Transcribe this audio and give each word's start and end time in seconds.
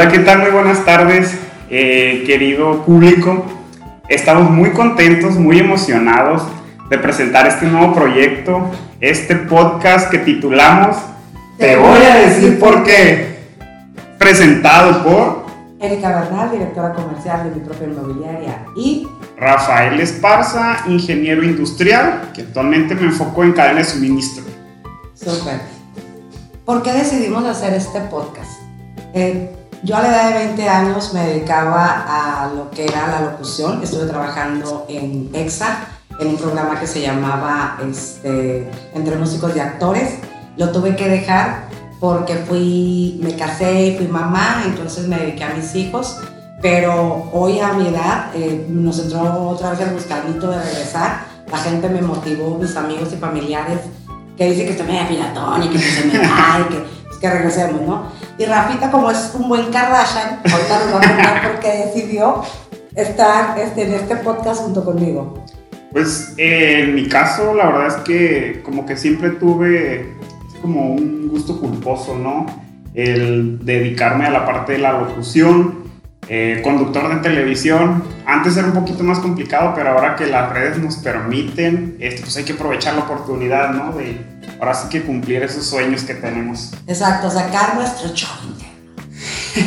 Hola, 0.00 0.10
¿qué 0.10 0.20
tal? 0.20 0.38
Muy 0.38 0.50
buenas 0.50 0.82
tardes, 0.86 1.36
eh, 1.68 2.24
querido 2.26 2.86
público. 2.86 3.44
Estamos 4.08 4.50
muy 4.50 4.70
contentos, 4.70 5.36
muy 5.36 5.58
emocionados 5.58 6.42
de 6.88 6.96
presentar 6.96 7.46
este 7.46 7.66
nuevo 7.66 7.92
proyecto, 7.92 8.70
este 8.98 9.36
podcast 9.36 10.10
que 10.10 10.16
titulamos 10.16 10.96
Te 11.58 11.76
voy 11.76 11.98
a 12.02 12.14
decir 12.14 12.58
por 12.58 12.82
qué. 12.82 13.40
Presentado 14.16 15.04
por 15.04 15.44
Erika 15.78 16.18
Bernal, 16.18 16.50
directora 16.50 16.94
comercial 16.94 17.44
de 17.44 17.56
mi 17.56 17.60
propia 17.60 17.86
inmobiliaria 17.88 18.64
y 18.74 19.06
Rafael 19.36 20.00
Esparza, 20.00 20.78
ingeniero 20.86 21.44
industrial, 21.44 22.30
que 22.32 22.40
actualmente 22.40 22.94
me 22.94 23.02
enfoco 23.02 23.44
en 23.44 23.52
cadena 23.52 23.80
de 23.80 23.84
suministro. 23.84 24.44
Súper. 25.12 25.60
¿Por 26.64 26.82
qué 26.82 26.90
decidimos 26.94 27.44
hacer 27.44 27.74
este 27.74 28.00
podcast? 28.00 28.62
Eh, 29.12 29.56
yo 29.82 29.96
a 29.96 30.02
la 30.02 30.08
edad 30.08 30.28
de 30.28 30.46
20 30.46 30.68
años 30.68 31.14
me 31.14 31.26
dedicaba 31.26 32.04
a 32.06 32.52
lo 32.54 32.70
que 32.70 32.84
era 32.84 33.08
la 33.08 33.20
locución. 33.22 33.82
Estuve 33.82 34.06
trabajando 34.06 34.84
en 34.88 35.30
EXA, 35.32 35.86
en 36.18 36.28
un 36.28 36.36
programa 36.36 36.78
que 36.78 36.86
se 36.86 37.00
llamaba 37.00 37.78
este, 37.88 38.70
Entre 38.94 39.16
Músicos 39.16 39.56
y 39.56 39.60
Actores. 39.60 40.18
Lo 40.56 40.70
tuve 40.70 40.96
que 40.96 41.08
dejar 41.08 41.68
porque 41.98 42.34
fui, 42.34 43.20
me 43.22 43.34
casé 43.36 43.86
y 43.86 43.96
fui 43.96 44.08
mamá, 44.08 44.62
entonces 44.66 45.06
me 45.06 45.18
dediqué 45.18 45.44
a 45.44 45.54
mis 45.54 45.74
hijos. 45.74 46.18
Pero 46.60 47.30
hoy 47.32 47.58
a 47.60 47.72
mi 47.72 47.88
edad 47.88 48.26
eh, 48.34 48.66
nos 48.68 48.98
entró 48.98 49.48
otra 49.48 49.70
vez 49.70 49.80
el 49.80 49.94
buscadito 49.94 50.50
de 50.50 50.62
regresar. 50.62 51.24
La 51.50 51.56
gente 51.56 51.88
me 51.88 52.02
motivó, 52.02 52.58
mis 52.58 52.76
amigos 52.76 53.08
y 53.14 53.16
familiares, 53.16 53.80
que 54.36 54.44
dicen 54.50 54.66
que 54.66 54.72
estoy 54.72 54.86
media 54.86 55.08
pilatón 55.08 55.62
y 55.62 55.68
que 55.68 55.78
se 55.78 56.04
me 56.04 56.20
cae, 56.20 56.68
que, 56.68 56.84
pues, 57.06 57.18
que 57.18 57.30
regresemos, 57.30 57.80
¿no? 57.80 58.19
Y 58.40 58.46
Rafita, 58.46 58.90
como 58.90 59.10
es 59.10 59.32
un 59.34 59.50
buen 59.50 59.70
Kardashian, 59.70 60.40
ahorita 60.50 60.84
nos 60.86 60.94
va 60.94 60.98
a 60.98 61.08
contar 61.08 61.42
por 61.42 61.60
qué 61.60 61.84
decidió 61.84 62.42
estar 62.96 63.58
este, 63.58 63.82
en 63.82 63.92
este 63.92 64.16
podcast 64.16 64.62
junto 64.62 64.82
conmigo. 64.82 65.44
Pues 65.92 66.32
eh, 66.38 66.84
en 66.84 66.94
mi 66.94 67.06
caso, 67.06 67.52
la 67.52 67.66
verdad 67.66 67.88
es 67.88 67.96
que 67.96 68.62
como 68.64 68.86
que 68.86 68.96
siempre 68.96 69.28
tuve 69.32 70.16
como 70.62 70.94
un 70.94 71.28
gusto 71.28 71.60
culposo, 71.60 72.16
¿no? 72.16 72.46
El 72.94 73.62
dedicarme 73.62 74.24
a 74.24 74.30
la 74.30 74.46
parte 74.46 74.72
de 74.72 74.78
la 74.78 74.92
locución, 74.92 75.79
eh, 76.32 76.60
conductor 76.62 77.12
de 77.12 77.16
televisión. 77.16 78.04
Antes 78.24 78.56
era 78.56 78.68
un 78.68 78.72
poquito 78.72 79.02
más 79.02 79.18
complicado, 79.18 79.72
pero 79.74 79.90
ahora 79.90 80.14
que 80.14 80.26
las 80.26 80.52
redes 80.52 80.78
nos 80.78 80.98
permiten, 80.98 81.96
este, 81.98 82.22
pues 82.22 82.36
hay 82.36 82.44
que 82.44 82.52
aprovechar 82.52 82.94
la 82.94 83.00
oportunidad, 83.00 83.70
¿no? 83.70 83.90
De 83.92 84.24
ahora 84.60 84.74
sí 84.74 84.88
que 84.88 85.02
cumplir 85.02 85.42
esos 85.42 85.66
sueños 85.66 86.04
que 86.04 86.14
tenemos. 86.14 86.72
Exacto, 86.86 87.28
sacar 87.28 87.74
nuestro 87.74 88.14
show 88.14 88.30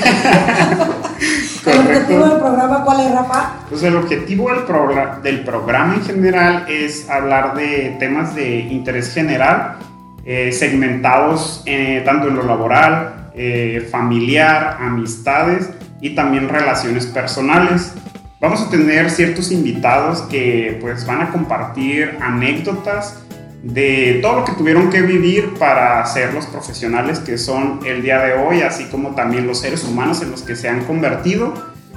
¿El 1.66 1.80
objetivo 1.80 2.28
del 2.28 2.40
programa 2.40 2.84
cuál 2.86 3.02
es, 3.02 3.12
Rafa? 3.12 3.56
Pues 3.70 3.84
el 3.84 3.98
objetivo 3.98 4.50
del, 4.50 4.64
programa, 4.64 5.20
del 5.22 5.44
programa 5.44 5.96
en 5.96 6.04
general 6.04 6.66
es 6.70 7.10
hablar 7.10 7.56
de 7.56 7.98
temas 8.00 8.36
de 8.36 8.60
interés 8.60 9.14
general, 9.14 9.80
eh, 10.24 10.54
segmentados 10.54 11.62
eh, 11.66 12.02
tanto 12.06 12.30
en 12.30 12.38
lo 12.38 12.44
laboral, 12.44 13.32
eh, 13.36 13.86
familiar, 13.92 14.78
amistades 14.80 15.70
y 16.04 16.12
también 16.16 16.50
relaciones 16.50 17.06
personales. 17.06 17.94
Vamos 18.42 18.62
a 18.62 18.70
tener 18.70 19.10
ciertos 19.10 19.52
invitados 19.54 20.22
que 20.24 20.78
pues 20.82 21.06
van 21.06 21.22
a 21.22 21.32
compartir 21.32 22.18
anécdotas, 22.22 23.24
de 23.64 24.20
todo 24.22 24.42
lo 24.42 24.44
que 24.44 24.52
tuvieron 24.52 24.90
que 24.90 25.02
vivir 25.02 25.54
para 25.58 26.06
ser 26.06 26.34
los 26.34 26.46
profesionales 26.48 27.20
que 27.20 27.38
son 27.38 27.80
el 27.86 28.02
día 28.02 28.20
de 28.20 28.34
hoy, 28.34 28.62
así 28.62 28.84
como 28.92 29.16
también 29.16 29.48
los 29.48 29.60
seres 29.62 29.86
humanos 29.86 30.22
en 30.22 30.32
los 30.32 30.42
que 30.42 30.58
se 30.58 30.68
han 30.68 30.84
convertido. 30.84 31.54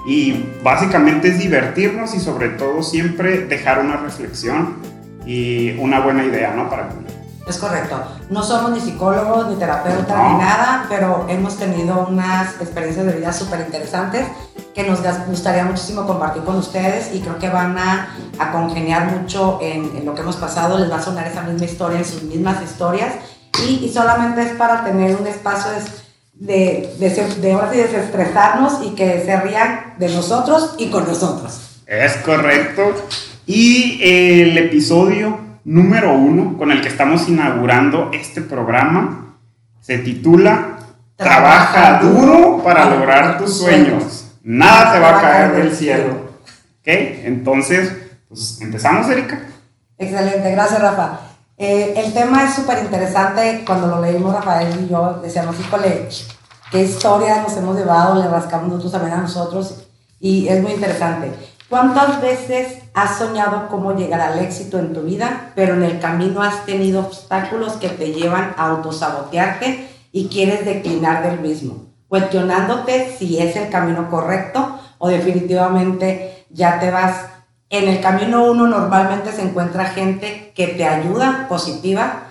Y 0.07 0.45
básicamente 0.63 1.27
es 1.27 1.41
divertirnos 1.41 2.15
y 2.15 2.21
sobre 2.21 2.51
todo 2.51 2.85
siempre 2.85 3.39
dejar 3.47 3.81
una 3.81 3.97
reflexión 3.97 4.77
y 5.27 5.73
una 5.79 5.99
buena 5.99 6.25
idea, 6.25 6.55
¿no? 6.55 6.71
Para 6.71 6.91
es 7.47 7.59
correcto. 7.59 8.03
No 8.29 8.43
somos 8.43 8.73
ni 8.73 8.81
psicólogos, 8.81 9.49
ni 9.49 9.57
terapeutas, 9.57 10.33
ni 10.33 10.39
nada, 10.39 10.87
pero 10.89 11.27
hemos 11.29 11.57
tenido 11.57 12.07
unas 12.09 12.61
experiencias 12.61 13.07
de 13.07 13.13
vida 13.13 13.33
súper 13.33 13.61
interesantes 13.61 14.27
que 14.75 14.83
nos 14.83 15.01
gustaría 15.27 15.65
muchísimo 15.65 16.07
compartir 16.07 16.43
con 16.43 16.57
ustedes 16.57 17.15
y 17.15 17.21
creo 17.21 17.39
que 17.39 17.49
van 17.49 17.79
a, 17.79 18.15
a 18.39 18.53
congeniar 18.53 19.11
mucho 19.11 19.59
en, 19.63 20.05
lo 20.05 20.15
que 20.15 20.21
hemos 20.21 20.37
pasado, 20.37 20.79
les 20.79 20.91
va 20.91 20.97
a 20.97 21.03
sonar 21.03 21.27
esa 21.27 21.43
misma 21.43 21.65
historia 21.65 21.99
en 21.99 22.05
sus 22.05 22.25
mismas 22.25 22.63
historias 22.63 23.15
y, 23.67 23.89
solamente 23.89 24.43
es 24.43 24.51
para 24.51 24.85
tener 24.85 25.17
un 25.17 25.27
espacio 25.27 25.71
de, 26.35 26.93
de, 26.99 27.09
de, 27.09 27.25
de, 27.41 27.57
de 27.57 27.83
desestresarnos 27.85 28.85
y 28.85 28.91
que 28.91 29.25
se 29.25 29.41
rían 29.41 29.95
de 29.99 30.11
nosotros 30.11 30.75
y 30.77 30.91
con 30.91 31.07
nosotros. 31.07 31.81
Es 31.87 32.17
correcto. 32.19 32.83
Y 33.47 34.01
el 34.03 34.59
episodio 34.59 35.46
número 35.67 36.15
uno 36.15 36.57
con 36.57 36.71
el 36.71 36.81
que 36.81 36.89
estamos 36.89 37.29
inaugurando 37.29 38.11
este 38.13 38.41
programa 38.41 39.37
se 39.81 39.99
titula 39.99 40.79
Trabaja 41.17 42.01
duro 42.01 42.63
para 42.63 42.91
lograr 42.91 43.39
tus 43.39 43.59
sueños. 43.59 44.33
Nada 44.43 44.93
te 44.93 44.99
va 45.01 45.19
a 45.19 45.21
caer 45.21 45.57
del 45.57 45.75
cielo. 45.75 46.13
¿Ok? 46.81 46.87
Entonces, 46.87 47.91
pues 48.29 48.61
empezamos, 48.61 49.09
Erika. 49.09 49.41
Excelente, 49.99 50.51
gracias, 50.51 50.81
Rafa. 50.81 51.21
Eh, 51.57 51.95
el 51.97 52.13
tema 52.13 52.45
es 52.45 52.55
súper 52.55 52.85
interesante. 52.85 53.65
Cuando 53.67 53.87
lo 53.87 54.03
leímos, 54.03 54.35
Rafael 54.35 54.85
y 54.85 54.89
yo 54.89 55.21
decíamos, 55.23 55.59
híjole, 55.59 56.07
qué 56.71 56.83
historia 56.83 57.43
nos 57.43 57.57
hemos 57.57 57.77
llevado, 57.77 58.23
le 58.23 58.29
rascamos 58.29 58.69
nosotros 58.69 58.93
también 58.93 59.15
a 59.15 59.23
nosotros. 59.23 59.87
Y 60.21 60.49
es 60.49 60.63
muy 60.63 60.73
interesante. 60.73 61.33
¿Cuántas 61.69 62.21
veces 62.21 62.79
has 62.95 63.19
soñado 63.19 63.69
cómo 63.69 63.93
llegar 63.93 64.21
al 64.21 64.39
éxito 64.39 64.79
en 64.79 64.93
tu 64.93 65.03
vida, 65.03 65.53
pero 65.55 65.75
en 65.75 65.83
el 65.83 65.99
camino 65.99 66.43
has 66.43 66.65
tenido 66.65 67.01
obstáculos 67.01 67.75
que 67.75 67.89
te 67.89 68.13
llevan 68.13 68.55
a 68.57 68.69
autosabotearte 68.69 69.89
y 70.13 70.29
quieres 70.29 70.65
declinar 70.65 71.23
del 71.23 71.41
mismo? 71.41 71.87
cuestionándote 72.09 73.15
si 73.19 73.39
es 73.39 73.57
el 73.57 73.71
camino 73.71 74.09
correcto 74.11 74.79
o 74.99 75.09
definitivamente 75.09 76.47
ya 76.51 76.79
te 76.79 76.91
vas. 76.91 77.27
En 77.69 77.89
el 77.89 78.01
camino 78.01 78.45
uno 78.45 78.67
normalmente 78.67 79.33
se 79.33 79.43
encuentra 79.43 79.87
gente 79.87 80.53
que 80.55 80.69
te 80.69 80.87
ayuda 80.87 81.47
positiva 81.49 82.23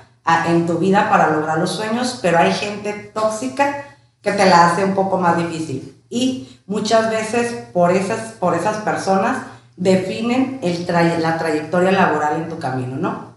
en 0.48 0.66
tu 0.66 0.78
vida 0.80 1.10
para 1.10 1.30
lograr 1.30 1.58
los 1.58 1.72
sueños, 1.72 2.20
pero 2.22 2.40
hay 2.40 2.54
gente 2.54 2.94
tóxica 3.14 3.86
que 4.22 4.32
te 4.32 4.46
la 4.46 4.68
hace 4.68 4.84
un 4.84 4.96
poco 4.96 5.18
más 5.18 5.38
difícil. 5.38 6.02
Y 6.10 6.55
muchas 6.68 7.10
veces 7.10 7.52
por 7.74 7.92
esas, 7.92 8.34
por 8.34 8.56
esas 8.56 8.78
personas 8.78 9.38
definen 9.78 10.60
el 10.62 10.86
la 11.22 11.38
trayectoria 11.38 11.92
laboral 11.92 12.42
en 12.42 12.50
tu 12.50 12.60
camino, 12.60 12.96
¿no? 12.96 13.36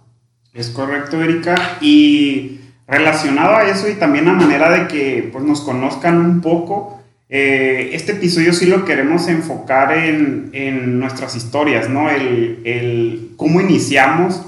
Es 0.54 0.70
correcto, 0.70 1.22
Erika. 1.22 1.54
Y 1.80 2.60
relacionado 2.86 3.56
a 3.56 3.68
eso 3.68 3.88
y 3.88 3.94
también 3.94 4.28
a 4.28 4.32
manera 4.32 4.70
de 4.70 4.88
que 4.88 5.28
pues, 5.32 5.44
nos 5.44 5.60
conozcan 5.60 6.18
un 6.18 6.40
poco, 6.40 7.00
eh, 7.28 7.90
este 7.92 8.12
episodio 8.12 8.52
sí 8.54 8.66
lo 8.66 8.84
queremos 8.86 9.28
enfocar 9.28 9.92
en, 9.92 10.50
en 10.52 10.98
nuestras 10.98 11.36
historias, 11.36 11.90
¿no? 11.90 12.08
El, 12.08 12.62
el, 12.64 13.30
cómo 13.36 13.60
iniciamos, 13.60 14.42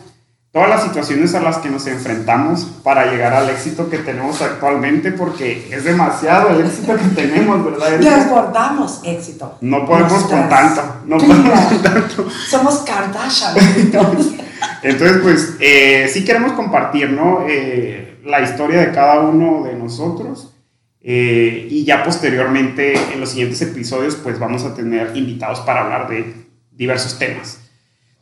todas 0.53 0.69
las 0.69 0.83
situaciones 0.83 1.34
a 1.34 1.41
las 1.41 1.59
que 1.59 1.71
nos 1.71 1.87
enfrentamos 1.87 2.65
para 2.83 3.11
llegar 3.11 3.33
al 3.33 3.49
éxito 3.50 3.88
que 3.88 3.99
tenemos 3.99 4.43
actualmente, 4.43 5.12
porque 5.12 5.69
es 5.71 5.84
demasiado 5.84 6.50
el 6.50 6.66
éxito 6.66 6.97
que 6.97 7.22
tenemos, 7.22 7.65
¿verdad? 7.65 7.91
Desbordamos 8.00 9.00
éxito. 9.05 9.56
No 9.60 9.87
podemos 9.87 10.25
con 10.25 10.49
tanto, 10.49 10.83
no 11.06 11.19
podemos 11.19 11.60
con 11.60 11.83
tanto. 11.83 12.31
Somos 12.31 12.78
Kardashian. 12.78 13.55
Entonces, 14.83 15.19
pues, 15.22 15.56
eh, 15.60 16.10
sí 16.12 16.25
queremos 16.25 16.53
compartir, 16.53 17.10
¿no? 17.10 17.44
Eh, 17.49 18.21
la 18.25 18.41
historia 18.41 18.81
de 18.81 18.93
cada 18.93 19.21
uno 19.21 19.65
de 19.65 19.75
nosotros. 19.75 20.55
Eh, 21.03 21.66
y 21.71 21.84
ya 21.84 22.05
posteriormente 22.05 22.93
en 23.15 23.21
los 23.21 23.31
siguientes 23.31 23.62
episodios 23.62 24.16
pues 24.16 24.39
vamos 24.39 24.65
a 24.65 24.74
tener 24.74 25.16
invitados 25.16 25.60
para 25.60 25.80
hablar 25.80 26.09
de 26.10 26.34
diversos 26.72 27.19
temas. 27.19 27.70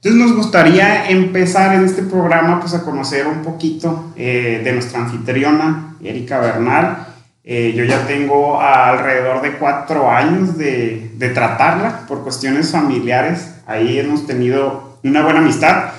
Entonces 0.03 0.27
nos 0.27 0.37
gustaría 0.37 1.09
empezar 1.11 1.75
en 1.75 1.85
este 1.85 2.03
programa 2.03 2.61
pues 2.61 2.75
a 2.75 2.85
conocer 2.85 3.27
un 3.27 3.43
poquito 3.43 4.13
eh, 4.17 4.61
de 4.63 4.73
nuestra 4.73 5.01
anfitriona, 5.01 5.97
Erika 6.03 6.39
Bernal. 6.39 7.07
Eh, 7.43 7.73
yo 7.77 7.85
ya 7.85 8.07
tengo 8.07 8.61
alrededor 8.61 9.43
de 9.43 9.53
cuatro 9.53 10.11
años 10.11 10.57
de, 10.57 11.11
de 11.15 11.29
tratarla 11.31 12.07
por 12.07 12.23
cuestiones 12.23 12.71
familiares. 12.71 13.55
Ahí 13.67 13.99
hemos 13.99 14.27
tenido 14.27 14.99
una 15.03 15.23
buena 15.23 15.41
amistad 15.41 15.91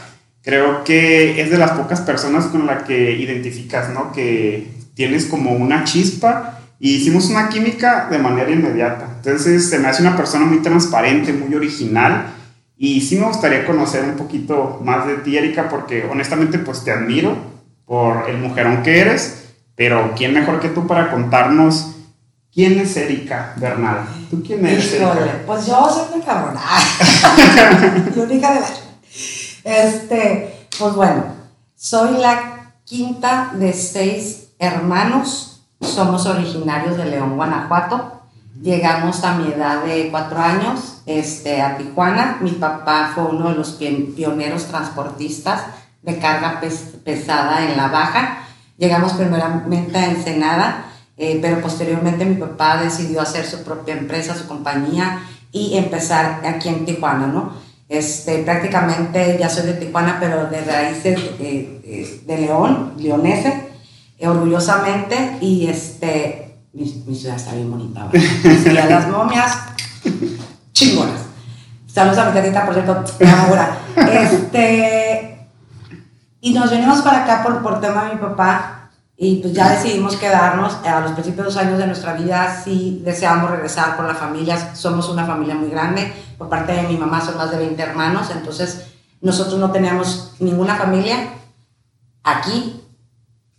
creo 0.50 0.84
que 0.84 1.42
es 1.42 1.51
de 1.51 1.57
las 1.57 1.72
pocas 1.72 2.01
personas 2.01 2.46
con 2.46 2.66
la 2.66 2.84
que 2.84 3.12
identificas, 3.12 3.90
¿no? 3.90 4.12
Que 4.12 4.72
tienes 4.96 5.25
como 5.25 5.51
una 5.51 5.84
chispa 5.84 6.60
y 6.80 6.96
hicimos 6.96 7.30
una 7.30 7.50
química 7.50 8.07
de 8.10 8.18
manera 8.18 8.50
inmediata. 8.50 9.18
Entonces 9.18 9.69
se 9.69 9.80
me 9.80 9.88
hace 9.88 10.01
una 10.01 10.16
persona 10.16 10.46
muy 10.46 10.60
transparente, 10.60 11.34
muy 11.34 11.54
original 11.56 12.34
y 12.79 13.01
sí 13.01 13.17
me 13.17 13.27
gustaría 13.27 13.67
conocer 13.67 14.05
un 14.05 14.15
poquito 14.15 14.79
más 14.83 15.05
de 15.05 15.17
ti, 15.17 15.37
Erika, 15.37 15.69
porque 15.69 16.07
honestamente 16.09 16.57
pues 16.57 16.83
te 16.83 16.91
admiro 16.91 17.37
por 17.85 18.27
el 18.27 18.39
mujerón 18.39 18.81
que 18.81 19.01
eres, 19.01 19.53
pero 19.75 20.13
¿quién 20.15 20.33
mejor 20.33 20.59
que 20.59 20.69
tú 20.69 20.87
para 20.87 21.11
contarnos 21.11 21.97
¿Quién 22.51 22.79
es 22.79 22.97
Erika 22.97 23.53
Bernal? 23.57 24.07
¿Tú 24.29 24.41
quién 24.43 24.65
eres? 24.65 24.95
Híjole, 24.95 25.31
pues 25.45 25.67
yo 25.67 25.87
soy 25.87 26.15
una 26.15 26.25
cabrona. 26.25 26.61
yo 28.15 28.25
hija 28.25 28.53
de 28.53 28.59
la... 28.59 28.67
Este, 29.63 30.67
pues 30.79 30.93
bueno, 30.95 31.25
soy 31.75 32.17
la 32.17 32.73
quinta 32.85 33.51
de 33.53 33.71
seis 33.71 34.49
hermanos. 34.57 35.61
Somos 35.79 36.25
originarios 36.25 36.97
de 36.97 37.05
León, 37.05 37.35
Guanajuato. 37.35 38.19
Llegamos 38.61 39.23
a 39.23 39.38
mi 39.38 39.53
edad 39.53 39.85
de 39.85 40.09
cuatro 40.11 40.38
años 40.38 41.01
este, 41.06 41.61
a 41.61 41.77
Tijuana. 41.77 42.39
Mi 42.41 42.51
papá 42.51 43.11
fue 43.15 43.23
uno 43.23 43.50
de 43.50 43.56
los 43.56 43.79
pioneros 44.15 44.65
transportistas 44.65 45.63
de 46.01 46.17
carga 46.17 46.59
pesada 47.06 47.63
en 47.63 47.77
la 47.77 47.88
baja. 47.88 48.39
Llegamos 48.77 49.13
primeramente 49.13 49.97
a 49.97 50.09
Ensenada, 50.09 50.85
eh, 51.15 51.39
pero 51.41 51.61
posteriormente 51.61 52.25
mi 52.25 52.35
papá 52.35 52.81
decidió 52.83 53.21
hacer 53.21 53.45
su 53.45 53.63
propia 53.63 53.94
empresa, 53.94 54.35
su 54.35 54.45
compañía 54.45 55.21
y 55.53 55.77
empezar 55.77 56.41
aquí 56.45 56.67
en 56.67 56.85
Tijuana, 56.85 57.27
¿no? 57.27 57.53
Este, 57.88 58.39
prácticamente 58.39 59.38
ya 59.39 59.50
soy 59.50 59.67
de 59.67 59.73
Tijuana, 59.73 60.17
pero 60.19 60.47
de 60.47 60.62
raíces 60.62 61.17
eh, 61.39 61.81
eh, 61.85 62.21
de 62.25 62.38
León, 62.38 62.94
leonese, 62.97 63.69
orgullosamente, 64.21 65.38
y 65.39 65.67
este, 65.67 66.49
mi, 66.79 67.15
ciudad 67.15 67.35
está 67.35 67.53
bien 67.53 67.69
bonita. 67.69 68.07
Y 68.13 68.77
a 68.77 68.85
las 68.85 69.07
momias, 69.09 69.57
chingonas. 70.71 71.21
Saludos 71.87 72.19
a 72.19 72.25
mi 72.25 72.33
tetita, 72.33 72.65
por 72.65 72.73
cierto, 72.73 73.03
ahora. 73.25 73.77
Este, 73.95 75.49
y 76.39 76.53
nos 76.53 76.71
venimos 76.71 77.01
para 77.01 77.23
acá 77.23 77.43
por, 77.43 77.61
por 77.61 77.81
tema 77.81 78.05
de 78.05 78.15
mi 78.15 78.21
papá. 78.21 78.75
Y 79.21 79.41
pues 79.41 79.53
ya 79.53 79.71
decidimos 79.71 80.15
quedarnos 80.15 80.77
a 80.85 81.01
los 81.01 81.11
principios 81.11 81.37
de 81.37 81.43
los 81.43 81.57
años 81.57 81.77
de 81.77 81.87
nuestra 81.87 82.13
vida. 82.13 82.61
Sí 82.63 83.01
deseamos 83.03 83.51
regresar 83.51 83.97
con 83.97 84.07
la 84.07 84.15
familia. 84.15 84.73
Somos 84.75 85.09
una 85.09 85.25
familia 85.25 85.55
muy 85.55 85.69
grande. 85.69 86.13
Por 86.37 86.47
parte 86.47 86.71
de 86.71 86.83
mi 86.83 86.95
mamá 86.95 87.19
son 87.19 87.35
más 87.35 87.51
de 87.51 87.57
20 87.57 87.81
hermanos. 87.81 88.29
Entonces 88.31 88.85
nosotros 89.19 89.59
no 89.59 89.71
teníamos 89.71 90.35
ninguna 90.39 90.75
familia 90.75 91.17
aquí 92.23 92.78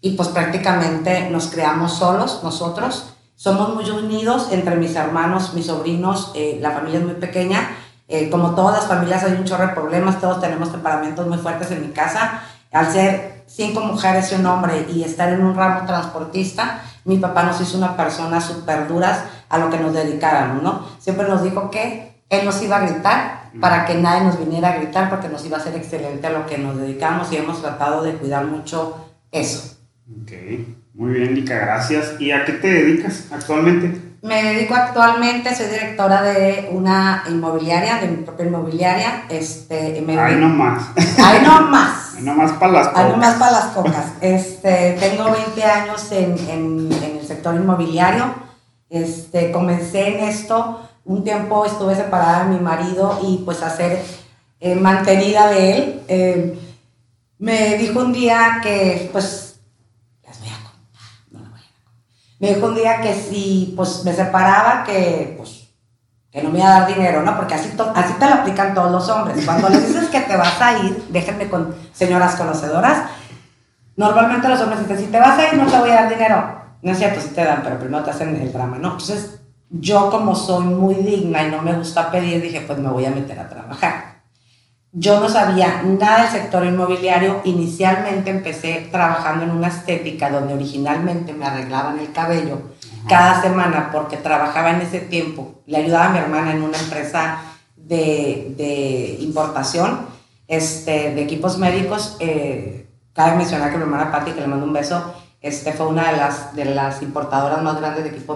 y 0.01 0.13
pues 0.13 0.29
prácticamente 0.29 1.29
nos 1.31 1.49
creamos 1.49 1.95
solos 1.95 2.41
nosotros. 2.43 3.15
Somos 3.35 3.75
muy 3.75 3.89
unidos 3.91 4.49
entre 4.51 4.77
mis 4.77 4.95
hermanos, 4.97 5.55
mis 5.55 5.67
sobrinos, 5.67 6.33
eh, 6.35 6.59
la 6.61 6.73
familia 6.73 7.01
es 7.01 7.05
muy 7.07 7.15
pequeña. 7.15 7.77
Eh, 8.09 8.29
como 8.29 8.55
todas 8.55 8.77
las 8.77 8.87
familias 8.87 9.23
hay 9.25 9.33
un 9.33 9.45
chorro 9.45 9.69
de 9.69 9.73
problemas, 9.73 10.21
todos 10.21 10.41
tenemos 10.41 10.73
temperamentos 10.73 11.27
muy 11.27 11.39
fuertes 11.39 11.71
en 11.71 11.83
mi 11.83 11.93
casa. 11.93 12.43
Al 12.73 12.91
ser 12.91 13.45
cinco 13.47 13.81
mujeres 13.81 14.31
y 14.33 14.35
un 14.37 14.47
hombre 14.47 14.87
y 14.93 15.03
estar 15.05 15.29
en 15.33 15.45
un 15.45 15.55
ramo 15.55 15.87
transportista, 15.87 16.83
mi 17.05 17.19
papá 17.19 17.45
nos 17.45 17.61
hizo 17.61 17.79
una 17.79 17.97
persona 17.97 18.41
súper 18.41 18.89
duras 18.89 19.21
a 19.49 19.59
lo 19.59 19.71
que 19.71 19.79
nos 19.79 19.93
dedicáramos, 19.93 20.63
¿no? 20.63 20.87
Siempre 20.99 21.27
nos 21.29 21.43
dijo 21.43 21.71
que 21.71 22.23
él 22.29 22.45
nos 22.45 22.63
iba 22.63 22.77
a 22.77 22.81
gritar 22.81 23.51
para 23.61 23.85
que 23.85 23.95
nadie 23.95 24.25
nos 24.25 24.39
viniera 24.39 24.69
a 24.69 24.77
gritar 24.77 25.11
porque 25.11 25.29
nos 25.29 25.45
iba 25.45 25.57
a 25.57 25.61
ser 25.61 25.75
excelente 25.75 26.27
a 26.27 26.31
lo 26.31 26.47
que 26.47 26.59
nos 26.59 26.77
dedicamos 26.77 27.33
y 27.33 27.37
hemos 27.37 27.61
tratado 27.61 28.03
de 28.03 28.15
cuidar 28.15 28.45
mucho 28.45 28.97
eso. 29.33 29.80
Ok, 30.11 30.33
muy 30.95 31.13
bien, 31.13 31.35
Lica, 31.35 31.57
gracias. 31.57 32.21
¿Y 32.21 32.33
a 32.33 32.45
qué 32.45 32.53
te 32.55 32.69
dedicas 32.69 33.27
actualmente? 33.31 34.11
Me 34.23 34.43
dedico 34.43 34.75
actualmente, 34.75 35.55
soy 35.55 35.67
directora 35.67 36.23
de 36.23 36.69
una 36.73 37.23
inmobiliaria, 37.29 37.99
de 38.01 38.09
mi 38.09 38.17
propia 38.25 38.47
inmobiliaria. 38.47 39.25
Este, 39.31 40.03
me 40.05 40.19
Ay, 40.19 40.37
no 40.37 40.49
más. 40.49 40.89
Ay, 41.17 41.41
no 41.45 41.63
más. 41.63 42.15
Ay, 42.17 42.25
no 42.25 42.35
más 42.35 42.53
para 42.53 42.73
las 42.73 42.89
cocas. 42.89 43.05
Ay, 43.05 43.13
no 43.13 43.17
más 43.19 43.35
para 43.37 43.53
las 43.53 43.65
cocas. 43.67 44.13
Este, 44.21 44.97
tengo 45.01 45.31
20 45.31 45.65
años 45.65 46.13
en, 46.13 46.39
en, 46.51 46.93
en, 46.93 47.19
el 47.19 47.27
sector 47.27 47.55
inmobiliario. 47.55 48.35
Este, 48.91 49.53
comencé 49.53 50.09
en 50.09 50.25
esto. 50.29 50.87
Un 51.05 51.25
tiempo 51.25 51.65
estuve 51.65 51.95
separada 51.95 52.45
de 52.45 52.51
mi 52.51 52.61
marido 52.61 53.21
y 53.27 53.39
pues 53.45 53.63
a 53.63 53.71
ser 53.71 54.03
eh, 54.59 54.75
mantenida 54.75 55.49
de 55.49 55.73
él. 55.73 56.03
Eh, 56.09 56.59
me 57.39 57.79
dijo 57.79 58.01
un 58.01 58.13
día 58.13 58.61
que 58.63 59.09
pues 59.13 59.50
me 62.41 62.55
dijo 62.55 62.67
un 62.67 62.75
día 62.75 63.01
que 63.01 63.15
si 63.15 63.75
pues 63.77 64.03
me 64.05 64.13
separaba, 64.13 64.83
que 64.85 65.35
pues 65.37 65.69
que 66.33 66.43
no 66.43 66.51
me 66.51 66.59
iba 66.59 66.69
a 66.69 66.81
dar 66.81 66.95
dinero, 66.95 67.23
¿no? 67.23 67.37
Porque 67.37 67.55
así, 67.55 67.71
así 67.95 68.13
te 68.15 68.27
lo 68.27 68.35
aplican 68.35 68.73
todos 68.73 68.91
los 68.91 69.09
hombres. 69.09 69.45
Cuando 69.45 69.69
les 69.69 69.89
dices 69.89 70.09
que 70.09 70.21
te 70.21 70.37
vas 70.37 70.61
a 70.61 70.79
ir, 70.79 71.05
déjenme 71.11 71.49
con 71.49 71.75
señoras 71.93 72.37
conocedoras, 72.37 73.09
normalmente 73.97 74.49
los 74.49 74.61
hombres 74.61 74.81
dicen, 74.81 75.07
si 75.07 75.11
te 75.11 75.19
vas 75.19 75.39
a 75.39 75.49
ir 75.49 75.59
no 75.59 75.71
te 75.71 75.79
voy 75.79 75.91
a 75.91 76.03
dar 76.03 76.09
dinero. 76.09 76.61
No 76.83 76.93
es 76.93 76.99
cierto, 76.99 77.21
sí 77.21 77.31
te 77.35 77.45
dan, 77.45 77.63
pero 77.63 77.79
primero 77.79 78.05
te 78.05 78.11
hacen 78.11 78.35
el 78.37 78.53
drama, 78.53 78.79
¿no? 78.79 78.93
Entonces, 78.93 79.41
yo 79.69 80.09
como 80.09 80.35
soy 80.35 80.65
muy 80.65 80.95
digna 80.95 81.43
y 81.43 81.51
no 81.51 81.63
me 81.63 81.75
gusta 81.75 82.11
pedir, 82.11 82.41
dije, 82.41 82.63
pues 82.63 82.79
me 82.79 82.89
voy 82.89 83.05
a 83.05 83.11
meter 83.11 83.39
a 83.39 83.49
trabajar. 83.49 84.20
Yo 84.93 85.21
no 85.21 85.29
sabía 85.29 85.83
nada 85.83 86.23
del 86.23 86.33
sector 86.33 86.67
inmobiliario. 86.67 87.43
Inicialmente 87.45 88.31
empecé 88.31 88.89
trabajando 88.91 89.45
en 89.45 89.51
una 89.53 89.69
estética 89.69 90.31
donde 90.31 90.55
originalmente 90.55 91.33
me 91.33 91.47
arreglaban 91.47 92.01
el 92.01 92.11
cabello 92.13 92.61
cada 93.09 93.41
semana 93.41 93.91
porque 93.93 94.17
trabajaba 94.17 94.71
en 94.71 94.81
ese 94.81 95.01
tiempo. 95.01 95.63
Le 95.67 95.79
ayudaba 95.79 96.07
a 96.07 96.11
mi 96.11 96.19
hermana 96.19 96.53
en 96.53 96.63
una 96.63 96.79
empresa 96.79 97.39
de, 97.77 98.53
de 98.57 99.19
importación 99.21 100.07
este, 100.49 101.15
de 101.15 101.23
equipos 101.23 101.59
médicos. 101.59 102.17
Eh, 102.19 102.89
cabe 103.13 103.37
mencionar 103.37 103.71
que 103.71 103.77
mi 103.77 103.85
hermana 103.85 104.11
Patti, 104.11 104.33
que 104.33 104.41
le 104.41 104.49
mando 104.49 104.67
un 104.67 104.73
beso, 104.73 105.15
este 105.43 105.73
fue 105.73 105.87
una 105.87 106.11
de 106.11 106.19
las, 106.19 106.55
de 106.55 106.67
las 106.67 107.01
importadoras 107.01 107.63
más 107.63 107.79
grandes 107.81 108.05
de 108.05 108.11
equipo 108.11 108.35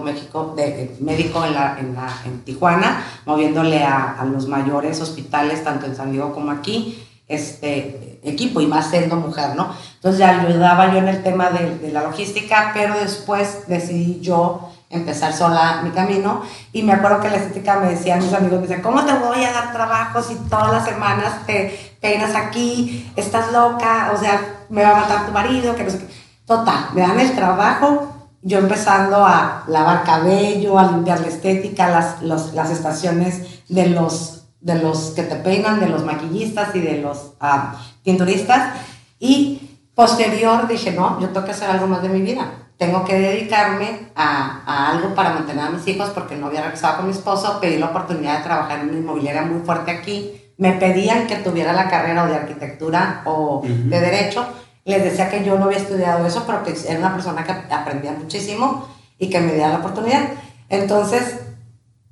de, 0.55 0.95
médico 1.01 1.45
en, 1.45 1.53
la, 1.53 1.77
en, 1.79 1.93
la, 1.93 2.09
en, 2.25 2.41
Tijuana, 2.43 3.03
moviéndole 3.25 3.83
a, 3.83 4.19
a, 4.19 4.25
los 4.25 4.47
mayores 4.47 4.99
hospitales, 5.01 5.63
tanto 5.63 5.85
en 5.85 5.95
San 5.95 6.11
Diego 6.11 6.33
como 6.33 6.49
aquí, 6.49 7.07
este 7.27 8.19
equipo, 8.23 8.59
y 8.59 8.65
más 8.65 8.89
siendo 8.89 9.17
mujer, 9.17 9.55
¿no? 9.55 9.69
Entonces 9.95 10.19
ya 10.19 10.41
ayudaba 10.41 10.91
yo 10.91 10.97
en 10.97 11.07
el 11.07 11.21
tema 11.21 11.51
de, 11.51 11.77
de 11.77 11.91
la 11.91 12.01
logística, 12.01 12.71
pero 12.73 12.97
después 12.99 13.67
decidí 13.67 14.19
yo 14.21 14.71
empezar 14.89 15.33
sola 15.33 15.81
mi 15.83 15.91
camino 15.91 16.41
y 16.71 16.83
me 16.83 16.93
acuerdo 16.93 17.19
que 17.19 17.29
la 17.29 17.37
estética 17.37 17.79
me 17.79 17.89
decían 17.89 18.19
mis 18.19 18.33
amigos, 18.33 18.67
me 18.67 18.81
¿cómo 18.81 19.03
te 19.03 19.13
voy 19.13 19.43
a 19.43 19.51
dar 19.51 19.73
trabajo 19.73 20.23
si 20.23 20.35
todas 20.49 20.71
las 20.71 20.85
semanas 20.85 21.45
te 21.45 21.95
peinas 22.01 22.35
aquí, 22.35 23.11
estás 23.15 23.51
loca, 23.51 24.11
o 24.13 24.17
sea, 24.17 24.65
me 24.69 24.83
va 24.83 24.91
a 24.91 25.01
matar 25.01 25.25
tu 25.25 25.31
marido, 25.31 25.75
que 25.75 25.83
no 25.83 25.89
sé 25.91 25.99
qué 25.99 26.24
Total, 26.45 26.89
me 26.93 27.01
dan 27.01 27.19
el 27.19 27.33
trabajo, 27.33 28.15
yo 28.43 28.59
empezando 28.59 29.25
a 29.25 29.63
lavar 29.67 30.03
cabello, 30.03 30.77
a 30.77 30.91
limpiar 30.91 31.19
la 31.19 31.27
estética, 31.27 31.89
las, 31.89 32.21
las 32.53 32.69
estaciones 32.69 33.63
de 33.67 33.89
los, 33.89 34.45
de 34.61 34.75
los 34.75 35.11
que 35.15 35.23
te 35.23 35.37
peinan, 35.37 35.79
de 35.79 35.89
los 35.89 36.05
maquillistas 36.05 36.75
y 36.75 36.81
de 36.81 37.01
los 37.01 37.33
ah, 37.39 37.81
pinturistas. 38.03 38.73
Y 39.19 39.79
posterior 39.95 40.67
dije, 40.67 40.91
no, 40.91 41.19
yo 41.19 41.29
tengo 41.29 41.45
que 41.47 41.53
hacer 41.53 41.71
algo 41.71 41.87
más 41.87 42.03
de 42.03 42.09
mi 42.09 42.21
vida. 42.21 42.51
Tengo 42.77 43.03
que 43.05 43.17
dedicarme 43.17 44.11
a, 44.15 44.61
a, 44.67 44.91
algo 44.91 45.15
para 45.15 45.31
mantener 45.31 45.65
a 45.65 45.69
mis 45.71 45.87
hijos 45.87 46.09
porque 46.09 46.35
no 46.35 46.47
había 46.47 46.61
regresado 46.61 46.97
con 46.97 47.07
mi 47.07 47.11
esposo. 47.11 47.59
Pedí 47.59 47.79
la 47.79 47.87
oportunidad 47.87 48.37
de 48.37 48.43
trabajar 48.43 48.81
en 48.81 48.89
una 48.89 48.99
inmobiliaria 48.99 49.41
muy 49.41 49.61
fuerte 49.65 49.89
aquí. 49.89 50.39
Me 50.57 50.73
pedían 50.73 51.25
que 51.25 51.37
tuviera 51.37 51.73
la 51.73 51.89
carrera 51.89 52.25
o 52.25 52.27
de 52.27 52.35
arquitectura 52.35 53.23
o 53.25 53.63
de 53.65 53.99
derecho 53.99 54.45
les 54.85 55.03
decía 55.03 55.29
que 55.29 55.43
yo 55.43 55.57
no 55.57 55.65
había 55.65 55.79
estudiado 55.79 56.25
eso, 56.25 56.43
pero 56.45 56.63
que 56.63 56.75
era 56.87 56.99
una 56.99 57.13
persona 57.13 57.43
que 57.43 57.73
aprendía 57.73 58.11
muchísimo 58.11 58.87
y 59.17 59.29
que 59.29 59.41
me 59.41 59.53
diera 59.53 59.69
la 59.69 59.79
oportunidad. 59.79 60.29
Entonces, 60.69 61.39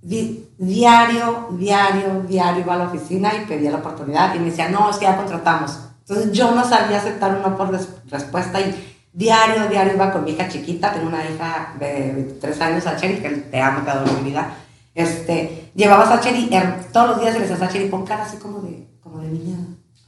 diario, 0.02 1.50
diario, 1.52 2.24
diario 2.28 2.62
iba 2.62 2.74
a 2.74 2.78
la 2.78 2.86
oficina 2.86 3.32
y 3.36 3.46
pedía 3.46 3.72
la 3.72 3.78
oportunidad 3.78 4.34
y 4.34 4.40
me 4.40 4.46
decía, 4.46 4.70
no, 4.70 4.90
es 4.90 5.00
ya 5.00 5.16
contratamos. 5.16 5.78
Entonces 6.00 6.32
yo 6.34 6.52
no 6.52 6.68
sabía 6.68 6.98
aceptar 6.98 7.38
una 7.38 7.56
por 7.56 7.70
respuesta 8.10 8.60
y 8.60 8.98
diario, 9.14 9.70
diario 9.70 9.94
iba 9.94 10.12
con 10.12 10.24
mi 10.24 10.32
hija 10.32 10.50
chiquita, 10.50 10.92
tengo 10.92 11.08
una 11.08 11.24
hija 11.24 11.76
de 11.80 12.12
23 12.12 12.62
años, 12.62 12.84
Sacheri, 12.84 13.22
que 13.22 13.30
te 13.30 13.62
amo, 13.62 13.84
te 13.84 13.92
adoro 13.92 14.12
mi 14.14 14.32
vida. 14.32 14.52
Este, 14.96 15.72
llevaba 15.76 16.04
a 16.04 16.08
Sacheri, 16.08 16.50
todos 16.92 17.10
los 17.10 17.20
días 17.22 17.34
se 17.34 17.40
les 17.40 17.50
decía 17.50 17.64
a 17.64 17.68
Sacheri, 17.68 17.90
pon 17.90 18.04
cara 18.04 18.24
así 18.24 18.38
como 18.38 18.62
de, 18.62 18.88
como 19.00 19.20
de 19.20 19.28
niña, 19.30 19.58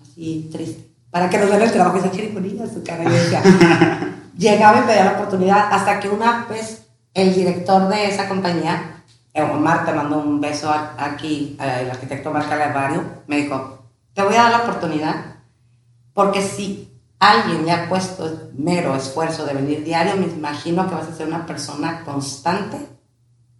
así 0.02 0.50
triste 0.52 0.85
para 1.16 1.30
que 1.30 1.38
nos 1.38 1.50
den 1.50 1.62
el 1.62 1.72
trabajo. 1.72 1.96
Y 1.96 2.00
esa 2.02 2.12
chiriponilla, 2.12 2.68
su 2.68 2.84
cara. 2.84 3.06
Y 3.06 3.08
decía, 3.08 3.42
llegaba 4.38 4.80
y 4.80 4.82
pedía 4.82 5.06
la 5.06 5.12
oportunidad 5.14 5.72
hasta 5.72 5.98
que 5.98 6.10
una 6.10 6.46
vez 6.50 6.88
el 7.14 7.34
director 7.34 7.88
de 7.88 8.10
esa 8.10 8.28
compañía, 8.28 9.02
eh, 9.34 9.42
Omar, 9.42 9.86
te 9.86 9.94
mandó 9.94 10.18
un 10.18 10.42
beso 10.42 10.70
aquí, 10.70 11.56
el 11.58 11.90
arquitecto 11.90 12.32
Omar 12.32 12.50
Calabario, 12.50 13.02
me 13.28 13.38
dijo, 13.38 13.88
te 14.14 14.24
voy 14.24 14.36
a 14.36 14.44
dar 14.44 14.52
la 14.52 14.58
oportunidad 14.64 15.16
porque 16.14 16.42
si 16.42 16.94
alguien 17.18 17.66
le 17.66 17.72
ha 17.72 17.88
puesto 17.88 18.50
mero 18.58 18.94
esfuerzo 18.94 19.46
de 19.46 19.54
venir 19.54 19.86
diario, 19.86 20.18
me 20.18 20.26
imagino 20.26 20.86
que 20.86 20.96
vas 20.96 21.08
a 21.08 21.16
ser 21.16 21.30
una 21.30 21.46
persona 21.46 22.04
constante 22.04 22.90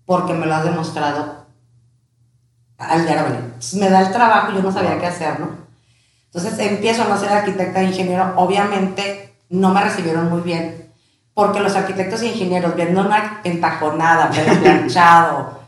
porque 0.04 0.34
me 0.34 0.46
lo 0.46 0.56
has 0.56 0.66
demostrado 0.66 1.46
al 2.78 3.06
diario 3.06 3.24
venir. 3.24 3.54
me 3.80 3.90
da 3.90 4.02
el 4.02 4.12
trabajo, 4.12 4.52
yo 4.52 4.62
no 4.62 4.74
sabía 4.74 5.00
qué 5.00 5.06
hacer, 5.06 5.40
¿no? 5.40 5.65
Entonces 6.36 6.60
empiezo 6.60 7.04
a 7.04 7.08
no 7.08 7.18
ser 7.18 7.32
arquitecta 7.32 7.80
e 7.80 7.86
ingeniero. 7.86 8.34
Obviamente 8.36 9.34
no 9.50 9.74
me 9.74 9.82
recibieron 9.82 10.30
muy 10.30 10.42
bien 10.42 10.92
porque 11.34 11.62
los 11.62 11.76
arquitectos 11.76 12.22
e 12.22 12.28
ingenieros 12.28 12.76
viendo 12.76 13.02
una 13.02 13.40
entaconada, 13.44 14.30
pero 14.36 14.60
planchado, 14.60 15.60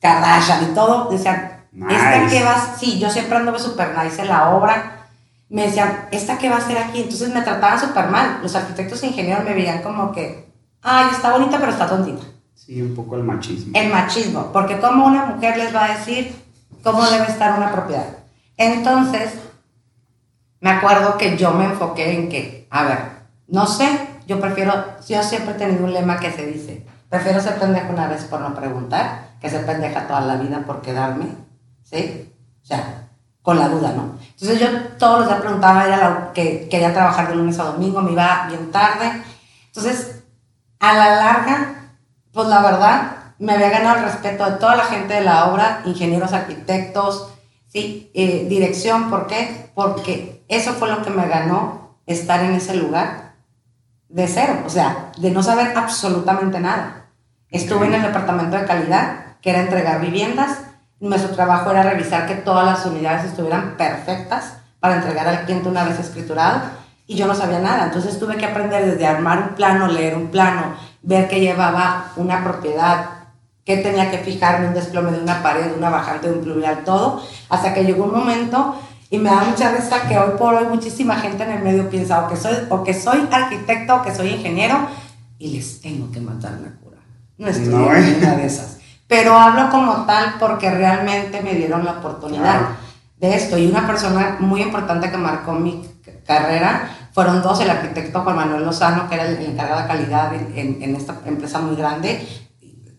Kardashian 0.00 0.70
y 0.70 0.74
todo, 0.74 1.10
decían, 1.10 1.64
esta 1.88 2.26
que 2.28 2.42
vas, 2.42 2.78
sí, 2.78 2.98
yo 2.98 3.10
siempre 3.10 3.36
anduve 3.36 3.58
súper 3.58 3.96
nice 3.96 4.22
en 4.22 4.28
la 4.28 4.50
obra, 4.50 5.06
me 5.50 5.66
decían, 5.66 6.06
esta 6.10 6.38
que 6.38 6.48
va 6.48 6.56
a 6.56 6.60
ser 6.60 6.78
aquí, 6.78 7.02
entonces 7.02 7.34
me 7.34 7.42
trataban 7.42 7.80
súper 7.80 8.08
mal, 8.08 8.38
los 8.42 8.54
arquitectos 8.54 9.02
e 9.02 9.08
ingenieros 9.08 9.44
me 9.44 9.54
veían 9.54 9.82
como 9.82 10.12
que, 10.12 10.50
ay, 10.82 11.08
está 11.12 11.30
bonita, 11.32 11.58
pero 11.58 11.72
está 11.72 11.86
tontita. 11.86 12.22
Sí, 12.54 12.80
un 12.80 12.94
poco 12.94 13.16
el 13.16 13.24
machismo. 13.24 13.72
El 13.74 13.90
machismo, 13.90 14.50
porque 14.52 14.78
como 14.78 15.06
una 15.06 15.26
mujer 15.26 15.56
les 15.56 15.74
va 15.74 15.86
a 15.86 15.96
decir 15.96 16.34
cómo 16.82 17.04
debe 17.04 17.26
estar 17.26 17.56
una 17.58 17.72
propiedad. 17.72 18.18
Entonces, 18.56 19.32
me 20.60 20.70
acuerdo 20.70 21.16
que 21.16 21.36
yo 21.36 21.52
me 21.52 21.64
enfoqué 21.64 22.12
en 22.12 22.28
que, 22.28 22.66
a 22.70 22.84
ver, 22.84 22.98
no 23.48 23.66
sé, 23.66 23.88
yo 24.26 24.38
prefiero, 24.40 24.72
yo 25.08 25.22
siempre 25.22 25.54
he 25.54 25.58
tenido 25.58 25.84
un 25.84 25.92
lema 25.92 26.20
que 26.20 26.30
se 26.30 26.46
dice, 26.46 26.86
prefiero 27.08 27.40
ser 27.40 27.58
pendeja 27.58 27.88
una 27.88 28.06
vez 28.06 28.24
por 28.24 28.40
no 28.40 28.54
preguntar, 28.54 29.30
que 29.40 29.50
ser 29.50 29.66
pendeja 29.66 30.06
toda 30.06 30.20
la 30.20 30.36
vida 30.36 30.62
por 30.66 30.82
quedarme, 30.82 31.26
¿sí? 31.82 32.32
O 32.62 32.66
sea, 32.66 33.08
con 33.42 33.58
la 33.58 33.68
duda, 33.68 33.92
¿no? 33.96 34.18
Entonces 34.32 34.60
yo 34.60 34.66
todos 34.98 35.20
los 35.20 35.28
días 35.28 35.40
preguntaba, 35.40 35.86
era 35.86 35.96
la, 35.96 36.32
que 36.32 36.68
quería 36.68 36.92
trabajar 36.92 37.28
de 37.28 37.36
lunes 37.36 37.58
a 37.58 37.64
domingo, 37.64 38.02
me 38.02 38.12
iba 38.12 38.46
bien 38.48 38.70
tarde. 38.70 39.22
Entonces, 39.66 40.22
a 40.78 40.94
la 40.94 41.16
larga, 41.16 41.92
pues 42.32 42.48
la 42.48 42.60
verdad, 42.60 43.12
me 43.38 43.54
había 43.54 43.70
ganado 43.70 43.98
el 43.98 44.04
respeto 44.04 44.44
de 44.44 44.58
toda 44.58 44.76
la 44.76 44.84
gente 44.84 45.14
de 45.14 45.22
la 45.22 45.46
obra, 45.46 45.82
ingenieros, 45.86 46.32
arquitectos, 46.32 47.32
¿sí? 47.66 48.10
Eh, 48.14 48.46
dirección, 48.48 49.08
¿por 49.08 49.26
qué? 49.26 49.70
Porque 49.74 50.39
eso 50.50 50.72
fue 50.74 50.88
lo 50.88 51.02
que 51.02 51.10
me 51.10 51.28
ganó 51.28 51.96
estar 52.06 52.42
en 52.42 52.54
ese 52.54 52.74
lugar 52.74 53.34
de 54.08 54.26
cero, 54.26 54.64
o 54.66 54.68
sea, 54.68 55.12
de 55.16 55.30
no 55.30 55.42
saber 55.42 55.76
absolutamente 55.76 56.58
nada. 56.58 57.06
Estuve 57.50 57.86
en 57.86 57.94
el 57.94 58.02
departamento 58.02 58.56
de 58.56 58.66
calidad, 58.66 59.36
que 59.40 59.50
era 59.50 59.60
entregar 59.60 60.00
viviendas. 60.00 60.58
Nuestro 60.98 61.34
trabajo 61.34 61.70
era 61.70 61.84
revisar 61.84 62.26
que 62.26 62.34
todas 62.34 62.66
las 62.66 62.84
unidades 62.84 63.26
estuvieran 63.26 63.76
perfectas 63.76 64.54
para 64.80 64.96
entregar 64.96 65.28
al 65.28 65.44
cliente 65.44 65.68
una 65.68 65.84
vez 65.84 65.98
escriturado 66.00 66.62
y 67.06 67.14
yo 67.14 67.26
no 67.26 67.34
sabía 67.34 67.60
nada. 67.60 67.84
Entonces 67.84 68.18
tuve 68.18 68.36
que 68.36 68.46
aprender 68.46 68.84
desde 68.84 69.06
armar 69.06 69.38
un 69.38 69.54
plano, 69.54 69.86
leer 69.86 70.16
un 70.16 70.28
plano, 70.28 70.74
ver 71.02 71.28
que 71.28 71.40
llevaba 71.40 72.12
una 72.16 72.42
propiedad, 72.42 73.06
que 73.64 73.76
tenía 73.78 74.10
que 74.10 74.18
fijarme 74.18 74.68
un 74.68 74.74
desplome 74.74 75.12
de 75.12 75.20
una 75.20 75.42
pared, 75.42 75.76
una 75.76 75.90
bajante 75.90 76.28
de 76.28 76.34
un 76.34 76.42
pluvial, 76.42 76.84
todo, 76.84 77.22
hasta 77.48 77.72
que 77.72 77.84
llegó 77.84 78.04
un 78.04 78.12
momento 78.12 78.74
y 79.10 79.18
me 79.18 79.28
da 79.28 79.42
mucha 79.42 79.72
risa 79.72 80.08
que 80.08 80.16
hoy 80.16 80.38
por 80.38 80.54
hoy 80.54 80.66
muchísima 80.68 81.16
gente 81.16 81.42
en 81.42 81.50
el 81.50 81.62
medio 81.62 81.90
piensa 81.90 82.24
o 82.24 82.28
que 82.28 82.36
soy, 82.36 82.54
o 82.68 82.84
que 82.84 82.94
soy 82.94 83.28
arquitecto 83.30 83.96
o 83.96 84.02
que 84.02 84.14
soy 84.14 84.28
ingeniero 84.28 84.88
y 85.38 85.48
les 85.48 85.80
tengo 85.80 86.10
que 86.12 86.20
matar 86.20 86.52
la 86.52 86.70
cura. 86.76 86.98
No 87.36 87.48
estoy 87.48 87.74
no, 87.74 87.92
en 87.92 88.18
una 88.18 88.36
de 88.36 88.46
esas. 88.46 88.78
Pero 89.08 89.36
hablo 89.36 89.68
como 89.68 90.06
tal 90.06 90.36
porque 90.38 90.70
realmente 90.70 91.42
me 91.42 91.54
dieron 91.54 91.84
la 91.84 91.94
oportunidad 91.94 92.60
de 93.16 93.34
esto. 93.34 93.58
Y 93.58 93.66
una 93.66 93.84
persona 93.84 94.36
muy 94.38 94.62
importante 94.62 95.10
que 95.10 95.16
marcó 95.16 95.52
mi 95.52 95.84
carrera 96.24 96.88
fueron 97.12 97.42
dos, 97.42 97.60
el 97.60 97.70
arquitecto 97.70 98.20
Juan 98.20 98.36
Manuel 98.36 98.64
Lozano, 98.64 99.08
que 99.08 99.16
era 99.16 99.26
el, 99.26 99.44
encargado 99.44 99.82
de 99.82 99.88
calidad 99.88 100.32
en, 100.34 100.80
en, 100.80 100.94
esta 100.94 101.20
empresa 101.26 101.58
muy 101.58 101.74
grande, 101.74 102.24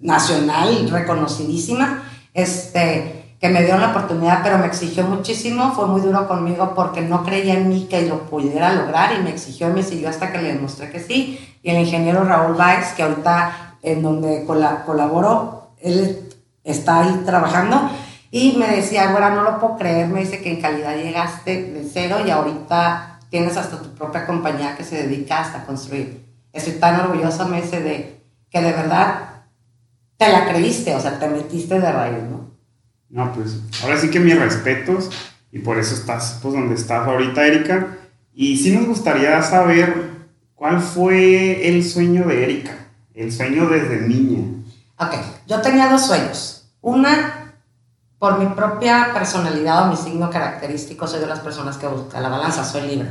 nacional, 0.02 0.90
reconocidísima, 0.90 2.04
este, 2.34 3.21
que 3.42 3.50
me 3.50 3.64
dio 3.64 3.76
la 3.76 3.90
oportunidad, 3.90 4.42
pero 4.44 4.60
me 4.60 4.68
exigió 4.68 5.04
muchísimo, 5.04 5.74
fue 5.74 5.88
muy 5.88 6.00
duro 6.00 6.28
conmigo 6.28 6.74
porque 6.76 7.02
no 7.02 7.24
creía 7.24 7.56
en 7.56 7.70
mí 7.70 7.88
que 7.90 8.04
lo 8.04 8.20
pudiera 8.30 8.72
lograr 8.72 9.16
y 9.16 9.24
me 9.24 9.32
exigió 9.32 9.72
y 9.72 9.74
me 9.74 9.82
siguió 9.82 10.10
hasta 10.10 10.32
que 10.32 10.38
le 10.38 10.54
demostré 10.54 10.92
que 10.92 11.00
sí. 11.00 11.40
Y 11.64 11.72
el 11.72 11.80
ingeniero 11.80 12.24
Raúl 12.24 12.56
Baez, 12.56 12.94
que 12.94 13.02
ahorita 13.02 13.78
en 13.82 14.04
donde 14.04 14.46
colaboró, 14.46 15.72
él 15.82 16.30
está 16.64 17.00
ahí 17.00 17.24
trabajando, 17.26 17.90
y 18.30 18.58
me 18.58 18.68
decía, 18.68 19.12
bueno, 19.12 19.32
no 19.32 19.44
lo 19.44 19.60
puedo 19.60 19.76
creer, 19.76 20.08
me 20.08 20.20
dice 20.20 20.40
que 20.42 20.52
en 20.52 20.62
calidad 20.62 20.96
llegaste 20.96 21.64
de 21.64 21.84
cero 21.84 22.18
y 22.24 22.30
ahorita 22.30 23.22
tienes 23.30 23.58
hasta 23.58 23.82
tu 23.82 23.90
propia 23.96 24.28
compañía 24.28 24.78
que 24.78 24.84
se 24.84 25.08
dedica 25.08 25.40
hasta 25.40 25.66
construir. 25.66 26.28
Estoy 26.54 26.74
tan 26.74 27.00
orgullosa, 27.00 27.46
me 27.46 27.64
dice, 27.64 27.82
de 27.82 28.24
que 28.52 28.62
de 28.62 28.72
verdad 28.72 29.16
te 30.18 30.30
la 30.32 30.46
creíste, 30.48 30.96
o 30.96 31.00
sea, 31.00 31.18
te 31.18 31.28
metiste 31.28 31.80
de 31.80 31.92
raíz, 31.92 32.24
¿no? 32.30 32.51
No, 33.12 33.34
pues 33.34 33.60
ahora 33.84 34.00
sí 34.00 34.10
que 34.10 34.22
mis 34.22 34.40
respetos 34.40 35.10
y 35.52 35.60
por 35.60 35.78
eso 35.78 35.94
estás 35.94 36.40
pues 36.42 36.54
donde 36.54 36.76
estás 36.76 37.06
ahorita, 37.06 37.46
Erika. 37.46 37.98
Y 38.34 38.58
sí 38.58 38.72
nos 38.72 38.88
gustaría 38.88 39.42
saber 39.44 40.12
cuál 40.56 40.80
fue 40.80 41.68
el 41.68 41.84
sueño 41.84 42.26
de 42.26 42.44
Erika, 42.44 42.72
el 43.14 43.32
sueño 43.32 43.68
desde 43.68 44.08
niña. 44.08 44.64
Ok, 44.98 45.14
yo 45.46 45.60
tenía 45.62 45.90
dos 45.90 46.06
sueños. 46.06 46.70
Una, 46.80 47.54
por 48.18 48.40
mi 48.40 48.46
propia 48.46 49.10
personalidad 49.14 49.88
o 49.88 49.92
mi 49.92 49.98
signo 49.98 50.30
característico, 50.30 51.06
soy 51.06 51.20
de 51.20 51.28
las 51.28 51.42
personas 51.42 51.78
que 51.78 51.88
busca 51.88 52.22
la 52.22 52.30
balanza, 52.30 52.64
soy 52.64 52.88
libre. 52.88 53.10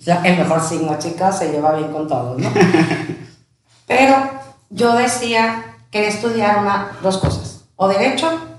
O 0.00 0.02
sea, 0.02 0.22
el 0.24 0.38
mejor 0.38 0.60
signo, 0.60 0.98
chicas, 0.98 1.38
se 1.38 1.52
lleva 1.52 1.76
bien 1.76 1.92
con 1.92 2.08
todos, 2.08 2.36
¿no? 2.38 2.50
Pero 3.86 4.16
yo 4.70 4.96
decía, 4.96 5.76
quería 5.90 6.08
estudiar 6.08 6.58
una, 6.58 6.92
dos 7.02 7.18
cosas, 7.18 7.64
o 7.76 7.86
derecho 7.86 8.49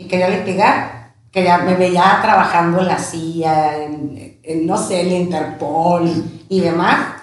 y 0.00 0.08
quería 0.08 0.30
litigar, 0.30 1.12
que 1.30 1.44
ya 1.44 1.58
me 1.58 1.74
veía 1.74 2.20
trabajando 2.22 2.80
en 2.80 2.86
la 2.86 2.98
CIA, 2.98 3.84
en, 3.84 4.66
no 4.66 4.78
sé, 4.78 5.02
el 5.02 5.12
Interpol 5.12 6.10
y 6.48 6.60
demás. 6.60 7.16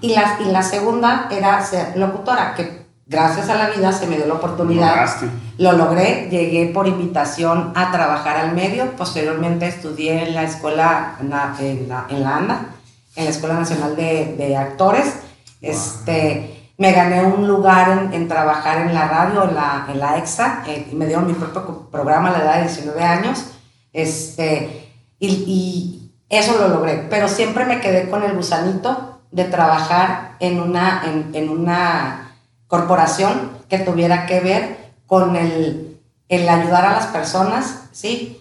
Y, 0.00 0.14
la, 0.14 0.38
y 0.40 0.46
la 0.46 0.62
segunda 0.62 1.28
era 1.30 1.62
ser 1.62 1.98
locutora, 1.98 2.54
que 2.54 2.86
gracias 3.06 3.50
a 3.50 3.56
la 3.56 3.68
vida 3.68 3.92
se 3.92 4.06
me 4.06 4.16
dio 4.16 4.26
la 4.26 4.34
oportunidad. 4.34 5.06
Lo 5.58 5.72
logré, 5.72 6.28
llegué 6.30 6.70
por 6.72 6.88
invitación 6.88 7.72
a 7.76 7.92
trabajar 7.92 8.38
al 8.38 8.54
medio, 8.54 8.92
posteriormente 8.92 9.68
estudié 9.68 10.26
en 10.26 10.34
la 10.34 10.44
escuela, 10.44 11.16
en 11.20 11.28
la, 11.28 11.54
en 11.60 11.88
la, 11.90 12.36
ANDA, 12.36 12.66
en 13.16 13.24
la 13.24 13.30
Escuela 13.30 13.54
Nacional 13.54 13.96
de, 13.96 14.34
de 14.38 14.56
Actores. 14.56 15.12
Este, 15.60 16.63
me 16.76 16.92
gané 16.92 17.22
un 17.22 17.46
lugar 17.46 18.10
en, 18.12 18.28
trabajar 18.28 18.86
en 18.86 18.94
la 18.94 19.06
radio, 19.06 19.44
en 19.44 19.54
la, 19.54 19.86
en 19.88 20.00
la 20.00 20.18
EXA, 20.18 20.64
eh, 20.66 20.88
y 20.90 20.94
me 20.94 21.06
dieron 21.06 21.26
mi 21.26 21.34
propio 21.34 21.88
programa 21.90 22.30
a 22.30 22.32
la 22.32 22.38
edad 22.38 22.54
de 22.56 22.62
19 22.62 23.02
años, 23.02 23.46
este, 23.92 24.90
y, 25.20 26.00
eso 26.28 26.58
lo 26.58 26.68
logré, 26.68 27.06
pero 27.10 27.28
siempre 27.28 27.64
me 27.64 27.80
quedé 27.80 28.10
con 28.10 28.24
el 28.24 28.34
gusanito 28.34 29.20
de 29.30 29.44
trabajar 29.44 30.36
en 30.40 30.58
una, 30.58 31.02
en, 31.04 31.30
en 31.34 31.48
una 31.48 32.38
corporación 32.66 33.50
que 33.68 33.78
tuviera 33.78 34.26
que 34.26 34.40
ver 34.40 34.90
con 35.06 35.36
el, 35.36 36.00
el 36.28 36.48
ayudar 36.48 36.86
a 36.86 36.92
las 36.94 37.06
personas, 37.06 37.84
¿sí? 37.92 38.40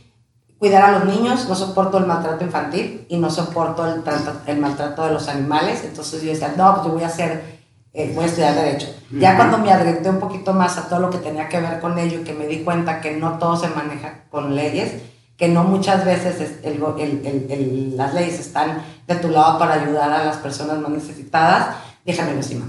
cuidar 0.57 0.83
a 0.83 0.91
los 0.91 1.05
niños, 1.05 1.49
no 1.49 1.55
soporto 1.55 1.97
el 1.97 2.05
maltrato 2.05 2.45
infantil 2.45 3.05
y 3.09 3.17
no 3.17 3.29
soporto 3.29 3.85
el, 3.85 4.01
el 4.47 4.57
maltrato 4.59 5.05
de 5.05 5.11
los 5.11 5.27
animales, 5.27 5.83
entonces 5.83 6.23
yo 6.23 6.29
decía, 6.31 6.53
no, 6.55 6.75
pues 6.75 6.87
yo 6.87 6.93
voy 6.93 7.03
a 7.03 7.07
hacer 7.07 7.62
eh, 7.93 8.11
voy 8.15 8.23
a 8.23 8.27
estudiar 8.27 8.55
Derecho. 8.55 8.87
Ya 9.11 9.35
cuando 9.35 9.59
me 9.59 9.71
adapté 9.71 10.09
un 10.09 10.19
poquito 10.19 10.53
más 10.53 10.77
a 10.77 10.89
todo 10.89 10.99
lo 10.99 11.09
que 11.11 11.19
tenía 11.19 11.47
que 11.47 11.61
ver 11.61 11.79
con 11.79 11.99
ello 11.99 12.23
que 12.23 12.33
me 12.33 12.47
di 12.47 12.63
cuenta 12.63 12.99
que 12.99 13.15
no 13.15 13.37
todo 13.37 13.55
se 13.55 13.67
maneja 13.67 14.23
con 14.31 14.55
leyes, 14.55 14.93
que 15.37 15.47
no 15.47 15.63
muchas 15.63 16.03
veces 16.03 16.59
el, 16.63 16.81
el, 16.97 17.47
el, 17.51 17.97
las 17.97 18.13
leyes 18.13 18.39
están 18.39 18.83
de 19.07 19.15
tu 19.15 19.29
lado 19.29 19.59
para 19.59 19.75
ayudar 19.75 20.11
a 20.11 20.25
las 20.25 20.37
personas 20.37 20.79
más 20.79 20.89
necesitadas, 20.89 21.75
déjame 22.03 22.41
si 22.41 22.55
me 22.55 22.65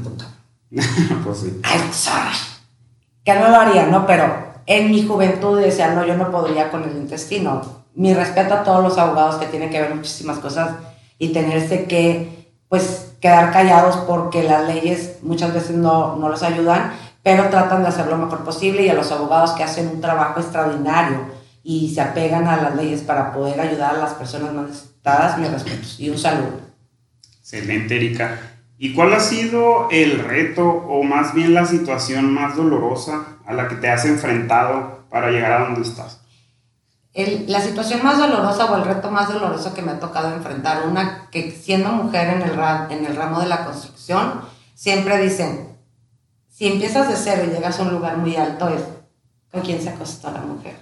pues 1.25 1.38
sí. 1.38 1.61
Ay, 1.62 1.81
sorry. 1.93 2.37
Que 3.25 3.35
no 3.35 3.49
lo 3.49 3.57
haría, 3.57 3.87
¿no? 3.87 4.07
Pero 4.07 4.54
en 4.66 4.90
mi 4.90 5.07
juventud 5.07 5.61
decía, 5.61 5.95
no, 5.95 6.04
yo 6.04 6.16
no 6.16 6.31
podría 6.31 6.71
con 6.71 6.85
el 6.85 6.97
intestino. 6.97 7.85
Mi 7.95 8.12
respeto 8.12 8.54
a 8.54 8.64
todos 8.64 8.83
los 8.83 8.99
abogados 8.99 9.37
que 9.37 9.47
tienen 9.47 9.71
que 9.71 9.81
ver 9.81 9.95
muchísimas 9.95 10.38
cosas 10.38 10.73
y 11.19 11.33
tenerse 11.33 11.85
que, 11.85 12.50
pues, 12.69 13.13
quedar 13.25 13.54
callados 13.54 13.97
porque 14.07 14.43
las 14.43 14.69
leyes 14.69 15.21
muchas 15.23 15.54
veces 15.54 15.76
no, 15.76 16.16
no 16.16 16.28
los 16.28 16.43
ayudan, 16.43 16.93
pero 17.23 17.49
tratan 17.49 17.81
de 17.81 17.88
hacer 17.88 18.07
lo 18.07 18.19
mejor 18.19 18.45
posible 18.45 18.83
y 18.83 18.90
a 18.90 18.95
los 18.95 19.11
abogados 19.12 19.52
que 19.52 19.64
hacen 19.64 19.88
un 19.88 20.02
trabajo 20.02 20.40
extraordinario 20.40 21.21
y 21.62 21.95
se 21.95 22.02
apegan 22.02 22.47
a 22.47 22.59
las 22.59 22.76
leyes 22.76 23.00
para 23.00 23.33
poder 23.33 23.59
ayudar 23.59 23.95
a 23.95 23.99
las 23.99 24.12
personas 24.12 24.52
más 24.52 24.66
necesitadas, 24.66 25.38
mis 25.38 25.50
respetos 25.50 25.99
y 25.99 26.11
un 26.11 26.19
saludo. 26.19 26.61
Excelente, 27.40 27.97
Erika. 27.97 28.38
¿Y 28.76 28.93
cuál 28.93 29.14
ha 29.14 29.21
sido 29.21 29.88
el 29.90 30.19
reto 30.19 30.69
o 30.69 31.02
más 31.02 31.33
bien 31.33 31.54
la 31.54 31.64
situación 31.64 32.31
más 32.31 32.57
dolorosa 32.57 33.38
a 33.47 33.54
la 33.54 33.69
que 33.69 33.76
te 33.76 33.88
has 33.88 34.04
enfrentado 34.04 35.07
para 35.09 35.31
llegar 35.31 35.52
a 35.52 35.64
donde 35.64 35.81
estás? 35.81 36.21
La 37.14 37.61
situación 37.61 38.02
más 38.02 38.18
dolorosa 38.18 38.64
o 38.66 38.76
el 38.76 38.85
reto 38.85 39.11
más 39.11 39.33
doloroso 39.33 39.73
que 39.73 39.83
me 39.83 39.92
ha 39.92 40.00
tocado 40.00 40.35
enfrentar, 40.35 40.87
una 40.88 41.28
que 41.30 41.52
siendo 41.52 41.90
mujer 41.90 42.28
en 42.28 42.42
el, 42.42 42.59
en 42.90 43.06
el 43.06 43.14
ramo 43.14 43.40
de 43.40 43.47
la 43.47 43.64
construcción, 43.64 44.40
siempre 44.75 45.18
dicen, 45.18 45.78
si 46.49 46.66
empiezas 46.66 47.09
de 47.09 47.14
cero 47.16 47.42
y 47.47 47.50
llegas 47.50 47.78
a 47.78 47.83
un 47.83 47.92
lugar 47.92 48.16
muy 48.16 48.35
alto, 48.35 48.68
es 48.68 48.83
con 49.52 49.62
quién 49.62 49.80
se 49.80 49.90
acostó 49.90 50.33
la 50.33 50.40
mujer. 50.40 50.76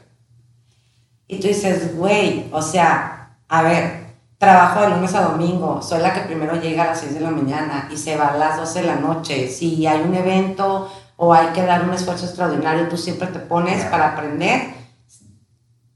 Y 1.29 1.39
tú 1.39 1.49
dices, 1.49 1.97
güey, 1.97 2.49
o 2.51 2.63
sea, 2.63 3.37
a 3.49 3.63
ver, 3.63 4.03
trabajo 4.39 4.81
de 4.81 4.89
lunes 4.91 5.15
a 5.15 5.23
domingo, 5.23 5.83
soy 5.83 6.01
la 6.01 6.15
que 6.15 6.21
primero 6.23 6.57
llega 6.57 6.85
a 6.85 6.87
las 6.87 7.01
6 7.01 7.15
de 7.15 7.21
la 7.21 7.31
mañana 7.31 7.89
y 7.93 7.97
se 7.97 8.17
va 8.17 8.29
a 8.29 8.37
las 8.39 8.57
12 8.57 8.81
de 8.81 8.87
la 8.87 8.97
noche. 8.97 9.49
Si 9.49 9.87
hay 9.87 10.01
un 10.01 10.15
evento 10.15 10.91
o 11.17 11.35
hay 11.35 11.49
que 11.49 11.63
dar 11.63 11.85
un 11.85 11.93
esfuerzo 11.93 12.25
extraordinario, 12.25 12.89
tú 12.89 12.97
siempre 12.97 13.29
te 13.29 13.39
pones 13.39 13.85
para 13.85 14.13
aprender 14.13 14.82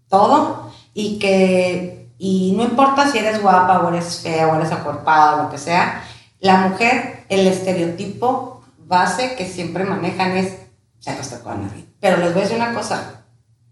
todo 0.09 0.71
y 0.95 1.19
que, 1.19 2.11
y 2.19 2.55
no 2.57 2.65
importa 2.65 3.11
si 3.11 3.19
eres 3.19 3.43
guapa 3.43 3.81
o 3.81 3.89
eres 3.89 4.21
fea 4.21 4.49
o 4.49 4.57
eres 4.57 4.73
acorpada 4.73 5.37
o 5.37 5.43
lo 5.45 5.51
que 5.51 5.59
sea, 5.59 6.03
la 6.41 6.69
mujer, 6.69 7.25
el 7.29 7.47
estereotipo 7.47 8.63
base 8.87 9.35
que 9.37 9.47
siempre 9.47 9.85
manejan 9.85 10.37
es 10.37 10.55
se 10.99 11.11
acosta 11.11 11.41
con 11.41 11.63
nadie. 11.63 11.87
Pero 12.01 12.17
les 12.19 12.33
voy 12.33 12.43
a 12.43 12.45
decir 12.45 12.57
una 12.57 12.75
cosa, 12.75 13.23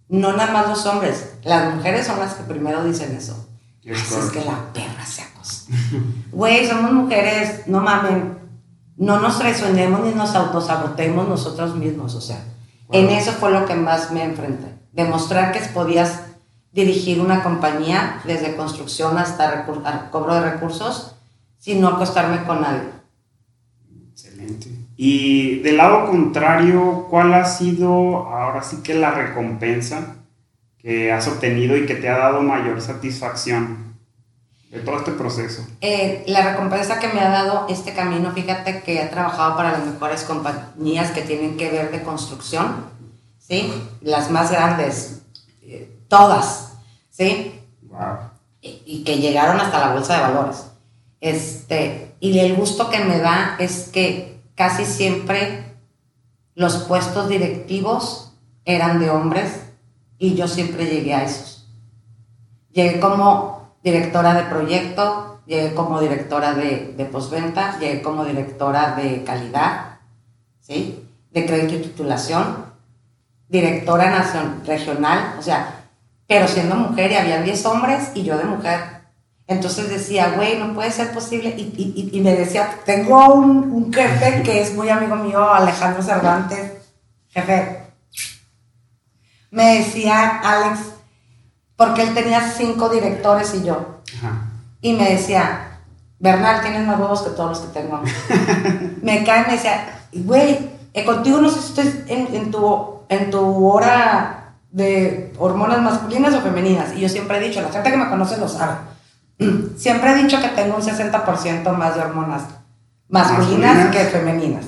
no 0.09 0.33
nada 0.33 0.53
más 0.53 0.69
los 0.69 0.87
hombres, 0.87 1.35
las 1.43 1.75
mujeres 1.75 2.07
son 2.07 2.21
las 2.21 2.35
que 2.35 2.45
primero 2.45 2.85
dicen 2.85 3.15
eso. 3.17 3.49
Así 3.81 4.15
es 4.15 4.31
que 4.31 4.45
la 4.45 4.73
perra 4.73 5.05
se 5.05 5.23
acosta. 5.23 5.73
Güey, 6.33 6.67
somos 6.67 6.93
mujeres, 6.93 7.67
no 7.67 7.81
mamen, 7.81 8.39
no 8.97 9.21
nos 9.21 9.39
traicionemos 9.39 10.01
ni 10.01 10.15
nos 10.15 10.35
autosabotemos 10.35 11.29
nosotros 11.29 11.75
mismos, 11.75 12.15
o 12.15 12.21
sea, 12.21 12.43
en 12.91 13.09
eso 13.11 13.33
fue 13.33 13.51
lo 13.51 13.67
que 13.67 13.75
más 13.75 14.11
me 14.11 14.25
enfrenté, 14.25 14.75
demostrar 14.93 15.53
que 15.53 15.61
podías 15.61 16.21
dirigir 16.75 17.21
una 17.21 17.43
compañía 17.43 18.21
desde 18.25 18.57
construcción 18.57 19.17
hasta 19.17 19.65
cobro 20.11 20.35
de 20.35 20.51
recursos 20.51 21.15
sin 21.59 21.81
no 21.81 21.89
acostarme 21.89 22.45
con 22.45 22.61
nadie. 22.61 22.83
Excelente. 24.11 24.71
Y 24.97 25.61
del 25.61 25.77
lado 25.77 26.07
contrario, 26.07 27.07
¿cuál 27.09 27.33
ha 27.35 27.45
sido 27.45 28.29
ahora 28.29 28.63
sí 28.63 28.79
que 28.83 28.95
la 28.95 29.13
recompensa 29.13 30.17
que 30.79 31.11
has 31.11 31.27
obtenido 31.27 31.77
y 31.77 31.87
que 31.87 31.95
te 31.95 32.09
ha 32.09 32.19
dado 32.19 32.43
mayor 32.43 32.81
satisfacción 32.83 33.97
de 34.71 34.81
todo 34.81 34.99
este 34.99 35.13
proceso? 35.13 35.67
Eh, 35.81 36.25
la 36.27 36.53
recompensa 36.53 36.99
que 36.99 37.09
me 37.09 37.21
ha 37.21 37.31
dado 37.31 37.67
este 37.69 37.95
camino, 37.95 38.33
fíjate 38.33 38.83
que 38.83 39.03
he 39.03 39.07
trabajado 39.07 39.57
para 39.57 39.73
las 39.73 39.87
mejores 39.87 40.25
compañías 40.25 41.13
que 41.13 41.23
tienen 41.23 41.57
que 41.57 41.71
ver 41.71 41.91
de 41.91 42.03
construcción, 42.03 42.85
¿sí? 43.39 43.73
Las 44.01 44.31
más 44.31 44.51
grandes, 44.51 45.24
todas, 46.17 46.77
¿sí? 47.11 47.61
Wow. 47.83 48.31
Y, 48.61 48.83
y, 48.87 49.05
que 49.05 49.19
llegaron 49.19 49.61
hasta 49.61 49.81
la 49.81 49.93
bolsa 49.93 50.15
de 50.15 50.21
valores. 50.21 50.71
Este, 51.21 52.15
y 52.21 52.39
el 52.39 52.55
gusto 52.55 52.89
que 52.89 53.01
me 53.01 53.19
da 53.19 53.57
es 53.59 53.89
que 53.93 54.41
casi 54.55 54.85
siempre 54.87 55.75
los 56.55 56.77
puestos 56.85 57.29
directivos 57.29 58.33
eran 58.65 59.01
de 59.01 59.11
hombres 59.11 59.65
y 60.17 60.35
yo 60.37 60.47
siempre 60.47 60.87
llegué 60.87 61.15
a 61.15 61.25
esos. 61.25 61.69
Llegué 62.71 63.01
como 63.01 63.75
directora 63.83 64.35
de 64.35 64.45
proyecto, 64.45 65.41
llegué 65.47 65.75
como 65.75 66.01
directora 66.01 66.55
de, 66.55 66.95
de 66.97 67.05
postventa, 67.07 67.77
llegué 67.81 68.03
como 68.03 68.25
directora 68.25 68.95
de 68.95 69.25
calidad, 69.25 69.99
¿sí? 70.61 71.09
de 71.33 71.45
crédito 71.45 71.75
y 71.75 71.83
titulación, 71.83 72.67
directora 73.49 74.11
nacional, 74.11 74.63
regional, 74.65 75.35
o 75.39 75.43
sea, 75.43 75.84
pero 76.27 76.49
siendo 76.49 76.77
mujer 76.77 77.13
y 77.13 77.17
había 77.17 77.43
10 77.43 77.67
hombres 77.67 78.11
y 78.15 78.23
yo 78.23 78.39
de 78.39 78.45
mujer. 78.45 78.95
Entonces 79.47 79.91
decía, 79.91 80.33
güey, 80.37 80.59
no 80.59 80.73
puede 80.73 80.91
ser 80.91 81.13
posible. 81.13 81.55
Y, 81.57 82.11
y, 82.13 82.21
me 82.21 82.35
decía, 82.35 82.79
tengo 82.87 83.35
un, 83.35 83.71
un, 83.73 83.93
jefe 83.93 84.43
que 84.43 84.63
es 84.63 84.75
muy 84.75 84.89
amigo 84.89 85.17
mío, 85.17 85.53
Alejandro 85.53 86.03
Cervantes, 86.03 86.73
jefe. 87.29 87.83
Me 89.51 89.79
decía, 89.79 90.41
Alex, 90.43 90.81
porque 91.77 92.03
él 92.03 92.15
tenía 92.15 92.41
cinco 92.41 92.89
directores 92.89 93.55
y 93.55 93.65
yo. 93.65 94.01
Y 94.81 94.95
me 94.95 95.11
decía, 95.11 95.81
Bernal, 96.19 96.63
tienes 96.63 96.87
más 96.87 96.99
huevos 96.99 97.23
que 97.23 97.31
todos 97.31 97.51
los 97.51 97.61
que 97.61 97.81
tengo. 97.81 98.01
me 99.03 99.25
cae 99.25 99.43
y 99.43 99.47
me 99.47 99.53
decía, 99.53 100.09
güey, 100.13 100.71
eh, 100.95 101.05
contigo 101.05 101.41
no 101.41 101.51
sé 101.51 101.61
si 101.61 101.69
estoy 101.69 102.05
en, 102.09 102.35
en, 102.35 102.51
tu, 102.51 103.01
en 103.11 103.31
tu 103.31 103.67
hora 103.69 104.44
de 104.75 105.33
hormonas 105.39 105.81
masculinas 105.81 106.35
o 106.35 106.41
femeninas. 106.41 106.95
Y 106.97 107.01
yo 107.01 107.09
siempre 107.09 107.39
he 107.39 107.49
dicho, 107.49 107.63
la 107.63 107.71
gente 107.71 107.93
que 107.93 107.97
me 107.97 108.09
conoce 108.09 108.37
lo 108.39 108.49
sabe 108.49 108.75
Siempre 109.77 110.13
he 110.13 110.23
dicho 110.23 110.41
que 110.41 110.49
tengo 110.49 110.77
un 110.77 110.83
60% 110.83 111.77
más 111.77 111.95
de 111.95 112.01
hormonas 112.01 112.43
masculinas, 113.09 113.95
que 113.95 114.05
femeninas, 114.07 114.67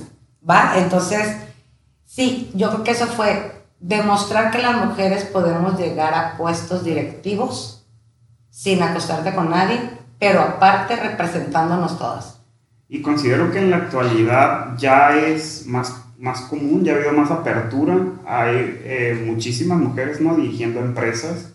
¿va? 0.49 0.75
Entonces, 0.77 1.37
sí, 2.05 2.51
yo 2.55 2.71
creo 2.71 2.85
que 2.85 2.91
eso 2.93 3.07
fue 3.07 3.65
demostrar 3.81 4.53
que 4.53 4.63
las 4.63 4.85
mujeres 4.85 5.25
podemos 5.25 5.77
llegar 5.77 6.15
a 6.15 6.37
puestos 6.37 6.85
directivos 6.85 7.85
sin 8.51 8.83
acostarte 8.83 9.35
con 9.35 9.51
nadie, 9.51 9.81
pero 10.21 10.41
aparte 10.41 10.95
representándonos 10.95 11.99
todas. 11.99 12.39
Y 12.89 13.03
considero 13.03 13.51
que 13.51 13.59
en 13.59 13.71
la 13.71 13.79
actualidad 13.79 14.77
ya 14.77 15.17
es 15.17 15.67
más, 15.67 16.06
más 16.19 16.43
común, 16.43 16.85
ya 16.85 16.93
ha 16.93 16.97
habido 16.97 17.13
más 17.13 17.31
apertura, 17.31 17.97
hay 18.27 18.81
eh, 18.85 19.23
muchísimas 19.27 19.79
mujeres 19.79 20.21
¿no? 20.21 20.35
dirigiendo 20.35 20.81
empresas 20.81 21.53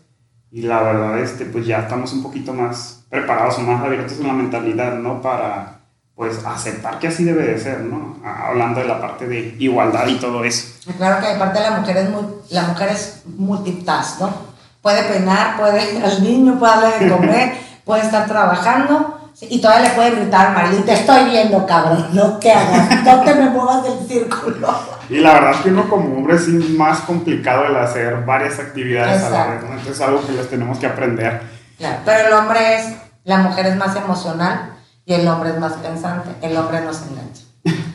y 0.51 0.63
la 0.63 0.81
verdad, 0.81 1.19
este, 1.19 1.45
pues 1.45 1.65
ya 1.65 1.79
estamos 1.79 2.11
un 2.11 2.21
poquito 2.21 2.53
más 2.53 3.05
preparados 3.09 3.57
o 3.57 3.61
más 3.61 3.81
abiertos 3.81 4.19
en 4.19 4.27
la 4.27 4.33
mentalidad, 4.33 4.95
¿no? 4.95 5.21
Para, 5.21 5.79
pues, 6.13 6.45
aceptar 6.45 6.99
que 6.99 7.07
así 7.07 7.23
debe 7.23 7.45
de 7.45 7.57
ser, 7.57 7.79
¿no? 7.79 8.17
Hablando 8.25 8.81
de 8.81 8.87
la 8.87 8.99
parte 8.99 9.27
de 9.27 9.55
igualdad 9.59 10.05
y 10.07 10.15
todo 10.19 10.43
eso. 10.43 10.67
Claro 10.97 11.21
que 11.21 11.27
aparte 11.31 11.61
la 11.61 11.79
mujer 11.79 11.97
es, 11.97 12.09
muy, 12.09 12.23
la 12.49 12.63
mujer 12.63 12.89
es 12.89 13.21
multitask, 13.37 14.19
¿no? 14.19 14.33
Puede 14.81 15.03
peinar, 15.03 15.57
puede 15.57 16.03
al 16.03 16.21
niño, 16.21 16.59
puede 16.59 16.73
darle 16.73 17.05
de 17.05 17.11
comer, 17.11 17.53
puede 17.85 18.01
estar 18.01 18.27
trabajando 18.27 19.20
y 19.49 19.59
todavía 19.59 19.89
le 19.89 19.95
puede 19.95 20.11
gritar 20.11 20.55
a 20.55 20.69
te 20.69 20.93
estoy 20.93 21.25
viendo, 21.25 21.65
cabrón, 21.65 22.09
no 22.13 22.39
que 22.39 22.51
hagas, 22.51 23.03
no 23.03 23.21
te 23.21 23.33
me 23.33 23.49
muevas 23.49 23.83
del 23.83 24.07
círculo. 24.07 24.67
Y 25.09 25.19
la 25.19 25.33
verdad 25.33 25.51
es 25.51 25.57
que 25.57 25.69
uno 25.69 25.89
como 25.89 26.15
hombre 26.15 26.35
es 26.35 26.47
más 26.47 26.99
complicado 27.01 27.65
el 27.65 27.75
hacer 27.75 28.23
varias 28.23 28.59
actividades 28.59 29.23
a 29.23 29.29
la 29.31 29.47
vez, 29.47 29.63
¿no? 29.63 29.69
Entonces 29.69 29.95
es 29.95 30.01
algo 30.01 30.25
que 30.25 30.33
les 30.33 30.47
tenemos 30.47 30.77
que 30.77 30.85
aprender. 30.85 31.41
Claro, 31.77 31.97
pero 32.05 32.27
el 32.27 32.33
hombre 32.33 32.75
es, 32.75 32.95
la 33.23 33.37
mujer 33.39 33.65
es 33.65 33.75
más 33.77 33.95
emocional 33.95 34.75
y 35.05 35.13
el 35.13 35.27
hombre 35.27 35.49
es 35.49 35.59
más 35.59 35.73
pensante, 35.73 36.29
el 36.41 36.55
hombre 36.55 36.81
no 36.81 36.93
se 36.93 37.05
engancha. 37.09 37.41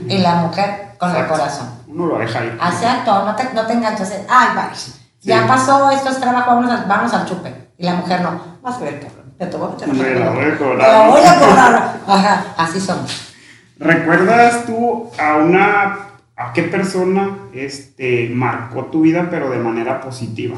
Y 0.09 0.19
la 0.19 0.35
mujer 0.37 0.95
con 0.99 1.15
el 1.15 1.27
corazón. 1.27 1.69
Uno 1.87 2.07
lo 2.07 2.19
deja 2.19 2.41
ahí. 2.41 2.49
Exacto, 2.49 3.25
no 3.25 3.37
te, 3.37 3.55
no 3.55 3.67
te 3.67 3.73
enganchas, 3.73 4.13
ay, 4.29 4.49
vale, 4.55 4.73
ya 5.21 5.47
pasó, 5.47 5.91
esto 5.91 6.11
es 6.11 6.21
trabajo, 6.21 6.57
vamos, 6.57 6.89
vamos 6.89 7.15
al 7.15 7.27
chupe. 7.27 7.71
Y 7.79 7.85
la 7.85 7.95
mujer 7.95 8.21
no, 8.21 8.41
vas 8.63 8.77
a 8.77 8.81
ver, 8.81 9.01
cabrón 9.39 9.77
te 9.77 9.87
voy 9.87 10.07
a 10.07 10.31
voy 10.31 11.23
a 11.25 11.39
cobrar. 11.39 12.01
Ajá, 12.07 12.55
así 12.57 12.81
somos. 12.81 13.35
¿Recuerdas 13.79 14.65
tú 14.65 15.11
a 15.19 15.37
una, 15.37 15.99
a 16.37 16.53
qué 16.53 16.63
persona 16.63 17.39
este, 17.53 18.31
marcó 18.33 18.87
tu 18.87 19.03
vida, 19.03 19.29
pero 19.31 19.51
de 19.51 19.59
manera 19.59 20.01
positiva? 20.01 20.57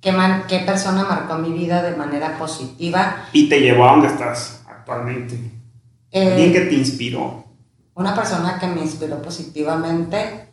¿Qué, 0.00 0.14
¿Qué 0.48 0.60
persona 0.60 1.04
marcó 1.04 1.36
mi 1.36 1.52
vida 1.52 1.82
de 1.82 1.96
manera 1.96 2.38
positiva? 2.38 3.26
Y 3.32 3.48
te 3.48 3.60
llevó 3.60 3.88
a 3.88 3.92
donde 3.92 4.08
estás 4.08 4.64
actualmente. 4.68 5.38
Eh, 6.12 6.32
Alguien 6.32 6.52
que 6.52 6.60
te 6.60 6.74
inspiró. 6.74 7.44
Una 7.94 8.14
persona 8.14 8.58
que 8.58 8.66
me 8.66 8.82
inspiró 8.82 9.20
positivamente, 9.20 10.48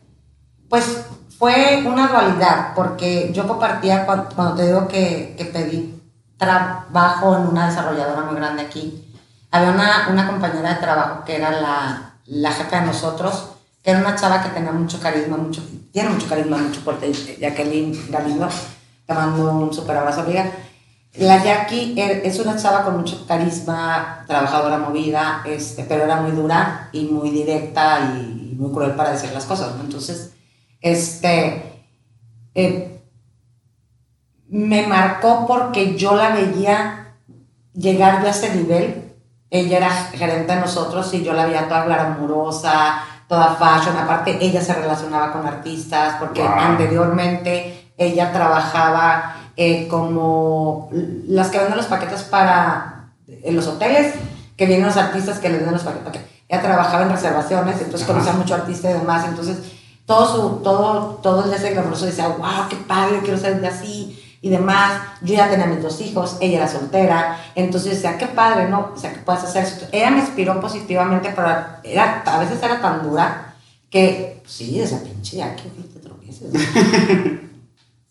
pues 0.68 1.06
fue 1.38 1.82
una 1.86 2.08
dualidad, 2.08 2.74
porque 2.74 3.30
yo 3.32 3.46
compartía, 3.46 4.06
cuando, 4.06 4.54
te 4.54 4.66
digo 4.66 4.88
que, 4.88 5.34
que, 5.36 5.44
pedí 5.46 5.93
trabajo 6.36 7.36
en 7.36 7.46
una 7.46 7.68
desarrolladora 7.68 8.22
muy 8.22 8.36
grande 8.36 8.62
aquí, 8.62 9.04
había 9.50 9.70
una, 9.70 10.08
una 10.10 10.26
compañera 10.26 10.74
de 10.74 10.80
trabajo 10.80 11.24
que 11.24 11.36
era 11.36 11.50
la, 11.60 12.14
la, 12.26 12.52
jefa 12.52 12.80
de 12.80 12.86
nosotros, 12.86 13.50
que 13.82 13.90
era 13.90 14.00
una 14.00 14.16
chava 14.16 14.42
que 14.42 14.48
tenía 14.48 14.72
mucho 14.72 14.98
carisma, 15.00 15.36
mucho, 15.36 15.62
tiene 15.92 16.08
mucho 16.08 16.28
carisma, 16.28 16.58
mucho 16.58 16.80
fuerte, 16.80 17.12
Jacqueline 17.38 18.10
Galindo, 18.10 18.48
te 19.06 19.14
mando 19.14 19.52
un 19.52 19.72
súper 19.72 19.96
abrazo, 19.96 20.22
amiga. 20.22 20.50
La 21.16 21.44
Jackie 21.44 21.94
er, 21.96 22.26
es 22.26 22.40
una 22.40 22.56
chava 22.56 22.82
con 22.82 22.96
mucho 22.96 23.24
carisma, 23.28 24.24
trabajadora 24.26 24.78
movida, 24.78 25.42
este, 25.46 25.84
pero 25.84 26.02
era 26.02 26.16
muy 26.16 26.32
dura 26.32 26.88
y 26.90 27.04
muy 27.04 27.30
directa 27.30 28.00
y, 28.16 28.56
muy 28.56 28.72
cruel 28.72 28.92
para 28.92 29.12
decir 29.12 29.30
las 29.32 29.44
cosas, 29.44 29.74
Entonces, 29.80 30.32
este, 30.80 31.84
eh, 32.54 32.93
me 34.54 34.86
marcó 34.86 35.48
porque 35.48 35.96
yo 35.96 36.14
la 36.14 36.30
veía 36.30 37.16
llegar 37.72 38.20
yo 38.20 38.28
a 38.28 38.30
ese 38.30 38.54
nivel. 38.54 39.12
Ella 39.50 39.78
era 39.78 39.90
gerente 39.90 40.54
de 40.54 40.60
nosotros 40.60 41.12
y 41.12 41.24
yo 41.24 41.32
la 41.32 41.46
veía 41.46 41.66
toda 41.66 41.84
glamurosa, 41.86 43.00
toda 43.26 43.56
fashion. 43.56 43.96
Aparte, 43.96 44.38
ella 44.40 44.60
se 44.60 44.74
relacionaba 44.74 45.32
con 45.32 45.44
artistas 45.44 46.18
porque 46.20 46.40
anteriormente 46.40 47.90
ella 47.98 48.32
trabajaba 48.32 49.34
eh, 49.56 49.88
como 49.88 50.88
las 51.26 51.48
que 51.48 51.58
venden 51.58 51.76
los 51.76 51.86
paquetes 51.86 52.22
para 52.22 53.08
en 53.26 53.56
los 53.56 53.66
hoteles, 53.66 54.14
que 54.56 54.66
vienen 54.66 54.86
los 54.86 54.96
artistas 54.96 55.40
que 55.40 55.48
les 55.48 55.64
den 55.64 55.72
los 55.72 55.82
paquetes. 55.82 56.22
Ella 56.48 56.62
trabajaba 56.62 57.02
en 57.02 57.10
reservaciones, 57.10 57.80
entonces 57.80 58.06
conocía 58.06 58.34
mucho 58.34 58.54
artista 58.54 58.88
y 58.88 58.94
demás. 58.94 59.24
Entonces, 59.26 59.58
todo, 60.06 60.26
su, 60.26 60.62
todo, 60.62 61.18
todo 61.22 61.52
ese 61.52 61.74
decía, 61.74 62.28
wow, 62.28 62.68
qué 62.68 62.76
padre, 62.76 63.20
quiero 63.22 63.38
ser 63.38 63.60
de 63.60 63.66
así. 63.66 63.93
Y 64.44 64.50
demás. 64.50 65.00
Yo 65.22 65.34
ya 65.34 65.48
tenía 65.48 65.64
mis 65.64 65.82
dos 65.82 65.98
hijos, 66.02 66.36
ella 66.38 66.58
era 66.58 66.68
soltera, 66.68 67.38
entonces 67.54 67.92
decía, 67.92 68.18
qué 68.18 68.26
padre, 68.26 68.68
¿no? 68.68 68.90
O 68.94 68.98
sea, 68.98 69.10
que 69.10 69.20
puedes 69.20 69.42
hacer 69.42 69.64
eso. 69.64 69.86
Ella 69.90 70.10
me 70.10 70.18
inspiró 70.18 70.60
positivamente, 70.60 71.32
pero 71.34 71.48
era, 71.82 72.22
a 72.26 72.38
veces 72.38 72.62
era 72.62 72.78
tan 72.78 73.02
dura 73.02 73.54
que, 73.88 74.42
sí, 74.44 74.78
esa 74.78 75.02
pinche 75.02 75.38
ya 75.38 75.56
que 75.56 75.70
te 75.70 75.98
tropieces. 75.98 76.52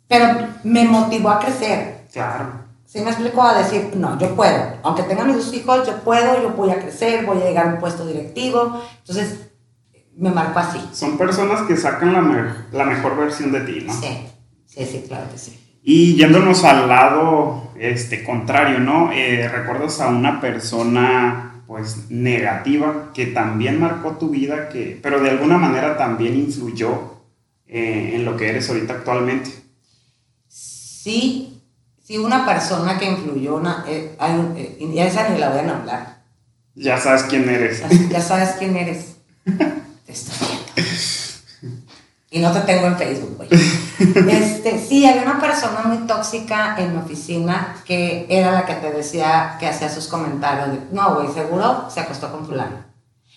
pero 0.07 0.47
me 0.63 0.85
motivó 0.85 1.29
a 1.29 1.39
crecer. 1.39 2.07
Claro. 2.11 2.63
Sí 2.83 3.01
me 3.01 3.11
explico 3.11 3.43
a 3.43 3.59
decir, 3.59 3.91
no, 3.95 4.17
yo 4.17 4.35
puedo. 4.35 4.73
Aunque 4.81 5.03
tenga 5.03 5.25
mis 5.25 5.35
dos 5.35 5.53
hijos, 5.53 5.85
yo 5.85 5.97
puedo, 5.97 6.41
yo 6.41 6.49
voy 6.53 6.71
a 6.71 6.79
crecer, 6.79 7.27
voy 7.27 7.43
a 7.43 7.45
llegar 7.45 7.67
a 7.67 7.73
un 7.73 7.79
puesto 7.79 8.07
directivo. 8.07 8.81
Entonces, 9.01 9.51
me 10.17 10.31
marcó 10.31 10.57
así. 10.57 10.83
Son 10.93 11.15
personas 11.15 11.61
que 11.67 11.77
sacan 11.77 12.11
la, 12.11 12.65
la 12.71 12.85
mejor 12.85 13.17
versión 13.17 13.51
de 13.51 13.61
ti, 13.61 13.83
¿no? 13.85 13.93
Sí, 13.93 14.27
sí, 14.65 14.83
sí, 14.83 15.05
claro 15.07 15.29
que 15.31 15.37
sí. 15.37 15.59
Y 15.85 16.15
yéndonos 16.15 16.63
al 16.63 16.87
lado 16.87 17.73
este, 17.77 18.23
contrario, 18.23 18.79
¿no? 18.79 19.11
Eh, 19.11 19.49
¿Recuerdas 19.49 19.99
a 19.99 20.07
una 20.07 20.39
persona 20.39 21.63
pues 21.67 22.09
negativa 22.09 23.11
que 23.13 23.27
también 23.27 23.81
marcó 23.81 24.11
tu 24.11 24.29
vida, 24.29 24.69
que, 24.69 24.97
pero 25.01 25.19
de 25.19 25.31
alguna 25.31 25.57
manera 25.57 25.97
también 25.97 26.35
influyó 26.35 27.21
eh, 27.67 28.13
en 28.15 28.23
lo 28.23 28.37
que 28.37 28.49
eres 28.49 28.69
ahorita 28.69 28.93
actualmente? 28.93 29.49
Sí, 30.47 31.61
sí, 32.01 32.17
una 32.17 32.45
persona 32.45 32.97
que 32.97 33.05
influyó, 33.05 33.55
una, 33.55 33.83
eh, 33.85 34.15
eh 34.17 34.77
y 34.79 34.99
esa 34.99 35.27
ni 35.27 35.37
la 35.37 35.49
voy 35.49 35.59
a 35.59 35.63
nombrar. 35.63 36.23
Ya 36.75 36.97
sabes 36.97 37.23
quién 37.23 37.49
eres. 37.49 37.81
Ya, 37.81 37.89
ya 38.09 38.21
sabes 38.21 38.55
quién 38.57 38.77
eres. 38.77 39.17
te 40.05 40.11
estoy 40.11 40.47
viendo. 40.47 41.22
Y 42.33 42.39
no 42.39 42.51
te 42.51 42.61
tengo 42.61 42.87
en 42.87 42.97
Facebook, 42.97 43.37
güey. 43.37 43.49
Este, 44.27 44.79
sí, 44.79 45.05
había 45.05 45.21
una 45.21 45.39
persona 45.39 45.83
muy 45.85 46.07
tóxica 46.07 46.75
en 46.79 46.93
mi 46.93 46.97
oficina 46.97 47.75
que 47.85 48.25
era 48.27 48.51
la 48.51 48.65
que 48.65 48.73
te 48.73 48.91
decía 48.91 49.55
que 49.59 49.67
hacía 49.67 49.87
sus 49.87 50.07
comentarios 50.07 50.71
de, 50.71 50.79
no, 50.91 51.13
güey, 51.13 51.27
seguro 51.31 51.85
se 51.89 51.99
acostó 51.99 52.31
con 52.31 52.45
fulano. 52.47 52.77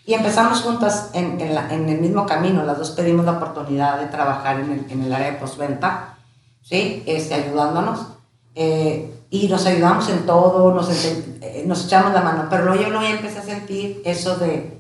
Y 0.07 0.15
empezamos 0.15 0.63
juntas 0.63 1.11
en, 1.13 1.39
en, 1.43 1.55
la, 1.55 1.71
en, 1.73 1.87
el 1.91 2.01
mismo 2.01 2.25
camino, 2.25 2.65
las 2.65 2.79
dos 2.79 2.93
pedimos 2.93 3.27
la 3.27 3.33
oportunidad 3.33 4.01
de 4.01 4.07
trabajar 4.07 4.61
en 4.61 4.73
el, 4.73 4.91
en 4.91 5.03
el 5.03 5.13
área 5.13 5.33
de 5.33 5.39
postventa, 5.39 6.17
¿sí? 6.63 7.03
Este, 7.05 7.35
ayudándonos. 7.35 8.07
Eh, 8.55 9.13
y 9.29 9.49
nos 9.49 9.67
ayudamos 9.67 10.09
en 10.09 10.25
todo, 10.25 10.75
nos, 10.75 10.89
eh, 11.05 11.65
nos 11.67 11.85
echamos 11.85 12.15
la 12.15 12.23
mano. 12.23 12.47
Pero 12.49 12.65
luego 12.65 12.83
yo 12.83 12.89
luego 12.89 13.05
empecé 13.05 13.41
a 13.41 13.43
sentir 13.43 14.01
eso 14.07 14.37
de, 14.37 14.76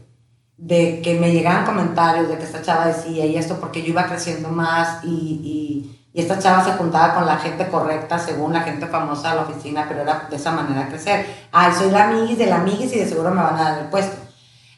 de 0.56 1.02
que 1.02 1.18
me 1.20 1.32
llegaban 1.32 1.66
comentarios 1.66 2.28
de 2.28 2.38
que 2.38 2.44
esta 2.44 2.62
chava 2.62 2.86
decía 2.86 3.26
y 3.26 3.36
esto 3.36 3.60
porque 3.60 3.82
yo 3.82 3.88
iba 3.88 4.06
creciendo 4.06 4.48
más 4.48 5.04
y, 5.04 5.08
y, 5.08 6.08
y 6.12 6.20
esta 6.20 6.38
chava 6.38 6.64
se 6.64 6.72
juntaba 6.72 7.14
con 7.14 7.26
la 7.26 7.36
gente 7.36 7.68
correcta 7.68 8.18
según 8.18 8.54
la 8.54 8.62
gente 8.62 8.86
famosa 8.86 9.30
de 9.30 9.36
la 9.36 9.42
oficina, 9.42 9.84
pero 9.86 10.00
era 10.00 10.26
de 10.30 10.36
esa 10.36 10.52
manera 10.52 10.88
crecer. 10.88 11.26
Ay, 11.52 11.72
soy 11.76 11.90
la 11.90 12.04
amiguis 12.04 12.38
de 12.38 12.46
la 12.46 12.56
amiguis 12.56 12.92
y 12.94 13.00
de 13.00 13.06
seguro 13.06 13.30
me 13.30 13.42
van 13.42 13.56
a 13.56 13.62
dar 13.62 13.78
el 13.80 13.88
puesto. 13.90 14.16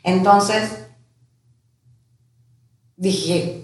Entonces, 0.03 0.87
dije, 2.97 3.63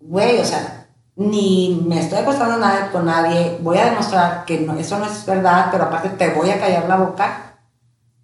güey, 0.00 0.38
o 0.38 0.44
sea, 0.44 0.86
ni 1.16 1.82
me 1.84 1.98
estoy 1.98 2.18
acostando 2.18 2.58
nada 2.58 2.90
con 2.92 3.06
nadie, 3.06 3.58
voy 3.60 3.78
a 3.78 3.86
demostrar 3.86 4.44
que 4.44 4.60
no, 4.60 4.78
eso 4.78 4.98
no 4.98 5.06
es 5.06 5.26
verdad, 5.26 5.68
pero 5.72 5.84
aparte 5.84 6.10
te 6.10 6.30
voy 6.30 6.50
a 6.50 6.60
callar 6.60 6.88
la 6.88 6.96
boca 6.96 7.45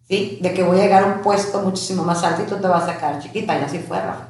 ¿sí? 0.09 0.39
De 0.43 0.53
que 0.53 0.63
voy 0.63 0.79
a 0.81 0.83
llegar 0.83 1.05
a 1.05 1.07
un 1.07 1.23
puesto 1.23 1.61
muchísimo 1.63 2.05
más 2.05 2.23
alto 2.23 2.43
y 2.43 2.47
tú 2.47 2.57
te 2.57 2.69
vas 2.69 2.85
a 2.85 2.95
sacar 2.95 3.21
chiquita, 3.21 3.59
y 3.59 3.63
así 3.63 3.79
fue, 3.79 4.01
Rafa. 4.01 4.29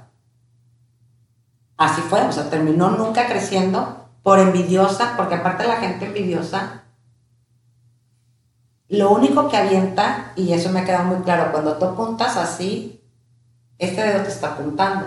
Así 1.76 2.00
fue, 2.02 2.20
o 2.22 2.32
sea, 2.32 2.48
terminó 2.48 2.90
nunca 2.90 3.26
creciendo 3.26 4.08
por 4.22 4.38
envidiosa, 4.38 5.14
porque 5.16 5.34
aparte 5.34 5.66
la 5.66 5.76
gente 5.76 6.06
envidiosa, 6.06 6.84
lo 8.88 9.10
único 9.10 9.48
que 9.48 9.56
avienta, 9.56 10.32
y 10.36 10.52
eso 10.52 10.70
me 10.70 10.84
queda 10.84 11.02
muy 11.02 11.22
claro, 11.22 11.50
cuando 11.50 11.76
tú 11.78 11.86
apuntas 11.86 12.36
así, 12.36 13.02
este 13.78 14.02
dedo 14.02 14.22
te 14.22 14.28
está 14.28 14.48
apuntando, 14.48 15.06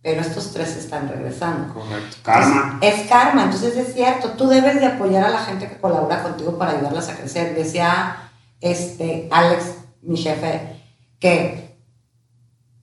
pero 0.00 0.20
estos 0.20 0.52
tres 0.52 0.76
están 0.76 1.08
regresando. 1.08 1.74
Correcto, 1.74 2.16
karma. 2.22 2.78
es 2.80 3.08
karma, 3.08 3.44
entonces 3.44 3.76
es 3.76 3.92
cierto, 3.92 4.30
tú 4.30 4.48
debes 4.48 4.80
de 4.80 4.86
apoyar 4.86 5.24
a 5.24 5.30
la 5.30 5.40
gente 5.40 5.68
que 5.68 5.78
colabora 5.78 6.22
contigo 6.22 6.56
para 6.56 6.72
ayudarlas 6.72 7.08
a 7.08 7.16
crecer. 7.16 7.54
Decía 7.54 8.30
este, 8.60 9.28
Alex 9.30 9.83
mi 10.06 10.16
jefe, 10.16 10.80
que 11.18 11.76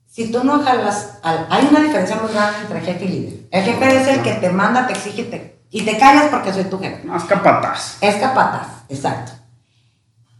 si 0.06 0.30
tú 0.30 0.44
no 0.44 0.62
jalas, 0.62 1.18
al, 1.22 1.46
hay 1.48 1.66
una 1.70 1.80
diferencia 1.80 2.16
muy 2.16 2.30
grande 2.32 2.58
entre 2.62 2.80
jefe 2.82 3.04
y 3.06 3.08
líder. 3.08 3.34
El 3.50 3.64
jefe 3.64 3.96
es 3.96 4.08
el 4.08 4.22
que 4.22 4.34
te 4.34 4.50
manda, 4.50 4.86
te 4.86 4.92
exige 4.92 5.24
te, 5.24 5.58
y 5.70 5.82
te 5.82 5.96
callas 5.96 6.26
porque 6.30 6.52
soy 6.52 6.64
tu 6.64 6.78
jefe. 6.78 7.02
No, 7.04 7.16
es 7.16 7.24
capataz. 7.24 7.96
Es 8.02 8.16
capataz, 8.16 8.66
exacto. 8.90 9.32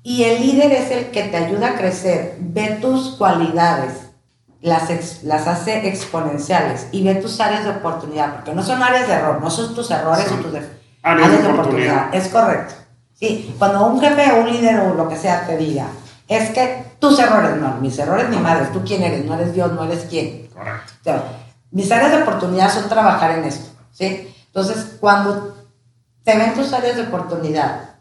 Y 0.03 0.25
el 0.25 0.43
líder 0.43 0.73
es 0.73 0.91
el 0.91 1.11
que 1.11 1.23
te 1.25 1.37
ayuda 1.39 1.69
a 1.69 1.75
crecer, 1.77 2.37
ve 2.39 2.79
tus 2.83 3.17
cualidades, 3.17 3.95
las, 4.61 5.23
las 5.23 5.47
hace 5.47 5.89
exponenciales 5.89 6.89
y 6.93 7.03
ve 7.03 7.15
tus 7.15 7.41
áreas 7.41 7.65
de 7.65 7.71
oportunidad, 7.71 8.35
porque 8.35 8.53
no 8.53 8.63
son 8.63 8.83
áreas 8.83 9.09
de 9.09 9.15
error, 9.15 9.41
no 9.41 9.51
son 9.51 9.75
tus 9.75 9.91
errores 9.91 10.31
o 10.31 10.35
tus 10.37 10.55
áreas, 11.03 11.31
de, 11.31 11.37
oportunidad. 11.37 11.53
oportunidad. 11.53 12.15
Es 12.15 12.29
correcto. 12.29 12.75
Sí, 13.15 13.55
cuando 13.59 13.87
un 13.87 14.01
jefe 14.01 14.33
o 14.33 14.41
un 14.41 14.53
líder 14.53 14.81
o 14.81 14.95
lo 14.95 15.09
que 15.09 15.17
sea 15.17 15.47
te 15.47 15.57
diga, 15.57 15.87
es 16.35 16.51
que 16.51 16.85
tus 16.99 17.19
errores, 17.19 17.57
no, 17.57 17.77
mis 17.77 17.99
errores 17.99 18.29
ni 18.29 18.37
madres, 18.37 18.73
tú 18.73 18.83
quién 18.85 19.03
eres, 19.03 19.25
no 19.25 19.35
eres 19.35 19.55
Dios, 19.55 19.73
no 19.73 19.85
eres 19.85 20.07
quién. 20.09 20.49
Correcto. 20.49 21.25
mis 21.71 21.91
áreas 21.91 22.13
de 22.13 22.23
oportunidad 22.23 22.73
son 22.73 22.89
trabajar 22.89 23.39
en 23.39 23.45
esto, 23.45 23.71
¿sí? 23.91 24.33
Entonces, 24.47 24.97
cuando 25.01 25.57
te 26.23 26.37
ven 26.37 26.55
tus 26.55 26.73
áreas 26.73 26.97
de 26.97 27.03
oportunidad 27.03 27.97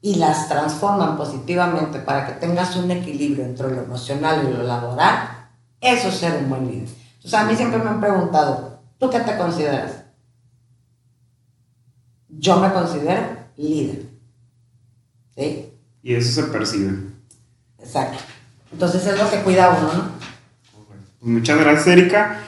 y 0.00 0.16
las 0.16 0.48
transforman 0.48 1.16
positivamente 1.16 1.98
para 2.00 2.26
que 2.26 2.32
tengas 2.32 2.76
un 2.76 2.90
equilibrio 2.90 3.44
entre 3.44 3.70
lo 3.70 3.82
emocional 3.82 4.46
y 4.46 4.52
lo 4.52 4.62
laboral, 4.62 5.48
eso 5.80 6.08
es 6.08 6.16
ser 6.16 6.36
un 6.42 6.50
buen 6.50 6.66
líder. 6.66 6.88
Entonces, 7.16 7.34
a 7.34 7.44
mí 7.44 7.56
siempre 7.56 7.78
me 7.78 7.88
han 7.88 8.00
preguntado, 8.00 8.80
¿tú 8.98 9.08
qué 9.08 9.20
te 9.20 9.36
consideras? 9.38 10.04
Yo 12.28 12.58
me 12.58 12.72
considero 12.72 13.22
líder. 13.56 14.06
¿Sí? 15.34 15.72
Y 16.02 16.14
eso 16.14 16.42
se 16.42 16.48
percibe. 16.48 17.13
Exacto. 17.84 18.18
Entonces 18.72 19.06
es 19.06 19.18
lo 19.18 19.30
que 19.30 19.42
cuida 19.42 19.76
uno, 19.78 19.92
¿no? 19.92 20.24
Muchas 21.20 21.58
gracias, 21.58 21.86
Erika. 21.86 22.40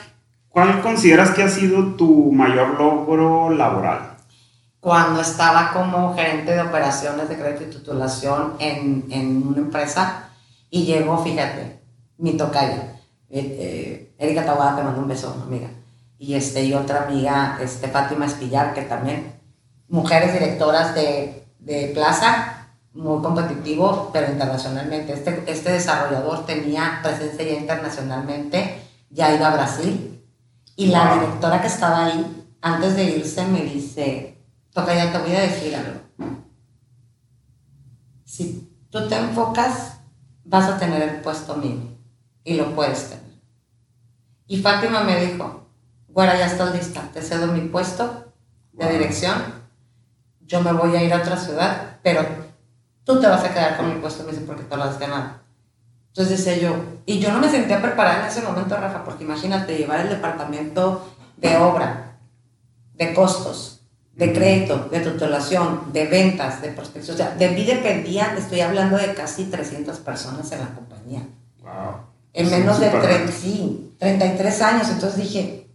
¿Cuál 0.49 0.81
consideras 0.81 1.31
que 1.31 1.43
ha 1.43 1.49
sido 1.49 1.95
tu 1.95 2.31
mayor 2.31 2.79
logro 2.79 3.49
laboral? 3.51 4.17
Cuando 4.79 5.21
estaba 5.21 5.71
como 5.71 6.15
gerente 6.15 6.53
de 6.53 6.61
operaciones 6.61 7.29
de 7.29 7.37
crédito 7.37 7.63
y 7.63 7.75
titulación 7.77 8.53
en, 8.59 9.05
en 9.09 9.47
una 9.47 9.59
empresa 9.59 10.29
y 10.69 10.85
llegó, 10.85 11.23
fíjate, 11.23 11.79
mi 12.17 12.35
tocaya, 12.35 12.95
eh, 13.29 13.57
eh, 13.59 14.15
Erika 14.17 14.45
Tawada, 14.45 14.77
te 14.77 14.83
mando 14.83 15.01
un 15.01 15.07
beso, 15.07 15.43
amiga. 15.45 15.69
Y, 16.17 16.33
este, 16.33 16.63
y 16.63 16.73
otra 16.73 17.03
amiga, 17.03 17.59
este, 17.61 17.87
Fátima 17.87 18.25
Espillar, 18.25 18.73
que 18.73 18.81
también, 18.81 19.33
mujeres 19.87 20.33
directoras 20.33 20.95
de, 20.95 21.45
de 21.59 21.91
plaza, 21.93 22.56
muy 22.97 23.21
competitivo, 23.21 24.09
pero 24.11 24.31
internacionalmente. 24.31 25.13
Este, 25.13 25.43
este 25.47 25.71
desarrollador 25.71 26.45
tenía 26.45 26.99
presencia 27.03 27.45
ya 27.45 27.59
internacionalmente, 27.59 28.81
ya 29.09 29.33
iba 29.35 29.47
a 29.47 29.55
Brasil, 29.55 30.23
y 30.75 30.87
la 30.87 31.13
directora 31.13 31.61
que 31.61 31.67
estaba 31.67 32.05
ahí, 32.05 32.45
antes 32.61 32.95
de 32.95 33.03
irse, 33.03 33.45
me 33.45 33.61
dice, 33.61 34.37
toca 34.73 34.93
ya 34.93 35.11
te 35.11 35.19
voy 35.19 35.35
a 35.35 35.41
decir 35.41 35.75
algo. 35.75 36.01
Si 38.25 38.69
tú 38.89 39.07
te 39.07 39.15
enfocas, 39.15 39.99
vas 40.43 40.69
a 40.69 40.77
tener 40.77 41.01
el 41.01 41.21
puesto 41.21 41.55
mío, 41.55 41.97
y 42.43 42.55
lo 42.55 42.75
puedes 42.75 43.09
tener. 43.09 43.25
Y 44.47 44.61
Fátima 44.61 45.03
me 45.03 45.23
dijo, 45.23 45.67
bueno, 46.09 46.33
ya 46.33 46.47
estás 46.47 46.73
lista, 46.73 47.01
te 47.13 47.21
cedo 47.21 47.47
mi 47.47 47.61
puesto 47.61 48.33
de 48.73 48.89
dirección, 48.89 49.35
yo 50.41 50.61
me 50.61 50.71
voy 50.71 50.95
a 50.95 51.03
ir 51.03 51.13
a 51.13 51.17
otra 51.17 51.37
ciudad, 51.37 51.99
pero 52.01 52.46
tú 53.07 53.21
te 53.21 53.27
vas 53.27 53.43
a 53.43 53.53
quedar 53.53 53.77
con 53.77 53.89
el 53.89 53.97
puesto, 53.97 54.23
me 54.25 54.31
dice, 54.31 54.43
porque 54.45 54.63
tú 54.63 54.75
lo 54.75 54.83
has 54.83 54.99
ganado. 54.99 55.31
Entonces 56.09 56.43
decía 56.43 56.61
yo, 56.61 56.75
y 57.05 57.19
yo 57.19 57.31
no 57.31 57.39
me 57.39 57.49
sentía 57.49 57.81
preparada 57.81 58.21
en 58.21 58.27
ese 58.27 58.41
momento, 58.41 58.75
Rafa, 58.75 59.05
porque 59.05 59.23
imagínate 59.23 59.77
llevar 59.77 60.01
el 60.01 60.09
departamento 60.09 61.09
de 61.37 61.55
obra, 61.55 62.17
de 62.95 63.13
costos, 63.13 63.79
de 64.13 64.33
crédito, 64.33 64.89
de 64.91 64.99
tutelación, 64.99 65.93
de 65.93 66.05
ventas, 66.07 66.61
de 66.61 66.69
prospección. 66.69 67.15
O 67.15 67.17
sea, 67.17 67.31
de 67.31 67.49
mí 67.49 67.63
dependían, 67.63 68.35
estoy 68.35 68.59
hablando 68.59 68.97
de 68.97 69.13
casi 69.13 69.45
300 69.45 69.97
personas 69.99 70.51
en 70.51 70.59
la 70.59 70.67
compañía. 70.75 71.21
Wow. 71.61 72.01
En 72.33 72.49
menos 72.49 72.79
de 72.79 72.89
30, 72.89 73.31
sí, 73.31 73.95
33 73.99 74.61
años. 74.63 74.89
Entonces 74.89 75.17
dije, 75.17 75.69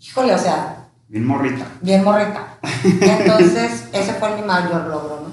híjole, 0.00 0.34
o 0.34 0.38
sea. 0.38 0.88
Bien 1.08 1.24
morrita. 1.24 1.66
Bien 1.80 2.04
morrita. 2.04 2.58
Entonces, 2.84 3.88
ese 3.92 4.12
fue 4.14 4.36
mi 4.36 4.42
mayor 4.42 4.88
logro. 4.88 5.25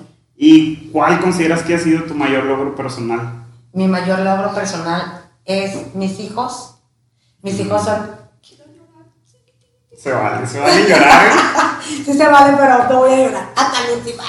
¿Y 0.45 0.89
cuál 0.91 1.21
consideras 1.21 1.63
que 1.63 1.73
ha 1.73 1.79
sido 1.79 2.03
tu 2.03 2.15
mayor 2.15 2.43
logro 2.43 2.75
personal? 2.75 3.45
Mi 3.71 3.87
mayor 3.87 4.19
logro 4.19 4.53
personal 4.53 5.21
es 5.45 5.95
mis 5.95 6.19
hijos. 6.19 6.79
Mis 7.41 7.57
hijos 7.61 7.81
son... 7.81 8.11
Quiero 8.45 8.65
llorar. 8.65 9.05
Se 9.97 10.11
vale, 10.11 10.45
se 10.45 10.59
vale 10.59 10.83
llorar. 10.83 11.31
sí 11.81 12.13
se 12.13 12.27
vale, 12.27 12.57
pero 12.59 12.89
no 12.89 12.99
voy 12.99 13.13
a 13.13 13.17
llorar. 13.19 13.49
Hasta 13.55 13.85
el 13.85 13.99
último. 13.99 14.21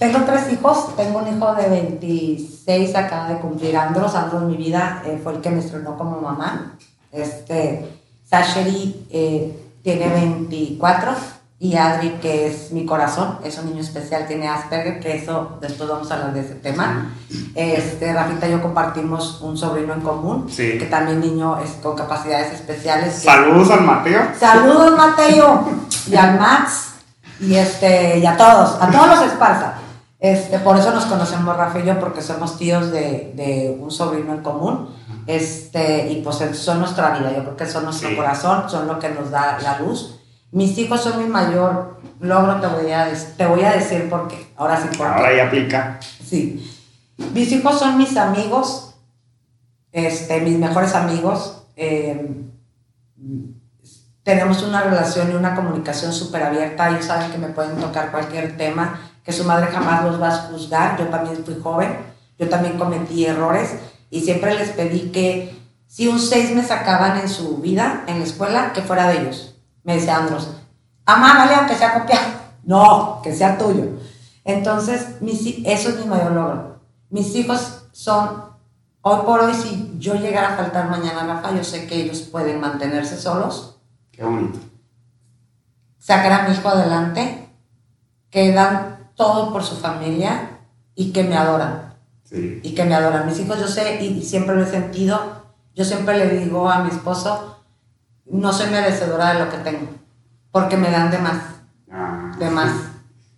Tengo 0.00 0.18
tres 0.24 0.52
hijos. 0.52 0.96
Tengo 0.96 1.20
un 1.20 1.36
hijo 1.36 1.54
de 1.54 1.68
26, 1.68 2.96
acaba 2.96 3.28
de 3.28 3.38
cumplir 3.38 3.76
Andros. 3.76 4.16
Andros, 4.16 4.42
mi 4.42 4.56
vida, 4.56 5.00
eh, 5.06 5.20
fue 5.22 5.34
el 5.34 5.40
que 5.40 5.50
me 5.50 5.60
estrenó 5.60 5.96
como 5.96 6.20
mamá. 6.20 6.76
Este, 7.12 8.00
Sasheri 8.28 9.06
eh, 9.10 9.64
tiene 9.84 10.08
24 10.08 11.12
y 11.64 11.76
Adri, 11.76 12.10
que 12.20 12.46
es 12.46 12.72
mi 12.72 12.84
corazón, 12.84 13.38
es 13.42 13.56
un 13.56 13.64
niño 13.70 13.80
especial, 13.80 14.26
tiene 14.26 14.46
Asperger, 14.48 15.00
que 15.00 15.16
eso 15.16 15.56
después 15.62 15.88
vamos 15.88 16.10
a 16.10 16.14
hablar 16.16 16.34
de 16.34 16.40
ese 16.40 16.56
tema. 16.56 17.14
Este, 17.54 18.12
Rafita 18.12 18.46
y 18.48 18.50
yo 18.50 18.60
compartimos 18.60 19.40
un 19.40 19.56
sobrino 19.56 19.94
en 19.94 20.02
común, 20.02 20.46
Sí. 20.50 20.76
que 20.78 20.84
también 20.84 21.20
niño 21.20 21.58
es 21.58 21.70
con 21.82 21.96
capacidades 21.96 22.52
especiales. 22.52 23.14
Saludos 23.22 23.70
al 23.70 23.80
Mateo. 23.80 24.20
Saludos, 24.38 24.94
Mateo, 24.94 25.64
y 26.06 26.14
al 26.16 26.38
Max, 26.38 26.96
y, 27.40 27.54
este, 27.54 28.18
y 28.18 28.26
a 28.26 28.36
todos, 28.36 28.76
a 28.80 28.90
todos 28.90 29.06
los 29.08 29.22
Esparza. 29.22 29.74
Este, 30.20 30.58
por 30.58 30.76
eso 30.76 30.90
nos 30.90 31.06
conocemos 31.06 31.56
Rafa 31.56 31.78
y 31.78 31.86
yo, 31.86 31.98
porque 31.98 32.20
somos 32.20 32.58
tíos 32.58 32.90
de, 32.90 33.32
de 33.36 33.74
un 33.80 33.90
sobrino 33.90 34.34
en 34.34 34.42
común. 34.42 34.88
Este, 35.26 36.10
y 36.12 36.20
pues 36.20 36.36
son 36.58 36.80
nuestra 36.80 37.16
vida, 37.16 37.30
yo 37.34 37.42
creo 37.42 37.56
que 37.56 37.66
son 37.66 37.84
nuestro 37.84 38.10
Sí. 38.10 38.16
corazón, 38.16 38.68
son 38.68 38.86
lo 38.86 38.98
que 38.98 39.08
nos 39.08 39.30
da 39.30 39.58
la 39.62 39.78
luz. 39.78 40.20
Mis 40.54 40.78
hijos 40.78 41.02
son 41.02 41.18
mi 41.18 41.28
mayor 41.28 42.00
logro, 42.20 42.60
te 42.60 42.68
voy 42.68 42.92
a, 42.92 43.12
te 43.36 43.44
voy 43.44 43.64
a 43.64 43.72
decir 43.72 44.08
por 44.08 44.28
qué. 44.28 44.52
Ahora 44.56 44.80
sí, 44.80 44.96
por. 44.96 45.08
Ahora 45.08 45.36
ya 45.36 45.48
aplica. 45.48 45.98
Sí. 46.24 46.72
Mis 47.34 47.50
hijos 47.50 47.76
son 47.76 47.98
mis 47.98 48.16
amigos, 48.16 48.94
este, 49.90 50.40
mis 50.42 50.56
mejores 50.56 50.94
amigos. 50.94 51.64
eh, 51.74 52.40
tenemos 54.22 54.62
una 54.62 54.82
relación 54.82 55.32
y 55.32 55.34
una 55.34 55.56
comunicación 55.56 56.12
súper 56.12 56.44
abierta. 56.44 56.88
Ellos 56.88 57.04
saben 57.04 57.32
que 57.32 57.38
me 57.38 57.48
pueden 57.48 57.76
tocar 57.76 58.12
cualquier 58.12 58.56
tema, 58.56 59.00
que 59.24 59.32
su 59.32 59.42
madre 59.42 59.66
jamás 59.72 60.04
los 60.04 60.22
va 60.22 60.28
a 60.28 60.38
juzgar. 60.48 60.96
Yo 60.98 61.08
también 61.08 61.44
fui 61.44 61.56
joven, 61.60 61.96
yo 62.38 62.48
también 62.48 62.78
cometí 62.78 63.26
errores 63.26 63.74
y 64.08 64.20
siempre 64.20 64.54
les 64.54 64.70
pedí 64.70 65.10
que 65.10 65.58
si 65.88 66.06
un 66.06 66.20
6 66.20 66.54
me 66.54 66.62
sacaban 66.62 67.18
en 67.18 67.28
su 67.28 67.58
vida, 67.58 68.04
en 68.06 68.20
la 68.20 68.24
escuela, 68.24 68.72
que 68.72 68.82
fuera 68.82 69.08
de 69.08 69.20
ellos. 69.20 69.53
Me 69.84 69.94
decía 69.94 70.16
Andros, 70.18 70.50
amá, 71.06 71.38
vale, 71.38 71.54
aunque 71.54 71.74
sea 71.76 71.94
copiado. 72.00 72.26
No, 72.66 73.20
que 73.22 73.34
sea 73.34 73.58
tuyo. 73.58 73.84
Entonces, 74.42 75.20
mis 75.20 75.58
eso 75.66 75.90
es 75.90 75.98
mi 75.98 76.06
mayor 76.06 76.32
logro. 76.32 76.80
Mis 77.10 77.34
hijos 77.36 77.84
son, 77.92 78.42
hoy 79.02 79.18
por 79.26 79.40
hoy, 79.40 79.52
si 79.52 79.94
yo 79.98 80.14
llegara 80.14 80.54
a 80.54 80.56
faltar 80.56 80.88
mañana, 80.88 81.26
Rafa, 81.26 81.54
yo 81.54 81.62
sé 81.62 81.86
que 81.86 81.96
ellos 81.96 82.20
pueden 82.22 82.60
mantenerse 82.62 83.18
solos, 83.20 83.78
Qué 84.10 84.24
bonito. 84.24 84.58
sacar 85.98 86.32
a 86.32 86.48
mi 86.48 86.54
hijo 86.54 86.68
adelante, 86.68 87.50
que 88.30 88.52
dan 88.52 89.10
todo 89.14 89.52
por 89.52 89.62
su 89.62 89.76
familia 89.76 90.60
y 90.94 91.12
que 91.12 91.22
me 91.22 91.36
adoran. 91.36 91.94
Sí. 92.22 92.60
Y 92.62 92.74
que 92.74 92.84
me 92.84 92.94
adoran. 92.94 93.26
Mis 93.26 93.38
hijos, 93.40 93.60
yo 93.60 93.68
sé, 93.68 94.02
y 94.02 94.22
siempre 94.22 94.56
lo 94.56 94.62
he 94.62 94.70
sentido, 94.70 95.20
yo 95.74 95.84
siempre 95.84 96.16
le 96.16 96.38
digo 96.38 96.70
a 96.70 96.78
mi 96.82 96.88
esposo, 96.88 97.53
no 98.26 98.52
soy 98.52 98.70
merecedora 98.70 99.34
de 99.34 99.44
lo 99.44 99.50
que 99.50 99.58
tengo, 99.58 99.88
porque 100.50 100.76
me 100.76 100.90
dan 100.90 101.10
de 101.10 101.18
más, 101.18 101.36
Ah, 101.90 102.32
de 102.38 102.50
más. 102.50 102.72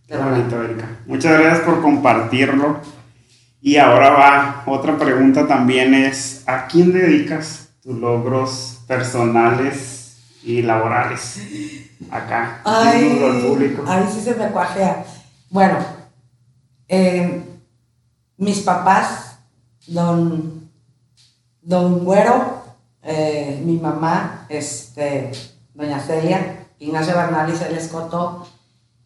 Qué 0.06 0.16
De 0.16 0.22
bonito, 0.22 0.62
Erika. 0.62 0.88
Muchas 1.06 1.38
gracias 1.38 1.60
por 1.60 1.82
compartirlo. 1.82 2.78
Y 3.60 3.76
ahora 3.76 4.10
va, 4.10 4.62
otra 4.66 4.96
pregunta 4.96 5.46
también 5.46 5.92
es, 5.94 6.44
¿a 6.46 6.66
quién 6.68 6.92
dedicas 6.92 7.68
tus 7.82 7.96
logros 7.98 8.80
personales 8.86 10.18
y 10.44 10.62
laborales? 10.62 11.40
Acá, 12.10 12.60
Ay, 12.64 13.00
diciéndolo 13.02 13.32
al 13.34 13.40
público. 13.42 13.84
ay, 13.86 14.04
sí 14.12 14.20
se 14.20 14.34
me 14.36 14.46
cuajea. 14.48 15.04
Bueno, 15.50 15.78
eh, 16.88 17.42
mis 18.36 18.60
papás, 18.60 19.38
don, 19.88 20.70
don 21.62 22.04
Güero, 22.04 22.55
eh, 23.06 23.62
mi 23.64 23.78
mamá, 23.78 24.46
este, 24.48 25.30
doña 25.74 26.00
Celia, 26.00 26.66
Ignacio 26.80 27.14
Bernal 27.14 27.48
y 27.48 27.56
Celia 27.56 27.78
Escoto, 27.78 28.44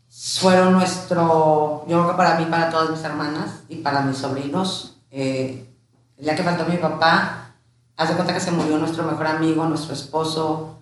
fueron 0.08 0.72
nuestro, 0.72 1.84
yo 1.86 1.98
creo 1.98 2.10
que 2.10 2.16
para 2.16 2.38
mí, 2.38 2.46
para 2.46 2.70
todas 2.70 2.90
mis 2.90 3.04
hermanas 3.04 3.60
y 3.68 3.76
para 3.76 4.00
mis 4.00 4.16
sobrinos, 4.16 4.96
eh, 5.10 5.68
el 6.16 6.24
día 6.24 6.34
que 6.34 6.42
faltó 6.42 6.64
mi 6.64 6.78
papá, 6.78 7.52
hace 7.96 8.14
cuenta 8.14 8.32
que 8.32 8.40
se 8.40 8.52
murió 8.52 8.78
nuestro 8.78 9.04
mejor 9.04 9.26
amigo, 9.26 9.66
nuestro 9.66 9.92
esposo, 9.92 10.78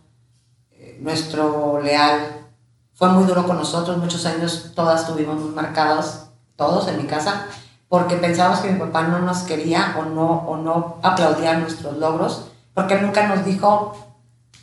eh, 0.71 0.99
nuestro 1.03 1.81
leal. 1.83 2.47
Fue 2.95 3.09
muy 3.09 3.25
duro 3.25 3.45
con 3.47 3.57
nosotros, 3.57 3.99
muchos 3.99 4.25
años 4.27 4.73
todas 4.77 5.03
estuvimos 5.03 5.41
muy 5.41 5.51
marcados, 5.51 6.27
todos 6.55 6.87
en 6.87 6.99
mi 6.99 7.05
casa, 7.05 7.47
porque 7.89 8.17
pensábamos 8.17 8.61
que 8.61 8.71
mi 8.71 8.79
papá 8.79 9.03
no 9.03 9.19
nos 9.19 9.39
quería 9.39 9.97
o 9.99 10.05
no, 10.05 10.45
o 10.47 10.57
no 10.57 10.99
aplaudía 11.03 11.59
nuestros 11.59 11.97
logros, 11.99 12.48
porque 12.79 13.01
nunca 13.01 13.27
nos 13.27 13.45
dijo, 13.45 14.15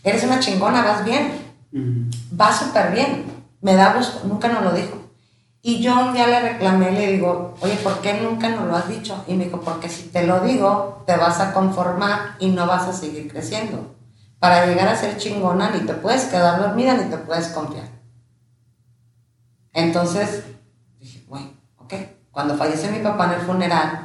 eres 0.01 0.23
una 0.23 0.39
chingona, 0.39 0.85
vas 0.85 1.03
bien, 1.03 1.45
Mm, 1.75 2.09
va 2.39 2.53
súper 2.53 2.93
bien, 2.93 3.25
me 3.59 3.75
da 3.75 3.93
gusto, 3.93 4.25
nunca 4.25 4.47
nos 4.47 4.63
lo 4.63 4.71
dijo. 4.71 4.95
Y 5.61 5.81
yo 5.81 5.99
un 5.99 6.13
día 6.13 6.25
le 6.25 6.39
reclamé, 6.39 6.93
le 6.93 7.11
digo, 7.11 7.55
oye, 7.59 7.75
¿por 7.83 7.99
qué 7.99 8.21
nunca 8.21 8.47
nos 8.47 8.65
lo 8.67 8.77
has 8.77 8.87
dicho? 8.87 9.25
Y 9.27 9.33
me 9.33 9.43
dijo, 9.43 9.59
porque 9.59 9.89
si 9.89 10.03
te 10.03 10.25
lo 10.25 10.39
digo, 10.39 11.03
te 11.05 11.17
vas 11.17 11.41
a 11.41 11.51
conformar 11.51 12.37
y 12.39 12.47
no 12.47 12.65
vas 12.65 12.87
a 12.87 12.93
seguir 12.93 13.29
creciendo. 13.29 13.93
Para 14.39 14.65
llegar 14.67 14.87
a 14.87 14.95
ser 14.95 15.17
chingona, 15.17 15.71
ni 15.71 15.81
te 15.81 15.95
puedes 15.95 16.23
quedar 16.25 16.61
dormida, 16.61 16.93
ni 16.93 17.09
te 17.09 17.17
puedes 17.17 17.49
confiar. 17.49 17.89
Entonces, 19.73 20.45
dije, 20.97 21.25
bueno, 21.27 21.49
ok. 21.75 21.93
Cuando 22.31 22.55
falleció 22.55 22.89
mi 22.89 22.99
papá 22.99 23.25
en 23.25 23.31
el 23.33 23.41
funeral, 23.41 24.04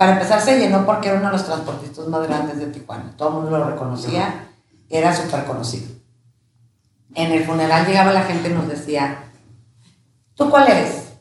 para 0.00 0.14
empezar 0.14 0.40
se 0.40 0.58
llenó 0.58 0.86
porque 0.86 1.10
era 1.10 1.18
uno 1.18 1.26
de 1.26 1.34
los 1.34 1.44
transportistas 1.44 2.08
más 2.08 2.26
grandes 2.26 2.58
de 2.58 2.68
Tijuana. 2.68 3.12
Todo 3.16 3.28
el 3.28 3.34
mundo 3.34 3.58
lo 3.58 3.64
reconocía, 3.70 4.48
era 4.88 5.14
súper 5.14 5.44
conocido 5.44 6.00
en 7.14 7.32
el 7.32 7.44
funeral 7.44 7.86
llegaba 7.86 8.12
la 8.12 8.22
gente 8.22 8.50
y 8.50 8.52
nos 8.52 8.68
decía, 8.68 9.24
¿tú 10.34 10.50
cuál 10.50 10.68
eres? 10.68 11.12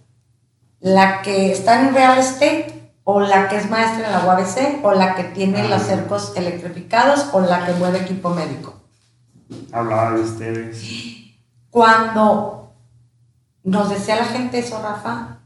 ¿La 0.79 1.21
que 1.21 1.51
está 1.51 1.81
en 1.81 1.93
real 1.93 2.17
estate 2.17 2.93
o 3.03 3.19
la 3.21 3.49
que 3.49 3.57
es 3.57 3.69
maestra 3.69 4.05
en 4.05 4.11
la 4.11 4.25
UABC 4.25 4.85
o 4.85 4.93
la 4.93 5.15
que 5.15 5.23
tiene 5.23 5.67
los 5.67 5.81
cercos 5.81 6.33
electrificados 6.35 7.29
o 7.33 7.41
la 7.41 7.65
que 7.65 7.73
mueve 7.73 7.99
equipo 7.99 8.29
médico? 8.29 8.75
Hablaba 9.71 10.11
de 10.11 10.21
ustedes. 10.21 10.83
Cuando 11.69 12.73
nos 13.63 13.89
decía 13.89 14.15
la 14.15 14.25
gente 14.25 14.59
eso, 14.59 14.81
Rafa, 14.81 15.38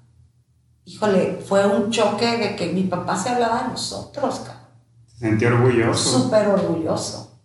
híjole, 0.86 1.43
fue 1.48 1.65
un 1.65 1.91
choque 1.91 2.38
de 2.38 2.56
que 2.56 2.72
mi 2.72 2.84
papá 2.84 3.17
se 3.17 3.30
hablaba 3.30 3.63
de 3.63 3.69
nosotros, 3.69 4.39
cabrón. 4.39 4.63
Se 5.08 5.19
sentía 5.19 5.50
orgulloso. 5.50 6.22
súper 6.22 6.48
orgulloso. 6.48 7.39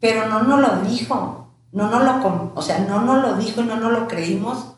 Pero 0.00 0.26
no 0.28 0.42
nos 0.42 0.60
lo 0.60 0.88
dijo, 0.88 1.48
no 1.72 1.90
nos 1.90 2.02
lo, 2.02 2.52
o 2.54 2.62
sea, 2.62 2.80
no 2.80 3.02
nos 3.02 3.22
lo 3.22 3.36
dijo 3.36 3.60
y 3.60 3.64
no 3.64 3.76
nos 3.76 3.92
lo 3.92 4.08
creímos. 4.08 4.74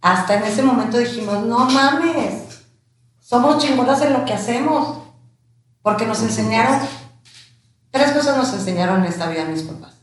Hasta 0.00 0.36
en 0.36 0.44
ese 0.44 0.62
momento 0.62 0.98
dijimos, 0.98 1.44
no 1.44 1.66
mames, 1.66 2.62
somos 3.20 3.58
chingonas 3.58 4.00
en 4.02 4.12
lo 4.12 4.24
que 4.24 4.34
hacemos. 4.34 4.98
Porque 5.82 6.06
nos 6.06 6.22
enseñaron, 6.22 6.78
tres 7.90 8.12
cosas 8.12 8.36
nos 8.36 8.52
enseñaron 8.52 9.00
en 9.00 9.06
esta 9.06 9.28
vida 9.28 9.44
mis 9.46 9.62
papás. 9.62 9.94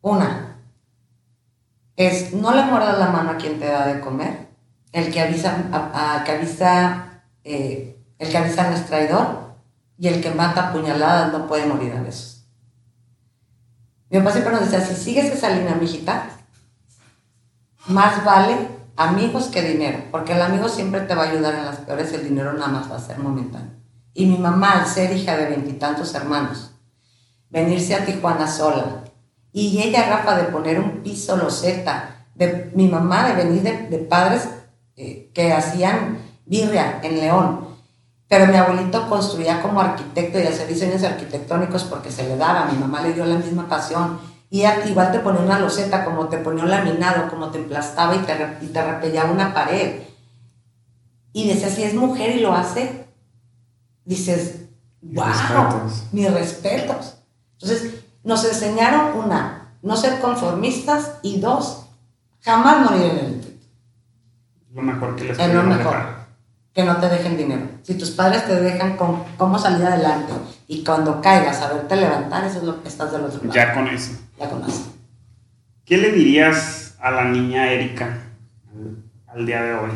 Una, 0.00 0.56
es 1.96 2.32
no 2.32 2.52
le 2.54 2.64
muerdas 2.64 2.98
la 2.98 3.10
mano 3.10 3.30
a 3.30 3.36
quien 3.36 3.60
te 3.60 3.66
da 3.66 3.86
de 3.86 4.00
comer. 4.00 4.49
El 4.92 5.12
que 5.12 5.20
avisa, 5.20 5.56
a- 5.72 6.16
a- 6.16 6.24
que 6.24 6.32
avisa, 6.32 7.22
eh, 7.44 8.02
el 8.18 8.28
que 8.28 8.38
avisa 8.38 8.68
no 8.68 8.76
es 8.76 8.86
traidor 8.86 9.54
y 9.98 10.08
el 10.08 10.20
que 10.20 10.30
mata 10.30 10.72
puñaladas 10.72 11.32
no 11.32 11.46
puede 11.46 11.66
morir 11.66 11.92
a 11.92 12.02
besos. 12.02 12.46
Mi 14.08 14.18
papá 14.18 14.32
siempre 14.32 14.52
nos 14.52 14.62
decía, 14.62 14.80
si 14.80 14.94
sigues 14.94 15.26
esa 15.26 15.50
línea, 15.50 15.74
mijita, 15.76 16.24
más 17.86 18.24
vale 18.24 18.56
amigos 18.96 19.46
que 19.46 19.62
dinero, 19.62 20.04
porque 20.10 20.32
el 20.32 20.42
amigo 20.42 20.68
siempre 20.68 21.02
te 21.02 21.14
va 21.14 21.24
a 21.24 21.30
ayudar 21.30 21.54
en 21.54 21.64
las 21.64 21.76
peores, 21.76 22.12
el 22.12 22.24
dinero 22.24 22.52
nada 22.52 22.68
más 22.68 22.90
va 22.90 22.96
a 22.96 23.00
ser 23.00 23.18
momentáneo. 23.18 23.70
Y 24.12 24.26
mi 24.26 24.38
mamá, 24.38 24.80
al 24.80 24.86
ser 24.86 25.16
hija 25.16 25.36
de 25.36 25.46
veintitantos 25.46 26.12
hermanos, 26.14 26.72
venirse 27.48 27.94
a 27.94 28.04
Tijuana 28.04 28.48
sola, 28.48 29.04
y 29.52 29.80
ella, 29.80 30.08
Rafa, 30.08 30.36
de 30.36 30.44
poner 30.44 30.78
un 30.80 31.02
piso 31.02 31.36
loseta, 31.36 32.26
de 32.34 32.70
mi 32.74 32.88
mamá, 32.88 33.28
de 33.28 33.34
venir 33.34 33.62
de 33.62 33.98
padres 33.98 34.48
eh, 35.02 35.30
que 35.32 35.50
hacían 35.50 36.18
birria 36.44 37.00
en 37.02 37.16
León, 37.16 37.60
pero 38.28 38.46
mi 38.46 38.56
abuelito 38.56 39.08
construía 39.08 39.62
como 39.62 39.80
arquitecto 39.80 40.38
y 40.38 40.42
hacía 40.46 40.66
diseños 40.66 41.02
arquitectónicos 41.02 41.84
porque 41.84 42.10
se 42.12 42.24
le 42.28 42.36
daba, 42.36 42.66
mi 42.66 42.76
mamá 42.78 43.00
le 43.00 43.14
dio 43.14 43.24
la 43.24 43.38
misma 43.38 43.66
pasión. 43.66 44.20
Y 44.50 44.62
igual 44.88 45.10
te 45.10 45.20
ponía 45.20 45.40
una 45.40 45.58
loseta, 45.58 46.04
como 46.04 46.28
te 46.28 46.36
ponía 46.36 46.64
un 46.64 46.70
laminado, 46.70 47.30
como 47.30 47.50
te 47.50 47.56
emplastaba 47.58 48.14
y 48.14 48.18
te, 48.18 48.34
y 48.60 48.66
te 48.66 48.82
repellaba 48.82 49.30
una 49.32 49.54
pared. 49.54 50.02
Y 51.32 51.48
decía, 51.48 51.70
si 51.70 51.82
es 51.82 51.94
mujer 51.94 52.36
y 52.36 52.40
lo 52.40 52.52
hace, 52.52 53.06
dices, 54.04 54.66
Mis 55.00 55.14
wow, 55.14 55.24
respetos. 55.26 56.02
mis 56.12 56.30
respetos. 56.30 57.14
Entonces, 57.52 57.94
nos 58.22 58.44
enseñaron 58.44 59.16
una, 59.18 59.72
no 59.80 59.96
ser 59.96 60.20
conformistas 60.20 61.12
y 61.22 61.40
dos, 61.40 61.86
jamás 62.42 62.90
morir 62.90 63.06
en 63.06 63.18
el. 63.18 63.39
Lo 64.72 64.82
mejor 64.82 65.16
que 65.16 65.24
les 65.24 65.38
Es 65.38 65.52
lo 65.54 65.62
mejor. 65.62 65.84
dejar. 65.94 66.20
Que 66.72 66.84
no 66.84 66.96
te 66.98 67.08
dejen 67.08 67.36
dinero. 67.36 67.62
Si 67.82 67.94
tus 67.98 68.10
padres 68.12 68.46
te 68.46 68.54
dejan 68.60 68.96
con 68.96 69.24
cómo 69.36 69.58
salir 69.58 69.84
adelante 69.84 70.32
y 70.68 70.84
cuando 70.84 71.20
caigas, 71.20 71.58
saberte 71.58 71.96
levantar, 71.96 72.44
eso 72.44 72.58
es 72.58 72.64
lo 72.64 72.80
que 72.82 72.88
estás 72.88 73.10
del 73.10 73.22
otro 73.22 73.38
lado. 73.42 73.52
Ya 73.52 73.74
con 73.74 73.88
eso. 73.88 74.12
Ya 74.38 74.48
conoces. 74.48 74.84
¿Qué 75.84 75.96
le 75.98 76.12
dirías 76.12 76.94
a 77.00 77.10
la 77.10 77.24
niña 77.24 77.72
Erika 77.72 78.18
al, 78.72 79.02
al 79.26 79.46
día 79.46 79.62
de 79.64 79.74
hoy? 79.74 79.90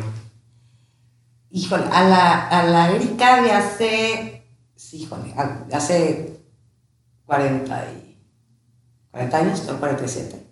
Híjole, 1.51 1.85
a 1.91 2.03
la, 2.03 2.47
a 2.49 2.63
la 2.65 2.91
Erika 2.91 3.41
de 3.41 3.51
hace, 3.53 4.43
sí, 4.75 5.03
híjole, 5.03 5.33
a- 5.37 5.63
de 5.69 5.73
hace 5.75 6.39
40, 7.25 7.85
y, 7.93 8.17
40 9.11 9.37
años, 9.37 9.69
o 9.69 9.77
47. 9.77 10.44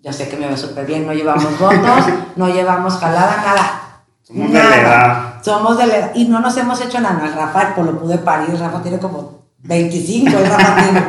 Ya 0.00 0.12
sé 0.12 0.28
que 0.28 0.36
me 0.36 0.48
ve 0.48 0.56
súper 0.56 0.86
bien, 0.86 1.06
no 1.06 1.12
llevamos 1.12 1.58
votos, 1.58 2.04
no 2.36 2.48
llevamos 2.48 2.94
jalada, 2.98 3.36
nada. 3.44 4.02
Somos 4.22 4.52
de 4.52 4.58
la 4.62 4.76
edad. 4.80 5.34
Somos 5.42 5.78
de 5.78 5.86
la 5.86 5.96
edad. 5.96 6.10
Y 6.14 6.26
no 6.26 6.40
nos 6.40 6.56
hemos 6.56 6.80
hecho 6.80 7.00
nada. 7.00 7.24
El 7.26 7.32
Rafa, 7.32 7.74
pues 7.74 7.86
lo 7.86 7.98
pude 7.98 8.18
parir, 8.18 8.58
Rafa 8.58 8.82
tiene 8.82 8.98
como 8.98 9.42
25, 9.60 10.36
el 10.36 10.46
Rafa 10.46 10.76
tiene. 10.76 11.06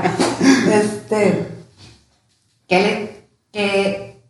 Este, 0.73 1.63
que, 2.67 2.79
le- 2.81 3.29
que, 3.51 4.23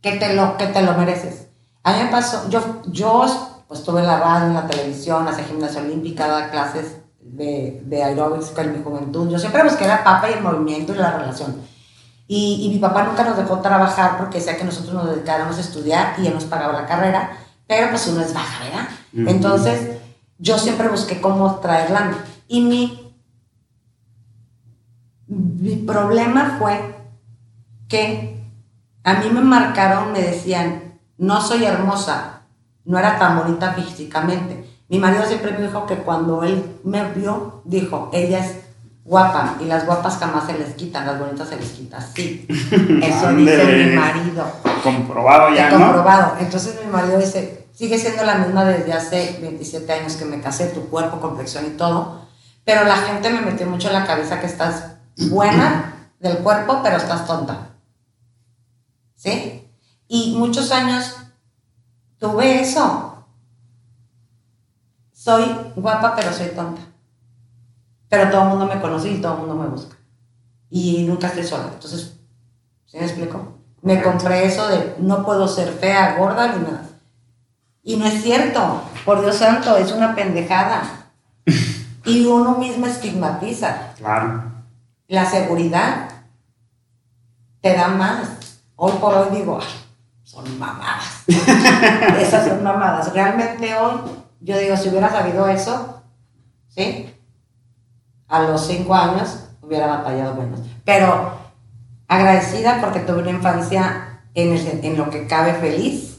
que, 0.00 0.12
te 0.12 0.34
lo, 0.34 0.56
que 0.56 0.66
te 0.68 0.82
lo 0.82 0.92
mereces. 0.94 1.46
A 1.82 1.92
mí 1.92 2.04
me 2.04 2.10
pasó, 2.10 2.48
yo, 2.50 2.82
yo 2.86 3.24
pues 3.66 3.80
estuve 3.80 4.00
en 4.00 4.06
la 4.06 4.18
radio, 4.18 4.46
en 4.48 4.54
la 4.54 4.66
televisión, 4.66 5.26
hacía 5.26 5.44
gimnasia 5.44 5.80
olímpica, 5.80 6.26
daba 6.26 6.50
clases 6.50 6.96
de, 7.20 7.82
de 7.84 8.02
aeróbics 8.04 8.52
en 8.58 8.72
mi 8.72 8.82
juventud. 8.82 9.28
Yo 9.30 9.38
siempre 9.38 9.62
busqué 9.64 9.86
la 9.86 10.04
papa 10.04 10.28
y 10.30 10.34
el 10.34 10.42
movimiento 10.42 10.94
y 10.94 10.98
la 10.98 11.18
relación. 11.18 11.56
Y, 12.26 12.62
y 12.64 12.68
mi 12.70 12.78
papá 12.78 13.04
nunca 13.04 13.24
nos 13.24 13.36
dejó 13.36 13.60
trabajar 13.60 14.16
porque 14.18 14.38
decía 14.38 14.56
que 14.56 14.64
nosotros 14.64 14.94
nos 14.94 15.10
dedicáramos 15.10 15.58
a 15.58 15.60
estudiar 15.60 16.14
y 16.18 16.26
él 16.26 16.34
nos 16.34 16.44
pagaba 16.44 16.72
la 16.72 16.86
carrera, 16.86 17.36
pero 17.66 17.90
pues 17.90 18.06
uno 18.06 18.22
es 18.22 18.32
baja, 18.32 18.64
¿verdad? 18.64 18.88
Entonces 19.30 19.98
yo 20.38 20.58
siempre 20.58 20.88
busqué 20.88 21.20
cómo 21.20 21.56
traer 21.56 21.90
lana. 21.90 22.24
Y 22.48 22.60
mi, 22.62 23.14
mi 25.26 25.76
problema 25.76 26.56
fue 26.58 26.94
que 27.88 28.42
a 29.02 29.14
mí 29.14 29.28
me 29.30 29.40
marcaron, 29.40 30.12
me 30.12 30.20
decían, 30.20 30.98
no 31.18 31.40
soy 31.40 31.64
hermosa, 31.64 32.42
no 32.84 32.98
era 32.98 33.18
tan 33.18 33.38
bonita 33.38 33.72
físicamente. 33.72 34.68
Mi 34.88 34.98
marido 34.98 35.24
siempre 35.24 35.52
me 35.52 35.62
dijo 35.62 35.86
que 35.86 35.96
cuando 35.96 36.42
él 36.42 36.78
me 36.84 37.12
vio, 37.12 37.62
dijo, 37.64 38.10
ella 38.12 38.44
es 38.44 38.63
guapa 39.04 39.56
y 39.60 39.66
las 39.66 39.84
guapas 39.84 40.16
jamás 40.16 40.46
se 40.46 40.58
les 40.58 40.74
quitan, 40.74 41.06
las 41.06 41.18
bonitas 41.18 41.48
se 41.48 41.56
les 41.56 41.70
quitan. 41.72 42.02
Sí, 42.14 42.46
eso 43.02 43.32
dice 43.34 43.64
mi 43.64 43.96
marido. 43.96 44.50
Comprobado 44.82 45.54
ya, 45.54 45.70
¿no? 45.70 45.78
comprobado. 45.78 46.36
Entonces 46.40 46.80
mi 46.84 46.90
marido 46.90 47.18
dice, 47.18 47.68
sigue 47.72 47.98
siendo 47.98 48.24
la 48.24 48.36
misma 48.36 48.64
desde 48.64 48.92
hace 48.92 49.38
27 49.40 49.92
años 49.92 50.14
que 50.16 50.24
me 50.24 50.40
casé, 50.40 50.68
tu 50.68 50.88
cuerpo, 50.88 51.20
complexión 51.20 51.66
y 51.66 51.76
todo, 51.76 52.26
pero 52.64 52.84
la 52.84 52.96
gente 52.96 53.30
me 53.30 53.42
metió 53.42 53.66
mucho 53.66 53.88
en 53.88 53.94
la 53.94 54.06
cabeza 54.06 54.40
que 54.40 54.46
estás 54.46 54.96
buena 55.28 56.08
del 56.20 56.38
cuerpo, 56.38 56.80
pero 56.82 56.96
estás 56.96 57.26
tonta. 57.26 57.68
¿Sí? 59.14 59.68
Y 60.08 60.34
muchos 60.36 60.70
años 60.72 61.16
tuve 62.18 62.60
eso. 62.60 63.26
Soy 65.12 65.44
guapa, 65.76 66.14
pero 66.14 66.32
soy 66.32 66.48
tonta. 66.48 66.82
Pero 68.08 68.30
todo 68.30 68.42
el 68.42 68.48
mundo 68.48 68.66
me 68.66 68.80
conoce 68.80 69.10
y 69.10 69.20
todo 69.20 69.34
el 69.34 69.38
mundo 69.40 69.54
me 69.56 69.68
busca. 69.68 69.96
Y 70.70 71.04
nunca 71.06 71.28
estoy 71.28 71.44
sola. 71.44 71.70
Entonces, 71.72 72.16
¿sí 72.86 72.98
me 72.98 73.04
explico? 73.04 73.58
Me 73.82 74.02
compré 74.02 74.46
eso 74.46 74.66
de 74.68 74.96
no 74.98 75.24
puedo 75.24 75.46
ser 75.46 75.68
fea, 75.72 76.16
gorda 76.18 76.48
ni 76.54 76.62
nada. 76.64 76.86
Y 77.82 77.96
no 77.96 78.06
es 78.06 78.22
cierto. 78.22 78.82
Por 79.04 79.20
Dios 79.20 79.36
santo, 79.36 79.76
es 79.76 79.92
una 79.92 80.14
pendejada. 80.14 80.82
Y 82.06 82.26
uno 82.26 82.58
mismo 82.58 82.86
estigmatiza. 82.86 83.94
Claro. 83.96 84.42
La 85.08 85.24
seguridad 85.24 86.10
te 87.62 87.72
da 87.74 87.88
más. 87.88 88.60
Hoy 88.76 88.92
por 89.00 89.14
hoy 89.14 89.34
digo, 89.34 89.58
"Ay, 89.58 89.66
son 90.22 90.58
mamadas. 90.58 91.22
Esas 92.18 92.46
son 92.46 92.62
mamadas. 92.62 93.10
Realmente 93.14 93.74
hoy, 93.74 94.00
yo 94.40 94.58
digo, 94.58 94.76
si 94.76 94.90
hubiera 94.90 95.10
sabido 95.10 95.48
eso, 95.48 96.02
¿sí? 96.68 97.13
A 98.34 98.42
los 98.42 98.66
cinco 98.66 98.94
años 98.94 99.40
hubiera 99.62 99.86
batallado 99.86 100.34
menos. 100.34 100.60
Pero 100.84 101.32
agradecida 102.08 102.80
porque 102.80 103.00
tuve 103.00 103.22
una 103.22 103.30
infancia 103.30 104.20
en, 104.34 104.52
el- 104.52 104.80
en 104.84 104.96
lo 104.96 105.08
que 105.10 105.26
cabe 105.26 105.54
feliz. 105.54 106.18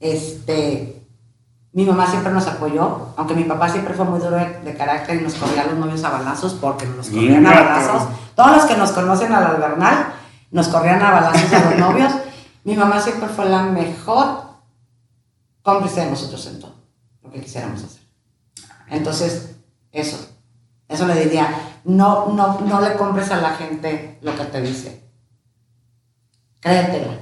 Este, 0.00 1.06
mi 1.72 1.84
mamá 1.84 2.06
siempre 2.06 2.32
nos 2.32 2.46
apoyó, 2.46 3.08
aunque 3.16 3.34
mi 3.34 3.44
papá 3.44 3.68
siempre 3.68 3.94
fue 3.94 4.04
muy 4.04 4.18
duro 4.20 4.36
de, 4.36 4.60
de 4.60 4.74
carácter 4.76 5.16
y 5.20 5.24
nos 5.24 5.34
corría 5.34 5.62
a 5.62 5.66
los 5.66 5.78
novios 5.78 6.04
a 6.04 6.10
balazos 6.10 6.54
porque 6.54 6.86
nos 6.86 7.08
corrían 7.08 7.46
a 7.46 7.50
balazos. 7.50 8.02
Todos 8.34 8.56
los 8.56 8.64
que 8.66 8.76
nos 8.76 8.90
conocen 8.92 9.32
al 9.32 9.44
albernal 9.44 10.12
nos 10.50 10.68
corrían 10.68 11.02
a 11.02 11.10
balazos 11.12 11.52
a 11.52 11.70
los 11.70 11.78
novios. 11.78 12.12
Mi 12.64 12.76
mamá 12.76 13.00
siempre 13.00 13.28
fue 13.28 13.46
la 13.48 13.62
mejor 13.62 14.42
cómplice 15.62 16.00
de 16.02 16.10
nosotros 16.10 16.46
en 16.46 16.60
todo 16.60 16.74
lo 17.22 17.30
que 17.30 17.40
quisiéramos 17.40 17.82
hacer. 17.82 18.02
Entonces, 18.88 19.56
eso, 19.92 20.18
eso 20.88 21.06
le 21.06 21.24
diría, 21.24 21.48
no, 21.84 22.28
no, 22.32 22.60
no 22.60 22.80
le 22.80 22.94
compres 22.94 23.30
a 23.30 23.40
la 23.40 23.54
gente 23.56 24.18
lo 24.22 24.36
que 24.36 24.44
te 24.44 24.60
dice. 24.60 25.02
Créetelo, 26.60 27.12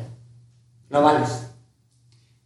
lo 0.90 1.03
vales. 1.03 1.48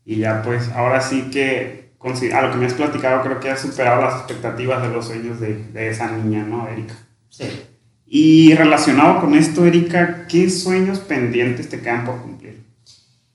Y 0.05 0.19
ya 0.19 0.43
pues, 0.43 0.71
ahora 0.71 1.01
sí 1.01 1.31
que, 1.31 1.95
a 2.33 2.43
lo 2.43 2.53
que 2.53 2.59
me 2.59 2.67
has 2.67 2.75
platicado, 2.75 3.23
creo 3.23 3.41
que 3.41 3.51
has 3.51 3.61
superado 3.61 4.03
las 4.03 4.15
expectativas 4.17 4.83
de 4.83 4.89
los 4.89 5.07
sueños 5.07 5.41
de, 5.41 5.65
de 5.65 5.91
esa 5.91 6.11
niña, 6.11 6.45
¿no, 6.45 6.69
Erika? 6.69 6.95
Sí. 7.29 7.67
Y 8.07 8.55
relacionado 8.55 9.21
con 9.21 9.35
esto, 9.35 9.65
Erika, 9.67 10.27
¿qué 10.29 10.49
sueños 10.49 11.01
pendientes 11.01 11.69
te 11.69 11.81
quedan 11.81 12.05
por 12.05 12.23
cumplir? 12.23 12.65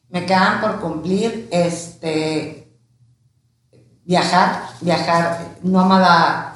Me 0.09 0.25
quedan 0.25 0.61
por 0.61 0.79
cumplir 0.79 1.49
este 1.51 2.67
viajar, 4.05 4.63
viajar 4.81 5.57
nómada 5.61 6.55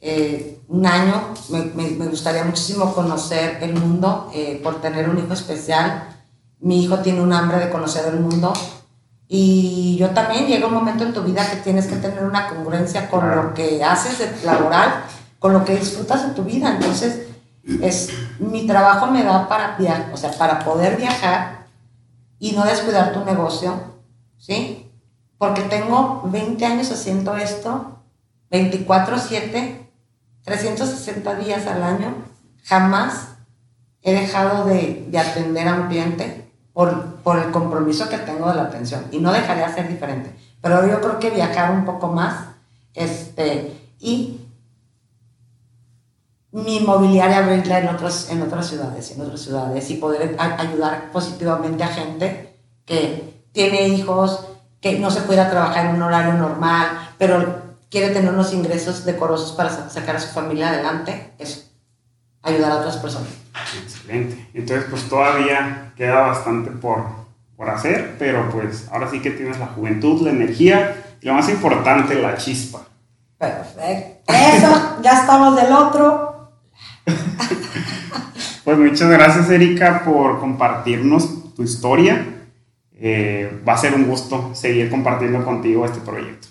eh, 0.00 0.60
un 0.72 0.86
año. 0.86 1.14
Me, 1.50 1.60
me- 1.78 1.90
me 2.00 2.06
gustaría 2.06 2.44
muchísimo 2.44 2.92
conocer 2.94 3.58
el 3.62 3.74
mundo 3.74 4.30
eh, 4.34 4.60
por 4.62 4.80
tener 4.80 5.08
un 5.08 5.18
hijo 5.18 5.32
especial. 5.32 6.08
Mi 6.60 6.82
hijo 6.84 6.98
tiene 6.98 7.20
un 7.20 7.32
hambre 7.32 7.58
de 7.58 7.70
conocer 7.70 8.04
el 8.12 8.20
mundo. 8.20 8.52
Y 9.28 9.96
yo 9.98 10.10
también 10.10 10.46
llega 10.46 10.66
un 10.66 10.74
momento 10.74 11.04
en 11.04 11.12
tu 11.14 11.22
vida 11.22 11.48
que 11.48 11.56
tienes 11.56 11.86
que 11.86 11.96
tener 11.96 12.24
una 12.24 12.48
congruencia 12.48 13.08
con 13.08 13.30
lo 13.34 13.54
que 13.54 13.82
haces 13.82 14.18
de 14.18 14.30
laboral, 14.46 15.04
con 15.38 15.52
lo 15.54 15.64
que 15.64 15.76
disfrutas 15.76 16.24
en 16.24 16.34
tu 16.34 16.42
vida. 16.44 16.74
Entonces, 16.74 17.28
es, 17.80 18.10
mi 18.38 18.66
trabajo 18.66 19.06
me 19.06 19.22
da 19.24 19.48
para 19.48 19.76
viajar, 19.78 20.10
o 20.12 20.16
sea, 20.16 20.32
para 20.32 20.58
poder 20.58 20.96
viajar 20.98 21.66
y 22.38 22.52
no 22.52 22.64
descuidar 22.64 23.12
tu 23.12 23.24
negocio, 23.24 23.72
¿sí? 24.38 24.90
Porque 25.38 25.62
tengo 25.62 26.22
20 26.26 26.64
años 26.66 26.90
haciendo 26.92 27.36
esto, 27.36 27.98
24/7, 28.50 29.81
360 30.44 31.34
días 31.36 31.66
al 31.66 31.82
año, 31.82 32.14
jamás 32.64 33.28
he 34.02 34.12
dejado 34.12 34.64
de, 34.64 35.06
de 35.08 35.18
atender 35.18 35.68
a 35.68 35.74
un 35.74 35.88
cliente 35.88 36.50
por, 36.72 37.16
por 37.16 37.38
el 37.38 37.50
compromiso 37.50 38.08
que 38.08 38.18
tengo 38.18 38.48
de 38.48 38.56
la 38.56 38.64
atención 38.64 39.06
y 39.10 39.18
no 39.18 39.32
dejaré 39.32 39.60
de 39.60 39.66
hacer 39.66 39.88
diferente. 39.88 40.34
Pero 40.60 40.86
yo 40.86 41.00
creo 41.00 41.18
que 41.18 41.30
viajar 41.30 41.70
un 41.72 41.84
poco 41.84 42.08
más 42.08 42.46
este, 42.94 43.72
y 44.00 44.40
mi 46.52 46.76
inmobiliaria 46.76 47.38
abrirla 47.38 47.78
en 47.80 47.88
otras, 47.88 48.30
en 48.30 48.42
otras 48.42 48.68
ciudades, 48.68 49.10
en 49.10 49.22
otras 49.22 49.40
ciudades 49.40 49.90
y 49.90 49.94
poder 49.94 50.36
ayudar 50.38 51.10
positivamente 51.10 51.82
a 51.82 51.88
gente 51.88 52.58
que 52.84 53.46
tiene 53.52 53.88
hijos, 53.88 54.46
que 54.80 54.98
no 54.98 55.10
se 55.10 55.22
puede 55.22 55.44
trabajar 55.46 55.86
en 55.86 55.96
un 55.96 56.02
horario 56.02 56.34
normal, 56.34 56.88
pero 57.16 57.61
quiere 57.92 58.08
tener 58.12 58.32
unos 58.32 58.52
ingresos 58.52 59.04
decorosos 59.04 59.52
para 59.52 59.68
sa- 59.70 59.88
sacar 59.90 60.16
a 60.16 60.20
su 60.20 60.32
familia 60.32 60.70
adelante, 60.70 61.32
eso, 61.38 61.60
ayudar 62.42 62.72
a 62.72 62.76
otras 62.78 62.96
personas. 62.96 63.28
Excelente. 63.84 64.48
Entonces, 64.54 64.86
pues 64.90 65.08
todavía 65.08 65.92
queda 65.96 66.20
bastante 66.22 66.70
por, 66.70 67.04
por 67.56 67.68
hacer, 67.70 68.16
pero 68.18 68.48
pues 68.50 68.88
ahora 68.90 69.08
sí 69.10 69.20
que 69.20 69.30
tienes 69.30 69.58
la 69.60 69.66
juventud, 69.68 70.22
la 70.22 70.30
energía 70.30 70.96
y 71.20 71.26
lo 71.26 71.34
más 71.34 71.48
importante, 71.50 72.14
la 72.16 72.36
chispa. 72.36 72.80
Perfecto. 73.38 74.32
Eso, 74.32 74.96
ya 75.02 75.20
estamos 75.20 75.54
del 75.54 75.72
otro. 75.72 76.52
Pues 78.64 78.78
muchas 78.78 79.10
gracias, 79.10 79.50
Erika, 79.50 80.04
por 80.04 80.38
compartirnos 80.38 81.52
tu 81.54 81.64
historia. 81.64 82.24
Eh, 82.94 83.60
va 83.68 83.72
a 83.72 83.76
ser 83.76 83.92
un 83.92 84.06
gusto 84.06 84.54
seguir 84.54 84.88
compartiendo 84.88 85.44
contigo 85.44 85.84
este 85.84 85.98
proyecto. 86.00 86.46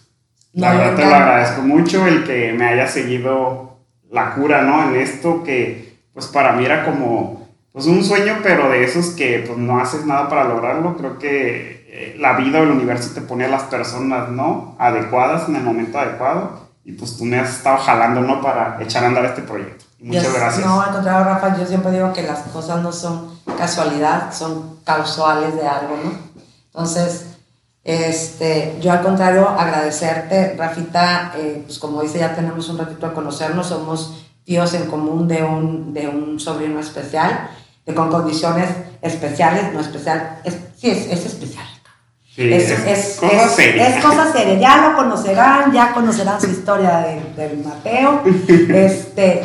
La 0.54 0.74
verdad 0.74 0.96
te 0.96 1.06
lo 1.06 1.16
agradezco 1.16 1.62
mucho 1.62 2.06
el 2.08 2.24
que 2.26 2.54
me 2.54 2.68
haya 2.68 2.88
seguido 2.88 3.78
la 4.12 4.36
cura, 4.36 4.64
¿no? 4.64 4.84
En 4.90 4.96
esto 4.96 5.44
que, 5.44 6.00
pues 6.14 6.28
para 6.28 6.54
mí 6.54 6.66
era 6.66 6.86
como 6.86 7.42
pues 7.72 7.86
un 7.86 8.04
sueño, 8.04 8.40
pero 8.44 8.70
de 8.70 8.84
esos 8.84 9.12
que 9.12 9.44
pues 9.48 9.58
no 9.58 9.80
haces 9.80 10.06
nada 10.06 10.28
para 10.28 10.44
lograrlo. 10.44 10.98
Creo 10.98 11.18
que 11.18 11.86
eh, 11.88 12.18
la 12.20 12.34
vida 12.34 12.60
o 12.60 12.64
el 12.64 12.72
universo 12.72 13.14
te 13.14 13.22
pone 13.22 13.46
a 13.46 13.48
las 13.48 13.64
personas, 13.64 14.30
¿no? 14.30 14.76
Adecuadas 14.78 15.48
en 15.48 15.56
el 15.56 15.64
momento 15.64 15.98
adecuado. 15.98 16.70
Y 16.84 16.94
pues 16.94 17.18
tú 17.18 17.26
me 17.26 17.40
has 17.40 17.58
estado 17.58 17.78
jalando, 17.78 18.22
¿no? 18.22 18.42
Para 18.42 18.78
echar 18.82 19.04
a 19.04 19.08
andar 19.08 19.24
este 19.24 19.44
proyecto. 19.44 19.86
muchas 20.00 20.34
gracias. 20.34 20.66
No, 20.66 20.82
al 20.82 20.92
contrario, 20.92 21.24
Rafa, 21.24 21.58
yo 21.58 21.66
siempre 21.66 21.92
digo 21.92 22.12
que 22.12 22.24
las 22.24 22.40
cosas 22.40 22.82
no 22.82 22.92
son 22.92 23.40
casualidad, 23.58 24.34
son 24.34 24.80
causales 24.84 25.56
de 25.56 25.68
algo, 25.68 25.96
¿no? 26.04 26.12
Entonces, 26.66 27.31
este, 27.84 28.78
yo 28.80 28.92
al 28.92 29.02
contrario, 29.02 29.50
agradecerte, 29.50 30.56
Rafita, 30.56 31.34
eh, 31.36 31.64
pues 31.66 31.80
como 31.80 32.02
dice, 32.02 32.20
ya 32.20 32.36
tenemos 32.36 32.70
un 32.70 32.78
ratito 32.78 33.08
de 33.08 33.14
conocernos, 33.14 33.68
somos 33.68 34.28
tíos 34.44 34.74
en 34.76 34.86
común 34.86 35.28
de 35.28 35.44
un, 35.44 35.94
de 35.94 36.08
un 36.08 36.40
sobrino 36.40 36.80
especial, 36.80 37.50
de, 37.86 37.96
con 37.96 38.10
condiciones 38.10 38.70
especiales, 39.02 39.74
no 39.74 39.80
especial, 39.80 40.42
es, 40.44 40.58
sí, 40.78 40.92
es, 40.92 41.08
es 41.08 41.26
especial. 41.26 41.66
es, 42.38 42.70
es, 42.70 43.18
cosa 43.20 43.50
seria. 43.50 43.88
Es 43.88 44.04
cosa 44.04 44.32
seria, 44.32 44.60
ya 44.60 44.90
lo 44.90 44.96
conocerán, 44.96 45.72
ya 45.72 45.92
conocerán 45.92 46.40
su 46.40 46.48
historia 46.52 46.98
del 47.00 47.36
de 47.36 47.64
Mateo, 47.64 48.22
este, 48.76 49.42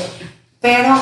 pero 0.61 0.95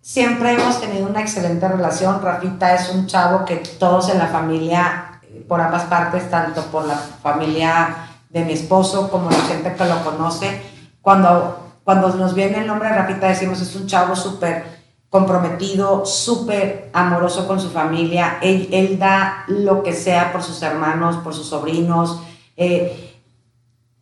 siempre 0.00 0.54
hemos 0.54 0.80
tenido 0.80 1.06
una 1.06 1.20
excelente 1.20 1.68
relación. 1.68 2.20
Rafita 2.20 2.74
es 2.74 2.90
un 2.90 3.06
chavo 3.06 3.44
que 3.44 3.56
todos 3.78 4.10
en 4.10 4.18
la 4.18 4.26
familia 4.26 5.09
por 5.50 5.60
ambas 5.60 5.82
partes, 5.86 6.30
tanto 6.30 6.62
por 6.66 6.86
la 6.86 6.94
familia 6.94 8.06
de 8.28 8.44
mi 8.44 8.52
esposo 8.52 9.10
como 9.10 9.28
la 9.28 9.40
gente 9.40 9.74
que 9.74 9.84
lo 9.84 10.04
conoce. 10.04 10.62
Cuando, 11.02 11.72
cuando 11.82 12.08
nos 12.10 12.34
viene 12.34 12.58
el 12.58 12.68
nombre 12.68 12.88
de 12.88 12.94
Rafita 12.94 13.26
decimos 13.26 13.60
es 13.60 13.74
un 13.74 13.88
chavo 13.88 14.14
súper 14.14 14.64
comprometido, 15.08 16.06
súper 16.06 16.88
amoroso 16.92 17.48
con 17.48 17.58
su 17.58 17.68
familia. 17.70 18.38
Él, 18.40 18.68
él, 18.70 18.96
da 18.96 19.42
lo 19.48 19.82
que 19.82 19.92
sea 19.92 20.30
por 20.30 20.44
sus 20.44 20.62
hermanos, 20.62 21.16
por 21.16 21.34
sus 21.34 21.48
sobrinos. 21.48 22.22
Eh, 22.56 23.18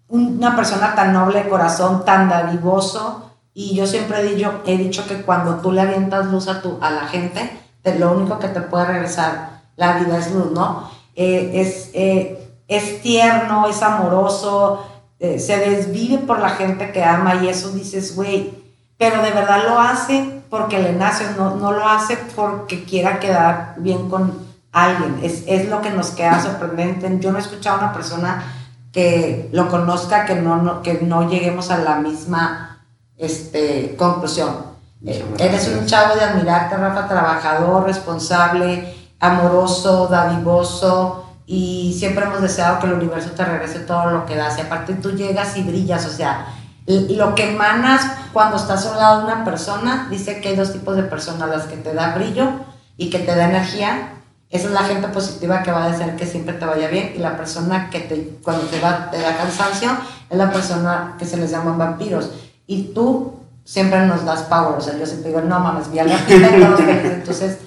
una 0.08 0.54
persona 0.54 0.94
tan 0.94 1.14
noble 1.14 1.44
de 1.44 1.48
corazón, 1.48 2.04
tan 2.04 2.28
dadivoso. 2.28 3.30
Y 3.54 3.74
yo 3.74 3.86
siempre 3.86 4.20
he 4.20 4.34
dicho, 4.34 4.60
he 4.66 4.76
dicho 4.76 5.06
que 5.06 5.22
cuando 5.22 5.62
tú 5.62 5.72
le 5.72 5.80
avientas 5.80 6.26
luz 6.26 6.46
a, 6.48 6.60
tu, 6.60 6.76
a 6.82 6.90
la 6.90 7.06
gente, 7.06 7.58
lo 7.98 8.12
único 8.12 8.38
que 8.38 8.48
te 8.48 8.60
puede 8.60 8.84
regresar 8.84 9.62
la 9.76 9.96
vida 9.96 10.18
es 10.18 10.30
luz, 10.34 10.50
¿no? 10.50 10.97
Eh, 11.20 11.50
es, 11.60 11.90
eh, 11.94 12.38
es 12.68 13.02
tierno, 13.02 13.66
es 13.66 13.82
amoroso, 13.82 14.86
eh, 15.18 15.40
se 15.40 15.56
desvive 15.58 16.18
por 16.18 16.38
la 16.38 16.50
gente 16.50 16.92
que 16.92 17.02
ama 17.02 17.42
y 17.42 17.48
eso 17.48 17.72
dices, 17.72 18.14
güey, 18.14 18.52
pero 18.96 19.20
de 19.20 19.32
verdad 19.32 19.64
lo 19.68 19.80
hace 19.80 20.42
porque 20.48 20.78
le 20.78 20.92
nace, 20.92 21.26
no, 21.36 21.56
no 21.56 21.72
lo 21.72 21.88
hace 21.88 22.16
porque 22.36 22.84
quiera 22.84 23.18
quedar 23.18 23.74
bien 23.78 24.08
con 24.08 24.32
alguien. 24.70 25.18
Es, 25.20 25.42
es, 25.48 25.68
lo 25.68 25.80
que 25.80 25.90
nos 25.90 26.10
queda 26.10 26.40
sorprendente. 26.40 27.10
Yo 27.18 27.32
no 27.32 27.38
he 27.38 27.40
escuchado 27.40 27.78
a 27.78 27.84
una 27.86 27.92
persona 27.92 28.44
que 28.92 29.48
lo 29.50 29.68
conozca, 29.68 30.24
que 30.24 30.36
no, 30.36 30.62
no 30.62 30.82
que 30.82 31.00
no 31.02 31.28
lleguemos 31.28 31.72
a 31.72 31.78
la 31.78 31.96
misma 31.96 32.84
este, 33.16 33.96
conclusión. 33.96 34.68
Eres 35.04 35.66
un 35.66 35.84
chavo 35.84 36.14
de 36.14 36.22
admirarte, 36.22 36.76
Rafa, 36.76 37.08
trabajador, 37.08 37.86
responsable, 37.86 38.94
amoroso, 39.20 40.06
dadivoso 40.08 41.24
y 41.46 41.96
siempre 41.98 42.24
hemos 42.24 42.42
deseado 42.42 42.78
que 42.78 42.86
el 42.86 42.94
universo 42.94 43.30
te 43.30 43.44
regrese 43.44 43.80
todo 43.80 44.10
lo 44.10 44.26
que 44.26 44.36
das 44.36 44.58
y 44.58 44.60
aparte 44.60 44.94
tú 44.94 45.12
llegas 45.12 45.56
y 45.56 45.62
brillas, 45.62 46.04
o 46.06 46.10
sea, 46.10 46.46
lo 46.86 47.34
que 47.34 47.50
emanas 47.50 48.02
cuando 48.32 48.56
estás 48.56 48.86
al 48.86 48.98
lado 48.98 49.18
de 49.18 49.32
una 49.32 49.44
persona, 49.44 50.08
dice 50.10 50.40
que 50.40 50.48
hay 50.48 50.56
dos 50.56 50.72
tipos 50.72 50.96
de 50.96 51.02
personas, 51.02 51.48
las 51.48 51.64
que 51.64 51.76
te 51.76 51.92
da 51.92 52.14
brillo 52.14 52.50
y 52.96 53.10
que 53.10 53.18
te 53.18 53.34
da 53.34 53.48
energía. 53.48 54.14
Esa 54.50 54.68
es 54.68 54.72
la 54.72 54.84
gente 54.84 55.08
positiva 55.08 55.62
que 55.62 55.70
va 55.70 55.84
a 55.84 55.90
desear 55.90 56.16
que 56.16 56.26
siempre 56.26 56.54
te 56.54 56.64
vaya 56.64 56.88
bien 56.88 57.12
y 57.14 57.18
la 57.18 57.36
persona 57.36 57.90
que 57.90 58.00
te, 58.00 58.38
cuando 58.42 58.62
te, 58.66 58.80
va, 58.80 59.10
te 59.10 59.20
da 59.20 59.36
cansancio 59.36 59.90
es 60.30 60.38
la 60.38 60.50
persona 60.50 61.16
que 61.18 61.26
se 61.26 61.36
les 61.36 61.50
llaman 61.50 61.76
vampiros. 61.76 62.30
Y 62.66 62.94
tú 62.94 63.34
siempre 63.64 64.06
nos 64.06 64.24
das 64.24 64.42
power, 64.44 64.78
o 64.78 64.80
sea, 64.80 64.96
yo 64.96 65.04
siempre 65.04 65.28
digo, 65.28 65.42
no 65.42 65.60
mames, 65.60 65.90
vi 65.90 65.98
a 65.98 66.04
la 66.04 66.18
entonces 66.28 67.58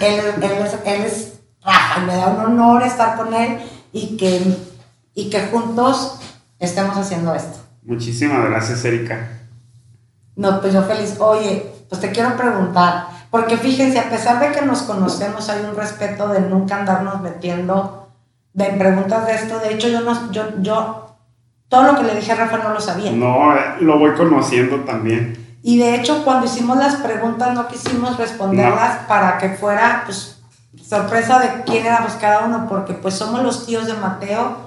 él, 0.00 0.20
es, 0.42 0.76
él 0.84 1.02
es 1.04 1.34
Rafa 1.64 2.00
me 2.00 2.14
da 2.14 2.28
un 2.28 2.40
honor 2.40 2.82
estar 2.82 3.16
con 3.16 3.32
él 3.32 3.58
y 3.92 4.16
que, 4.16 4.56
y 5.14 5.30
que 5.30 5.46
juntos 5.46 6.20
estemos 6.58 6.96
haciendo 6.96 7.34
esto. 7.34 7.58
Muchísimas 7.82 8.44
gracias, 8.44 8.84
Erika. 8.84 9.28
No, 10.36 10.60
pues 10.60 10.74
yo 10.74 10.82
feliz. 10.82 11.16
Oye, 11.18 11.72
pues 11.88 12.00
te 12.00 12.10
quiero 12.10 12.36
preguntar, 12.36 13.06
porque 13.30 13.56
fíjense, 13.56 13.98
a 13.98 14.10
pesar 14.10 14.40
de 14.40 14.52
que 14.58 14.66
nos 14.66 14.82
conocemos, 14.82 15.48
hay 15.48 15.64
un 15.64 15.76
respeto 15.76 16.28
de 16.28 16.40
nunca 16.40 16.76
andarnos 16.76 17.20
metiendo 17.20 18.08
en 18.56 18.78
preguntas 18.78 19.26
de 19.26 19.34
esto. 19.34 19.58
De 19.60 19.74
hecho, 19.74 19.88
yo, 19.88 20.00
no, 20.00 20.32
yo, 20.32 20.44
yo 20.60 21.16
todo 21.68 21.92
lo 21.92 21.98
que 21.98 22.04
le 22.04 22.16
dije 22.16 22.32
a 22.32 22.36
Rafa 22.36 22.58
no 22.58 22.70
lo 22.70 22.80
sabía. 22.80 23.12
No, 23.12 23.54
eh, 23.54 23.76
lo 23.80 23.98
voy 23.98 24.12
conociendo 24.12 24.80
también. 24.80 25.43
Y 25.66 25.78
de 25.78 25.94
hecho, 25.94 26.22
cuando 26.24 26.44
hicimos 26.44 26.76
las 26.76 26.96
preguntas, 26.96 27.54
no 27.54 27.66
quisimos 27.68 28.18
responderlas 28.18 29.06
para 29.08 29.38
que 29.38 29.48
fuera, 29.48 30.02
pues, 30.04 30.38
sorpresa 30.86 31.38
de 31.38 31.62
quién 31.62 31.86
éramos 31.86 32.12
cada 32.20 32.44
uno, 32.44 32.66
porque 32.68 32.92
pues 32.92 33.14
somos 33.14 33.42
los 33.42 33.64
tíos 33.64 33.86
de 33.86 33.94
Mateo, 33.94 34.58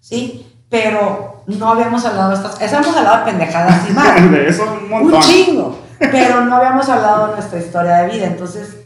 ¿sí? 0.00 0.44
Pero 0.68 1.44
no 1.46 1.68
habíamos 1.68 2.04
hablado 2.04 2.30
de 2.30 2.34
estas, 2.34 2.60
eso 2.60 2.78
hemos 2.78 2.96
hablado 2.96 3.18
de 3.18 3.30
pendejadas 3.30 3.80
y 3.88 3.92
más. 3.92 4.28
de 4.28 4.48
eso 4.48 4.64
un 4.64 4.90
montón. 4.90 5.14
Un 5.14 5.20
chingo. 5.22 5.78
Pero 6.00 6.44
no 6.44 6.56
habíamos 6.56 6.88
hablado 6.88 7.28
de 7.28 7.34
nuestra 7.34 7.60
historia 7.60 7.96
de 7.98 8.12
vida. 8.12 8.26
Entonces, 8.26 8.76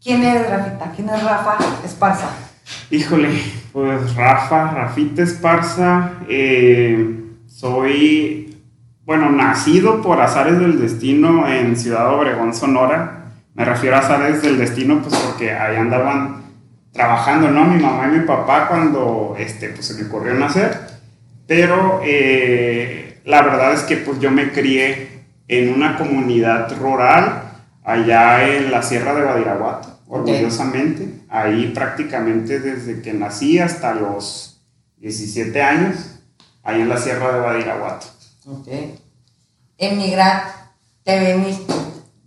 ¿quién 0.00 0.22
es 0.22 0.48
Rafita? 0.48 0.92
¿Quién 0.94 1.08
es 1.08 1.24
Rafa 1.24 1.56
Esparza? 1.84 2.28
Híjole, 2.88 3.30
pues 3.72 4.14
Rafa, 4.14 4.70
Rafita 4.70 5.22
Esparza, 5.22 6.12
eh, 6.28 7.24
soy 7.48 8.49
bueno, 9.04 9.30
nacido 9.30 10.02
por 10.02 10.20
azares 10.20 10.58
del 10.58 10.80
destino 10.80 11.48
en 11.48 11.76
Ciudad 11.76 12.14
Obregón, 12.14 12.54
Sonora. 12.54 13.32
Me 13.54 13.64
refiero 13.64 13.96
a 13.96 14.00
azares 14.00 14.42
del 14.42 14.58
destino, 14.58 15.02
pues 15.02 15.16
porque 15.16 15.52
ahí 15.52 15.76
andaban 15.76 16.42
trabajando, 16.92 17.50
¿no? 17.50 17.64
Mi 17.64 17.80
mamá 17.80 18.08
y 18.08 18.18
mi 18.18 18.26
papá 18.26 18.68
cuando 18.68 19.34
este, 19.38 19.70
pues, 19.70 19.86
se 19.86 19.94
me 19.94 20.08
ocurrió 20.08 20.34
nacer. 20.34 20.78
Pero 21.46 22.00
eh, 22.04 23.20
la 23.24 23.42
verdad 23.42 23.72
es 23.72 23.82
que 23.82 23.96
pues 23.96 24.20
yo 24.20 24.30
me 24.30 24.52
crié 24.52 25.24
en 25.48 25.74
una 25.74 25.96
comunidad 25.96 26.70
rural 26.78 27.42
allá 27.82 28.46
en 28.48 28.70
la 28.70 28.82
Sierra 28.82 29.14
de 29.14 29.22
Badiraguato, 29.22 30.00
orgullosamente. 30.06 31.08
Ahí 31.28 31.72
prácticamente 31.74 32.60
desde 32.60 33.02
que 33.02 33.12
nací 33.12 33.58
hasta 33.58 33.94
los 33.94 34.62
17 34.98 35.60
años, 35.62 36.20
ahí 36.62 36.80
en 36.80 36.88
la 36.88 36.98
Sierra 36.98 37.32
de 37.32 37.40
Badiraguato. 37.40 38.06
Ok. 38.50 38.68
Emigrar, 39.78 40.42
te 41.04 41.20
veniste. 41.20 41.72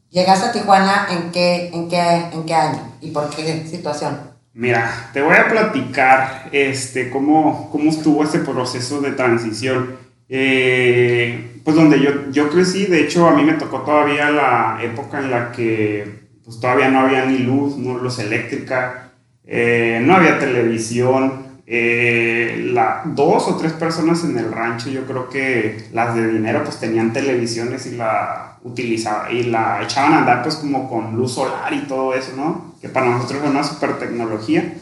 ¿Llegaste 0.09 0.47
a 0.47 0.51
Tijuana 0.51 1.07
en 1.11 1.31
qué, 1.31 1.69
en 1.73 1.89
qué, 1.89 1.99
en 2.31 2.45
qué 2.45 2.53
año 2.53 2.79
y 3.01 3.11
por 3.11 3.29
qué 3.29 3.65
situación? 3.67 4.17
Mira, 4.53 5.09
te 5.11 5.21
voy 5.21 5.35
a 5.35 5.49
platicar 5.49 6.49
este, 6.51 7.09
cómo, 7.09 7.69
cómo 7.71 7.89
estuvo 7.89 8.23
ese 8.23 8.39
proceso 8.39 9.01
de 9.01 9.11
transición. 9.11 9.97
Eh, 10.29 11.59
pues 11.63 11.75
donde 11.75 11.99
yo, 11.99 12.31
yo 12.31 12.49
crecí, 12.49 12.85
de 12.85 13.01
hecho 13.01 13.27
a 13.27 13.33
mí 13.33 13.43
me 13.43 13.53
tocó 13.53 13.81
todavía 13.81 14.29
la 14.29 14.79
época 14.81 15.19
en 15.19 15.31
la 15.31 15.51
que 15.51 16.23
pues 16.43 16.59
todavía 16.59 16.89
no 16.89 17.01
había 17.01 17.25
ni 17.25 17.39
luz, 17.39 17.77
no 17.77 17.97
luz 17.97 18.19
eléctrica, 18.19 19.11
eh, 19.45 19.99
no 20.03 20.15
había 20.15 20.39
televisión, 20.39 21.42
eh, 21.65 22.69
la, 22.73 23.03
dos 23.05 23.47
o 23.47 23.55
tres 23.55 23.71
personas 23.73 24.23
en 24.23 24.37
el 24.37 24.51
rancho, 24.51 24.89
yo 24.89 25.05
creo 25.05 25.29
que 25.29 25.87
las 25.93 26.13
de 26.15 26.27
dinero 26.27 26.63
pues 26.63 26.77
tenían 26.79 27.13
televisiones 27.13 27.85
y 27.85 27.95
la 27.95 28.57
utilizaban 28.63 29.35
y 29.35 29.43
la 29.43 29.81
echaban 29.81 30.13
a 30.13 30.19
andar 30.19 30.43
pues 30.43 30.55
como 30.55 30.89
con 30.89 31.15
luz 31.15 31.33
solar 31.33 31.73
y 31.73 31.81
todo 31.81 32.13
eso, 32.13 32.33
¿no? 32.35 32.75
Que 32.81 32.89
para 32.89 33.09
nosotros 33.09 33.39
fue 33.39 33.49
una 33.49 33.63
super 33.63 33.97
tecnología. 33.97 34.73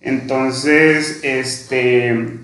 Entonces, 0.00 1.20
este, 1.24 2.38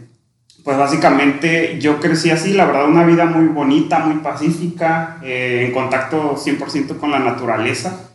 pues 0.64 0.76
básicamente 0.76 1.78
yo 1.78 2.00
crecí 2.00 2.30
así, 2.30 2.54
la 2.54 2.64
verdad 2.64 2.88
una 2.88 3.04
vida 3.04 3.26
muy 3.26 3.46
bonita, 3.46 4.00
muy 4.00 4.20
pacífica, 4.22 5.18
eh, 5.22 5.66
en 5.66 5.72
contacto 5.72 6.36
100% 6.36 6.98
con 6.98 7.12
la 7.12 7.20
naturaleza 7.20 8.11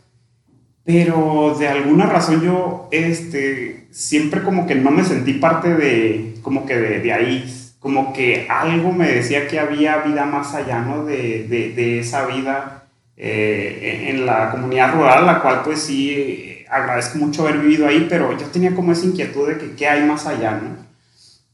pero 0.87 1.53
de 1.59 1.67
alguna 1.67 2.05
razón 2.05 2.41
yo 2.41 2.87
este, 2.91 3.87
siempre 3.91 4.41
como 4.41 4.65
que 4.65 4.73
no 4.73 4.89
me 4.89 5.03
sentí 5.03 5.33
parte 5.33 5.75
de, 5.75 6.35
como 6.41 6.65
que 6.65 6.77
de, 6.77 7.11
ahí, 7.11 7.53
como 7.81 8.13
que 8.13 8.47
algo 8.49 8.93
me 8.93 9.11
decía 9.11 9.49
que 9.49 9.59
había 9.59 9.97
vida 9.97 10.23
más 10.23 10.53
allá, 10.53 10.79
¿no? 10.79 11.03
De, 11.03 11.43
de, 11.75 11.99
esa 11.99 12.25
vida 12.25 12.85
eh, 13.17 14.05
en 14.11 14.25
la 14.25 14.49
comunidad 14.49 14.93
rural, 14.93 15.25
la 15.25 15.41
cual 15.41 15.61
pues 15.65 15.81
sí 15.81 16.63
agradezco 16.69 17.17
mucho 17.17 17.45
haber 17.45 17.57
vivido 17.59 17.85
ahí, 17.85 18.07
pero 18.09 18.37
yo 18.37 18.45
tenía 18.45 18.73
como 18.73 18.93
esa 18.93 19.07
inquietud 19.07 19.45
de 19.49 19.57
que 19.57 19.71
qué 19.75 19.89
hay 19.89 20.03
más 20.03 20.25
allá, 20.25 20.51
¿no? 20.51 20.85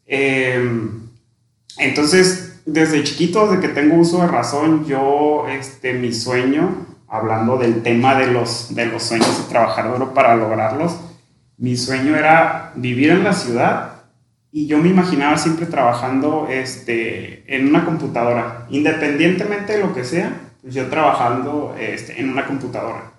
Em, 0.05 1.09
entonces, 1.79 2.61
desde 2.67 3.03
chiquito, 3.03 3.47
desde 3.47 3.67
que 3.67 3.73
tengo 3.73 3.95
uso 3.95 4.21
de 4.21 4.27
razón, 4.27 4.85
yo, 4.85 5.47
este, 5.49 5.93
mi 5.93 6.13
sueño 6.13 6.92
hablando 7.13 7.57
del 7.57 7.83
tema 7.83 8.15
de 8.15 8.25
los, 8.25 8.73
de 8.73 8.87
los 8.87 9.03
sueños 9.03 9.43
y 9.45 9.47
trabajar 9.47 9.87
duro 9.91 10.15
para 10.15 10.35
lograrlos, 10.35 10.97
mi 11.57 11.77
sueño 11.77 12.15
era 12.15 12.71
vivir 12.75 13.11
en 13.11 13.23
la 13.23 13.33
ciudad 13.33 13.91
y 14.51 14.65
yo 14.65 14.79
me 14.79 14.89
imaginaba 14.89 15.37
siempre 15.37 15.67
trabajando 15.67 16.47
este, 16.49 17.43
en 17.45 17.67
una 17.67 17.85
computadora, 17.85 18.65
independientemente 18.71 19.73
de 19.73 19.79
lo 19.79 19.93
que 19.93 20.03
sea, 20.03 20.33
pues 20.63 20.73
yo 20.73 20.87
trabajando 20.87 21.75
este, 21.79 22.19
en 22.19 22.31
una 22.31 22.47
computadora. 22.47 23.11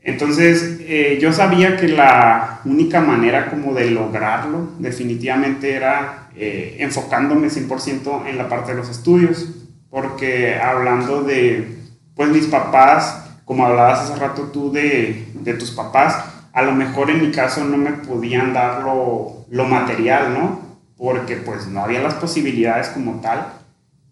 Entonces, 0.00 0.78
eh, 0.80 1.18
yo 1.20 1.34
sabía 1.34 1.76
que 1.76 1.88
la 1.88 2.60
única 2.64 3.02
manera 3.02 3.50
como 3.50 3.74
de 3.74 3.90
lograrlo 3.90 4.70
definitivamente 4.78 5.74
era 5.74 6.30
eh, 6.34 6.76
enfocándome 6.78 7.48
100% 7.48 8.26
en 8.26 8.38
la 8.38 8.48
parte 8.48 8.72
de 8.72 8.78
los 8.78 8.88
estudios, 8.88 9.50
porque 9.90 10.54
hablando 10.54 11.24
de, 11.24 11.75
pues 12.16 12.28
mis 12.30 12.46
papás, 12.46 13.24
como 13.44 13.64
hablabas 13.64 14.00
hace 14.00 14.16
rato 14.16 14.50
tú 14.52 14.72
de, 14.72 15.28
de 15.34 15.54
tus 15.54 15.70
papás, 15.70 16.24
a 16.52 16.62
lo 16.62 16.72
mejor 16.72 17.10
en 17.10 17.20
mi 17.20 17.30
caso 17.30 17.64
no 17.64 17.76
me 17.76 17.92
podían 17.92 18.52
dar 18.52 18.82
lo, 18.82 19.44
lo 19.48 19.64
material, 19.66 20.34
¿no? 20.34 20.60
Porque 20.96 21.36
pues 21.36 21.68
no 21.68 21.82
había 21.82 22.00
las 22.00 22.14
posibilidades 22.14 22.88
como 22.88 23.20
tal 23.20 23.46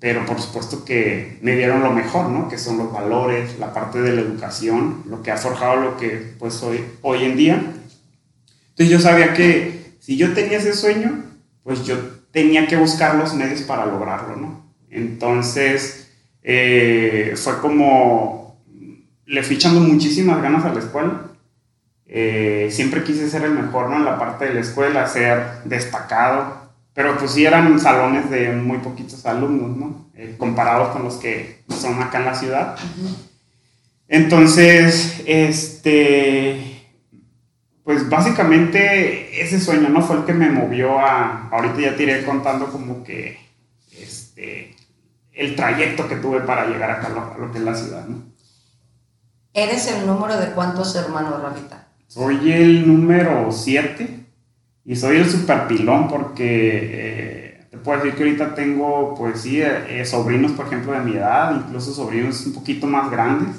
pero 0.05 0.27
por 0.27 0.39
supuesto 0.39 0.85
que 0.85 1.39
me 1.41 1.57
dieron 1.57 1.83
lo 1.83 1.91
mejor, 1.91 2.29
¿no? 2.29 2.47
Que 2.47 2.59
son 2.59 2.77
los 2.77 2.93
valores, 2.93 3.59
la 3.59 3.73
parte 3.73 4.03
de 4.03 4.13
la 4.13 4.21
educación, 4.21 5.03
lo 5.07 5.23
que 5.23 5.31
ha 5.31 5.39
forjado 5.39 5.77
lo 5.77 5.97
que 5.97 6.35
pues 6.39 6.53
soy 6.53 6.85
hoy 7.01 7.25
en 7.25 7.39
día. 7.39 7.55
Entonces 7.55 8.91
yo 8.91 9.01
sabía 9.01 9.33
que 9.33 9.97
si 10.01 10.19
yo 10.19 10.35
tenía 10.35 10.59
ese 10.59 10.75
sueño, 10.75 11.25
pues 11.63 11.87
yo 11.87 11.97
tenía 12.33 12.67
que 12.67 12.77
buscar 12.77 13.15
los 13.15 13.33
medios 13.33 13.63
para 13.63 13.87
lograrlo, 13.87 14.37
¿no? 14.37 14.67
Entonces 14.91 16.04
eh, 16.45 17.33
fue 17.37 17.59
como, 17.61 18.63
le 19.25 19.43
fui 19.43 19.57
echando 19.57 19.81
muchísimas 19.81 20.43
ganas 20.43 20.65
a 20.65 20.75
la 20.75 20.81
escuela. 20.81 21.23
Eh, 22.07 22.69
siempre 22.71 23.03
quise 23.03 23.29
ser 23.31 23.45
el 23.45 23.53
mejor, 23.53 23.89
¿no? 23.89 23.97
En 23.97 24.05
la 24.05 24.19
parte 24.19 24.45
de 24.45 24.55
la 24.55 24.61
escuela, 24.61 25.07
ser 25.07 25.63
destacado, 25.65 26.71
pero 26.93 27.17
pues 27.17 27.33
sí 27.33 27.47
eran 27.47 27.81
salones 27.81 28.31
de 28.31 28.53
muy 28.53 28.79
poquitos 28.79 29.25
alumnos, 29.25 29.77
¿no? 29.77 30.11
Eh, 30.15 30.35
comparados 30.39 30.91
con 30.91 31.03
los 31.03 31.15
que 31.15 31.65
son 31.69 32.01
acá 32.03 32.19
en 32.19 32.27
la 32.27 32.35
ciudad. 32.35 32.77
Entonces, 34.07 35.23
este, 35.27 36.85
pues 37.83 38.09
básicamente 38.09 39.43
ese 39.43 39.59
sueño, 39.59 39.89
¿no? 39.89 40.03
Fue 40.03 40.17
el 40.17 40.25
que 40.25 40.35
me 40.35 40.51
movió 40.51 40.99
a, 40.99 41.49
ahorita 41.51 41.81
ya 41.81 41.97
te 41.97 42.03
iré 42.03 42.23
contando 42.25 42.71
como 42.71 43.03
que, 43.03 43.39
este, 43.99 44.77
el 45.35 45.57
trayecto 45.57 46.09
que 46.09 46.16
tuve 46.16 46.41
para 46.41 46.66
llegar 46.66 46.91
acá 46.91 47.09
a 47.09 47.39
lo, 47.39 47.51
que 47.51 47.59
es 47.59 47.64
la 47.64 47.74
ciudad, 47.74 48.07
¿no? 48.07 48.22
¿Eres 49.53 49.87
el 49.89 50.07
número 50.07 50.37
de 50.37 50.49
cuántos 50.49 50.95
hermanos, 50.97 51.41
Ramita? 51.41 51.89
Soy 52.09 52.53
el 52.53 52.87
número 52.87 53.51
7 53.51 54.26
y 54.85 54.97
soy 54.97 55.18
el 55.18 55.30
super 55.30 55.66
pilón 55.66 56.09
porque 56.09 56.80
eh, 56.93 57.66
te 57.70 57.78
puedo 57.78 57.99
decir 57.99 58.14
que 58.16 58.24
ahorita 58.24 58.55
tengo, 58.55 59.14
pues 59.16 59.41
sí, 59.41 59.61
eh, 59.62 60.01
eh, 60.01 60.05
sobrinos, 60.05 60.53
por 60.53 60.66
ejemplo, 60.66 60.93
de 60.93 61.01
mi 61.01 61.16
edad, 61.16 61.55
incluso 61.57 61.93
sobrinos 61.93 62.45
un 62.47 62.55
poquito 62.55 62.87
más 62.87 63.11
grandes. 63.11 63.57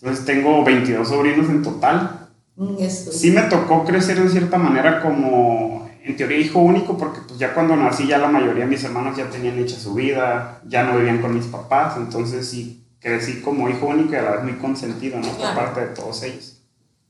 Entonces 0.00 0.24
tengo 0.24 0.64
22 0.64 1.08
sobrinos 1.08 1.48
en 1.48 1.62
total. 1.62 2.28
Mm, 2.56 2.76
sí 2.88 3.30
me 3.32 3.42
tocó 3.42 3.84
crecer 3.84 4.22
de 4.22 4.28
cierta 4.28 4.58
manera 4.58 5.02
como, 5.02 5.75
en 6.06 6.16
teoría, 6.16 6.38
hijo 6.38 6.60
único, 6.60 6.96
porque 6.96 7.20
pues 7.26 7.36
ya 7.36 7.52
cuando 7.52 7.74
nací 7.74 8.06
ya 8.06 8.18
la 8.18 8.28
mayoría 8.28 8.64
de 8.64 8.70
mis 8.70 8.84
hermanos 8.84 9.16
ya 9.16 9.28
tenían 9.28 9.58
hecha 9.58 9.76
su 9.76 9.92
vida, 9.92 10.60
ya 10.64 10.84
no 10.84 10.96
vivían 10.96 11.20
con 11.20 11.34
mis 11.34 11.46
papás, 11.46 11.96
entonces 11.96 12.48
sí 12.48 12.84
crecí 13.00 13.40
como 13.40 13.68
hijo 13.68 13.86
único 13.86 14.12
y 14.12 14.16
a 14.16 14.22
la 14.22 14.30
vez 14.32 14.44
muy 14.44 14.52
consentido, 14.52 15.18
¿no? 15.18 15.28
Por 15.28 15.54
parte 15.54 15.80
de 15.80 15.86
todos 15.88 16.22
ellos. 16.22 16.55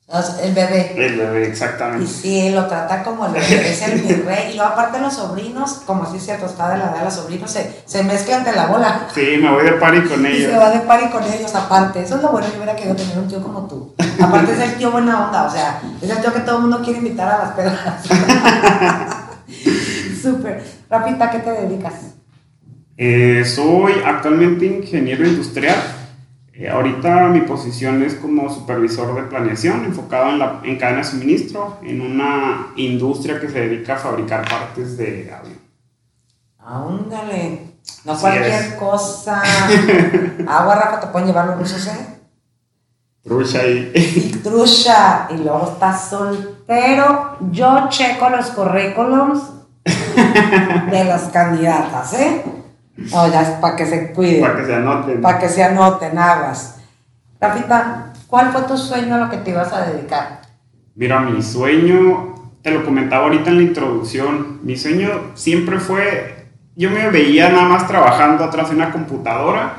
El 0.09 0.55
bebé. 0.55 0.95
El 0.97 1.17
bebé, 1.17 1.49
exactamente. 1.49 2.05
Y 2.05 2.07
sí, 2.07 2.51
lo 2.51 2.67
trata 2.67 3.03
como 3.03 3.27
el 3.27 3.33
bebé, 3.33 3.73
es 3.73 3.83
el 3.83 4.03
bebé. 4.03 4.51
Y 4.53 4.57
luego 4.57 4.71
aparte 4.71 5.01
los 5.01 5.15
sobrinos, 5.15 5.83
como 5.85 6.05
así 6.05 6.21
cierto, 6.21 6.47
está 6.47 6.71
de 6.71 6.79
la 6.79 6.85
edad 6.85 6.99
de 6.99 7.05
los 7.07 7.15
sobrinos, 7.15 7.51
se, 7.51 7.83
se 7.85 8.05
mezclan 8.05 8.45
de 8.45 8.53
la 8.53 8.67
bola. 8.67 9.09
Sí, 9.13 9.37
me 9.43 9.51
voy 9.51 9.65
de 9.65 9.73
party 9.73 10.03
con 10.03 10.25
ellos. 10.25 10.49
Y 10.49 10.53
se 10.53 10.57
va 10.57 10.71
de 10.71 10.79
party 10.81 11.09
con 11.09 11.25
ellos 11.25 11.53
aparte. 11.57 12.03
Eso 12.03 12.15
es 12.17 12.23
lo 12.23 12.29
bueno, 12.29 12.47
yo 12.47 12.55
hubiera 12.55 12.77
querido 12.77 12.95
tener 12.95 13.19
un 13.19 13.27
tío 13.27 13.43
como 13.43 13.67
tú. 13.67 13.97
Aparte 14.21 14.53
es 14.53 14.61
el 14.61 14.77
tío 14.77 14.93
buena 14.93 15.27
onda, 15.27 15.45
o 15.45 15.51
sea, 15.51 15.81
es 16.01 16.09
el 16.09 16.21
tío 16.21 16.33
que 16.33 16.41
todo 16.41 16.57
el 16.57 16.63
mundo 16.63 16.81
quiere 16.85 17.01
invitar 17.01 17.29
a 17.29 17.39
las 17.39 17.53
pedas. 17.55 18.07
Súper. 20.23 20.63
Rapita, 20.89 21.31
¿qué 21.33 21.41
te 21.41 21.51
dedicas? 21.51 21.95
Eh, 22.97 23.45
soy 23.45 23.95
actualmente 24.05 24.67
ingeniero 24.67 25.27
industrial 25.27 25.77
eh, 26.59 26.71
ahorita 26.71 27.29
mi 27.29 27.43
posición 27.43 28.03
es 28.03 28.15
como 28.15 28.49
supervisor 28.49 29.15
de 29.15 29.23
planeación, 29.25 29.85
enfocado 29.85 30.31
en, 30.31 30.39
la, 30.39 30.61
en 30.65 30.79
cadena 30.79 30.99
de 30.99 31.05
suministro, 31.05 31.77
en 31.83 32.01
una 32.01 32.69
industria 32.77 33.39
que 33.39 33.49
se 33.49 33.61
dedica 33.61 33.95
a 33.95 33.99
fabricar 33.99 34.49
partes 34.49 34.97
de 34.97 35.31
avión. 35.31 35.59
Ándale, 36.59 37.61
no 38.05 38.19
cualquier 38.19 38.77
cosa. 38.77 39.43
Agua, 40.49 40.75
Rafa, 40.77 41.01
te 41.01 41.07
pueden 41.09 41.29
llevar 41.29 41.47
los 41.47 41.59
rusos, 41.59 41.87
¿eh? 41.89 42.07
Trucha 43.23 43.61
ahí. 43.61 44.41
Trucha. 44.43 45.29
Y 45.31 45.39
luego 45.39 45.73
estás 45.73 46.09
soltero. 46.09 47.37
Yo 47.51 47.89
checo 47.91 48.31
los 48.31 48.47
currículums 48.47 49.43
de 49.85 51.05
las 51.05 51.25
candidatas, 51.25 52.15
¿eh? 52.15 52.43
No, 52.97 53.31
ya 53.31 53.61
para 53.61 53.77
que 53.77 53.87
se 53.87 54.13
cuiden. 54.13 54.41
Para 54.41 54.57
que 54.57 54.65
se 54.65 54.75
anoten. 54.75 55.21
Para 55.21 55.39
que 55.39 55.49
se 55.49 55.63
anoten, 55.63 56.19
aguas. 56.19 56.81
Rafita, 57.41 58.13
¿cuál 58.27 58.51
fue 58.53 58.63
tu 58.63 58.77
sueño 58.77 59.15
a 59.15 59.19
lo 59.19 59.31
que 59.31 59.37
te 59.39 59.51
ibas 59.51 59.73
a 59.73 59.87
dedicar? 59.87 60.41
Mira, 60.95 61.21
mi 61.21 61.43
sueño, 61.43 62.35
te 62.63 62.71
lo 62.71 62.85
comentaba 62.85 63.25
ahorita 63.25 63.51
en 63.51 63.57
la 63.57 63.63
introducción, 63.63 64.61
mi 64.63 64.77
sueño 64.77 65.33
siempre 65.35 65.79
fue, 65.79 66.47
yo 66.75 66.91
me 66.91 67.11
veía 67.11 67.51
nada 67.51 67.69
más 67.69 67.87
trabajando 67.87 68.45
atrás 68.45 68.71
de 68.71 68.77
una 68.77 68.91
computadora 68.91 69.75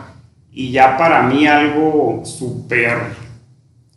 y 0.51 0.71
ya 0.71 0.95
para 0.95 1.23
mí 1.23 1.47
algo 1.47 2.21
súper 2.23 2.99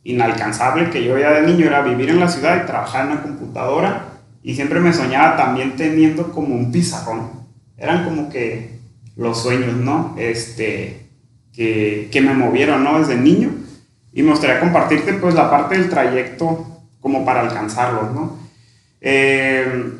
inalcanzable 0.03 0.89
que 0.89 1.05
yo 1.05 1.19
ya 1.19 1.33
de 1.33 1.47
niño 1.47 1.67
era 1.67 1.83
vivir 1.83 2.09
en 2.09 2.21
la 2.21 2.29
ciudad 2.29 2.63
y 2.63 2.67
trabajar 2.67 3.05
en 3.05 3.13
una 3.13 3.23
computadora 3.23 4.05
y 4.43 4.55
siempre 4.55 4.81
me 4.81 4.93
soñaba 4.93 5.37
también 5.37 5.77
teniendo 5.77 6.33
como 6.33 6.55
un 6.55 6.73
pizarrón. 6.73 7.31
Eran 7.77 8.05
como 8.05 8.31
que 8.31 8.80
los 9.21 9.43
sueños, 9.43 9.77
¿no? 9.77 10.15
Este, 10.19 11.07
que, 11.53 12.09
que, 12.11 12.21
me 12.23 12.33
movieron, 12.33 12.83
¿no? 12.83 12.99
Desde 12.99 13.17
niño. 13.17 13.51
Y 14.15 14.23
me 14.23 14.31
gustaría 14.31 14.59
compartirte, 14.59 15.13
pues, 15.13 15.35
la 15.35 15.51
parte 15.51 15.77
del 15.77 15.91
trayecto 15.91 16.67
como 17.01 17.23
para 17.23 17.43
alcanzarlos, 17.43 18.15
¿no? 18.15 18.39
Eh, 19.03 19.93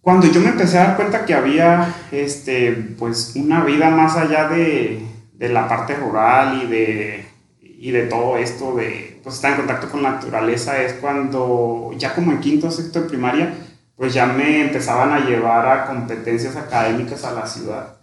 cuando 0.00 0.28
yo 0.28 0.40
me 0.40 0.48
empecé 0.48 0.78
a 0.78 0.84
dar 0.84 0.96
cuenta 0.96 1.26
que 1.26 1.34
había, 1.34 1.94
este, 2.10 2.72
pues, 2.98 3.34
una 3.36 3.62
vida 3.64 3.90
más 3.90 4.16
allá 4.16 4.48
de, 4.48 5.02
de 5.34 5.48
la 5.50 5.68
parte 5.68 5.94
rural 5.94 6.62
y 6.62 6.66
de, 6.68 7.24
y 7.60 7.90
de 7.90 8.06
todo 8.06 8.38
esto, 8.38 8.74
de, 8.76 9.20
pues, 9.22 9.34
estar 9.34 9.50
en 9.50 9.58
contacto 9.58 9.90
con 9.90 10.02
la 10.02 10.12
naturaleza, 10.12 10.82
es 10.82 10.94
cuando, 10.94 11.90
ya 11.98 12.14
como 12.14 12.32
en 12.32 12.40
quinto 12.40 12.68
o 12.68 12.70
sexto 12.70 13.02
de 13.02 13.08
primaria, 13.10 13.52
pues 13.94 14.14
ya 14.14 14.24
me 14.24 14.62
empezaban 14.62 15.12
a 15.12 15.20
llevar 15.20 15.68
a 15.68 15.86
competencias 15.86 16.56
académicas 16.56 17.22
a 17.24 17.32
la 17.32 17.46
ciudad. 17.46 17.95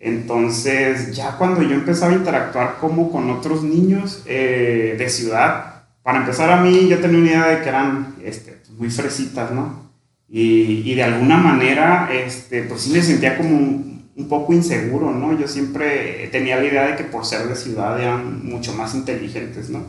Entonces, 0.00 1.16
ya 1.16 1.36
cuando 1.38 1.62
yo 1.62 1.74
empezaba 1.74 2.12
a 2.12 2.16
interactuar 2.16 2.76
como 2.80 3.10
con 3.10 3.30
otros 3.30 3.62
niños 3.62 4.22
eh, 4.26 4.96
de 4.98 5.08
ciudad, 5.08 5.84
para 6.02 6.18
empezar 6.18 6.50
a 6.50 6.60
mí 6.60 6.88
yo 6.88 6.98
tenía 6.98 7.18
una 7.18 7.30
idea 7.30 7.46
de 7.46 7.62
que 7.62 7.68
eran 7.70 8.16
este, 8.22 8.60
muy 8.76 8.90
fresitas, 8.90 9.50
¿no? 9.50 9.90
Y, 10.28 10.82
y, 10.84 10.94
de 10.94 11.02
alguna 11.02 11.36
manera, 11.36 12.10
este, 12.12 12.62
pues 12.64 12.82
sí 12.82 12.92
me 12.92 13.02
sentía 13.02 13.36
como 13.36 13.56
un, 13.56 14.28
poco 14.28 14.52
inseguro, 14.52 15.10
¿no? 15.12 15.38
Yo 15.38 15.48
siempre 15.48 16.28
tenía 16.32 16.56
la 16.56 16.64
idea 16.64 16.86
de 16.88 16.96
que 16.96 17.04
por 17.04 17.24
ser 17.24 17.46
de 17.48 17.56
ciudad 17.56 18.00
eran 18.00 18.44
mucho 18.44 18.74
más 18.74 18.94
inteligentes, 18.94 19.70
¿no? 19.70 19.82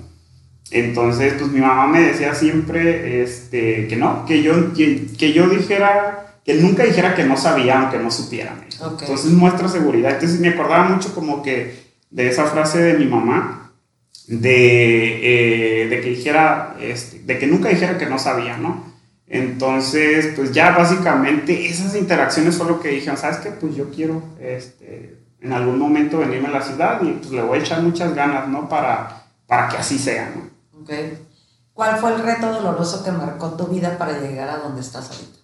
Entonces, 0.71 1.33
pues 1.37 1.51
mi 1.51 1.59
mamá 1.59 1.87
me 1.87 2.01
decía 2.01 2.33
siempre 2.33 3.21
este, 3.23 3.87
que 3.87 3.95
no, 3.95 4.25
que 4.25 4.41
yo, 4.43 4.73
que 4.73 5.33
yo 5.33 5.47
dijera 5.49 6.34
que 6.45 6.53
nunca 6.53 6.83
dijera 6.83 7.15
que 7.15 7.23
no 7.23 7.35
sabía 7.35 7.81
aunque 7.81 7.97
no 7.97 8.11
supiera. 8.11 8.55
Entonces 8.79 9.31
muestra 9.31 9.67
seguridad. 9.67 10.11
Entonces 10.11 10.39
me 10.39 10.49
acordaba 10.49 10.87
mucho 10.89 11.13
como 11.15 11.41
que 11.41 11.83
de 12.11 12.27
esa 12.29 12.45
frase 12.45 12.81
de 12.81 12.93
mi 12.99 13.07
mamá, 13.07 13.73
de, 14.27 15.83
eh, 15.83 15.87
de 15.87 16.01
que 16.01 16.09
dijera, 16.09 16.75
este, 16.79 17.19
de 17.19 17.39
que 17.39 17.47
nunca 17.47 17.69
dijera 17.69 17.97
que 17.97 18.05
no 18.05 18.19
sabía, 18.19 18.57
¿no? 18.57 18.93
Entonces, 19.27 20.33
pues 20.35 20.51
ya 20.51 20.71
básicamente 20.71 21.65
esas 21.65 21.95
interacciones 21.95 22.55
fue 22.55 22.67
lo 22.67 22.79
que 22.79 22.89
dije, 22.89 23.15
¿sabes 23.17 23.37
qué? 23.37 23.49
Pues 23.49 23.75
yo 23.75 23.89
quiero 23.89 24.21
este, 24.39 25.19
en 25.41 25.51
algún 25.51 25.79
momento 25.79 26.19
venirme 26.19 26.49
a 26.49 26.51
la 26.51 26.61
ciudad 26.61 27.01
y 27.01 27.11
pues 27.13 27.31
le 27.31 27.41
voy 27.41 27.57
a 27.57 27.61
echar 27.61 27.81
muchas 27.81 28.13
ganas, 28.13 28.47
¿no? 28.47 28.69
Para, 28.69 29.25
para 29.47 29.67
que 29.67 29.77
así 29.77 29.97
sea, 29.97 30.31
¿no? 30.35 30.85
¿Cuál 31.73 31.97
fue 31.97 32.13
el 32.13 32.21
reto 32.21 32.51
doloroso 32.51 33.03
que 33.03 33.11
marcó 33.11 33.49
tu 33.51 33.65
vida 33.65 33.97
para 33.97 34.19
llegar 34.19 34.47
a 34.47 34.59
donde 34.59 34.81
estás 34.81 35.09
ahorita? 35.09 35.39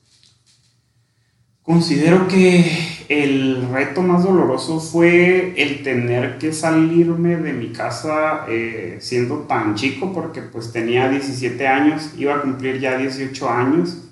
Considero 1.63 2.27
que 2.27 2.65
el 3.07 3.67
reto 3.71 4.01
más 4.01 4.23
doloroso 4.23 4.79
fue 4.79 5.53
el 5.61 5.83
tener 5.83 6.39
que 6.39 6.53
salirme 6.53 7.35
de 7.35 7.53
mi 7.53 7.71
casa 7.71 8.45
eh, 8.49 8.97
siendo 8.99 9.41
tan 9.41 9.75
chico, 9.75 10.11
porque 10.11 10.41
pues 10.41 10.71
tenía 10.71 11.07
17 11.07 11.67
años, 11.67 12.15
iba 12.17 12.33
a 12.33 12.41
cumplir 12.41 12.79
ya 12.79 12.97
18 12.97 13.47
años. 13.47 14.11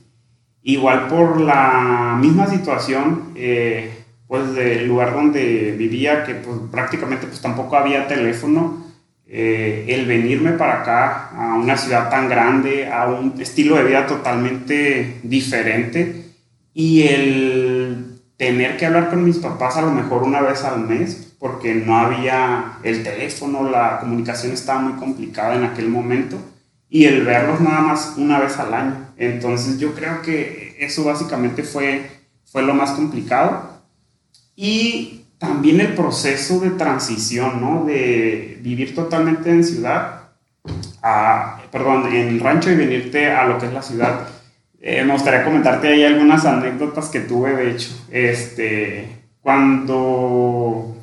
Igual 0.62 1.08
por 1.08 1.42
la 1.42 2.16
misma 2.22 2.46
situación, 2.46 3.32
eh, 3.36 3.96
pues 4.28 4.54
del 4.54 4.88
lugar 4.88 5.16
donde 5.16 5.74
vivía, 5.76 6.24
que 6.26 6.36
pues 6.36 6.56
prácticamente 6.70 7.26
pues 7.26 7.42
tampoco 7.42 7.78
había 7.78 8.08
teléfono, 8.08 8.86
eh, 9.26 9.86
el 9.88 10.06
venirme 10.06 10.52
para 10.52 10.82
acá 10.82 11.30
a 11.30 11.56
una 11.56 11.76
ciudad 11.78 12.12
tan 12.12 12.30
grande, 12.30 12.88
a 12.88 13.08
un 13.08 13.42
estilo 13.42 13.76
de 13.76 13.86
vida 13.86 14.06
totalmente 14.06 15.20
diferente 15.24 16.29
y 16.74 17.04
el 17.04 18.22
tener 18.38 18.78
que 18.78 18.86
hablar 18.86 19.10
con 19.10 19.26
mis 19.26 19.38
papás 19.38 19.76
a 19.76 19.82
lo 19.82 19.92
mejor 19.92 20.24
una 20.24 20.42
vez 20.42 20.64
al 20.64 20.80
mes, 20.80 21.34
porque 21.40 21.76
no 21.76 21.98
había 21.98 22.78
el 22.84 23.04
teléfono, 23.04 23.70
la 23.70 24.00
comunicación 24.00 24.54
estaba 24.54 24.80
muy 24.80 24.94
complicada 24.94 25.56
en 25.56 25.66
aquel 25.66 25.90
momento, 25.90 26.38
y 26.90 27.06
el 27.06 27.26
verlos 27.26 27.60
nada 27.62 27.82
más 27.82 28.14
una 28.18 28.40
vez 28.40 28.58
al 28.58 28.74
año. 28.74 29.10
Entonces 29.18 29.78
yo 29.78 29.94
creo 29.94 30.22
que 30.22 30.76
eso 30.80 31.04
básicamente 31.04 31.64
fue, 31.64 32.10
fue 32.46 32.64
lo 32.64 32.74
más 32.74 32.92
complicado. 32.92 33.82
Y 34.56 35.26
también 35.38 35.82
el 35.82 35.94
proceso 35.94 36.60
de 36.60 36.72
transición, 36.72 37.62
¿no? 37.62 37.86
De 37.86 38.58
vivir 38.62 38.96
totalmente 38.96 39.50
en 39.50 39.64
ciudad, 39.64 40.30
a, 41.04 41.62
perdón, 41.72 42.08
en 42.14 42.40
rancho 42.40 42.72
y 42.72 42.76
venirte 42.76 43.32
a 43.32 43.46
lo 43.46 43.58
que 43.58 43.68
es 43.68 43.74
la 43.74 43.82
ciudad 43.82 44.28
eh, 44.82 45.04
me 45.04 45.14
gustaría 45.14 45.44
comentarte 45.44 45.90
ahí 45.90 46.04
algunas 46.04 46.46
anécdotas 46.46 47.10
que 47.10 47.20
tuve, 47.20 47.54
de 47.54 47.72
hecho. 47.72 47.90
Este, 48.10 49.08
cuando 49.42 50.96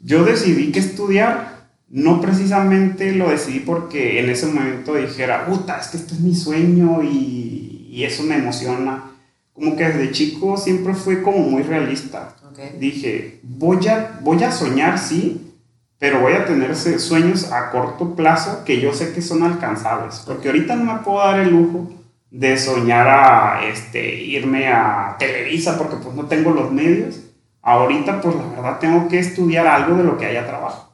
yo 0.00 0.24
decidí 0.24 0.72
que 0.72 0.80
estudiar, 0.80 1.68
no 1.88 2.20
precisamente 2.20 3.12
lo 3.12 3.30
decidí 3.30 3.60
porque 3.60 4.18
en 4.20 4.30
ese 4.30 4.46
momento 4.46 4.94
dijera, 4.94 5.46
puta, 5.46 5.78
es 5.78 5.88
que 5.88 5.96
este 5.98 6.14
es 6.14 6.20
mi 6.20 6.34
sueño 6.34 7.02
y, 7.04 7.88
y 7.90 8.04
eso 8.04 8.24
me 8.24 8.36
emociona. 8.36 9.04
Como 9.52 9.76
que 9.76 9.84
desde 9.84 10.10
chico 10.10 10.56
siempre 10.56 10.94
fue 10.94 11.22
como 11.22 11.38
muy 11.38 11.62
realista. 11.62 12.34
Dije, 12.78 13.40
voy 13.42 13.86
a, 13.86 14.18
voy 14.22 14.42
a 14.42 14.50
soñar, 14.50 14.98
sí, 14.98 15.52
pero 15.98 16.20
voy 16.20 16.32
a 16.32 16.44
tener 16.44 16.74
sueños 16.74 17.52
a 17.52 17.70
corto 17.70 18.14
plazo 18.16 18.64
que 18.64 18.80
yo 18.80 18.92
sé 18.92 19.12
que 19.12 19.22
son 19.22 19.42
alcanzables. 19.42 20.22
Porque 20.26 20.48
ahorita 20.48 20.74
no 20.74 20.92
me 20.92 21.00
puedo 21.00 21.18
dar 21.18 21.40
el 21.40 21.50
lujo 21.50 21.95
de 22.36 22.58
soñar 22.58 23.08
a 23.08 23.60
este, 23.64 24.14
irme 24.14 24.68
a 24.68 25.16
Televisa 25.18 25.78
porque 25.78 25.96
pues 25.96 26.14
no 26.14 26.26
tengo 26.26 26.50
los 26.50 26.70
medios. 26.70 27.20
Ahorita 27.62 28.20
pues 28.20 28.36
la 28.36 28.46
verdad 28.48 28.78
tengo 28.78 29.08
que 29.08 29.18
estudiar 29.18 29.66
algo 29.66 29.96
de 29.96 30.04
lo 30.04 30.18
que 30.18 30.26
haya 30.26 30.46
trabajo. 30.46 30.92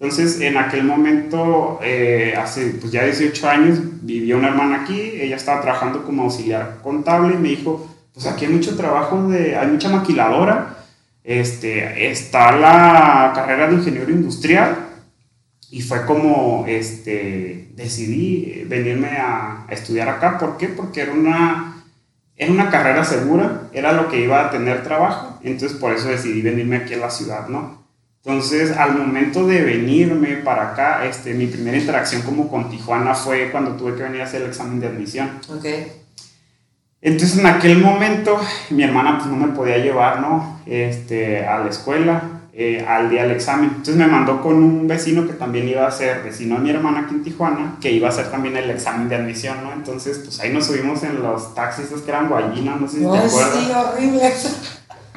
Entonces 0.00 0.40
en 0.40 0.56
aquel 0.56 0.84
momento, 0.84 1.78
eh, 1.82 2.34
hace 2.38 2.70
pues 2.80 2.90
ya 2.90 3.04
18 3.04 3.48
años, 3.48 3.80
vivía 4.00 4.36
una 4.36 4.48
hermana 4.48 4.82
aquí, 4.82 4.98
ella 4.98 5.36
estaba 5.36 5.60
trabajando 5.60 6.04
como 6.04 6.22
auxiliar 6.22 6.78
contable 6.82 7.34
y 7.34 7.38
me 7.38 7.48
dijo, 7.50 7.86
pues 8.14 8.26
aquí 8.26 8.46
hay 8.46 8.52
mucho 8.52 8.74
trabajo, 8.74 9.28
de, 9.28 9.56
hay 9.56 9.66
mucha 9.66 9.90
maquiladora, 9.90 10.78
este, 11.22 12.10
está 12.10 12.52
la 12.52 13.32
carrera 13.34 13.68
de 13.68 13.74
ingeniero 13.74 14.10
industrial 14.10 14.87
y 15.70 15.82
fue 15.82 16.06
como 16.06 16.64
este, 16.66 17.68
decidí 17.74 18.64
venirme 18.66 19.18
a, 19.18 19.66
estudiar 19.68 20.08
acá. 20.08 20.38
¿Por 20.38 20.56
qué? 20.56 20.68
Porque 20.68 21.02
era 21.02 21.12
una, 21.12 21.84
era 22.36 22.50
una 22.50 22.70
carrera 22.70 23.04
segura, 23.04 23.68
era 23.72 23.92
lo 23.92 24.08
que 24.08 24.20
iba 24.20 24.46
a 24.46 24.50
tener 24.50 24.82
trabajo, 24.82 25.38
entonces 25.42 25.76
por 25.76 25.92
eso 25.92 26.08
decidí 26.08 26.40
venirme 26.40 26.76
aquí 26.76 26.94
a 26.94 26.98
la 26.98 27.10
ciudad, 27.10 27.48
¿no? 27.48 27.86
Entonces, 28.24 28.76
al 28.76 28.98
momento 28.98 29.46
de 29.46 29.62
venirme 29.62 30.36
para 30.36 30.70
acá, 30.70 31.06
este, 31.06 31.34
mi 31.34 31.46
primera 31.46 31.76
interacción 31.76 32.22
como 32.22 32.48
con 32.48 32.68
Tijuana 32.68 33.14
fue 33.14 33.50
cuando 33.50 33.72
tuve 33.72 33.94
que 33.94 34.02
venir 34.02 34.20
a 34.20 34.24
hacer 34.24 34.42
el 34.42 34.48
examen 34.48 34.80
de 34.80 34.88
admisión. 34.88 35.30
Okay. 35.58 35.92
Entonces, 37.00 37.38
en 37.38 37.46
aquel 37.46 37.78
momento, 37.78 38.38
mi 38.70 38.82
hermana 38.82 39.18
pues 39.18 39.30
no 39.30 39.36
me 39.36 39.54
podía 39.54 39.78
llevar, 39.78 40.20
¿no? 40.20 40.60
Este, 40.66 41.46
a 41.46 41.58
la 41.58 41.70
escuela 41.70 42.37
eh, 42.60 42.84
al 42.84 43.08
día 43.08 43.22
del 43.22 43.30
examen. 43.30 43.66
Entonces 43.68 43.94
me 43.94 44.08
mandó 44.08 44.42
con 44.42 44.56
un 44.56 44.88
vecino 44.88 45.24
que 45.28 45.34
también 45.34 45.68
iba 45.68 45.86
a 45.86 45.90
ser 45.92 46.24
vecino 46.24 46.56
de 46.56 46.62
mi 46.62 46.70
hermana 46.70 47.02
aquí 47.02 47.14
en 47.14 47.22
Tijuana, 47.22 47.76
que 47.80 47.92
iba 47.92 48.08
a 48.08 48.10
hacer 48.10 48.32
también 48.32 48.56
el 48.56 48.68
examen 48.68 49.08
de 49.08 49.14
admisión, 49.14 49.58
¿no? 49.62 49.72
Entonces, 49.72 50.18
pues 50.24 50.40
ahí 50.40 50.52
nos 50.52 50.66
subimos 50.66 51.04
en 51.04 51.22
los 51.22 51.54
taxis, 51.54 51.86
que 51.86 52.10
eran 52.10 52.28
guayinas, 52.28 52.80
no 52.80 52.88
sé 52.88 52.96
si 52.96 53.02
te 53.04 53.16
acuerdas. 53.16 53.64
Sí, 53.64 53.70
horrible. 53.70 54.32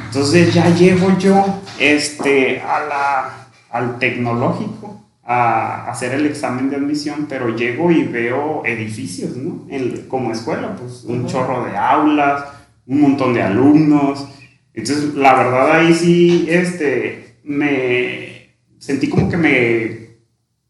Entonces 0.06 0.54
ya 0.54 0.70
llego 0.70 1.18
yo 1.18 1.44
este, 1.80 2.62
a 2.62 2.80
la, 2.82 3.48
al 3.72 3.98
tecnológico 3.98 5.02
a 5.24 5.90
hacer 5.90 6.14
el 6.14 6.28
examen 6.28 6.70
de 6.70 6.76
admisión, 6.76 7.26
pero 7.28 7.56
llego 7.56 7.90
y 7.90 8.04
veo 8.04 8.62
edificios, 8.66 9.36
¿no? 9.36 9.66
como 10.08 10.32
escuela, 10.32 10.76
pues 10.76 11.06
un 11.06 11.26
chorro 11.26 11.66
de 11.66 11.76
aulas, 11.76 12.44
un 12.86 13.02
montón 13.02 13.34
de 13.34 13.42
alumnos. 13.42 14.28
Entonces, 14.76 15.16
la 15.16 15.34
verdad 15.34 15.72
ahí 15.72 15.92
sí, 15.96 16.46
este, 16.48 17.31
me 17.52 18.56
sentí 18.80 19.10
como 19.10 19.30
que 19.30 19.38
me 19.38 20.02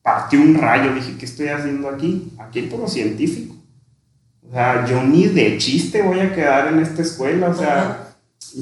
partió 0.01 0.41
un 0.41 0.55
rayo. 0.55 0.93
Dije, 0.93 1.15
¿qué 1.17 1.25
estoy 1.25 1.47
haciendo 1.47 1.89
aquí? 1.89 2.33
Aquí 2.39 2.63
por 2.63 2.79
lo 2.81 2.87
científico. 2.87 3.55
O 4.47 4.53
sea, 4.53 4.85
yo 4.85 5.01
ni 5.03 5.27
de 5.27 5.57
chiste 5.57 6.01
voy 6.01 6.19
a 6.19 6.33
quedar 6.33 6.67
en 6.67 6.79
esta 6.79 7.01
escuela. 7.01 7.49
O 7.49 7.53
sea, 7.53 8.15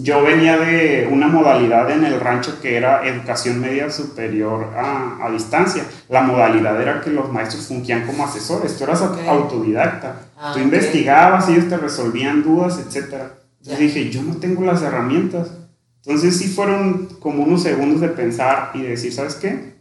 yo 0.03 0.21
venía 0.23 0.57
de 0.57 1.09
una 1.11 1.27
modalidad 1.27 1.89
en 1.89 2.05
el 2.05 2.19
rancho 2.19 2.61
que 2.61 2.77
era 2.77 3.07
educación 3.07 3.59
media 3.59 3.89
superior 3.89 4.71
a, 4.75 5.25
a 5.25 5.31
distancia. 5.31 5.83
La 6.09 6.21
modalidad 6.21 6.79
era 6.79 7.01
que 7.01 7.09
los 7.09 7.31
maestros 7.31 7.67
fungían 7.67 8.05
como 8.05 8.23
asesores. 8.23 8.77
Tú 8.77 8.83
eras 8.83 9.01
autodidacta. 9.01 10.21
Ah, 10.37 10.51
Tú 10.53 10.59
investigabas, 10.59 11.49
ellos 11.49 11.67
te 11.69 11.77
resolvían 11.77 12.43
dudas, 12.43 12.77
etc. 12.79 13.15
Yo 13.61 13.75
dije, 13.75 14.09
yo 14.11 14.21
no 14.21 14.35
tengo 14.37 14.63
las 14.63 14.83
herramientas. 14.83 15.49
Entonces 16.05 16.37
sí 16.37 16.47
fueron 16.47 17.07
como 17.19 17.43
unos 17.43 17.63
segundos 17.63 18.01
de 18.01 18.09
pensar 18.09 18.71
y 18.73 18.81
decir, 18.81 19.13
¿sabes 19.13 19.35
qué? 19.35 19.79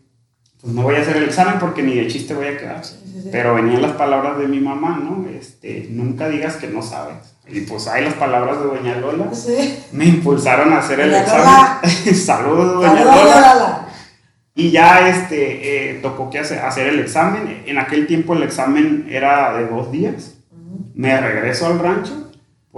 Pues 0.60 0.72
no 0.72 0.82
voy 0.82 0.96
a 0.96 1.00
hacer 1.00 1.16
el 1.16 1.24
examen 1.24 1.60
porque 1.60 1.82
ni 1.82 1.94
de 1.94 2.08
chiste 2.08 2.34
voy 2.34 2.48
a 2.48 2.58
quedar. 2.58 2.82
Pero 3.30 3.54
venían 3.54 3.82
las 3.82 3.92
palabras 3.92 4.38
de 4.38 4.48
mi 4.48 4.58
mamá, 4.58 5.00
¿no? 5.02 5.28
Este, 5.28 5.86
nunca 5.90 6.28
digas 6.28 6.56
que 6.56 6.66
no 6.66 6.82
sabes. 6.82 7.16
Y 7.46 7.60
pues 7.60 7.86
hay 7.86 8.04
las 8.04 8.14
palabras 8.14 8.58
de 8.58 8.66
Doña 8.66 8.96
Lola. 8.96 9.30
Me 9.92 10.06
impulsaron 10.06 10.72
a 10.72 10.78
hacer 10.78 11.00
el 11.00 11.14
examen. 11.14 12.14
Saludos, 12.14 12.74
Doña 12.74 13.04
Lola. 13.04 13.88
Y 14.54 14.72
ya 14.72 15.08
este, 15.08 15.92
eh, 15.92 16.00
tocó 16.02 16.28
que 16.30 16.40
hacer, 16.40 16.58
hacer 16.58 16.88
el 16.88 16.98
examen. 16.98 17.62
En 17.66 17.78
aquel 17.78 18.08
tiempo 18.08 18.34
el 18.34 18.42
examen 18.42 19.06
era 19.08 19.56
de 19.56 19.68
dos 19.68 19.92
días. 19.92 20.34
Me 20.94 21.18
regreso 21.20 21.66
al 21.66 21.78
rancho 21.78 22.27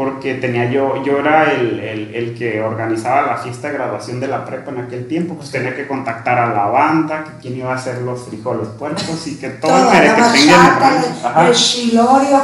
porque 0.01 0.37
tenía 0.37 0.71
yo, 0.71 1.05
yo 1.05 1.19
era 1.19 1.53
el, 1.53 1.79
el, 1.79 2.15
el, 2.15 2.35
que 2.35 2.63
organizaba 2.63 3.27
la 3.27 3.37
fiesta 3.37 3.69
de 3.69 3.75
graduación 3.75 4.19
de 4.19 4.29
la 4.29 4.47
prepa 4.47 4.71
en 4.71 4.79
aquel 4.79 5.07
tiempo, 5.07 5.35
pues 5.35 5.51
tenía 5.51 5.77
que 5.77 5.87
contactar 5.87 6.39
a 6.39 6.55
la 6.55 6.69
banda, 6.69 7.23
que 7.23 7.31
quién 7.43 7.59
iba 7.59 7.71
a 7.71 7.75
hacer 7.75 8.01
los 8.01 8.25
frijoles 8.27 8.69
puercos 8.69 9.27
y 9.27 9.37
que 9.37 9.51
todo 9.51 9.93
el 9.93 10.01
que 10.01 11.49
el 11.49 11.53
chilorio. 11.55 12.41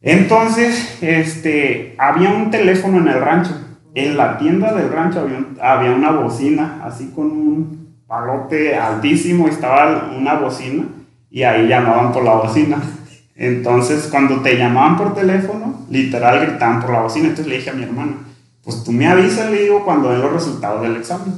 Entonces, 0.00 1.02
este, 1.02 1.94
había 1.98 2.30
un 2.30 2.50
teléfono 2.50 2.96
en 2.96 3.08
el 3.08 3.20
rancho. 3.20 3.52
En 3.94 4.16
la 4.16 4.38
tienda 4.38 4.72
del 4.72 4.90
rancho 4.90 5.20
había, 5.20 5.44
había 5.60 5.90
una 5.90 6.12
bocina, 6.12 6.80
así 6.82 7.12
con 7.14 7.26
un 7.26 7.94
palote 8.06 8.74
altísimo, 8.74 9.48
estaba 9.48 10.10
una 10.16 10.36
bocina 10.36 10.84
y 11.30 11.42
ahí 11.42 11.68
llamaban 11.68 12.10
por 12.10 12.24
la 12.24 12.36
bocina. 12.36 12.78
Entonces, 13.36 14.08
cuando 14.10 14.40
te 14.40 14.56
llamaban 14.56 14.96
por 14.96 15.12
teléfono, 15.12 15.63
literal 15.94 16.40
gritaban 16.40 16.80
por 16.80 16.90
la 16.90 17.00
bocina. 17.00 17.28
Entonces 17.28 17.46
le 17.46 17.56
dije 17.56 17.70
a 17.70 17.74
mi 17.74 17.84
hermana, 17.84 18.16
pues 18.62 18.82
tú 18.82 18.92
me 18.92 19.06
avisas, 19.06 19.50
le 19.50 19.62
digo, 19.62 19.84
cuando 19.84 20.10
den 20.10 20.20
los 20.20 20.32
resultados 20.32 20.82
del 20.82 20.96
examen. 20.96 21.34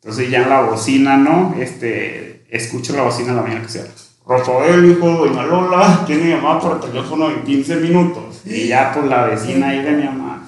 Entonces 0.00 0.30
ya 0.30 0.42
en 0.42 0.48
la 0.48 0.62
bocina, 0.62 1.16
¿no? 1.16 1.54
Este, 1.58 2.44
escucho 2.48 2.96
la 2.96 3.02
bocina 3.02 3.34
la 3.34 3.42
mañana 3.42 3.62
que 3.62 3.68
sea. 3.68 3.84
Rafael, 4.26 4.84
hijo 4.84 5.08
de 5.08 5.16
Doña 5.30 5.42
Lola, 5.44 6.04
tiene 6.06 6.30
llamada 6.30 6.60
por 6.60 6.80
teléfono 6.80 7.30
en 7.30 7.42
15 7.44 7.76
minutos. 7.76 8.42
Y 8.44 8.68
ya 8.68 8.92
por 8.92 9.04
la 9.04 9.24
vecina 9.24 9.68
ahí 9.68 9.82
de 9.82 9.92
mi 9.92 10.04
mamá. 10.04 10.44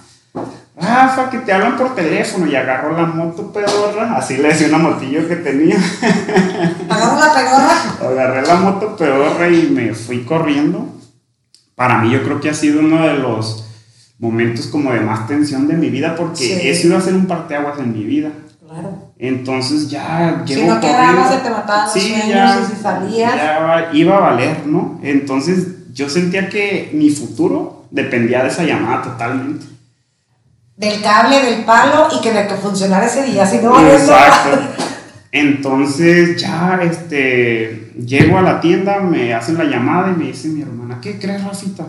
Rafa, 0.76 1.28
que 1.28 1.38
te 1.38 1.52
hablan 1.52 1.76
por 1.76 1.94
teléfono 1.94 2.46
y 2.46 2.56
agarró 2.56 2.96
la 2.96 3.04
moto 3.04 3.52
pedorra, 3.52 4.16
así 4.16 4.38
le 4.38 4.48
decía 4.48 4.68
una 4.68 4.78
motillo 4.78 5.28
que 5.28 5.36
tenía. 5.36 5.76
¿Agarró 6.88 7.18
la 7.18 7.34
pedorra? 7.34 8.10
Agarré 8.10 8.46
la 8.46 8.54
moto 8.56 8.96
pedorra 8.96 9.48
y 9.48 9.68
me 9.70 9.94
fui 9.94 10.24
corriendo. 10.24 10.99
Para 11.80 11.96
mí 11.96 12.10
yo 12.10 12.22
creo 12.22 12.38
que 12.42 12.50
ha 12.50 12.52
sido 12.52 12.80
uno 12.80 13.06
de 13.06 13.14
los 13.14 13.64
momentos 14.18 14.66
como 14.66 14.92
de 14.92 15.00
más 15.00 15.26
tensión 15.26 15.66
de 15.66 15.72
mi 15.78 15.88
vida 15.88 16.14
porque 16.14 16.68
he 16.68 16.74
sido 16.74 16.94
a 16.94 16.98
hacer 16.98 17.14
un 17.14 17.24
parteaguas 17.24 17.78
en 17.78 17.94
mi 17.94 18.04
vida. 18.04 18.32
Claro. 18.68 19.12
Entonces 19.18 19.88
ya 19.88 20.44
llevo 20.44 20.60
Si 20.60 20.66
no 20.66 20.78
quedabas, 20.78 21.30
se 21.30 21.38
te 21.38 21.48
mataban 21.48 21.90
sí, 21.90 22.22
ya, 22.28 22.60
y 22.60 22.66
si 22.66 22.82
salías. 22.82 23.34
Ya 23.34 23.88
iba 23.94 24.14
a 24.14 24.20
valer, 24.20 24.66
¿no? 24.66 25.00
Entonces 25.02 25.94
yo 25.94 26.10
sentía 26.10 26.50
que 26.50 26.90
mi 26.92 27.08
futuro 27.08 27.86
dependía 27.90 28.42
de 28.42 28.50
esa 28.50 28.64
llamada 28.64 29.00
totalmente. 29.00 29.64
del 30.76 31.00
cable, 31.00 31.42
del 31.42 31.64
palo 31.64 32.08
y 32.14 32.20
que, 32.20 32.30
que 32.30 32.54
funcionara 32.56 33.06
ese 33.06 33.22
día, 33.22 33.46
si 33.46 33.56
no 33.56 33.80
Exacto. 33.90 34.50
Entonces 35.32 36.40
ya 36.40 36.80
este, 36.82 37.92
llego 38.04 38.38
a 38.38 38.42
la 38.42 38.60
tienda, 38.60 39.00
me 39.00 39.32
hacen 39.32 39.58
la 39.58 39.64
llamada 39.64 40.12
y 40.12 40.18
me 40.18 40.26
dice 40.26 40.48
mi 40.48 40.62
hermana, 40.62 40.98
¿qué 41.00 41.18
crees, 41.18 41.44
Rosita? 41.44 41.86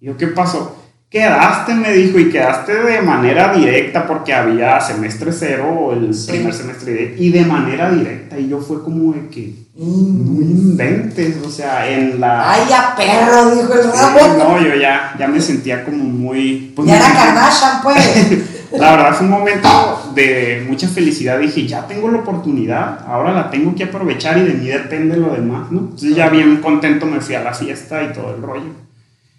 Y 0.00 0.06
yo, 0.06 0.16
¿qué 0.16 0.26
pasó? 0.28 0.76
Quedaste, 1.08 1.74
me 1.74 1.92
dijo, 1.92 2.20
y 2.20 2.30
quedaste 2.30 2.72
de 2.72 3.02
manera 3.02 3.52
directa 3.52 4.06
porque 4.06 4.32
había 4.32 4.80
semestre 4.80 5.32
cero, 5.32 5.92
el 5.92 6.16
primer 6.28 6.54
semestre, 6.54 7.16
y 7.18 7.30
de 7.30 7.44
manera 7.44 7.90
directa. 7.90 8.38
Y 8.38 8.48
yo 8.48 8.60
fue 8.60 8.82
como 8.84 9.12
de 9.12 9.28
que, 9.28 9.54
mm. 9.74 10.36
no 10.36 10.40
inventes, 10.40 11.36
o 11.44 11.50
sea, 11.50 11.90
en 11.90 12.20
la... 12.20 12.52
¡Ay, 12.52 12.60
ya 12.68 12.94
perro! 12.96 13.50
Dijo 13.56 13.74
el 13.74 13.92
rabo. 13.92 14.38
No, 14.38 14.62
yo 14.62 14.76
ya, 14.76 15.16
ya 15.18 15.26
me 15.26 15.40
sentía 15.40 15.84
como 15.84 16.04
muy... 16.04 16.72
Pues, 16.76 16.86
ya 16.86 16.96
era 16.96 17.12
Kardashian, 17.12 17.82
pues. 17.82 18.38
la 18.72 18.96
verdad 18.96 19.14
fue 19.14 19.26
un 19.26 19.32
momento 19.32 20.12
de 20.14 20.64
mucha 20.68 20.88
felicidad. 20.88 21.38
Dije, 21.38 21.66
ya 21.66 21.86
tengo 21.86 22.10
la 22.10 22.18
oportunidad, 22.18 23.04
ahora 23.06 23.32
la 23.32 23.50
tengo 23.50 23.74
que 23.74 23.84
aprovechar 23.84 24.38
y 24.38 24.42
de 24.42 24.54
mí 24.54 24.66
depende 24.66 25.16
lo 25.16 25.32
demás, 25.32 25.70
¿no? 25.72 25.80
Entonces 25.80 26.14
ya 26.14 26.28
bien 26.28 26.58
contento 26.58 27.06
me 27.06 27.20
fui 27.20 27.34
a 27.34 27.42
la 27.42 27.52
fiesta 27.52 28.02
y 28.02 28.12
todo 28.12 28.34
el 28.34 28.42
rollo. 28.42 28.72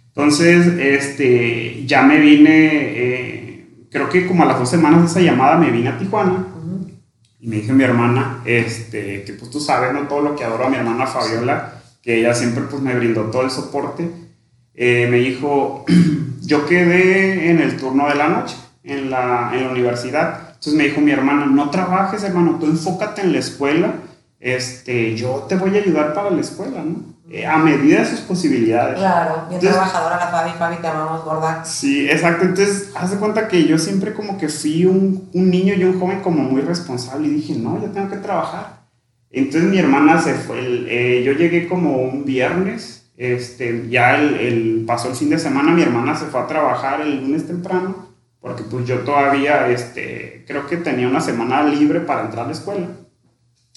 Entonces, 0.07 0.67
este, 0.77 1.85
ya 1.85 2.03
me 2.03 2.19
vine, 2.19 2.69
eh, 2.73 3.67
creo 3.89 4.09
que 4.09 4.27
como 4.27 4.43
a 4.43 4.47
las 4.47 4.59
dos 4.59 4.69
semanas 4.69 5.01
de 5.01 5.07
esa 5.07 5.21
llamada 5.21 5.57
me 5.57 5.71
vine 5.71 5.89
a 5.89 5.97
Tijuana 5.97 6.47
y 7.39 7.47
me 7.47 7.55
dije 7.55 7.73
mi 7.73 7.83
hermana, 7.83 8.41
este, 8.45 9.23
que 9.23 9.33
pues 9.33 9.49
tú 9.49 9.59
sabes, 9.59 9.93
¿no? 9.93 10.01
Todo 10.01 10.21
lo 10.21 10.35
que 10.35 10.43
adoro 10.43 10.65
a 10.65 10.69
mi 10.69 10.75
hermana 10.75 11.07
Fabiola, 11.07 11.81
que 12.03 12.19
ella 12.19 12.35
siempre 12.35 12.65
pues 12.69 12.81
me 12.81 12.93
brindó 12.93 13.23
todo 13.31 13.43
el 13.43 13.49
soporte. 13.49 14.11
Eh, 14.75 15.07
me 15.09 15.17
dijo, 15.17 15.85
yo 16.41 16.65
quedé 16.67 17.49
en 17.49 17.59
el 17.59 17.77
turno 17.77 18.07
de 18.09 18.15
la 18.15 18.27
noche 18.27 18.55
en 18.83 19.09
la, 19.09 19.51
en 19.53 19.65
la 19.65 19.71
universidad. 19.71 20.39
Entonces 20.47 20.73
me 20.73 20.85
dijo 20.85 21.01
mi 21.01 21.11
hermana, 21.11 21.45
no 21.45 21.69
trabajes, 21.69 22.23
hermano, 22.23 22.57
tú 22.59 22.67
enfócate 22.67 23.21
en 23.21 23.33
la 23.33 23.39
escuela, 23.39 23.93
este, 24.39 25.15
yo 25.15 25.45
te 25.47 25.55
voy 25.55 25.75
a 25.77 25.81
ayudar 25.81 26.13
para 26.13 26.31
la 26.31 26.41
escuela, 26.41 26.83
¿no? 26.83 27.11
Eh, 27.29 27.45
a 27.45 27.57
medida 27.57 27.99
de 27.99 28.05
sus 28.07 28.19
posibilidades. 28.21 28.97
Claro, 28.97 29.45
bien 29.47 29.61
trabajadora 29.61 30.17
la 30.17 30.27
Fabi, 30.27 30.51
Fabi, 30.59 30.75
te 30.81 30.87
amamos, 30.87 31.23
gorda. 31.23 31.63
Sí, 31.63 32.09
exacto. 32.09 32.43
Entonces, 32.43 32.91
haz 32.93 33.11
de 33.11 33.17
cuenta 33.17 33.47
que 33.47 33.63
yo 33.63 33.77
siempre 33.77 34.13
como 34.13 34.37
que 34.37 34.49
fui 34.49 34.85
un, 34.85 35.29
un, 35.31 35.49
niño 35.49 35.73
y 35.73 35.83
un 35.85 35.97
joven 35.97 36.19
como 36.19 36.43
muy 36.43 36.61
responsable 36.61 37.27
y 37.27 37.31
dije, 37.31 37.53
no, 37.53 37.81
yo 37.81 37.89
tengo 37.91 38.09
que 38.09 38.17
trabajar. 38.17 38.81
Entonces 39.29 39.69
mi 39.69 39.77
hermana 39.77 40.19
se 40.19 40.33
fue, 40.33 40.59
eh, 40.59 41.23
yo 41.23 41.31
llegué 41.31 41.69
como 41.69 42.01
un 42.01 42.25
viernes, 42.25 43.09
este, 43.15 43.87
ya 43.89 44.17
el, 44.17 44.35
el, 44.35 44.83
pasó 44.85 45.07
el 45.07 45.15
fin 45.15 45.29
de 45.29 45.39
semana, 45.39 45.71
mi 45.71 45.83
hermana 45.83 46.15
se 46.15 46.25
fue 46.25 46.41
a 46.41 46.47
trabajar 46.47 46.99
el 46.99 47.21
lunes 47.21 47.47
temprano, 47.47 48.10
porque 48.41 48.63
pues 48.63 48.85
yo 48.87 48.99
todavía, 48.99 49.69
este, 49.69 50.43
creo 50.47 50.65
que 50.67 50.77
tenía 50.77 51.07
una 51.07 51.21
semana 51.21 51.63
libre 51.63 51.99
para 52.01 52.21
entrar 52.21 52.45
a 52.45 52.47
la 52.47 52.53
escuela. 52.53 52.87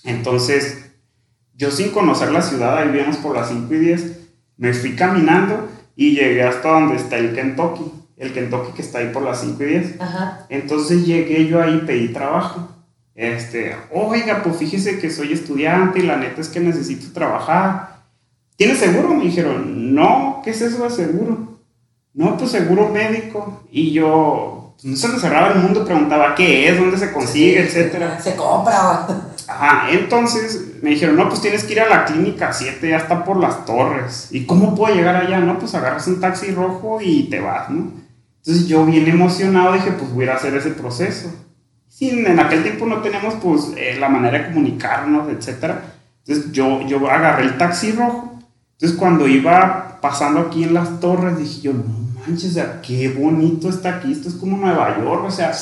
Entonces, 0.04 0.90
yo 1.54 1.70
sin 1.70 1.90
conocer 1.90 2.32
la 2.32 2.42
ciudad, 2.42 2.78
ahí 2.78 2.88
vienes 2.88 3.18
por 3.18 3.36
las 3.36 3.48
5 3.48 3.72
y 3.74 3.78
10, 3.78 4.18
me 4.56 4.72
fui 4.72 4.96
caminando 4.96 5.68
y 5.94 6.14
llegué 6.14 6.42
hasta 6.42 6.70
donde 6.70 6.96
está 6.96 7.18
el 7.18 7.34
Kentucky, 7.34 7.92
el 8.16 8.32
Kentucky 8.32 8.72
que 8.72 8.82
está 8.82 8.98
ahí 8.98 9.10
por 9.12 9.22
las 9.22 9.40
5 9.42 9.62
y 9.62 9.66
10. 9.66 9.94
Entonces 10.48 11.06
llegué 11.06 11.46
yo 11.46 11.62
ahí, 11.62 11.82
pedí 11.86 12.08
trabajo. 12.08 12.68
Este, 13.14 13.76
oiga, 13.92 14.42
pues 14.42 14.56
fíjese 14.56 14.98
que 14.98 15.10
soy 15.10 15.32
estudiante 15.32 16.00
y 16.00 16.02
la 16.02 16.16
neta 16.16 16.40
es 16.40 16.48
que 16.48 16.60
necesito 16.60 17.12
trabajar. 17.12 18.02
¿Tiene 18.56 18.74
seguro? 18.74 19.14
Me 19.14 19.24
dijeron, 19.24 19.94
no, 19.94 20.40
¿qué 20.42 20.50
es 20.50 20.60
eso 20.62 20.82
de 20.84 20.90
seguro? 20.90 21.53
No, 22.14 22.36
pues 22.36 22.52
seguro 22.52 22.88
médico. 22.88 23.64
Y 23.70 23.92
yo, 23.92 24.74
pues, 24.74 24.84
no 24.84 24.96
se 24.96 25.08
me 25.08 25.18
cerraba 25.18 25.52
el 25.52 25.58
mundo, 25.58 25.84
preguntaba 25.84 26.34
qué 26.34 26.68
es, 26.68 26.78
dónde 26.78 26.96
se 26.96 27.12
consigue, 27.12 27.60
etcétera. 27.60 28.20
Se 28.20 28.36
compra. 28.36 29.06
Ajá, 29.46 29.90
entonces 29.90 30.74
me 30.80 30.90
dijeron, 30.90 31.16
no, 31.16 31.28
pues 31.28 31.40
tienes 31.40 31.64
que 31.64 31.72
ir 31.72 31.80
a 31.80 31.88
la 31.88 32.04
clínica 32.04 32.52
7, 32.52 32.88
ya 32.88 32.96
está 32.96 33.24
por 33.24 33.36
las 33.36 33.64
torres. 33.66 34.28
¿Y 34.30 34.46
cómo 34.46 34.74
puedo 34.74 34.94
llegar 34.94 35.16
allá? 35.16 35.40
No, 35.40 35.58
pues 35.58 35.74
agarras 35.74 36.06
un 36.06 36.20
taxi 36.20 36.52
rojo 36.52 36.98
y 37.02 37.24
te 37.24 37.40
vas, 37.40 37.68
¿no? 37.68 37.92
Entonces 38.38 38.66
yo 38.68 38.84
bien 38.84 39.08
emocionado 39.08 39.72
dije, 39.72 39.92
pues 39.92 40.12
voy 40.12 40.22
a 40.22 40.26
ir 40.26 40.30
a 40.30 40.36
hacer 40.36 40.54
ese 40.54 40.70
proceso. 40.70 41.32
Sí, 41.88 42.10
en 42.10 42.38
aquel 42.38 42.62
tiempo 42.62 42.86
no 42.86 43.00
teníamos 43.00 43.34
pues 43.34 43.72
eh, 43.76 43.96
la 43.98 44.08
manera 44.08 44.38
de 44.38 44.46
comunicarnos, 44.46 45.28
etc. 45.28 45.76
Entonces 46.26 46.52
yo, 46.52 46.82
yo 46.82 47.08
agarré 47.08 47.44
el 47.44 47.56
taxi 47.56 47.92
rojo. 47.92 48.33
Entonces 48.84 49.00
cuando 49.00 49.26
iba 49.26 49.96
pasando 50.02 50.40
aquí 50.40 50.62
en 50.62 50.74
las 50.74 51.00
torres 51.00 51.38
dije 51.38 51.62
yo, 51.62 51.72
no 51.72 51.84
manches, 52.20 52.50
o 52.50 52.52
sea, 52.52 52.82
qué 52.82 53.08
bonito 53.08 53.70
está 53.70 53.96
aquí, 53.96 54.12
esto 54.12 54.28
es 54.28 54.34
como 54.34 54.58
Nueva 54.58 54.98
York, 54.98 55.24
o 55.26 55.30
sea, 55.30 55.52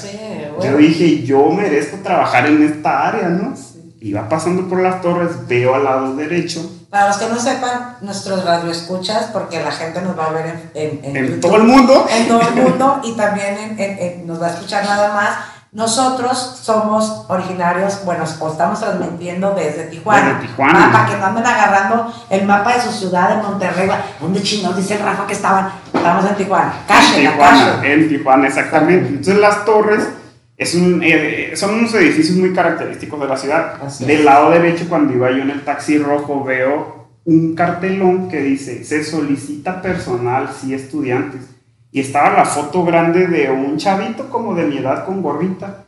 yo 0.60 0.76
dije, 0.76 1.22
yo 1.22 1.48
merezco 1.50 1.98
trabajar 2.02 2.46
en 2.46 2.64
esta 2.64 3.06
área, 3.06 3.28
¿no? 3.28 3.54
iba 4.00 4.28
pasando 4.28 4.68
por 4.68 4.80
las 4.80 5.00
torres, 5.00 5.46
veo 5.46 5.76
al 5.76 5.84
lado 5.84 6.16
derecho. 6.16 6.68
Para 6.90 7.06
los 7.06 7.16
que 7.18 7.28
no 7.28 7.38
sepan, 7.38 7.98
nuestros 8.00 8.44
radioescuchas, 8.44 9.26
porque 9.32 9.62
la 9.62 9.70
gente 9.70 10.02
nos 10.02 10.18
va 10.18 10.24
a 10.26 10.32
ver 10.32 10.70
en, 10.74 11.00
en, 11.04 11.16
en, 11.16 11.40
todo 11.40 11.58
el 11.58 11.62
mundo. 11.62 12.04
En 12.10 12.26
todo 12.26 12.40
el 12.40 12.54
mundo 12.54 13.00
y 13.04 13.12
también 13.12 13.76
en, 13.78 14.26
nos 14.26 14.42
va 14.42 14.48
a 14.48 14.50
escuchar 14.50 14.84
nada 14.84 15.14
más. 15.14 15.51
Nosotros 15.72 16.60
somos 16.60 17.24
originarios, 17.28 18.04
bueno, 18.04 18.24
estamos 18.24 18.78
transmitiendo 18.78 19.54
desde 19.54 19.84
Tijuana. 19.84 20.34
Desde 20.34 20.48
Tijuana. 20.48 20.92
para 20.92 21.06
que 21.06 21.16
no 21.16 21.24
anden 21.24 21.46
agarrando 21.46 22.12
el 22.28 22.44
mapa 22.44 22.74
de 22.74 22.82
su 22.82 22.92
ciudad 22.92 23.34
de 23.34 23.42
Monterrey. 23.42 23.88
¿Dónde 24.20 24.42
chingados 24.42 24.76
dice 24.76 24.96
el 24.96 25.00
Rafa 25.00 25.26
que 25.26 25.32
estaban? 25.32 25.70
Estamos 25.94 26.26
en 26.26 26.36
Tijuana. 26.36 26.74
Calle, 26.86 27.24
en 27.24 27.32
Tijuana, 27.32 27.80
en 27.86 28.08
Tijuana, 28.10 28.48
exactamente. 28.48 29.08
Entonces 29.08 29.38
las 29.38 29.64
torres 29.64 30.08
es 30.58 30.74
un, 30.74 31.00
eh, 31.02 31.52
son 31.56 31.72
unos 31.72 31.94
edificios 31.94 32.36
muy 32.36 32.52
característicos 32.52 33.18
de 33.18 33.26
la 33.26 33.36
ciudad. 33.38 33.78
Del 34.00 34.26
lado 34.26 34.50
derecho, 34.50 34.84
cuando 34.90 35.14
iba 35.14 35.30
yo 35.30 35.38
en 35.38 35.48
el 35.48 35.64
taxi 35.64 35.96
rojo, 35.96 36.44
veo 36.44 37.08
un 37.24 37.54
cartelón 37.54 38.28
que 38.28 38.42
dice, 38.42 38.84
se 38.84 39.02
solicita 39.02 39.80
personal, 39.80 40.50
sí, 40.54 40.74
estudiantes. 40.74 41.48
Y 41.92 42.00
estaba 42.00 42.36
la 42.36 42.44
foto 42.44 42.84
grande 42.84 43.28
de 43.28 43.50
un 43.50 43.76
chavito 43.76 44.28
como 44.30 44.54
de 44.54 44.64
mi 44.64 44.78
edad 44.78 45.04
con 45.04 45.22
gorrita. 45.22 45.84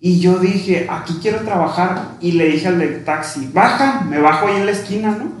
Y 0.00 0.20
yo 0.20 0.38
dije, 0.38 0.86
aquí 0.90 1.18
quiero 1.22 1.38
trabajar. 1.38 2.16
Y 2.20 2.32
le 2.32 2.48
dije 2.48 2.68
al 2.68 2.78
del 2.78 3.04
taxi, 3.04 3.48
baja, 3.52 4.02
me 4.08 4.20
bajo 4.20 4.48
ahí 4.48 4.56
en 4.56 4.66
la 4.66 4.72
esquina, 4.72 5.16
¿no? 5.16 5.32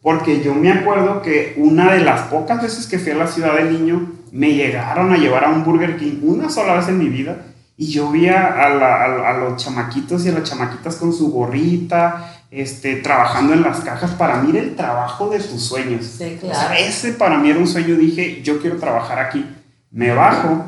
Porque 0.00 0.40
yo 0.40 0.54
me 0.54 0.72
acuerdo 0.72 1.20
que 1.20 1.54
una 1.58 1.92
de 1.92 2.00
las 2.00 2.22
pocas 2.22 2.62
veces 2.62 2.86
que 2.86 2.98
fui 2.98 3.12
a 3.12 3.16
la 3.16 3.26
ciudad 3.26 3.56
de 3.56 3.70
niño, 3.70 4.12
me 4.32 4.54
llegaron 4.54 5.12
a 5.12 5.18
llevar 5.18 5.44
a 5.44 5.50
un 5.50 5.64
Burger 5.64 5.98
King 5.98 6.20
una 6.22 6.48
sola 6.48 6.74
vez 6.74 6.88
en 6.88 6.98
mi 6.98 7.08
vida 7.08 7.36
y 7.80 7.86
yo 7.86 8.10
vi 8.10 8.28
a, 8.28 9.38
los 9.40 9.56
chamaquitos 9.56 10.26
y 10.26 10.28
a 10.28 10.32
las 10.32 10.42
chamaquitas 10.42 10.96
con 10.96 11.14
su 11.14 11.32
gorrita, 11.32 12.39
este, 12.50 12.96
trabajando 12.96 13.52
en 13.52 13.62
las 13.62 13.80
cajas. 13.80 14.10
Para 14.12 14.42
mí 14.42 14.50
era 14.50 14.60
el 14.60 14.76
trabajo 14.76 15.30
de 15.30 15.38
tus 15.38 15.62
sueños. 15.62 16.04
Sí, 16.06 16.38
claro. 16.40 16.74
ese 16.76 17.12
para 17.12 17.38
mí 17.38 17.50
era 17.50 17.58
un 17.58 17.66
sueño. 17.66 17.96
Dije, 17.96 18.42
yo 18.42 18.60
quiero 18.60 18.76
trabajar 18.76 19.18
aquí. 19.18 19.44
Me 19.90 20.12
bajo, 20.12 20.64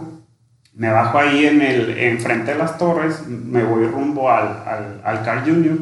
me 0.74 0.90
bajo 0.90 1.18
ahí 1.18 1.46
en 1.46 1.62
el, 1.62 1.98
enfrente 1.98 2.52
de 2.52 2.58
las 2.58 2.78
torres, 2.78 3.26
me 3.26 3.62
voy 3.62 3.86
rumbo 3.86 4.30
al, 4.30 4.48
al, 4.66 5.00
al 5.04 5.24
Car 5.24 5.44
Junior. 5.44 5.78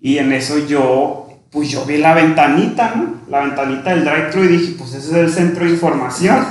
Y 0.00 0.18
en 0.18 0.32
eso 0.32 0.58
yo, 0.58 1.28
pues 1.50 1.68
yo 1.68 1.84
vi 1.84 1.98
la 1.98 2.14
ventanita, 2.14 2.94
¿no? 2.94 3.20
La 3.28 3.40
ventanita 3.40 3.90
del 3.90 4.04
drive-thru 4.04 4.44
y 4.44 4.48
dije, 4.48 4.74
pues 4.78 4.94
ese 4.94 5.10
es 5.10 5.16
el 5.16 5.30
centro 5.30 5.64
de 5.64 5.72
información. 5.72 6.44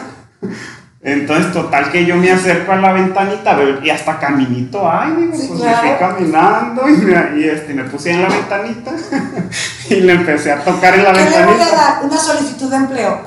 Entonces, 1.01 1.53
total 1.53 1.91
que 1.91 2.05
yo 2.05 2.17
me 2.17 2.29
acerco 2.29 2.73
a 2.73 2.75
la 2.75 2.91
ventanita 2.91 3.57
y 3.81 3.89
hasta 3.89 4.19
caminito, 4.19 4.89
ay, 4.89 5.13
digo, 5.17 5.31
pues 5.31 5.49
me 5.51 5.73
fui 5.73 5.89
caminando 5.97 6.89
y, 6.89 6.91
me, 6.97 7.39
y 7.39 7.43
este, 7.45 7.73
me 7.73 7.83
puse 7.85 8.11
en 8.11 8.21
la 8.21 8.27
ventanita 8.27 8.91
y 9.89 9.95
le 9.95 10.11
empecé 10.11 10.51
a 10.51 10.61
tocar 10.61 10.95
en 10.95 11.05
la 11.05 11.13
¿Qué 11.13 11.19
ventanita. 11.19 11.45
le 11.45 11.53
voy 11.53 11.61
a 11.61 11.75
dar? 11.75 12.03
Una 12.03 12.17
solicitud 12.17 12.69
de 12.69 12.75
empleo. 12.75 13.21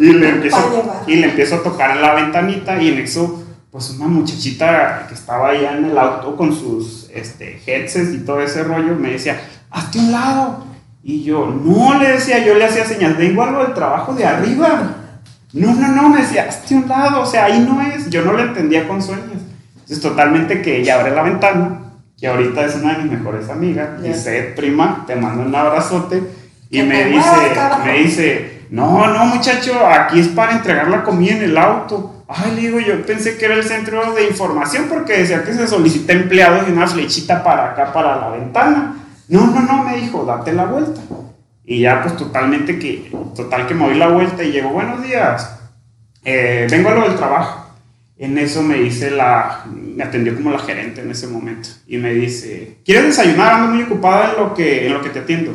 Y 0.00 0.12
le, 0.12 0.28
empiezo, 0.30 1.02
y 1.06 1.16
le 1.16 1.28
empiezo 1.28 1.54
a 1.54 1.62
tocar 1.62 1.92
en 1.92 2.02
la 2.02 2.12
ventanita 2.14 2.82
y 2.82 2.88
en 2.88 2.98
eso, 2.98 3.44
pues 3.70 3.90
una 3.90 4.08
muchachita 4.08 5.06
que 5.06 5.14
estaba 5.14 5.50
allá 5.50 5.76
en 5.76 5.84
el 5.84 5.96
auto 5.96 6.36
con 6.36 6.52
sus 6.52 7.08
este, 7.14 7.62
headsets 7.64 8.14
y 8.14 8.18
todo 8.18 8.40
ese 8.40 8.64
rollo 8.64 8.96
me 8.96 9.12
decía, 9.12 9.40
hazte 9.70 10.00
un 10.00 10.10
lado. 10.10 10.66
Y 11.04 11.22
yo, 11.22 11.46
no, 11.46 12.00
le 12.00 12.14
decía, 12.14 12.44
yo 12.44 12.54
le 12.54 12.64
hacía 12.64 12.84
señas, 12.84 13.16
vengo 13.16 13.44
algo 13.44 13.62
del 13.62 13.74
trabajo 13.74 14.12
de 14.12 14.26
arriba. 14.26 15.05
No, 15.56 15.74
no, 15.74 15.88
no, 15.88 16.08
me 16.10 16.20
decía, 16.20 16.46
hazte 16.48 16.74
un 16.74 16.86
lado, 16.86 17.22
o 17.22 17.26
sea, 17.26 17.46
ahí 17.46 17.66
no 17.66 17.80
es. 17.80 18.10
Yo 18.10 18.22
no 18.22 18.32
lo 18.32 18.42
entendía 18.42 18.86
con 18.86 19.02
sueños. 19.02 19.42
Entonces, 19.74 20.00
totalmente 20.00 20.60
que 20.60 20.78
ella 20.78 21.00
abre 21.00 21.14
la 21.14 21.22
ventana, 21.22 21.80
que 22.18 22.26
ahorita 22.26 22.64
es 22.64 22.76
una 22.76 22.94
de 22.94 23.04
mis 23.04 23.12
mejores 23.12 23.48
amigas, 23.48 24.02
dice, 24.02 24.52
prima, 24.54 25.04
te 25.06 25.16
mando 25.16 25.42
un 25.42 25.54
abrazote, 25.54 26.22
y 26.68 26.82
me 26.82 27.04
dice, 27.06 27.30
me 27.84 27.92
dice, 27.98 28.66
no, 28.70 29.06
no, 29.06 29.26
muchacho, 29.26 29.86
aquí 29.86 30.20
es 30.20 30.28
para 30.28 30.52
entregar 30.52 30.88
la 30.88 31.04
comida 31.04 31.36
en 31.36 31.42
el 31.44 31.56
auto. 31.56 32.24
Ay, 32.28 32.56
le 32.56 32.60
digo, 32.62 32.80
yo 32.80 33.06
pensé 33.06 33.38
que 33.38 33.44
era 33.44 33.54
el 33.54 33.62
centro 33.62 34.12
de 34.12 34.26
información 34.26 34.86
porque 34.88 35.18
decía 35.18 35.44
que 35.44 35.54
se 35.54 35.68
solicita 35.68 36.12
empleados 36.12 36.66
y 36.68 36.72
una 36.72 36.86
flechita 36.86 37.44
para 37.44 37.70
acá, 37.70 37.92
para 37.92 38.16
la 38.16 38.30
ventana. 38.30 38.96
No, 39.28 39.46
no, 39.46 39.60
no, 39.60 39.84
me 39.84 39.96
dijo, 39.96 40.24
date 40.24 40.52
la 40.52 40.64
vuelta. 40.64 41.00
Y 41.68 41.80
ya 41.80 42.00
pues 42.00 42.16
totalmente 42.16 42.78
que, 42.78 43.10
total 43.34 43.66
que 43.66 43.74
me 43.74 43.86
doy 43.86 43.96
la 43.96 44.06
vuelta 44.06 44.44
y 44.44 44.52
llego, 44.52 44.70
buenos 44.70 45.02
días, 45.02 45.58
eh, 46.24 46.68
vengo 46.70 46.90
a 46.90 46.94
lo 46.94 47.08
del 47.08 47.16
trabajo. 47.16 47.66
En 48.16 48.38
eso 48.38 48.62
me 48.62 48.76
dice 48.76 49.10
la, 49.10 49.64
me 49.66 50.04
atendió 50.04 50.34
como 50.36 50.52
la 50.52 50.60
gerente 50.60 51.02
en 51.02 51.10
ese 51.10 51.26
momento 51.26 51.68
y 51.86 51.98
me 51.98 52.14
dice, 52.14 52.78
¿quieres 52.84 53.06
desayunar? 53.06 53.54
Ando 53.54 53.74
muy 53.74 53.82
ocupada 53.82 54.30
en 54.30 54.36
lo 54.36 54.54
que, 54.54 54.86
en 54.86 54.94
lo 54.94 55.02
que 55.02 55.10
te 55.10 55.18
atiendo. 55.18 55.52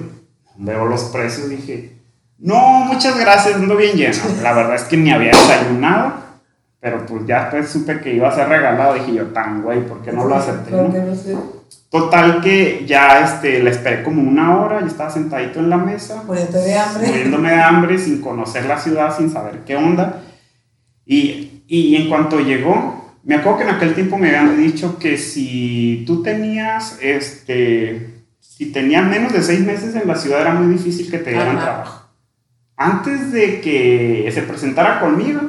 Veo 0.57 0.85
los 0.85 1.05
precios, 1.05 1.49
dije, 1.49 1.93
no, 2.37 2.85
muchas 2.85 3.17
gracias, 3.17 3.55
ando 3.55 3.77
bien 3.77 3.95
lleno. 3.95 4.17
La 4.43 4.51
verdad 4.51 4.75
es 4.75 4.83
que 4.83 4.97
ni 4.97 5.11
había 5.11 5.29
desayunado, 5.29 6.13
pero 6.81 7.05
pues 7.05 7.25
ya 7.25 7.43
después 7.43 7.69
supe 7.69 8.01
que 8.01 8.13
iba 8.13 8.27
a 8.27 8.35
ser 8.35 8.49
regalado, 8.49 8.95
dije 8.95 9.13
yo, 9.13 9.27
tan 9.27 9.61
güey, 9.61 9.87
¿por 9.87 10.01
qué 10.01 10.11
no 10.11 10.25
lo 10.25 10.35
acepté? 10.35 10.71
¿Por 10.71 10.89
no? 10.89 11.60
Total 11.89 12.41
que 12.41 12.85
ya 12.87 13.19
este, 13.21 13.61
la 13.61 13.69
esperé 13.69 14.01
como 14.03 14.21
una 14.21 14.57
hora, 14.57 14.79
yo 14.79 14.87
estaba 14.87 15.09
sentadito 15.09 15.59
en 15.59 15.69
la 15.69 15.77
mesa, 15.77 16.23
Muriéndote 16.25 16.59
de 16.59 16.77
hambre. 16.77 17.07
muriéndome 17.07 17.51
de 17.51 17.61
hambre, 17.61 17.97
sin 17.97 18.21
conocer 18.21 18.65
la 18.65 18.77
ciudad, 18.79 19.15
sin 19.15 19.29
saber 19.29 19.63
qué 19.65 19.75
onda. 19.75 20.23
Y, 21.05 21.63
y 21.67 21.95
en 21.97 22.07
cuanto 22.07 22.39
llegó, 22.39 23.13
me 23.23 23.35
acuerdo 23.35 23.57
que 23.59 23.63
en 23.65 23.69
aquel 23.71 23.93
tiempo 23.93 24.17
me 24.17 24.29
habían 24.29 24.57
dicho 24.57 24.97
que 24.99 25.17
si 25.17 26.03
tú 26.07 26.23
tenías, 26.23 26.97
este, 27.01 28.23
si 28.39 28.71
tenías 28.71 29.05
menos 29.05 29.33
de 29.33 29.43
seis 29.43 29.59
meses 29.59 29.93
en 29.95 30.07
la 30.07 30.15
ciudad 30.15 30.41
era 30.41 30.53
muy 30.53 30.73
difícil 30.73 31.11
que 31.11 31.17
te 31.19 31.31
dieran 31.31 31.57
Ajá. 31.57 31.65
trabajo. 31.65 32.09
Antes 32.77 33.31
de 33.31 33.59
que 33.61 34.29
se 34.33 34.41
presentara 34.43 34.99
conmigo, 35.01 35.41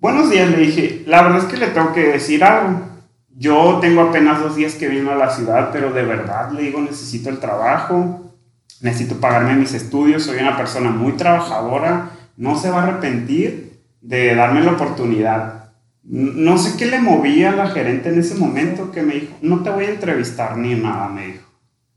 buenos 0.00 0.30
días, 0.30 0.50
le 0.50 0.58
dije, 0.58 1.02
la 1.06 1.22
verdad 1.22 1.38
es 1.38 1.44
que 1.46 1.56
le 1.56 1.68
tengo 1.68 1.92
que 1.92 2.08
decir 2.08 2.44
algo. 2.44 2.93
Yo 3.36 3.78
tengo 3.80 4.02
apenas 4.02 4.40
dos 4.40 4.56
días 4.56 4.74
que 4.74 4.88
vino 4.88 5.10
a 5.10 5.16
la 5.16 5.30
ciudad, 5.30 5.70
pero 5.72 5.92
de 5.92 6.04
verdad 6.04 6.52
le 6.52 6.62
digo, 6.62 6.80
necesito 6.80 7.30
el 7.30 7.38
trabajo, 7.38 8.32
necesito 8.80 9.16
pagarme 9.16 9.56
mis 9.56 9.74
estudios, 9.74 10.22
soy 10.22 10.38
una 10.38 10.56
persona 10.56 10.90
muy 10.90 11.12
trabajadora, 11.12 12.10
no 12.36 12.56
se 12.56 12.70
va 12.70 12.80
a 12.80 12.82
arrepentir 12.84 13.80
de 14.00 14.34
darme 14.34 14.62
la 14.62 14.72
oportunidad. 14.72 15.72
No 16.04 16.58
sé 16.58 16.76
qué 16.76 16.86
le 16.86 17.00
movía 17.00 17.52
a 17.52 17.56
la 17.56 17.68
gerente 17.68 18.10
en 18.10 18.20
ese 18.20 18.34
momento 18.34 18.92
que 18.92 19.02
me 19.02 19.14
dijo, 19.14 19.34
no 19.40 19.62
te 19.62 19.70
voy 19.70 19.86
a 19.86 19.90
entrevistar 19.90 20.56
ni 20.56 20.74
nada, 20.74 21.08
me 21.08 21.26
dijo. 21.26 21.44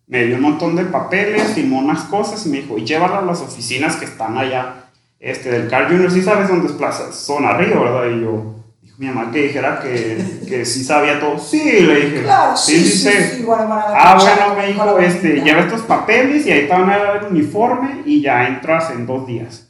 Me 0.08 0.24
dio 0.24 0.38
un 0.38 0.42
montón 0.42 0.76
de 0.78 0.86
papeles, 0.86 1.54
firmó 1.54 1.80
unas 1.80 2.04
cosas 2.04 2.46
y 2.46 2.50
me 2.50 2.62
dijo, 2.62 2.78
llévala 2.78 3.20
a 3.20 3.26
las 3.26 3.42
oficinas 3.42 3.98
que 3.98 4.06
están 4.06 4.38
allá 4.38 4.88
este, 5.20 5.50
del 5.50 5.68
Carl 5.68 5.88
Jr., 5.88 6.12
sí 6.12 6.22
sabes 6.22 6.48
dónde 6.48 6.68
es 6.68 6.74
Plaza 6.74 7.12
Zona 7.12 7.54
Río, 7.58 7.82
¿verdad? 7.82 8.16
Y 8.16 8.22
yo, 8.22 8.56
mi 8.98 9.06
mamá 9.06 9.32
que 9.32 9.44
dijera 9.44 9.80
que, 9.80 10.18
que 10.48 10.66
sí 10.66 10.84
sabía 10.84 11.20
todo. 11.20 11.38
Sí, 11.38 11.62
le 11.82 11.96
dije. 12.08 12.24
Claro, 12.24 12.58
sí, 12.58 12.80
sí, 12.80 12.90
sí, 12.90 12.98
sé". 12.98 13.44
bueno, 13.46 13.68
bueno, 13.68 13.84
Ah, 13.96 14.18
bueno, 14.20 14.56
me 14.60 14.68
dijo 14.68 14.98
este, 15.00 15.42
lleva 15.42 15.62
estos 15.62 15.82
papeles 15.82 16.46
y 16.48 16.52
ahí 16.52 16.62
te 16.68 16.74
van 16.74 16.90
a 16.90 16.98
dar 16.98 17.18
el 17.18 17.32
uniforme 17.32 18.02
y 18.06 18.22
ya 18.22 18.48
entras 18.48 18.90
en 18.92 19.06
dos 19.06 19.28
días. 19.28 19.68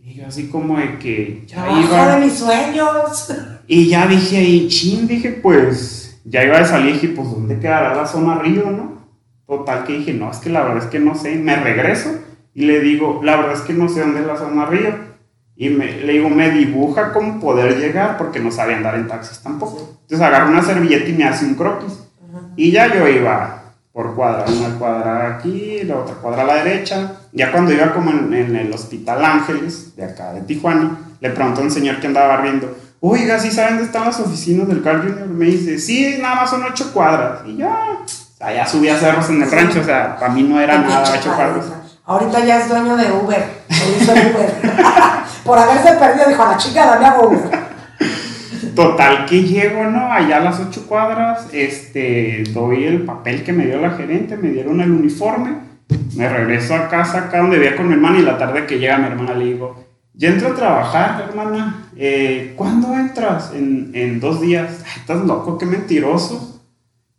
Y 0.00 0.14
yo 0.14 0.26
así 0.26 0.48
como 0.48 0.78
de 0.78 0.98
que 0.98 1.44
ya 1.46 1.56
Trabajo 1.64 1.80
iba. 1.82 2.16
de 2.16 2.24
mis 2.24 2.32
sueños. 2.34 3.32
Y 3.66 3.88
ya 3.88 4.06
dije 4.06 4.38
ahí, 4.38 4.68
chin, 4.68 5.06
dije, 5.06 5.30
pues, 5.30 6.20
ya 6.24 6.42
iba 6.44 6.58
de 6.58 6.64
salir, 6.66 6.94
dije, 6.94 7.08
pues, 7.08 7.30
¿dónde 7.30 7.58
quedará 7.58 7.94
la 7.94 8.06
zona 8.06 8.36
Río, 8.38 8.70
no? 8.70 9.02
Total 9.46 9.84
que 9.84 9.98
dije, 9.98 10.14
no, 10.14 10.30
es 10.30 10.38
que 10.38 10.48
la 10.50 10.62
verdad 10.62 10.84
es 10.84 10.90
que 10.90 10.98
no 10.98 11.14
sé. 11.14 11.34
Me 11.36 11.56
regreso 11.56 12.10
y 12.54 12.62
le 12.64 12.80
digo, 12.80 13.20
la 13.22 13.36
verdad 13.36 13.52
es 13.54 13.60
que 13.60 13.74
no 13.74 13.88
sé 13.88 14.00
dónde 14.00 14.20
es 14.20 14.26
la 14.26 14.36
zona 14.38 14.64
Río. 14.66 15.11
Y 15.56 15.68
me, 15.68 15.92
le 16.00 16.14
digo, 16.14 16.28
me 16.28 16.50
dibuja 16.50 17.12
cómo 17.12 17.38
poder 17.40 17.78
llegar 17.78 18.16
porque 18.16 18.40
no 18.40 18.50
sabía 18.50 18.76
andar 18.76 18.94
en 18.94 19.08
taxis 19.08 19.40
tampoco. 19.40 19.98
Entonces 20.02 20.20
agarro 20.20 20.48
una 20.48 20.62
servilleta 20.62 21.08
y 21.08 21.12
me 21.12 21.24
hace 21.24 21.44
un 21.44 21.54
croquis. 21.54 21.98
Y 22.56 22.70
ya 22.70 22.92
yo 22.92 23.06
iba 23.06 23.62
por 23.92 24.14
cuadra, 24.14 24.46
una 24.50 24.78
cuadra 24.78 25.36
aquí, 25.36 25.82
la 25.84 25.96
otra 25.96 26.14
cuadra 26.14 26.42
a 26.42 26.46
la 26.46 26.64
derecha. 26.64 27.12
Ya 27.32 27.52
cuando 27.52 27.72
iba 27.72 27.92
como 27.92 28.10
en, 28.10 28.32
en 28.32 28.56
el 28.56 28.72
Hospital 28.72 29.24
Ángeles, 29.24 29.94
de 29.96 30.04
acá 30.04 30.32
de 30.32 30.40
Tijuana, 30.42 30.98
le 31.20 31.30
preguntó 31.30 31.60
a 31.60 31.64
un 31.64 31.70
señor 31.70 32.00
que 32.00 32.06
andaba 32.06 32.36
barriendo, 32.36 32.74
oiga, 33.00 33.38
¿sí 33.38 33.50
saben 33.50 33.74
dónde 33.74 33.84
están 33.84 34.06
las 34.06 34.18
oficinas 34.20 34.66
del 34.68 34.82
Carl 34.82 35.02
Jr.? 35.02 35.28
Me 35.28 35.46
dice, 35.46 35.78
sí, 35.78 36.18
nada 36.20 36.36
más 36.36 36.50
son 36.50 36.62
ocho 36.64 36.92
cuadras. 36.92 37.40
Y 37.46 37.56
ya, 37.56 37.98
sea, 38.38 38.54
ya 38.54 38.66
subía 38.66 38.98
cerros 38.98 39.28
en 39.28 39.42
el 39.42 39.50
rancho, 39.50 39.80
o 39.80 39.84
sea, 39.84 40.16
para 40.18 40.32
mí 40.32 40.42
no 40.42 40.60
era 40.60 40.78
nada 40.78 41.12
ocho 41.14 41.34
cuadras. 41.34 41.66
Ahorita 42.04 42.44
ya 42.44 42.60
es 42.60 42.68
dueño 42.68 42.96
de 42.96 43.12
Uber. 43.12 43.44
Uber. 43.70 44.62
Por 45.44 45.58
haberse 45.58 45.92
perdido, 45.94 46.28
dijo, 46.28 46.42
a 46.42 46.52
la 46.52 46.56
chica, 46.56 46.86
dame 46.86 47.06
a 47.06 47.20
Uber. 47.20 47.72
Total 48.74 49.26
que 49.26 49.42
llego, 49.42 49.84
¿no? 49.84 50.10
Allá 50.10 50.38
a 50.38 50.40
las 50.40 50.60
ocho 50.60 50.86
cuadras, 50.86 51.48
este, 51.52 52.44
doy 52.50 52.84
el 52.84 53.02
papel 53.02 53.42
que 53.42 53.52
me 53.52 53.66
dio 53.66 53.80
la 53.80 53.90
gerente, 53.90 54.36
me 54.36 54.50
dieron 54.50 54.80
el 54.80 54.90
uniforme, 54.90 55.56
me 56.16 56.28
regreso 56.28 56.74
a 56.74 56.88
casa 56.88 57.18
acá 57.18 57.38
donde 57.38 57.58
vivía 57.58 57.76
con 57.76 57.88
mi 57.88 57.94
hermana 57.94 58.18
y 58.18 58.22
la 58.22 58.38
tarde 58.38 58.66
que 58.66 58.78
llega 58.78 58.98
mi 58.98 59.06
hermana 59.06 59.34
le 59.34 59.44
digo, 59.46 59.84
ya 60.14 60.28
entro 60.28 60.48
a 60.48 60.54
trabajar, 60.54 61.24
hermana, 61.28 61.86
eh, 61.96 62.52
¿cuándo 62.56 62.94
entras? 62.94 63.52
En, 63.54 63.90
en 63.94 64.20
dos 64.20 64.40
días. 64.40 64.82
Ay, 64.84 65.00
estás 65.00 65.22
loco, 65.24 65.56
qué 65.56 65.66
mentiroso. 65.66 66.51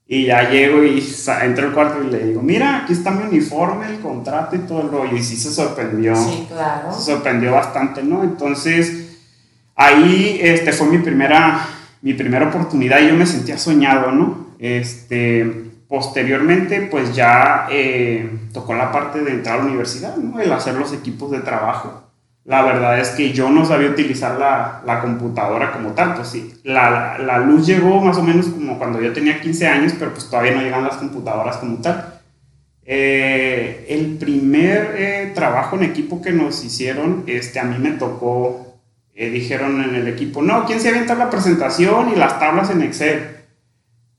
Y 0.08 0.26
ya 0.26 0.50
llego 0.50 0.84
y 0.84 1.02
entro 1.42 1.68
al 1.68 1.74
cuarto 1.74 2.04
y 2.04 2.12
le 2.12 2.26
digo, 2.28 2.42
mira, 2.42 2.84
aquí 2.84 2.94
está 2.94 3.12
mi 3.12 3.24
uniforme, 3.24 3.88
el 3.88 4.00
contrato 4.00 4.56
y 4.56 4.60
todo 4.60 4.82
el 4.82 4.90
rollo. 4.90 5.16
Y 5.16 5.24
sí 5.24 5.38
se 5.38 5.50
sorprendió 5.52 6.16
Sí, 6.16 6.46
claro. 6.50 6.92
se 6.94 7.12
sorprendió 7.12 7.54
bastante, 7.54 8.04
¿no? 8.04 8.24
Entonces, 8.24 9.18
ahí 9.76 10.40
este, 10.42 10.74
fue 10.74 10.88
mi 10.88 10.98
primera, 10.98 11.66
mi 12.02 12.14
primera 12.14 12.50
oportunidad 12.50 13.00
y 13.00 13.08
yo 13.08 13.16
me 13.16 13.26
sentía 13.26 13.58
soñado, 13.58 14.12
¿no? 14.12 14.48
Este, 14.60 15.72
posteriormente, 15.88 16.88
pues 16.92 17.16
ya 17.16 17.68
eh, 17.72 18.30
tocó 18.52 18.74
la 18.74 18.92
parte 18.92 19.22
de 19.22 19.32
entrar 19.32 19.56
a 19.56 19.58
la 19.60 19.66
universidad, 19.70 20.18
¿no? 20.18 20.40
El 20.40 20.52
hacer 20.52 20.76
los 20.76 20.92
equipos 20.94 21.32
de 21.32 21.40
trabajo. 21.40 22.04
La 22.46 22.62
verdad 22.62 23.00
es 23.00 23.10
que 23.12 23.32
yo 23.32 23.50
no 23.50 23.66
sabía 23.66 23.90
utilizar 23.90 24.38
la, 24.38 24.82
la 24.86 25.02
computadora 25.02 25.72
como 25.72 25.92
tal, 25.92 26.16
pues 26.16 26.28
sí. 26.28 26.54
La, 26.64 27.18
la 27.18 27.38
luz 27.38 27.66
llegó 27.66 28.02
más 28.02 28.18
o 28.18 28.24
menos 28.24 28.48
como 28.48 28.78
cuando 28.78 29.02
yo 29.02 29.14
tenía 29.14 29.40
15 29.40 29.68
años, 29.68 29.94
pero 29.98 30.12
pues 30.12 30.30
todavía 30.30 30.54
no 30.54 30.62
llegan 30.62 30.84
las 30.84 30.98
computadoras 30.98 31.58
como 31.58 31.78
tal. 31.78 32.14
Eh, 32.86 33.86
el 33.88 34.18
primer 34.18 34.96
eh, 34.98 35.32
trabajo 35.34 35.78
en 35.78 35.84
equipo 35.84 36.22
que 36.22 36.34
nos 36.34 36.66
hicieron, 36.66 37.24
este, 37.28 37.62
a 37.62 37.64
mí 37.64 37.78
me 37.80 37.92
tocó, 37.92 38.76
eh, 39.16 39.30
dijeron 39.30 39.82
en 39.82 39.96
el 39.96 40.10
equipo, 40.10 40.42
no, 40.42 40.66
¿quién 40.66 40.82
se 40.82 40.90
avienta 40.90 41.16
la 41.16 41.30
presentación 41.30 42.12
y 42.12 42.18
las 42.18 42.40
tablas 42.40 42.70
en 42.72 42.82
Excel? 42.82 43.38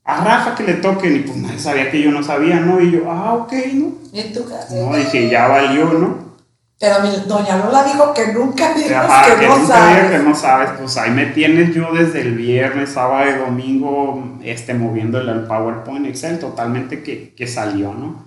A 0.03 0.23
Rafa 0.23 0.55
que 0.55 0.63
le 0.63 0.73
toquen, 0.75 1.15
y 1.15 1.19
pues 1.19 1.37
nadie 1.37 1.59
sabía 1.59 1.91
que 1.91 2.01
yo 2.01 2.11
no 2.11 2.23
sabía, 2.23 2.59
¿no? 2.59 2.81
Y 2.81 2.91
yo, 2.91 3.11
ah, 3.11 3.33
ok, 3.35 3.53
¿no? 3.73 3.91
¿Y 4.11 4.19
en 4.19 4.33
tu 4.33 4.47
casa? 4.47 4.73
No, 4.75 4.95
dije, 4.95 5.29
ya 5.29 5.47
valió, 5.47 5.93
¿no? 5.93 6.24
Pero 6.77 6.95
mi 7.01 7.09
doña 7.27 7.57
Lola 7.57 7.83
dijo 7.85 8.13
que 8.13 8.33
nunca 8.33 8.73
digas 8.73 9.09
Ajá, 9.09 9.33
que, 9.35 9.39
que 9.41 9.47
no 9.47 9.57
nunca 9.59 9.73
sabes. 9.73 10.11
que 10.11 10.17
no 10.19 10.35
sabes, 10.35 10.69
pues 10.77 10.97
ahí 10.97 11.11
me 11.11 11.27
tienes 11.27 11.73
yo 11.73 11.93
desde 11.93 12.21
el 12.21 12.35
viernes, 12.35 12.89
sábado 12.89 13.29
y 13.29 13.39
domingo, 13.39 14.37
este, 14.43 14.73
moviéndole 14.73 15.31
al 15.31 15.47
PowerPoint 15.47 16.05
Excel 16.05 16.37
totalmente 16.39 17.01
que, 17.01 17.33
que 17.33 17.47
salió, 17.47 17.93
¿no? 17.93 18.25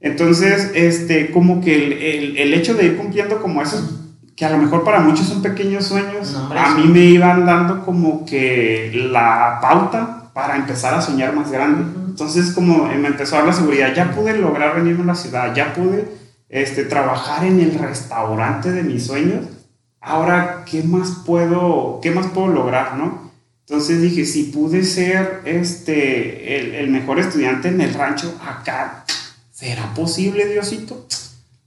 Entonces, 0.00 0.72
este, 0.74 1.30
como 1.30 1.62
que 1.62 1.74
el, 1.74 1.92
el, 1.94 2.36
el 2.36 2.54
hecho 2.54 2.74
de 2.74 2.84
ir 2.84 2.96
cumpliendo 2.98 3.40
como 3.40 3.62
esos, 3.62 4.00
que 4.36 4.44
a 4.44 4.50
lo 4.50 4.58
mejor 4.58 4.84
para 4.84 5.00
muchos 5.00 5.26
son 5.26 5.40
pequeños 5.40 5.86
sueños, 5.86 6.32
No, 6.32 6.52
a 6.60 6.74
mí 6.74 6.84
me 6.86 7.00
iban 7.00 7.46
dando 7.46 7.82
como 7.86 8.26
que 8.26 8.90
la 9.10 9.58
pauta 9.62 10.30
para 10.34 10.56
empezar 10.56 10.92
a 10.92 11.00
soñar 11.00 11.34
más 11.34 11.50
grande. 11.50 11.84
Entonces, 12.08 12.52
como 12.52 12.84
me 12.84 13.08
empezó 13.08 13.36
a 13.36 13.38
dar 13.38 13.46
la 13.48 13.52
seguridad, 13.54 13.94
ya 13.94 14.10
pude 14.10 14.36
lograr 14.36 14.76
venirme 14.76 15.04
a 15.04 15.06
la 15.06 15.14
ciudad, 15.14 15.54
ya 15.54 15.72
pude 15.72 16.04
este, 16.54 16.84
trabajar 16.84 17.44
en 17.44 17.58
el 17.58 17.76
restaurante 17.76 18.70
de 18.70 18.84
mis 18.84 19.04
sueños. 19.04 19.44
Ahora, 20.00 20.64
¿qué 20.70 20.84
más 20.84 21.22
puedo, 21.26 21.98
qué 22.00 22.12
más 22.12 22.28
puedo 22.28 22.46
lograr, 22.46 22.96
no? 22.96 23.32
Entonces 23.66 24.00
dije, 24.00 24.24
si 24.24 24.44
pude 24.44 24.84
ser 24.84 25.40
este, 25.46 26.56
el, 26.56 26.74
el 26.76 26.90
mejor 26.90 27.18
estudiante 27.18 27.66
en 27.66 27.80
el 27.80 27.92
rancho 27.92 28.38
acá, 28.40 29.04
¿será 29.50 29.92
posible, 29.94 30.46
Diosito? 30.46 31.08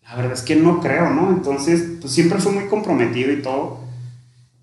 La 0.03 0.15
verdad 0.15 0.31
es 0.31 0.43
que 0.43 0.55
no 0.55 0.79
creo, 0.79 1.09
¿no? 1.09 1.31
Entonces, 1.31 1.83
pues 1.99 2.13
siempre 2.13 2.39
fui 2.39 2.53
muy 2.53 2.67
comprometido 2.67 3.33
y 3.33 3.41
todo. 3.41 3.81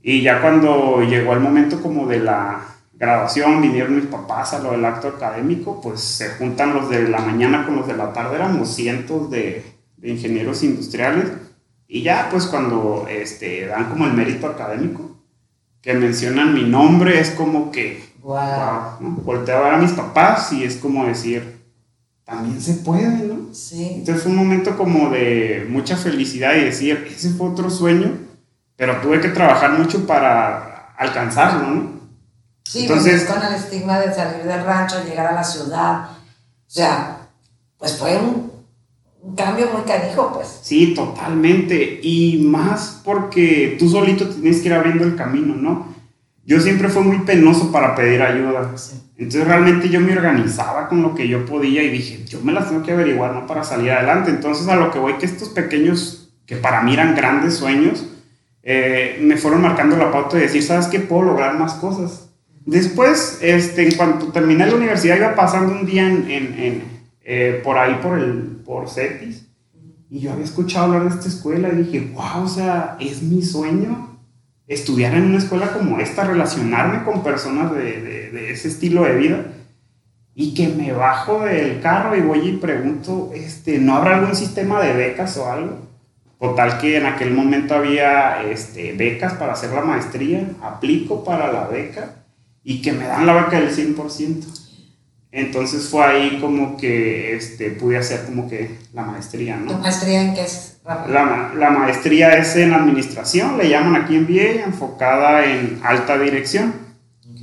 Y 0.02 0.22
ya 0.22 0.40
cuando 0.40 1.02
llegó 1.02 1.34
el 1.34 1.40
momento 1.40 1.82
como 1.82 2.06
de 2.06 2.20
la 2.20 2.64
graduación, 2.94 3.60
vinieron 3.60 3.96
mis 3.96 4.06
papás 4.06 4.54
a 4.54 4.60
lo 4.60 4.70
del 4.70 4.86
acto 4.86 5.08
académico, 5.08 5.82
pues 5.82 6.00
se 6.00 6.30
juntan 6.30 6.72
los 6.72 6.88
de 6.88 7.08
la 7.08 7.18
mañana 7.18 7.66
con 7.66 7.76
los 7.76 7.86
de 7.86 7.96
la 7.96 8.14
tarde, 8.14 8.36
éramos 8.36 8.74
cientos 8.74 9.30
de, 9.30 9.73
de 10.05 10.11
ingenieros 10.11 10.62
industriales. 10.62 11.30
Y 11.88 12.02
ya, 12.02 12.28
pues 12.30 12.44
cuando 12.46 13.07
este, 13.11 13.66
dan 13.66 13.88
como 13.88 14.05
el 14.07 14.12
mérito 14.12 14.46
académico, 14.46 15.16
que 15.80 15.94
mencionan 15.94 16.52
mi 16.55 16.64
nombre, 16.64 17.18
es 17.20 17.30
como 17.30 17.70
que, 17.72 18.12
Wow. 18.20 18.36
wow, 18.36 19.00
¿no? 19.00 19.11
Volteo 19.22 19.59
a 19.59 19.62
ver 19.62 19.74
a 19.74 19.78
mis 19.78 19.92
papás 19.92 20.52
y 20.52 20.64
es 20.64 20.76
como 20.76 21.05
decir, 21.07 21.61
también 22.24 22.61
se 22.61 22.74
puede, 22.74 23.26
¿no? 23.26 23.52
Sí. 23.55 23.96
Entonces 23.96 24.22
fue 24.22 24.32
un 24.32 24.38
momento 24.38 24.76
como 24.78 25.11
de 25.11 25.66
mucha 25.68 25.96
felicidad 25.96 26.55
y 26.55 26.64
decir, 26.64 27.07
ese 27.14 27.30
fue 27.30 27.48
otro 27.50 27.68
sueño, 27.68 28.12
pero 28.76 28.98
tuve 29.02 29.20
que 29.20 29.28
trabajar 29.28 29.72
mucho 29.78 30.07
para 30.07 30.90
alcanzarlo, 30.96 31.66
¿no? 31.70 32.00
Sí, 32.64 32.82
Entonces- 32.82 33.22
Entonces, 33.22 33.34
con 33.36 33.46
el 33.46 33.55
estigma 33.55 34.00
de 34.00 34.14
salir 34.14 34.44
del 34.44 34.64
rancho, 34.64 35.05
llegar 35.05 35.26
a 35.26 35.32
la 35.32 35.44
ciudad. 35.44 36.09
O 36.66 36.70
sea, 36.70 37.28
pues 37.76 37.98
fue 37.98 38.16
un, 38.16 38.50
un 39.24 39.34
cambio 39.34 39.68
muy 39.72 39.82
canijo, 39.82 40.32
pues. 40.34 40.60
Sí, 40.62 40.94
totalmente. 40.94 42.00
Y 42.02 42.44
más 42.46 43.00
porque 43.04 43.76
tú 43.78 43.88
solito 43.88 44.28
tienes 44.28 44.60
que 44.60 44.68
ir 44.68 44.74
abriendo 44.74 45.04
el 45.04 45.16
camino, 45.16 45.54
¿no? 45.54 45.94
yo 46.46 46.60
siempre 46.60 46.88
fui 46.88 47.02
muy 47.02 47.18
penoso 47.20 47.72
para 47.72 47.94
pedir 47.94 48.20
ayuda. 48.22 48.70
Entonces 49.16 49.46
realmente 49.46 49.88
yo 49.88 50.00
me 50.00 50.12
organizaba 50.12 50.88
con 50.88 51.02
lo 51.02 51.14
que 51.14 51.26
yo 51.26 51.46
podía 51.46 51.82
y 51.82 51.90
dije, 51.90 52.24
yo 52.26 52.40
me 52.42 52.52
las 52.52 52.68
tengo 52.68 52.82
que 52.82 52.92
averiguar, 52.92 53.32
¿no? 53.32 53.46
Para 53.46 53.64
salir 53.64 53.92
adelante. 53.92 54.30
Entonces 54.30 54.68
a 54.68 54.76
lo 54.76 54.90
que 54.90 54.98
voy 54.98 55.14
que 55.14 55.26
estos 55.26 55.48
pequeños, 55.48 56.32
que 56.46 56.56
para 56.56 56.82
mí 56.82 56.92
eran 56.92 57.14
grandes 57.14 57.54
sueños, 57.54 58.06
eh, 58.62 59.18
me 59.22 59.36
fueron 59.36 59.62
marcando 59.62 59.96
la 59.96 60.10
pauta 60.10 60.36
de 60.36 60.44
decir, 60.44 60.62
¿sabes 60.62 60.86
qué? 60.86 61.00
Puedo 61.00 61.22
lograr 61.22 61.58
más 61.58 61.74
cosas. 61.74 62.28
Después, 62.66 63.38
este, 63.40 63.88
en 63.88 63.94
cuanto 63.94 64.26
terminé 64.28 64.66
la 64.66 64.74
universidad, 64.74 65.16
iba 65.16 65.34
pasando 65.34 65.72
un 65.72 65.86
día 65.86 66.06
en, 66.06 66.30
en, 66.30 66.93
eh, 67.24 67.60
por 67.64 67.78
ahí, 67.78 67.98
por, 68.02 68.18
el, 68.18 68.60
por 68.64 68.88
CETIS, 68.88 69.46
y 70.10 70.20
yo 70.20 70.32
había 70.32 70.44
escuchado 70.44 70.92
hablar 70.92 71.10
de 71.10 71.16
esta 71.16 71.28
escuela 71.28 71.70
y 71.70 71.82
dije, 71.82 72.12
wow, 72.12 72.44
o 72.44 72.48
sea, 72.48 72.96
es 73.00 73.22
mi 73.22 73.42
sueño 73.42 74.18
estudiar 74.68 75.14
en 75.14 75.24
una 75.24 75.38
escuela 75.38 75.72
como 75.72 75.98
esta, 75.98 76.24
relacionarme 76.24 77.02
con 77.02 77.22
personas 77.22 77.74
de, 77.74 78.30
de, 78.30 78.52
ese 78.52 78.68
estilo 78.68 79.02
de 79.04 79.16
vida 79.16 79.46
y 80.34 80.54
que 80.54 80.68
me 80.68 80.92
bajo 80.92 81.44
del 81.44 81.80
carro 81.80 82.16
y 82.16 82.20
voy 82.20 82.48
y 82.48 82.56
pregunto, 82.56 83.30
este, 83.34 83.78
¿no 83.78 83.96
habrá 83.96 84.18
algún 84.18 84.34
sistema 84.34 84.80
de 84.80 84.92
becas 84.92 85.36
o 85.36 85.50
algo? 85.50 85.78
Total 86.38 86.78
que 86.78 86.96
en 86.98 87.06
aquel 87.06 87.32
momento 87.32 87.74
había 87.74 88.42
este, 88.42 88.92
becas 88.92 89.34
para 89.34 89.54
hacer 89.54 89.70
la 89.70 89.82
maestría, 89.82 90.46
aplico 90.62 91.24
para 91.24 91.52
la 91.52 91.68
beca 91.68 92.16
y 92.62 92.82
que 92.82 92.92
me 92.92 93.06
dan 93.06 93.26
la 93.26 93.34
beca 93.34 93.60
del 93.60 93.70
100%. 93.70 94.63
Entonces 95.37 95.89
fue 95.89 96.05
ahí 96.05 96.39
como 96.41 96.76
que 96.76 97.35
este, 97.35 97.70
pude 97.70 97.99
hacer 97.99 98.24
como 98.24 98.49
que 98.49 98.78
la 98.93 99.03
maestría, 99.03 99.57
¿no? 99.57 99.72
¿Tu 99.72 99.78
maestría 99.78 100.22
en 100.22 100.32
qué 100.32 100.45
es? 100.45 100.76
La, 100.85 101.51
la, 101.57 101.70
maestría 101.70 102.37
es 102.37 102.55
en 102.55 102.72
administración, 102.72 103.59
le 103.59 103.68
llaman 103.68 104.01
aquí 104.01 104.14
en 104.14 104.26
VA, 104.26 104.64
enfocada 104.64 105.45
en 105.45 105.80
alta 105.82 106.18
dirección. 106.18 106.72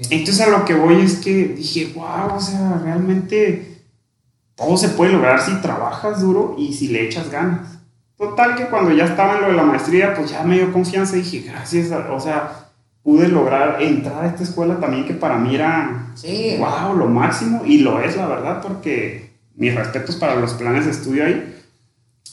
Entonces 0.09 0.39
a 0.39 0.49
lo 0.49 0.63
que 0.63 0.73
voy 0.73 1.01
es 1.01 1.17
que 1.17 1.49
dije, 1.49 1.91
wow, 1.93 2.37
o 2.37 2.39
sea, 2.39 2.79
realmente 2.81 3.81
todo 4.55 4.77
se 4.77 4.87
puede 4.89 5.11
lograr 5.11 5.41
si 5.41 5.53
trabajas 5.55 6.21
duro 6.21 6.55
y 6.57 6.71
si 6.71 6.87
le 6.87 7.03
echas 7.03 7.29
ganas. 7.29 7.79
Total 8.15 8.55
que 8.55 8.67
cuando 8.67 8.93
ya 8.93 9.03
estaba 9.03 9.35
en 9.35 9.41
lo 9.41 9.47
de 9.47 9.53
la 9.55 9.63
maestría, 9.63 10.13
pues 10.13 10.31
ya 10.31 10.43
me 10.43 10.55
dio 10.55 10.71
confianza 10.71 11.17
y 11.17 11.23
dije, 11.23 11.39
gracias, 11.41 11.91
o 11.91 12.19
sea, 12.21 12.69
pude 13.03 13.27
lograr 13.27 13.81
entrar 13.81 14.23
a 14.23 14.27
esta 14.27 14.43
escuela 14.43 14.79
también 14.79 15.05
que 15.05 15.13
para 15.13 15.37
mí 15.37 15.55
era, 15.55 16.11
sí. 16.15 16.57
wow, 16.59 16.95
lo 16.95 17.07
máximo, 17.07 17.63
y 17.65 17.79
lo 17.79 17.99
es 17.99 18.15
la 18.15 18.27
verdad, 18.27 18.61
porque 18.61 19.31
mis 19.55 19.73
respetos 19.75 20.15
para 20.15 20.35
los 20.35 20.53
planes 20.53 20.85
de 20.85 20.91
estudio 20.91 21.25
ahí. 21.25 21.57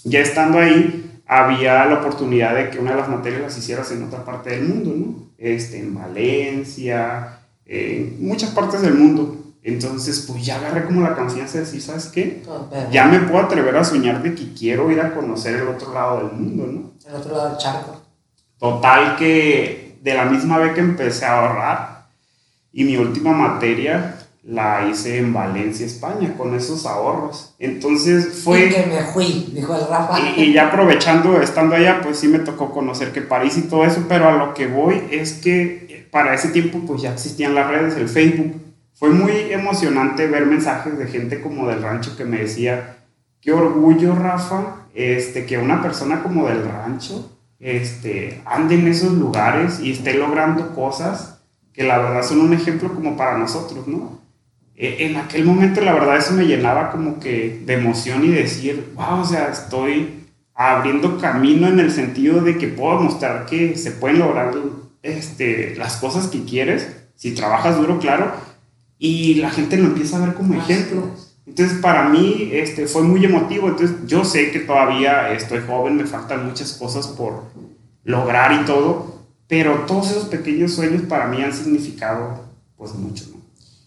Ya 0.05 0.21
estando 0.21 0.59
ahí, 0.59 1.21
había 1.27 1.85
la 1.85 2.01
oportunidad 2.01 2.55
de 2.55 2.71
que 2.71 2.79
una 2.79 2.93
de 2.93 2.97
las 2.99 3.09
materias 3.09 3.41
las 3.41 3.59
hicieras 3.59 3.91
en 3.93 4.05
otra 4.05 4.25
parte 4.25 4.51
del 4.51 4.65
mundo, 4.65 4.95
¿no? 4.97 5.29
Este, 5.37 5.79
en 5.79 5.95
Valencia, 5.95 7.41
en 7.67 8.17
muchas 8.27 8.51
partes 8.51 8.83
del 8.83 8.95
mundo. 8.95 9.37
Entonces, 9.63 10.25
pues 10.27 10.47
ya 10.47 10.57
agarré 10.57 10.87
como 10.87 11.03
la 11.03 11.15
confianza 11.15 11.59
de 11.59 11.65
decir, 11.65 11.83
¿sabes 11.83 12.07
qué? 12.07 12.43
ya 12.91 13.07
me 13.07 13.21
puedo 13.21 13.45
atrever 13.45 13.77
a 13.77 13.85
soñar 13.85 14.23
de 14.23 14.35
que 14.35 14.55
quiero 14.55 14.91
ir 14.91 15.01
a 15.01 15.15
conocer 15.15 15.57
el 15.57 15.69
otro 15.69 15.93
lado 15.93 16.19
del 16.19 16.33
mundo, 16.33 16.67
¿no? 16.67 16.93
El 17.07 17.17
otro 17.17 17.37
lado 17.37 17.51
del 17.51 17.59
charco. 17.59 18.01
Total 18.59 19.17
que 19.17 19.88
de 20.03 20.15
la 20.15 20.25
misma 20.25 20.59
vez 20.59 20.75
que 20.75 20.81
empecé 20.81 21.25
a 21.25 21.39
ahorrar 21.39 22.07
y 22.73 22.85
mi 22.85 22.97
última 22.97 23.33
materia 23.33 24.15
la 24.45 24.89
hice 24.89 25.19
en 25.19 25.33
Valencia, 25.35 25.85
España, 25.85 26.35
con 26.37 26.55
esos 26.55 26.87
ahorros. 26.87 27.55
Entonces 27.59 28.41
fue... 28.43 28.67
Y 28.67 28.71
que 28.71 28.87
me 28.87 29.03
fui, 29.03 29.51
dijo 29.53 29.75
el 29.75 29.87
Rafa. 29.87 30.19
Y, 30.37 30.55
ya 30.55 30.69
aprovechando, 30.69 31.41
estando 31.41 31.75
allá, 31.75 32.01
pues 32.03 32.19
sí 32.19 32.29
me 32.29 32.39
tocó 32.39 32.73
conocer 32.73 33.13
que 33.13 33.21
París 33.21 33.59
y 33.59 33.63
todo 33.63 33.85
eso, 33.85 34.07
pero 34.09 34.29
a 34.29 34.33
lo 34.33 34.55
que 34.55 34.67
voy 34.67 35.03
es 35.11 35.35
que 35.35 36.09
para 36.11 36.33
ese 36.33 36.49
tiempo 36.49 36.81
pues 36.87 37.03
ya 37.03 37.13
existían 37.13 37.55
las 37.55 37.69
redes, 37.69 37.97
el 37.97 38.09
Facebook. 38.09 38.55
Fue 38.95 39.11
muy 39.11 39.33
emocionante 39.53 40.27
ver 40.27 40.47
mensajes 40.47 40.97
de 40.99 41.07
gente 41.07 41.43
como 41.43 41.69
del 41.69 41.83
rancho 41.83 42.17
que 42.17 42.25
me 42.25 42.39
decía, 42.39 42.97
qué 43.43 43.53
orgullo, 43.53 44.15
Rafa, 44.15 44.87
este, 44.95 45.45
que 45.45 45.59
una 45.59 45.83
persona 45.83 46.23
como 46.23 46.49
del 46.49 46.65
rancho 46.65 47.38
este, 47.61 48.41
ande 48.45 48.77
en 48.77 48.89
esos 48.89 49.13
lugares 49.13 49.81
y 49.81 49.93
esté 49.93 50.15
logrando 50.15 50.75
cosas 50.75 51.41
que 51.73 51.85
la 51.85 51.99
verdad 51.99 52.23
son 52.23 52.41
un 52.41 52.53
ejemplo 52.53 52.93
como 52.95 53.17
para 53.17 53.39
nosotros, 53.39 53.87
¿no? 53.87 54.21
E, 54.75 55.07
en 55.07 55.17
aquel 55.17 55.45
momento 55.45 55.81
la 55.81 55.93
verdad 55.93 56.17
eso 56.17 56.35
me 56.35 56.47
llenaba 56.47 56.91
como 56.91 57.19
que 57.19 57.63
de 57.65 57.75
emoción 57.75 58.25
y 58.25 58.29
decir, 58.29 58.93
wow, 58.95 59.21
o 59.21 59.25
sea, 59.25 59.49
estoy 59.49 60.27
abriendo 60.55 61.19
camino 61.19 61.69
en 61.69 61.79
el 61.79 61.93
sentido 61.93 62.41
de 62.41 62.59
que 62.59 62.69
puedo 62.69 63.01
mostrar 63.01 63.47
que 63.47 63.77
se 63.77 63.93
pueden 63.93 64.19
lograr 64.19 64.53
este, 65.03 65.77
las 65.77 65.97
cosas 65.97 66.27
que 66.27 66.45
quieres, 66.45 66.89
si 67.15 67.33
trabajas 67.33 67.77
duro, 67.77 67.99
claro, 67.99 68.33
y 68.99 69.35
la 69.35 69.51
gente 69.51 69.77
lo 69.77 69.87
empieza 69.87 70.17
a 70.17 70.27
ver 70.27 70.35
como 70.35 70.55
ejemplo. 70.55 71.11
Entonces, 71.49 71.79
para 71.79 72.09
mí 72.09 72.51
este, 72.53 72.87
fue 72.87 73.03
muy 73.03 73.25
emotivo. 73.25 73.69
Entonces, 73.69 73.97
yo 74.07 74.25
sé 74.25 74.51
que 74.51 74.61
todavía 74.61 75.33
estoy 75.33 75.61
joven, 75.67 75.97
me 75.97 76.07
faltan 76.07 76.47
muchas 76.47 76.75
cosas 76.75 77.09
por 77.09 77.45
lograr 78.05 78.53
y 78.53 78.65
todo, 78.65 79.19
pero 79.49 79.85
todos 79.87 80.11
esos 80.11 80.27
pequeños 80.27 80.75
sueños 80.75 81.03
para 81.09 81.27
mí 81.27 81.43
han 81.43 81.53
significado 81.53 82.45
pues 82.77 82.95
mucho. 82.95 83.25
¿no? 83.33 83.39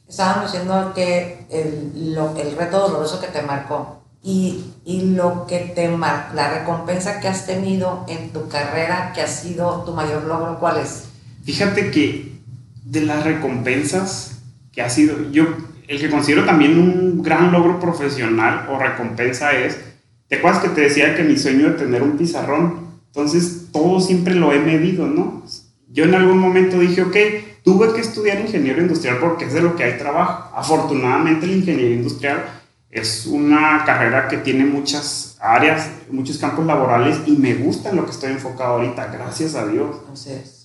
Estábamos 0.07 0.51
diciendo 0.51 0.91
que 0.93 1.45
el, 1.49 2.13
lo, 2.13 2.35
el 2.35 2.55
reto 2.57 2.79
doloroso 2.79 3.21
que 3.21 3.27
te 3.27 3.41
marcó 3.41 4.01
y, 4.21 4.65
y 4.83 5.13
lo 5.15 5.47
que 5.47 5.59
te 5.59 5.87
marcó, 5.87 6.35
la 6.35 6.51
recompensa 6.59 7.19
que 7.19 7.27
has 7.27 7.45
tenido 7.45 8.05
en 8.07 8.31
tu 8.31 8.47
carrera, 8.49 9.13
que 9.13 9.21
ha 9.21 9.27
sido 9.27 9.83
tu 9.85 9.93
mayor 9.93 10.25
logro, 10.25 10.59
¿cuál 10.59 10.77
es? 10.77 11.05
Fíjate 11.45 11.91
que 11.91 12.39
de 12.83 13.01
las 13.01 13.23
recompensas 13.23 14.39
que 14.71 14.81
ha 14.81 14.89
sido, 14.89 15.31
yo 15.31 15.45
el 15.91 15.99
que 15.99 16.09
considero 16.09 16.45
también 16.45 16.79
un 16.79 17.21
gran 17.21 17.51
logro 17.51 17.77
profesional 17.77 18.67
o 18.71 18.79
recompensa 18.79 19.51
es, 19.51 19.77
¿te 20.29 20.37
acuerdas 20.37 20.61
que 20.61 20.69
te 20.69 20.81
decía 20.81 21.15
que 21.17 21.23
mi 21.23 21.35
sueño 21.35 21.71
de 21.71 21.79
tener 21.79 22.01
un 22.01 22.17
pizarrón? 22.17 22.91
Entonces, 23.07 23.67
todo 23.73 23.99
siempre 23.99 24.33
lo 24.33 24.53
he 24.53 24.59
medido, 24.59 25.05
¿no? 25.05 25.43
Yo 25.89 26.05
en 26.05 26.15
algún 26.15 26.37
momento 26.37 26.79
dije, 26.79 27.01
ok, 27.01 27.17
tuve 27.65 27.91
que 27.93 27.99
estudiar 27.99 28.39
ingeniero 28.39 28.81
industrial 28.81 29.17
porque 29.19 29.43
es 29.43 29.53
de 29.53 29.61
lo 29.61 29.75
que 29.75 29.83
hay 29.83 29.97
trabajo. 29.97 30.55
Afortunadamente, 30.55 31.45
la 31.45 31.53
ingeniería 31.53 31.97
industrial 31.97 32.45
es 32.89 33.25
una 33.25 33.83
carrera 33.85 34.29
que 34.29 34.37
tiene 34.37 34.63
muchas 34.63 35.35
áreas, 35.41 35.89
muchos 36.09 36.37
campos 36.37 36.65
laborales 36.65 37.17
y 37.25 37.31
me 37.31 37.55
gusta 37.55 37.89
en 37.89 37.97
lo 37.97 38.05
que 38.05 38.11
estoy 38.11 38.31
enfocado 38.31 38.75
ahorita, 38.75 39.07
gracias 39.07 39.55
a 39.55 39.67
Dios. 39.67 39.97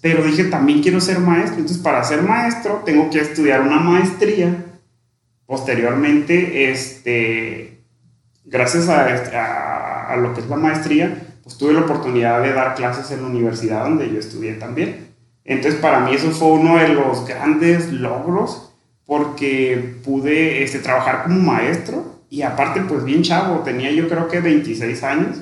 Pero 0.01 0.23
dije, 0.23 0.45
también 0.45 0.85
quiero 0.85 1.01
ser 1.01 1.19
maestro. 1.19 1.57
Entonces, 1.57 1.79
para 1.79 2.05
ser 2.05 2.23
maestro, 2.23 2.83
tengo 2.87 3.11
que 3.11 3.19
estudiar 3.19 3.63
una 3.63 3.81
maestría 3.81 4.66
Posteriormente, 5.47 6.71
este, 6.71 7.79
gracias 8.45 8.89
a, 8.89 10.13
a, 10.13 10.17
lo 10.17 10.35
que 10.35 10.41
es 10.41 10.49
la 10.49 10.57
maestría, 10.57 11.23
pues 11.45 11.57
tuve 11.57 11.73
la 11.73 11.83
oportunidad 11.83 12.43
de 12.43 12.53
dar 12.53 12.75
clases 12.75 13.11
en 13.13 13.23
la 13.23 13.29
universidad 13.29 13.85
donde 13.85 14.11
yo 14.11 14.19
estudié 14.19 14.55
también. 14.55 15.15
Entonces, 15.45 15.81
para 15.81 16.01
mí 16.01 16.15
eso 16.15 16.33
fue 16.33 16.49
uno 16.49 16.77
de 16.79 16.89
los 16.89 17.27
grandes 17.27 17.93
logros 17.93 18.73
porque 19.05 19.95
pude 20.05 20.65
este, 20.65 20.81
trabajar 20.81 21.23
como 21.23 21.39
maestro 21.39 22.17
y 22.29 22.43
aparte, 22.43 22.81
pues 22.81 23.05
bien 23.05 23.23
chavo, 23.23 23.61
tenía 23.61 23.93
yo 23.93 24.09
creo 24.09 24.27
que 24.27 24.41
26 24.41 25.03
años. 25.05 25.37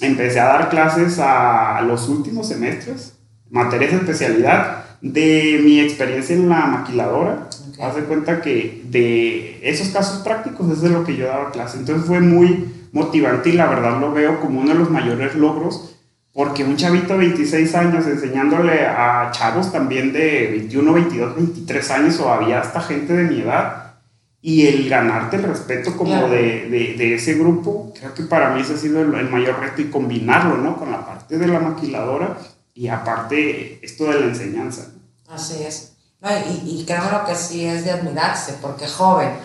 Empecé 0.00 0.40
a 0.40 0.46
dar 0.46 0.70
clases 0.70 1.18
a 1.20 1.82
los 1.82 2.08
últimos 2.08 2.48
semestres, 2.48 3.16
materias 3.50 3.92
de 3.92 3.98
especialidad, 3.98 4.84
de 5.02 5.60
mi 5.62 5.80
experiencia 5.80 6.34
en 6.34 6.48
la 6.48 6.66
maquiladora 6.66 7.48
Haz 7.80 7.96
de 7.96 8.04
cuenta 8.04 8.40
que 8.40 8.82
de 8.84 9.58
esos 9.62 9.88
casos 9.88 10.22
prácticos 10.22 10.70
es 10.70 10.80
de 10.80 10.90
lo 10.90 11.04
que 11.04 11.16
yo 11.16 11.26
daba 11.26 11.50
clase. 11.50 11.78
Entonces 11.78 12.06
fue 12.06 12.20
muy 12.20 12.72
motivante 12.92 13.50
y 13.50 13.52
la 13.52 13.66
verdad 13.66 14.00
lo 14.00 14.12
veo 14.12 14.40
como 14.40 14.60
uno 14.60 14.72
de 14.72 14.78
los 14.78 14.90
mayores 14.90 15.34
logros 15.34 15.94
porque 16.34 16.64
un 16.64 16.76
chavito 16.76 17.12
de 17.14 17.20
26 17.20 17.74
años 17.76 18.06
enseñándole 18.06 18.86
a 18.86 19.30
chavos 19.30 19.70
también 19.70 20.12
de 20.12 20.48
21, 20.50 20.92
22, 20.92 21.36
23 21.36 21.90
años 21.92 22.20
o 22.20 22.28
había 22.28 22.60
hasta 22.60 22.80
gente 22.80 23.12
de 23.12 23.22
mi 23.24 23.40
edad 23.40 23.94
y 24.42 24.66
el 24.66 24.88
ganarte 24.90 25.36
el 25.36 25.44
respeto 25.44 25.96
como 25.96 26.28
de, 26.28 26.68
de, 26.68 26.94
de, 26.98 27.14
ese 27.14 27.34
grupo, 27.34 27.94
creo 27.98 28.12
que 28.12 28.24
para 28.24 28.50
mí 28.50 28.60
ese 28.60 28.74
ha 28.74 28.76
sido 28.76 29.00
el, 29.00 29.14
el, 29.14 29.30
mayor 29.30 29.58
reto 29.58 29.80
y 29.80 29.86
combinarlo, 29.86 30.58
¿no? 30.58 30.76
Con 30.76 30.90
la 30.90 31.06
parte 31.06 31.38
de 31.38 31.46
la 31.46 31.60
maquiladora 31.60 32.36
y 32.74 32.88
aparte 32.88 33.78
esto 33.82 34.04
de 34.04 34.20
la 34.20 34.26
enseñanza. 34.26 34.92
Así 35.28 35.62
es. 35.62 35.93
Y, 36.24 36.80
y 36.80 36.84
creo 36.86 37.24
que 37.26 37.34
sí 37.34 37.66
es 37.66 37.84
de 37.84 37.90
admirarse, 37.90 38.54
porque 38.62 38.88
joven, 38.88 39.36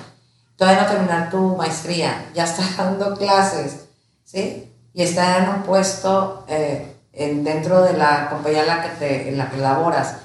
todavía 0.55 0.83
no 0.83 0.87
terminar 0.87 1.29
tu 1.29 1.55
maestría, 1.57 2.29
ya 2.33 2.45
está 2.45 2.63
dando 2.83 3.15
clases, 3.17 3.87
¿sí? 4.23 4.73
Y 4.93 5.03
está 5.03 5.37
en 5.37 5.49
un 5.49 5.63
puesto 5.63 6.45
eh, 6.47 6.95
en, 7.13 7.43
dentro 7.43 7.81
de 7.81 7.93
la 7.93 8.29
compañía 8.29 8.61
en 8.61 8.67
la 8.67 8.81
que, 8.81 8.89
te, 8.89 9.29
en 9.29 9.37
la 9.37 9.49
que 9.49 9.57
laboras, 9.57 10.15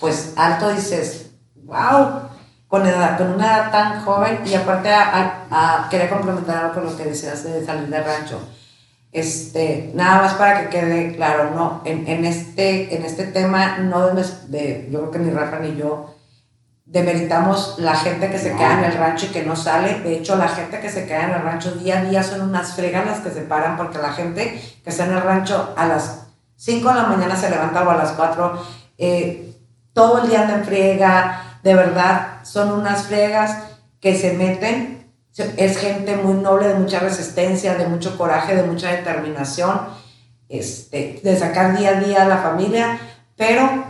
pues 0.00 0.32
alto 0.36 0.70
dices, 0.70 1.30
wow, 1.64 2.28
con, 2.68 2.86
edad, 2.86 3.16
con 3.16 3.32
una 3.32 3.46
edad 3.46 3.70
tan 3.70 4.04
joven 4.04 4.40
y 4.46 4.54
aparte 4.54 4.92
a, 4.92 5.46
a, 5.50 5.88
querer 5.90 6.10
complementar 6.10 6.56
algo 6.56 6.74
con 6.74 6.84
lo 6.86 6.96
que 6.96 7.04
decías 7.04 7.44
de 7.44 7.64
salir 7.64 7.88
del 7.88 8.04
rancho. 8.04 8.40
Este, 9.12 9.92
nada 9.94 10.22
más 10.22 10.34
para 10.34 10.62
que 10.62 10.68
quede 10.70 11.14
claro, 11.14 11.50
no, 11.54 11.82
en, 11.84 12.08
en 12.08 12.24
este, 12.24 12.96
en 12.96 13.04
este 13.04 13.26
tema, 13.26 13.76
no 13.78 14.08
de, 14.08 14.24
de, 14.48 14.88
yo 14.90 15.00
creo 15.00 15.10
que 15.10 15.18
ni 15.18 15.30
Rafa 15.30 15.58
ni 15.58 15.76
yo 15.76 16.14
demeritamos 16.86 17.76
la 17.78 17.94
gente 17.94 18.30
que 18.30 18.38
se 18.38 18.52
queda 18.52 18.78
en 18.78 18.84
el 18.84 18.98
rancho 18.98 19.26
y 19.26 19.28
que 19.30 19.44
no 19.44 19.56
sale. 19.56 20.00
De 20.00 20.16
hecho, 20.16 20.36
la 20.36 20.48
gente 20.48 20.80
que 20.80 20.90
se 20.90 21.06
queda 21.06 21.24
en 21.24 21.30
el 21.30 21.42
rancho 21.42 21.72
día 21.72 22.00
a 22.00 22.04
día 22.04 22.22
son 22.22 22.42
unas 22.42 22.74
fregas 22.74 23.06
las 23.06 23.20
que 23.20 23.30
se 23.30 23.42
paran, 23.42 23.76
porque 23.76 23.98
la 23.98 24.12
gente 24.12 24.60
que 24.84 24.90
está 24.90 25.06
en 25.06 25.12
el 25.12 25.22
rancho 25.22 25.74
a 25.76 25.86
las 25.86 26.26
5 26.56 26.88
de 26.88 26.94
la 26.94 27.04
mañana 27.04 27.34
se 27.34 27.50
levanta 27.50 27.82
o 27.82 27.90
a 27.90 27.96
las 27.96 28.12
4, 28.12 28.62
eh, 28.98 29.54
todo 29.92 30.22
el 30.22 30.28
día 30.28 30.48
en 30.48 30.64
friega, 30.64 31.58
de 31.62 31.74
verdad, 31.74 32.44
son 32.44 32.72
unas 32.72 33.04
fregas 33.04 33.58
que 34.00 34.16
se 34.16 34.34
meten 34.34 35.01
es 35.36 35.78
gente 35.78 36.16
muy 36.16 36.34
noble, 36.34 36.68
de 36.68 36.74
mucha 36.74 37.00
resistencia, 37.00 37.74
de 37.74 37.86
mucho 37.86 38.16
coraje, 38.18 38.54
de 38.54 38.64
mucha 38.64 38.90
determinación, 38.90 39.80
este, 40.48 41.20
de 41.22 41.38
sacar 41.38 41.76
día 41.78 41.90
a 41.90 42.00
día 42.00 42.22
a 42.22 42.28
la 42.28 42.38
familia, 42.38 42.98
pero 43.36 43.84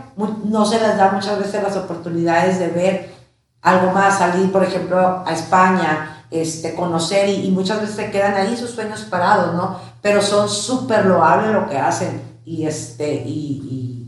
no 0.45 0.65
se 0.65 0.79
les 0.79 0.97
da 0.97 1.11
muchas 1.11 1.37
veces 1.39 1.61
las 1.61 1.75
oportunidades 1.75 2.59
de 2.59 2.67
ver 2.67 3.13
algo 3.61 3.91
más, 3.91 4.19
salir, 4.19 4.51
por 4.51 4.63
ejemplo, 4.63 5.23
a 5.25 5.33
España, 5.33 6.25
este, 6.31 6.73
conocer 6.75 7.29
y, 7.29 7.51
muchas 7.51 7.81
veces 7.81 7.95
se 7.95 8.11
quedan 8.11 8.33
ahí 8.35 8.57
sus 8.57 8.71
sueños 8.71 9.01
parados, 9.01 9.53
¿no? 9.53 9.79
Pero 10.01 10.21
son 10.21 10.49
súper 10.49 11.05
loables 11.05 11.51
lo 11.51 11.67
que 11.69 11.77
hacen 11.77 12.21
y, 12.45 12.65
este, 12.65 13.13
y 13.13 13.63
y 13.69 14.02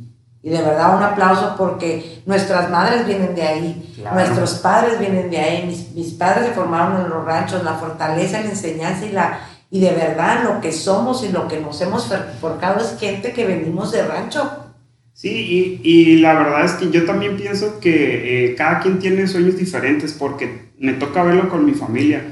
de 0.51 0.61
verdad 0.61 0.95
un 0.95 1.01
aplauso 1.01 1.55
porque 1.57 2.21
nuestras 2.27 2.69
madres 2.69 3.07
vienen 3.07 3.33
de 3.33 3.41
ahí, 3.41 3.95
nuestros 4.13 4.53
padres 4.59 4.99
vienen 4.99 5.31
de 5.31 5.39
ahí, 5.39 5.65
mis, 5.65 5.91
mis, 5.93 6.13
padres 6.13 6.45
se 6.45 6.53
formaron 6.53 7.01
en 7.01 7.09
los 7.09 7.25
ranchos, 7.25 7.63
la 7.63 7.73
fortaleza, 7.73 8.41
la 8.41 8.49
enseñanza 8.49 9.07
y 9.07 9.11
la... 9.11 9.39
Y 9.71 9.79
de 9.79 9.91
verdad 9.91 10.43
lo 10.43 10.61
que 10.61 10.71
somos 10.71 11.23
y 11.23 11.29
lo 11.29 11.47
que 11.47 11.59
nos 11.59 11.81
hemos 11.81 12.07
forjado 12.39 12.79
es 12.79 12.95
gente 12.99 13.33
que 13.33 13.47
venimos 13.47 13.91
de 13.91 14.05
rancho. 14.05 14.47
Sí, 15.13 15.81
y, 15.83 15.89
y 15.89 16.17
la 16.17 16.35
verdad 16.35 16.63
es 16.63 16.73
que 16.73 16.91
yo 16.91 17.05
también 17.05 17.37
pienso 17.37 17.79
que 17.79 18.51
eh, 18.51 18.55
cada 18.55 18.81
quien 18.81 18.99
tiene 18.99 19.27
sueños 19.27 19.57
diferentes 19.57 20.13
porque 20.13 20.69
me 20.77 20.93
toca 20.93 21.23
verlo 21.23 21.49
con 21.49 21.65
mi 21.65 21.71
familia. 21.71 22.23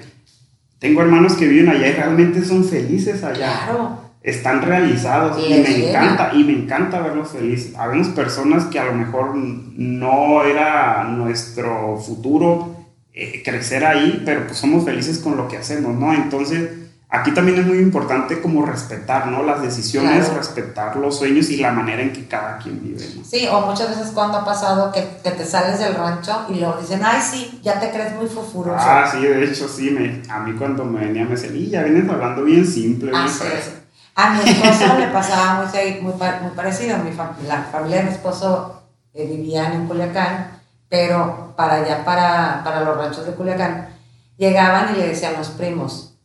Tengo 0.77 1.01
hermanos 1.01 1.33
que 1.33 1.47
viven 1.47 1.69
allá 1.69 1.87
y 1.87 1.93
realmente 1.93 2.45
son 2.45 2.63
felices 2.63 3.23
allá. 3.23 3.63
Claro 3.65 4.02
están 4.23 4.61
realizados 4.61 5.37
y, 5.45 5.49
me 5.53 5.89
encanta 5.89 6.31
y 6.33 6.43
me 6.45 6.53
encanta 6.53 7.01
verlos 7.01 7.29
felices. 7.29 7.75
Habemos 7.75 8.07
personas 8.09 8.65
que 8.65 8.79
a 8.79 8.85
lo 8.85 8.93
mejor 8.93 9.35
no 9.35 10.43
era 10.43 11.03
nuestro 11.03 11.97
futuro 11.97 12.73
eh, 13.13 13.43
crecer 13.43 13.85
ahí, 13.85 14.23
pero 14.25 14.47
pues 14.47 14.57
somos 14.57 14.85
felices 14.85 15.19
con 15.19 15.35
lo 15.35 15.49
que 15.49 15.57
hacemos, 15.57 15.93
¿no? 15.95 16.13
Entonces, 16.13 16.69
aquí 17.09 17.31
también 17.31 17.59
es 17.59 17.65
muy 17.67 17.79
importante 17.79 18.41
como 18.41 18.65
respetar, 18.65 19.27
¿no? 19.27 19.43
Las 19.43 19.61
decisiones, 19.61 20.33
respetar 20.33 20.95
los 20.95 21.17
sueños 21.17 21.49
y 21.49 21.57
la 21.57 21.73
manera 21.73 22.01
en 22.01 22.13
que 22.13 22.25
cada 22.25 22.57
quien 22.59 22.81
vive, 22.81 23.05
¿no? 23.17 23.25
Sí, 23.25 23.45
o 23.51 23.59
muchas 23.67 23.89
veces 23.89 24.13
cuando 24.13 24.37
ha 24.37 24.45
pasado 24.45 24.89
que, 24.93 25.05
que 25.21 25.31
te 25.31 25.45
sales 25.45 25.79
del 25.79 25.95
rancho 25.95 26.45
y 26.47 26.59
luego 26.61 26.77
dicen, 26.79 27.01
ay, 27.03 27.21
sí, 27.21 27.59
ya 27.61 27.77
te 27.77 27.91
crees 27.91 28.15
muy 28.15 28.27
fufuroso. 28.27 28.77
Ah, 28.79 29.05
sí, 29.11 29.19
de 29.19 29.43
hecho, 29.43 29.67
sí, 29.67 29.91
me, 29.91 30.21
a 30.31 30.39
mí 30.39 30.53
cuando 30.53 30.85
me 30.85 31.01
venía 31.07 31.25
me 31.25 31.31
decían, 31.31 31.57
y 31.57 31.69
ya 31.69 31.83
vienes 31.83 32.09
hablando 32.09 32.45
bien 32.45 32.65
simple, 32.65 33.11
bien 33.11 33.82
a 34.15 34.29
mi 34.33 34.49
esposo 34.49 34.97
le 34.99 35.07
pasaba 35.07 35.63
muy, 35.63 36.01
muy, 36.01 36.13
muy 36.13 36.51
parecido. 36.55 36.97
Mi 36.99 37.11
la 37.47 37.63
familia 37.63 37.97
de 37.97 38.03
mi 38.03 38.11
esposo 38.11 38.83
eh, 39.13 39.25
vivían 39.25 39.73
en 39.73 39.87
Culiacán, 39.87 40.61
pero 40.89 41.53
para 41.55 41.75
allá, 41.75 42.05
para, 42.05 42.61
para 42.63 42.81
los 42.81 42.97
ranchos 42.97 43.25
de 43.25 43.33
Culiacán, 43.33 43.89
llegaban 44.37 44.93
y 44.93 44.97
le 44.97 45.07
decían 45.09 45.33
los 45.37 45.49
primos, 45.49 46.15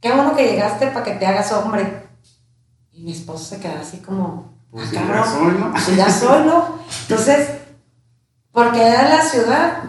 qué 0.00 0.12
bueno 0.12 0.34
que 0.34 0.48
llegaste 0.48 0.88
para 0.88 1.04
que 1.04 1.14
te 1.14 1.26
hagas 1.26 1.52
hombre. 1.52 2.06
Y 2.92 3.02
mi 3.02 3.12
esposo 3.12 3.44
se 3.44 3.60
quedaba 3.60 3.80
así 3.80 3.98
como, 3.98 4.56
pues 4.70 4.88
ah, 4.88 4.92
ya 4.92 5.24
soy, 5.24 5.52
¿no? 5.52 5.70
Pues 5.72 5.96
ya 5.96 6.10
soy, 6.10 6.46
¿no? 6.46 6.78
Entonces, 7.02 7.50
porque 8.50 8.86
era 8.86 9.08
la 9.08 9.22
ciudad, 9.22 9.82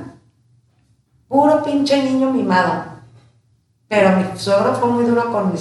puro 1.28 1.64
pinche 1.64 2.04
niño 2.04 2.32
mimado. 2.32 2.84
Pero 3.88 4.18
mi 4.18 4.38
suegro 4.38 4.76
fue 4.76 4.90
muy 4.90 5.06
duro 5.06 5.32
con 5.32 5.54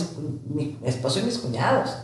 mi 0.49 0.79
esposo 0.85 1.21
y 1.21 1.23
mis 1.23 1.39
cuñados. 1.39 2.03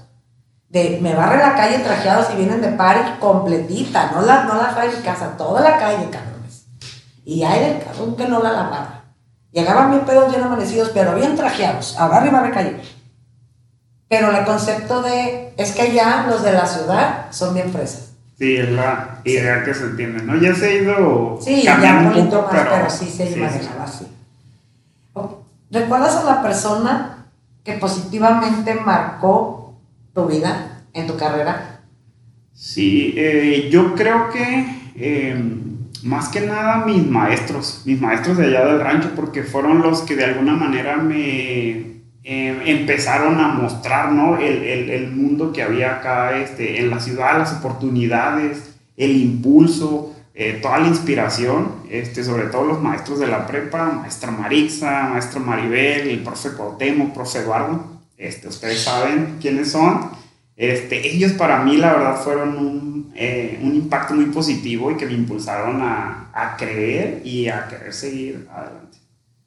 De, 0.68 0.98
me 1.02 1.14
barre 1.14 1.38
la 1.38 1.54
calle 1.54 1.80
trajeados 1.80 2.28
y 2.32 2.36
vienen 2.36 2.62
de 2.62 2.68
party 2.68 3.18
completita, 3.20 4.10
no 4.12 4.22
la, 4.22 4.44
no 4.44 4.54
la 4.54 4.74
trae 4.74 4.90
de 4.90 5.02
casa, 5.02 5.36
toda 5.36 5.60
la 5.60 5.78
calle, 5.78 6.08
cabrones. 6.10 6.66
Y 7.24 7.42
hay 7.42 7.60
del 7.60 7.84
cabrón 7.84 8.16
que 8.16 8.26
no 8.26 8.42
la 8.42 8.52
lavaba. 8.52 9.04
Llegaban 9.52 9.90
bien 9.90 10.04
pedos, 10.06 10.30
bien 10.30 10.42
amanecidos, 10.42 10.90
pero 10.94 11.14
bien 11.14 11.36
trajeados, 11.36 11.96
a 11.98 12.06
arriba 12.06 12.42
de 12.42 12.50
calle. 12.50 12.80
Pero 14.08 14.30
el 14.30 14.44
concepto 14.44 15.02
de, 15.02 15.52
es 15.56 15.72
que 15.72 15.92
ya 15.92 16.26
los 16.28 16.42
de 16.42 16.52
la 16.52 16.66
ciudad 16.66 17.26
son 17.30 17.54
bien 17.54 17.70
fresas. 17.70 18.12
Sí, 18.38 18.56
es 18.56 18.70
la 18.70 19.20
idea 19.24 19.62
que 19.62 19.74
se 19.74 19.84
entiende, 19.84 20.22
¿no? 20.22 20.36
Ya 20.36 20.54
se 20.54 20.66
ha 20.66 20.72
ido. 20.72 21.38
Sí, 21.40 21.62
ya 21.62 21.76
un 21.76 22.08
poquito 22.08 22.42
más, 22.42 22.66
pero, 22.68 22.90
sí 22.90 23.08
se 23.10 23.32
sí, 23.32 23.38
manejaba 23.38 23.84
así. 23.84 24.06
¿Recuerdas 25.70 26.16
a 26.16 26.24
la 26.24 26.42
persona 26.42 27.11
que 27.64 27.74
positivamente 27.74 28.74
marcó 28.74 29.80
tu 30.14 30.26
vida 30.26 30.84
en 30.92 31.06
tu 31.06 31.16
carrera? 31.16 31.80
Sí, 32.54 33.14
eh, 33.16 33.68
yo 33.70 33.94
creo 33.94 34.30
que 34.30 34.66
em, 34.96 35.72
más 36.02 36.28
que 36.28 36.40
nada 36.40 36.84
mis 36.84 37.06
maestros, 37.06 37.82
mis 37.86 38.00
maestros 38.00 38.36
de 38.36 38.46
allá 38.46 38.66
del 38.66 38.80
rancho, 38.80 39.12
porque 39.16 39.42
fueron 39.42 39.82
los 39.82 40.02
que 40.02 40.16
de 40.16 40.24
alguna 40.24 40.54
manera 40.54 40.96
me 40.96 42.02
em, 42.24 42.60
empezaron 42.66 43.40
a 43.40 43.48
mostrar 43.48 44.12
¿no? 44.12 44.38
el, 44.38 44.62
el, 44.62 44.90
el, 44.90 45.10
mundo 45.10 45.52
que 45.52 45.62
había 45.62 45.96
acá 45.96 46.38
este, 46.38 46.80
en 46.80 46.90
la 46.90 47.00
ciudad, 47.00 47.38
las 47.38 47.54
oportunidades, 47.54 48.76
el 48.96 49.16
impulso, 49.16 50.14
eh, 50.34 50.60
toda 50.62 50.78
la 50.78 50.88
inspiración, 50.88 51.82
este, 51.90 52.24
sobre 52.24 52.44
todo 52.46 52.64
los 52.64 52.80
maestros 52.80 53.18
de 53.18 53.26
la 53.26 53.46
prepa, 53.46 53.90
maestra 53.90 54.30
Marixa, 54.30 55.08
maestro 55.10 55.40
Maribel, 55.40 56.08
el 56.08 56.22
profe 56.22 56.52
Cuauhtémoc, 56.52 57.12
profe 57.12 57.40
Eduardo, 57.40 57.84
este, 58.16 58.48
ustedes 58.48 58.82
saben 58.82 59.38
quiénes 59.40 59.72
son. 59.72 60.10
Este, 60.56 61.06
ellos 61.06 61.32
para 61.32 61.62
mí 61.62 61.76
la 61.76 61.92
verdad 61.92 62.16
fueron 62.22 62.56
un, 62.56 63.12
eh, 63.14 63.58
un 63.62 63.74
impacto 63.74 64.14
muy 64.14 64.26
positivo 64.26 64.90
y 64.90 64.96
que 64.96 65.06
me 65.06 65.12
impulsaron 65.12 65.82
a, 65.82 66.30
a, 66.32 66.56
creer 66.56 67.20
y 67.24 67.48
a 67.48 67.68
querer 67.68 67.92
seguir 67.92 68.48
adelante. 68.50 68.98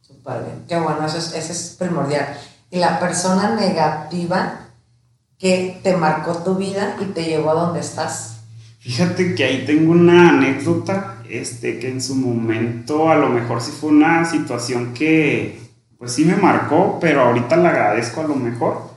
Bien, 0.08 0.66
qué 0.68 0.80
bueno, 0.80 1.06
eso 1.06 1.18
es, 1.18 1.34
eso 1.34 1.52
es 1.52 1.76
primordial. 1.80 2.38
Y 2.70 2.78
la 2.78 3.00
persona 3.00 3.56
negativa 3.56 4.60
que 5.38 5.80
te 5.84 5.96
marcó 5.96 6.38
tu 6.44 6.56
vida 6.56 6.98
y 7.00 7.06
te 7.06 7.24
llevó 7.24 7.52
a 7.52 7.56
donde 7.56 7.80
estás. 7.80 8.35
Fíjate 8.86 9.34
que 9.34 9.44
ahí 9.44 9.64
tengo 9.66 9.94
una 9.94 10.30
anécdota, 10.30 11.16
este, 11.28 11.80
que 11.80 11.90
en 11.90 12.00
su 12.00 12.14
momento 12.14 13.10
a 13.10 13.16
lo 13.16 13.30
mejor 13.30 13.60
sí 13.60 13.72
fue 13.72 13.90
una 13.90 14.24
situación 14.26 14.94
que, 14.94 15.60
pues 15.98 16.14
sí 16.14 16.24
me 16.24 16.36
marcó, 16.36 17.00
pero 17.02 17.22
ahorita 17.22 17.58
le 17.58 17.68
agradezco 17.68 18.22
a 18.22 18.26
lo 18.26 18.36
mejor. 18.36 18.92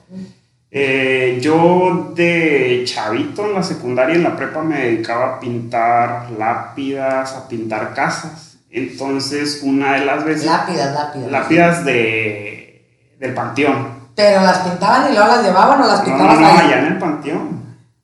Eh, 0.70 1.38
yo 1.40 2.12
de 2.14 2.82
chavito 2.84 3.46
en 3.46 3.54
la 3.54 3.62
secundaria, 3.62 4.14
en 4.14 4.24
la 4.24 4.36
prepa, 4.36 4.62
me 4.62 4.78
dedicaba 4.78 5.36
a 5.36 5.40
pintar 5.40 6.32
lápidas, 6.32 7.32
a 7.32 7.48
pintar 7.48 7.94
casas. 7.94 8.58
Entonces, 8.68 9.60
una 9.62 9.94
de 9.94 10.04
las 10.04 10.22
veces... 10.22 10.44
Lápidas, 10.44 10.92
lápidas. 10.92 11.30
Lápidas 11.30 11.84
de, 11.86 12.84
del 13.18 13.32
panteón. 13.32 13.88
¿Pero 14.14 14.42
las 14.42 14.58
pintaban 14.58 15.10
y 15.10 15.14
luego 15.14 15.28
las 15.28 15.42
llevaban 15.42 15.80
o 15.80 15.86
las 15.86 16.02
pintaban 16.02 16.26
no, 16.26 16.34
no, 16.34 16.52
no, 16.52 16.58
allá 16.58 16.78
en 16.80 16.86
el 16.92 16.98
panteón. 16.98 17.58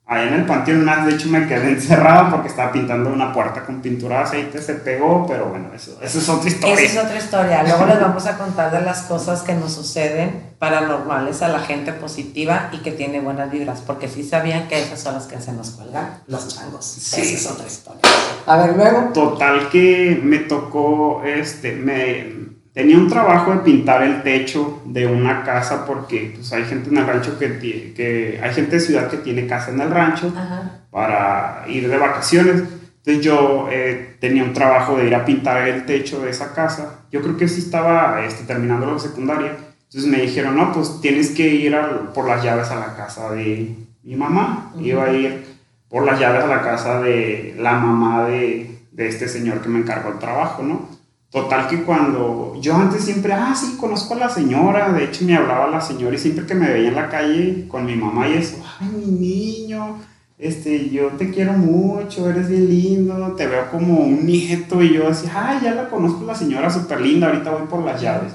Ahí 0.07 0.27
en 0.27 0.35
el 0.35 0.45
panteón 0.45 0.85
más, 0.85 1.03
de 1.07 1.15
hecho 1.15 1.29
me 1.29 1.47
quedé 1.47 1.71
encerrado 1.71 2.29
porque 2.29 2.49
estaba 2.49 2.71
pintando 2.71 3.09
una 3.11 3.33
puerta 3.33 3.65
con 3.65 3.81
pintura 3.81 4.17
de 4.17 4.23
aceite, 4.25 4.61
se 4.61 4.75
pegó, 4.75 5.25
pero 5.27 5.47
bueno, 5.47 5.69
eso, 5.73 5.97
eso 5.99 6.19
es 6.19 6.29
otra 6.29 6.47
historia. 6.47 6.75
Esa 6.75 6.83
es 6.83 7.05
otra 7.05 7.17
historia. 7.17 7.63
Luego 7.63 7.87
les 7.87 7.99
vamos 7.99 8.25
a 8.27 8.37
contar 8.37 8.71
de 8.71 8.81
las 8.81 9.01
cosas 9.03 9.41
que 9.41 9.55
nos 9.55 9.73
suceden 9.73 10.53
paranormales 10.59 11.41
a 11.41 11.47
la 11.47 11.59
gente 11.59 11.91
positiva 11.91 12.69
y 12.71 12.77
que 12.83 12.91
tiene 12.91 13.19
buenas 13.19 13.49
vibras, 13.51 13.81
porque 13.81 14.07
sí 14.07 14.23
sabían 14.23 14.67
que 14.67 14.79
esas 14.79 14.99
son 14.99 15.15
las 15.15 15.25
que 15.25 15.41
se 15.41 15.51
nos 15.53 15.71
cuelgan 15.71 16.19
los 16.27 16.49
changos. 16.49 16.85
Sí. 16.85 17.21
Esa 17.21 17.33
es 17.33 17.51
otra 17.51 17.65
historia. 17.65 18.01
A 18.45 18.57
ver, 18.57 18.75
luego. 18.75 19.11
Total 19.11 19.69
que 19.69 20.21
me 20.23 20.37
tocó, 20.37 21.23
este, 21.25 21.71
me 21.71 22.44
Tenía 22.75 22.97
un 22.97 23.07
trabajo 23.07 23.53
de 23.53 23.59
pintar 23.59 24.03
el 24.03 24.21
techo 24.21 24.81
de 24.83 25.07
una 25.07 25.45
casa 25.45 25.85
porque 25.85 26.33
pues, 26.35 26.51
hay 26.51 26.65
gente 26.65 26.89
en 26.89 26.97
el 26.97 27.07
rancho 27.07 27.39
que, 27.39 27.57
que 27.95 28.37
hay 28.43 28.53
gente 28.53 28.75
de 28.75 28.81
ciudad 28.81 29.09
que 29.09 29.15
tiene 29.15 29.47
casa 29.47 29.71
en 29.71 29.79
el 29.79 29.89
rancho 29.89 30.33
para 30.91 31.63
ir 31.69 31.87
de 31.87 31.97
vacaciones. 31.97 32.63
Entonces 32.97 33.23
yo 33.23 33.69
eh, 33.71 34.17
tenía 34.19 34.43
un 34.43 34.51
trabajo 34.51 34.97
de 34.97 35.07
ir 35.07 35.15
a 35.15 35.23
pintar 35.23 35.65
el 35.69 35.85
techo 35.85 36.21
de 36.21 36.31
esa 36.31 36.53
casa. 36.53 37.05
Yo 37.13 37.21
creo 37.21 37.37
que 37.37 37.47
sí 37.47 37.61
estaba 37.61 38.25
este, 38.25 38.43
terminando 38.43 38.91
la 38.91 38.99
secundaria. 38.99 39.55
Entonces 39.83 40.11
me 40.11 40.19
dijeron, 40.19 40.57
no, 40.57 40.73
pues 40.73 40.99
tienes 40.99 41.29
que 41.29 41.47
ir 41.47 41.77
por 42.13 42.27
las 42.27 42.43
llaves 42.43 42.71
a 42.71 42.75
la 42.75 42.93
casa 42.97 43.31
de 43.31 43.73
mi 44.03 44.15
mamá. 44.17 44.73
Iba 44.81 45.05
a 45.05 45.13
ir 45.13 45.45
por 45.87 46.05
las 46.05 46.19
llaves 46.19 46.43
a 46.43 46.47
la 46.47 46.61
casa 46.61 46.99
de 46.99 47.55
la 47.57 47.77
mamá 47.79 48.25
de, 48.25 48.79
de 48.91 49.07
este 49.07 49.29
señor 49.29 49.61
que 49.61 49.69
me 49.69 49.79
encargó 49.79 50.09
el 50.09 50.19
trabajo, 50.19 50.61
¿no? 50.61 50.94
Total 51.35 51.67
que 51.67 51.83
cuando 51.83 52.53
yo 52.61 52.73
antes 52.77 53.03
siempre, 53.03 53.33
ah, 53.33 53.53
sí, 53.53 53.75
conozco 53.77 54.13
a 54.13 54.19
la 54.19 54.29
señora, 54.29 54.93
de 54.93 55.03
hecho 55.03 55.25
me 55.25 55.35
hablaba 55.35 55.67
la 55.67 55.81
señora 55.81 56.15
y 56.15 56.17
siempre 56.17 56.45
que 56.45 56.55
me 56.55 56.71
veía 56.71 56.87
en 56.87 56.95
la 56.95 57.09
calle 57.09 57.67
con 57.67 57.85
mi 57.85 57.93
mamá 57.93 58.25
y 58.29 58.35
eso, 58.35 58.63
ay, 58.79 58.87
mi 58.87 59.05
niño, 59.05 59.99
este, 60.37 60.89
yo 60.89 61.07
te 61.09 61.31
quiero 61.31 61.51
mucho, 61.51 62.29
eres 62.29 62.47
bien 62.47 62.69
lindo, 62.69 63.33
te 63.35 63.47
veo 63.47 63.69
como 63.69 63.99
un 63.99 64.25
nieto 64.25 64.81
y 64.81 64.93
yo 64.93 65.09
decía, 65.09 65.31
ay, 65.35 65.59
ya 65.61 65.75
la 65.75 65.89
conozco 65.89 66.23
la 66.23 66.35
señora, 66.35 66.69
súper 66.69 67.01
linda, 67.01 67.27
ahorita 67.27 67.51
voy 67.51 67.67
por 67.67 67.83
las 67.83 68.01
llaves. 68.01 68.33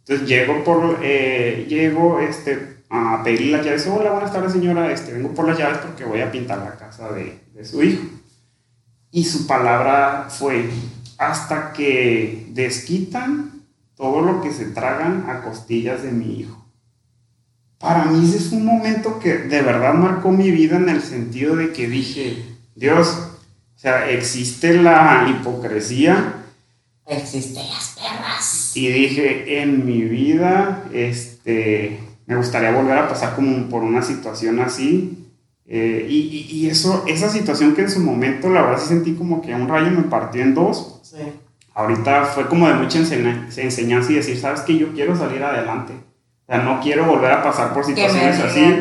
Entonces 0.00 0.28
llego 0.28 0.62
por, 0.62 0.98
eh, 1.02 1.64
llego, 1.66 2.20
este, 2.20 2.82
a 2.90 3.22
pedirle 3.24 3.52
las 3.52 3.64
llaves, 3.64 3.86
hola, 3.86 4.12
buenas 4.12 4.34
tardes 4.34 4.52
señora, 4.52 4.92
este, 4.92 5.14
vengo 5.14 5.30
por 5.30 5.48
las 5.48 5.56
llaves 5.56 5.78
porque 5.78 6.04
voy 6.04 6.20
a 6.20 6.30
pintar 6.30 6.58
la 6.58 6.76
casa 6.76 7.10
de, 7.12 7.40
de 7.54 7.64
su 7.64 7.82
hijo. 7.82 8.02
Y 9.10 9.24
su 9.24 9.46
palabra 9.46 10.26
fue, 10.28 10.68
hasta 11.18 11.72
que 11.72 12.46
desquitan 12.50 13.62
todo 13.96 14.20
lo 14.20 14.42
que 14.42 14.52
se 14.52 14.66
tragan 14.66 15.28
a 15.28 15.42
costillas 15.42 16.02
de 16.02 16.12
mi 16.12 16.40
hijo. 16.40 16.66
Para 17.78 18.04
mí 18.04 18.26
ese 18.26 18.38
es 18.38 18.52
un 18.52 18.64
momento 18.64 19.18
que 19.18 19.38
de 19.38 19.62
verdad 19.62 19.94
marcó 19.94 20.30
mi 20.30 20.50
vida 20.50 20.76
en 20.76 20.88
el 20.88 21.02
sentido 21.02 21.56
de 21.56 21.72
que 21.72 21.88
dije, 21.88 22.44
Dios, 22.74 23.28
o 23.76 23.78
sea, 23.78 24.10
existe 24.10 24.74
la 24.74 25.26
hipocresía. 25.28 26.34
Existen 27.06 27.68
las 27.68 27.94
perras. 27.94 28.76
Y 28.76 28.88
dije, 28.88 29.62
en 29.62 29.84
mi 29.84 30.02
vida, 30.02 30.84
este, 30.92 32.00
me 32.26 32.36
gustaría 32.36 32.72
volver 32.72 32.98
a 32.98 33.08
pasar 33.08 33.34
como 33.34 33.68
por 33.68 33.82
una 33.82 34.02
situación 34.02 34.60
así. 34.60 35.25
Eh, 35.68 36.06
y, 36.08 36.46
y, 36.48 36.68
eso, 36.68 37.02
esa 37.08 37.28
situación 37.28 37.74
que 37.74 37.82
en 37.82 37.90
su 37.90 38.00
momento, 38.00 38.48
la 38.48 38.62
verdad 38.62 38.78
sí 38.80 38.86
sentí 38.86 39.14
como 39.14 39.42
que 39.42 39.52
un 39.52 39.68
rayo 39.68 39.90
me 39.90 40.04
partió 40.04 40.42
en 40.42 40.54
dos 40.54 40.96
Ahorita 41.76 42.24
fue 42.24 42.46
como 42.46 42.66
de 42.68 42.74
mucha 42.74 42.98
enseñanza 42.98 44.10
y 44.10 44.14
decir, 44.14 44.38
sabes 44.38 44.60
que 44.62 44.78
yo 44.78 44.94
quiero 44.94 45.14
salir 45.14 45.42
adelante. 45.42 45.92
O 45.92 46.46
sea, 46.46 46.62
no 46.62 46.80
quiero 46.80 47.04
volver 47.04 47.30
a 47.30 47.42
pasar 47.42 47.74
por 47.74 47.84
situaciones 47.84 48.40
así. 48.40 48.78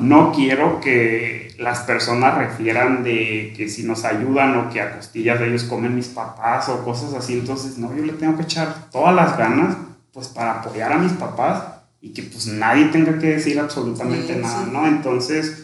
No 0.00 0.30
quiero 0.30 0.78
que 0.78 1.54
las 1.58 1.80
personas 1.80 2.36
refieran 2.36 3.02
de 3.02 3.54
que 3.56 3.70
si 3.70 3.84
nos 3.84 4.04
ayudan 4.04 4.58
o 4.58 4.68
que 4.68 4.82
a 4.82 4.94
costillas 4.94 5.40
de 5.40 5.48
ellos 5.48 5.64
comen 5.64 5.94
mis 5.94 6.08
papás 6.08 6.68
o 6.68 6.84
cosas 6.84 7.14
así. 7.14 7.32
Entonces, 7.32 7.78
no, 7.78 7.96
yo 7.96 8.04
le 8.04 8.12
tengo 8.12 8.36
que 8.36 8.42
echar 8.42 8.90
todas 8.90 9.14
las 9.14 9.38
ganas 9.38 9.78
pues 10.12 10.28
para 10.28 10.60
apoyar 10.60 10.92
a 10.92 10.98
mis 10.98 11.12
papás 11.12 11.62
y 12.02 12.12
que 12.12 12.24
pues 12.24 12.46
nadie 12.46 12.86
tenga 12.88 13.18
que 13.18 13.28
decir 13.28 13.58
absolutamente 13.58 14.36
nada, 14.36 14.66
¿no? 14.70 14.86
Entonces, 14.86 15.63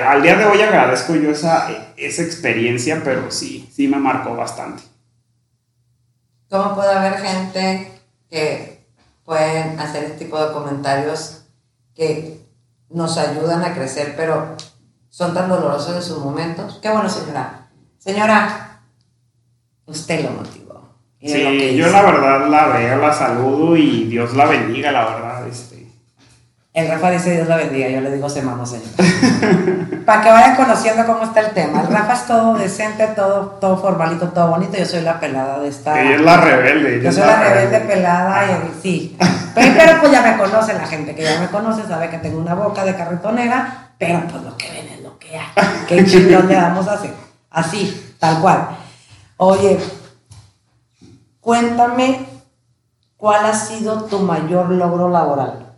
al 0.00 0.22
día 0.22 0.36
de 0.36 0.46
hoy 0.46 0.60
agradezco 0.60 1.14
yo 1.14 1.30
esa, 1.30 1.68
esa 1.96 2.22
experiencia, 2.22 3.02
pero 3.04 3.30
sí, 3.30 3.68
sí 3.72 3.88
me 3.88 3.98
marcó 3.98 4.34
bastante. 4.34 4.82
¿Cómo 6.48 6.74
puede 6.74 6.92
haber 6.92 7.18
gente 7.18 7.90
que 8.30 8.86
pueden 9.24 9.78
hacer 9.78 10.04
este 10.04 10.24
tipo 10.24 10.42
de 10.42 10.52
comentarios 10.52 11.44
que 11.94 12.40
nos 12.90 13.18
ayudan 13.18 13.62
a 13.62 13.74
crecer, 13.74 14.14
pero 14.16 14.56
son 15.08 15.34
tan 15.34 15.48
dolorosos 15.48 15.96
en 15.96 16.02
sus 16.02 16.18
momentos? 16.18 16.78
Qué 16.82 16.90
bueno, 16.90 17.08
señora. 17.08 17.68
Señora, 17.98 18.80
usted 19.86 20.24
lo 20.24 20.30
motivó. 20.30 20.72
Sí, 21.20 21.76
yo 21.76 21.88
la 21.88 22.02
verdad 22.02 22.48
la 22.48 22.66
veo, 22.66 22.98
la 22.98 23.12
saludo 23.12 23.76
y 23.76 24.04
Dios 24.04 24.34
la 24.34 24.46
bendiga, 24.46 24.90
la 24.90 25.04
verdad. 25.04 25.46
Este, 25.46 25.81
el 26.74 26.88
Rafa 26.88 27.10
dice 27.10 27.32
Dios 27.32 27.48
la 27.48 27.56
bendiga, 27.56 27.88
yo 27.88 28.00
le 28.00 28.10
digo 28.10 28.30
se 28.30 28.40
mamó 28.40 28.64
señor. 28.64 28.88
Para 30.06 30.22
que 30.22 30.30
vayan 30.30 30.56
conociendo 30.56 31.04
cómo 31.04 31.24
está 31.24 31.40
el 31.40 31.50
tema. 31.52 31.82
El 31.82 31.88
Rafa 31.88 32.14
es 32.14 32.26
todo 32.26 32.56
decente, 32.56 33.06
todo, 33.08 33.58
todo 33.60 33.76
formalito, 33.76 34.28
todo 34.28 34.48
bonito. 34.48 34.78
Yo 34.78 34.86
soy 34.86 35.02
la 35.02 35.20
pelada 35.20 35.60
de 35.60 35.68
esta. 35.68 36.00
Ella 36.00 36.14
es 36.14 36.20
la 36.22 36.36
rebelde. 36.38 37.02
Yo 37.02 37.12
soy 37.12 37.24
la, 37.26 37.42
rebelde, 37.42 37.80
pelada 37.80 38.44
y 38.46 38.82
sí. 38.82 39.18
Pero, 39.54 40.00
pues 40.00 40.12
ya 40.12 40.22
me 40.22 40.38
conoce 40.38 40.72
la 40.72 40.86
gente 40.86 41.14
que 41.14 41.22
ya 41.22 41.38
me 41.40 41.48
conoce, 41.48 41.86
sabe 41.86 42.08
que 42.08 42.16
tengo 42.18 42.40
una 42.40 42.54
boca 42.54 42.84
de 42.86 42.96
carretonera, 42.96 43.90
pero 43.98 44.22
pues 44.30 44.42
lo 44.42 44.56
que 44.56 44.70
ven 44.70 44.88
es 44.88 45.02
lo 45.02 45.18
que 45.18 45.36
hay. 45.36 45.84
¿Qué 45.86 46.04
chingón 46.06 46.48
le 46.48 46.54
damos 46.54 46.88
a 46.88 46.94
hacer? 46.94 47.12
Así, 47.50 48.14
tal 48.18 48.40
cual. 48.40 48.68
Oye, 49.36 49.78
cuéntame 51.38 52.26
cuál 53.18 53.44
ha 53.44 53.52
sido 53.52 54.04
tu 54.04 54.20
mayor 54.20 54.70
logro 54.70 55.10
laboral. 55.10 55.71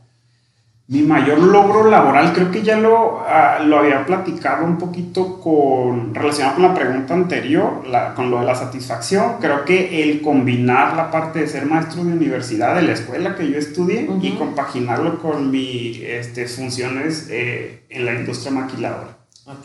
Mi 0.86 1.00
mayor 1.00 1.38
logro 1.38 1.88
laboral, 1.88 2.34
creo 2.34 2.50
que 2.50 2.62
ya 2.62 2.76
lo, 2.76 3.20
ah, 3.20 3.58
lo 3.64 3.78
había 3.78 4.04
platicado 4.04 4.66
un 4.66 4.76
poquito 4.76 5.40
con, 5.40 6.14
relacionado 6.14 6.56
con 6.56 6.62
la 6.64 6.74
pregunta 6.74 7.14
anterior, 7.14 7.84
con 8.14 8.30
lo 8.30 8.40
de 8.40 8.44
la 8.44 8.54
satisfacción. 8.54 9.36
Creo 9.40 9.64
que 9.64 10.02
el 10.02 10.20
combinar 10.20 10.94
la 10.94 11.10
parte 11.10 11.38
de 11.38 11.48
ser 11.48 11.64
maestro 11.64 12.04
de 12.04 12.12
universidad, 12.12 12.74
de 12.74 12.82
la 12.82 12.92
escuela 12.92 13.34
que 13.34 13.50
yo 13.50 13.56
estudié, 13.56 14.06
y 14.20 14.32
compaginarlo 14.32 15.22
con 15.22 15.50
mis 15.50 16.00
este, 16.00 16.46
funciones 16.46 17.28
eh, 17.30 17.84
en 17.88 18.04
la 18.04 18.12
industria 18.12 18.52
maquiladora. 18.52 19.16
Ok. 19.46 19.64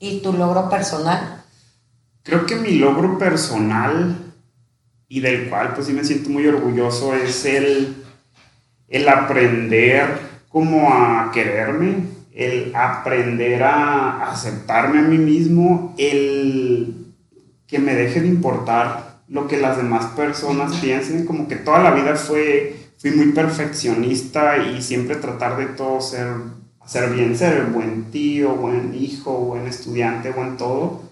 ¿Y 0.00 0.20
tu 0.20 0.32
logro 0.32 0.68
personal? 0.68 1.44
Creo 2.24 2.44
que 2.44 2.56
mi 2.56 2.72
logro 2.72 3.18
personal, 3.18 4.16
y 5.08 5.20
del 5.20 5.48
cual 5.48 5.74
pues 5.74 5.86
sí 5.86 5.92
me 5.92 6.02
siento 6.02 6.28
muy 6.28 6.44
orgulloso, 6.44 7.14
es 7.14 7.44
el 7.44 8.04
el 8.88 9.08
aprender 9.08 10.06
como 10.48 10.90
a 10.92 11.30
quererme, 11.32 12.06
el 12.32 12.74
aprender 12.74 13.62
a 13.62 14.30
aceptarme 14.30 15.00
a 15.00 15.02
mí 15.02 15.18
mismo, 15.18 15.94
el 15.98 17.14
que 17.66 17.78
me 17.78 17.94
deje 17.94 18.20
de 18.20 18.28
importar 18.28 19.18
lo 19.28 19.46
que 19.46 19.58
las 19.58 19.76
demás 19.76 20.06
personas 20.16 20.76
piensen, 20.76 21.26
como 21.26 21.48
que 21.48 21.56
toda 21.56 21.80
la 21.80 21.90
vida 21.90 22.16
fue, 22.16 22.76
fui 22.96 23.10
muy 23.10 23.32
perfeccionista 23.32 24.56
y 24.56 24.80
siempre 24.80 25.16
tratar 25.16 25.58
de 25.58 25.66
todo 25.66 26.00
ser, 26.00 26.28
hacer 26.80 27.10
bien, 27.10 27.36
ser 27.36 27.66
buen 27.66 28.10
tío, 28.10 28.54
buen 28.54 28.94
hijo, 28.94 29.32
buen 29.32 29.66
estudiante, 29.66 30.30
buen 30.30 30.56
todo, 30.56 31.02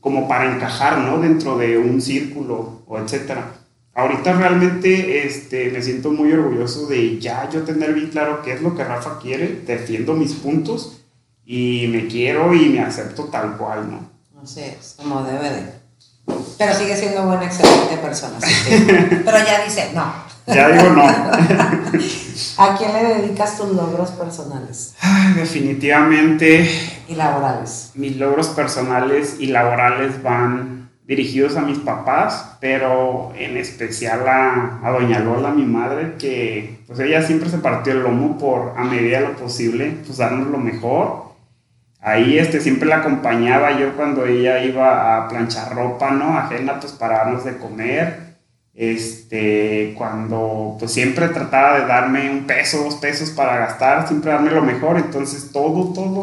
como 0.00 0.28
para 0.28 0.54
encajar, 0.54 0.98
¿no? 0.98 1.18
Dentro 1.18 1.58
de 1.58 1.76
un 1.76 2.00
círculo 2.00 2.82
o 2.86 2.98
etcétera 2.98 3.65
ahorita 3.96 4.34
realmente 4.34 5.26
este, 5.26 5.70
me 5.70 5.82
siento 5.82 6.12
muy 6.12 6.30
orgulloso 6.30 6.86
de 6.86 7.18
ya 7.18 7.48
yo 7.50 7.62
tener 7.62 7.94
bien 7.94 8.08
claro 8.08 8.42
qué 8.42 8.52
es 8.52 8.60
lo 8.60 8.76
que 8.76 8.84
Rafa 8.84 9.18
quiere, 9.18 9.62
defiendo 9.66 10.12
mis 10.12 10.34
puntos 10.34 11.00
y 11.44 11.88
me 11.90 12.06
quiero 12.06 12.54
y 12.54 12.68
me 12.68 12.80
acepto 12.80 13.24
tal 13.24 13.56
cual, 13.56 13.90
¿no? 13.90 14.10
Así 14.42 14.60
es, 14.60 14.94
como 14.98 15.22
debe 15.22 15.50
de. 15.50 15.72
Pero 16.58 16.74
sigue 16.74 16.96
siendo 16.96 17.24
buena, 17.24 17.46
excelente 17.46 17.96
persona. 17.96 18.36
Pero 18.78 19.38
ya 19.38 19.64
dice, 19.64 19.90
no. 19.94 20.26
Ya 20.46 20.68
digo 20.68 20.90
no. 20.90 21.02
¿A 22.58 22.76
quién 22.76 22.92
le 22.92 23.02
dedicas 23.14 23.56
tus 23.56 23.72
logros 23.72 24.10
personales? 24.10 24.94
definitivamente. 25.34 26.68
Y 27.08 27.14
laborales. 27.14 27.90
Mis 27.94 28.16
logros 28.16 28.48
personales 28.48 29.36
y 29.38 29.46
laborales 29.46 30.22
van 30.22 30.75
dirigidos 31.06 31.56
a 31.56 31.62
mis 31.62 31.78
papás, 31.78 32.56
pero 32.60 33.32
en 33.36 33.56
especial 33.56 34.26
a, 34.28 34.80
a, 34.82 34.90
doña 34.90 35.20
Lola, 35.20 35.50
mi 35.50 35.64
madre, 35.64 36.14
que 36.18 36.80
pues 36.86 36.98
ella 36.98 37.22
siempre 37.22 37.48
se 37.48 37.58
partió 37.58 37.92
el 37.92 38.02
lomo 38.02 38.36
por 38.38 38.74
a 38.76 38.84
medida 38.84 39.20
de 39.20 39.28
lo 39.28 39.36
posible, 39.36 39.98
pues 40.04 40.18
darnos 40.18 40.48
lo 40.48 40.58
mejor. 40.58 41.26
Ahí 42.00 42.38
este, 42.38 42.60
siempre 42.60 42.88
la 42.88 42.98
acompañaba 42.98 43.78
yo 43.78 43.96
cuando 43.96 44.26
ella 44.26 44.62
iba 44.64 45.16
a 45.16 45.28
planchar 45.28 45.74
ropa, 45.74 46.10
¿no? 46.10 46.36
Ajena, 46.38 46.78
pues 46.80 46.92
para 46.92 47.18
darnos 47.18 47.44
de 47.44 47.56
comer. 47.56 48.26
Este, 48.74 49.94
cuando 49.96 50.76
pues 50.78 50.92
siempre 50.92 51.28
trataba 51.28 51.80
de 51.80 51.86
darme 51.86 52.30
un 52.30 52.46
peso, 52.46 52.84
dos 52.84 52.96
pesos 52.96 53.30
para 53.30 53.56
gastar, 53.56 54.06
siempre 54.06 54.30
darme 54.30 54.50
lo 54.50 54.62
mejor. 54.62 54.98
Entonces 54.98 55.50
todo, 55.52 55.92
todo, 55.94 56.20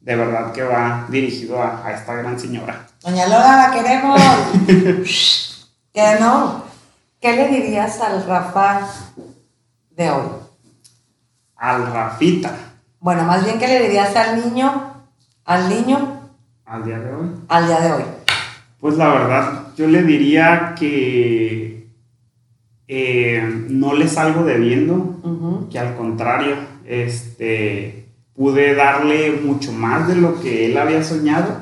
de 0.00 0.16
verdad 0.16 0.52
que 0.52 0.62
va 0.62 1.06
dirigido 1.08 1.62
a, 1.62 1.86
a 1.86 1.92
esta 1.92 2.14
gran 2.14 2.38
señora. 2.38 2.86
Doña 3.02 3.26
Lola, 3.26 3.68
la 3.68 3.70
queremos. 3.72 4.20
que 5.92 6.16
no. 6.20 6.64
¿Qué 7.20 7.34
le 7.34 7.48
dirías 7.48 8.00
al 8.00 8.24
Rafa 8.24 8.88
de 9.90 10.10
hoy? 10.10 10.28
Al 11.56 11.92
Rafita. 11.92 12.54
Bueno, 13.00 13.24
más 13.24 13.44
bien, 13.44 13.58
¿qué 13.58 13.66
le 13.66 13.82
dirías 13.82 14.14
al 14.14 14.44
niño? 14.44 14.94
Al 15.44 15.68
niño. 15.68 16.30
Al 16.64 16.84
día 16.84 16.98
de 16.98 17.14
hoy. 17.14 17.30
Al 17.48 17.66
día 17.66 17.80
de 17.80 17.92
hoy. 17.92 18.02
Pues 18.80 18.96
la 18.96 19.08
verdad, 19.08 19.62
yo 19.76 19.88
le 19.88 20.02
diría 20.02 20.74
que 20.78 21.88
eh, 22.86 23.66
no 23.68 23.94
le 23.94 24.06
salgo 24.06 24.44
debiendo, 24.44 25.66
que 25.70 25.78
al 25.78 25.96
contrario, 25.96 26.56
este, 26.86 28.07
pude 28.38 28.76
darle 28.76 29.32
mucho 29.32 29.72
más 29.72 30.06
de 30.06 30.14
lo 30.14 30.40
que 30.40 30.66
él 30.66 30.78
había 30.78 31.02
soñado 31.02 31.56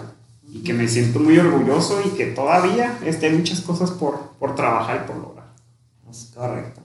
y 0.47 0.63
que 0.63 0.75
me 0.75 0.87
siento 0.87 1.19
muy 1.21 1.39
orgulloso 1.39 2.03
y 2.05 2.11
que 2.11 2.27
todavía 2.27 2.99
este, 3.05 3.27
hay 3.27 3.33
muchas 3.33 3.63
cosas 3.63 3.91
por, 3.93 4.33
por 4.39 4.55
trabajar 4.55 5.03
y 5.03 5.09
por 5.09 5.17
lograr. 5.17 5.47
Es 6.11 6.33
correcto. 6.35 6.83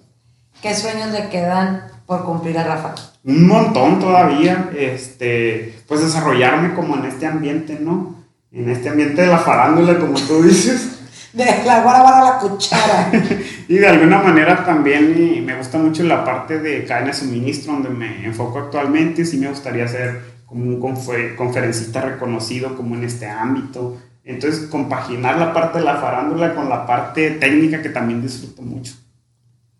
¿Qué 0.62 0.74
sueños 0.74 1.12
le 1.12 1.28
quedan 1.28 1.84
por 2.06 2.24
cumplir 2.24 2.58
a 2.58 2.64
Rafa? 2.64 2.96
Un 3.26 3.48
montón 3.48 4.00
todavía, 4.00 4.72
este, 4.78 5.84
pues 5.88 6.02
desarrollarme 6.02 6.74
como 6.74 6.96
en 6.96 7.06
este 7.06 7.28
ambiente, 7.28 7.78
¿no? 7.80 8.16
En 8.54 8.70
este 8.70 8.88
ambiente 8.88 9.22
de 9.24 9.28
la 9.28 9.40
farándula, 9.40 10.00
como 10.00 10.18
tú 10.22 10.42
dices. 10.44 11.01
De 11.34 11.46
la 11.66 11.82
guara 11.82 12.20
a 12.20 12.24
la 12.24 12.40
cuchara. 12.40 13.12
y 13.68 13.76
de 13.76 13.88
alguna 13.88 14.22
manera 14.22 14.66
también 14.66 15.46
me 15.46 15.56
gusta 15.56 15.78
mucho 15.78 16.04
la 16.04 16.26
parte 16.26 16.60
de 16.60 16.86
cadena 16.86 17.08
de 17.08 17.14
suministro, 17.14 17.74
donde 17.74 17.90
me 17.90 18.26
enfoco 18.26 18.60
actualmente. 18.60 19.24
Sí 19.24 19.38
me 19.38 19.48
gustaría 19.48 19.88
ser 19.88 20.22
como 20.46 20.66
un 20.66 21.36
conferencista 21.38 22.02
reconocido 22.02 22.76
como 22.76 22.96
en 22.96 23.06
este 23.06 23.28
ámbito. 23.28 23.98
Entonces, 24.24 24.68
compaginar 24.70 25.38
la 25.38 25.54
parte 25.54 25.80
de 25.80 25.86
la 25.86 25.98
farándula 25.98 26.54
con 26.54 26.70
la 26.70 26.86
parte 26.86 27.32
técnica 27.32 27.82
que 27.82 27.90
también 27.90 28.22
disfruto 28.22 28.62
mucho. 28.62 28.94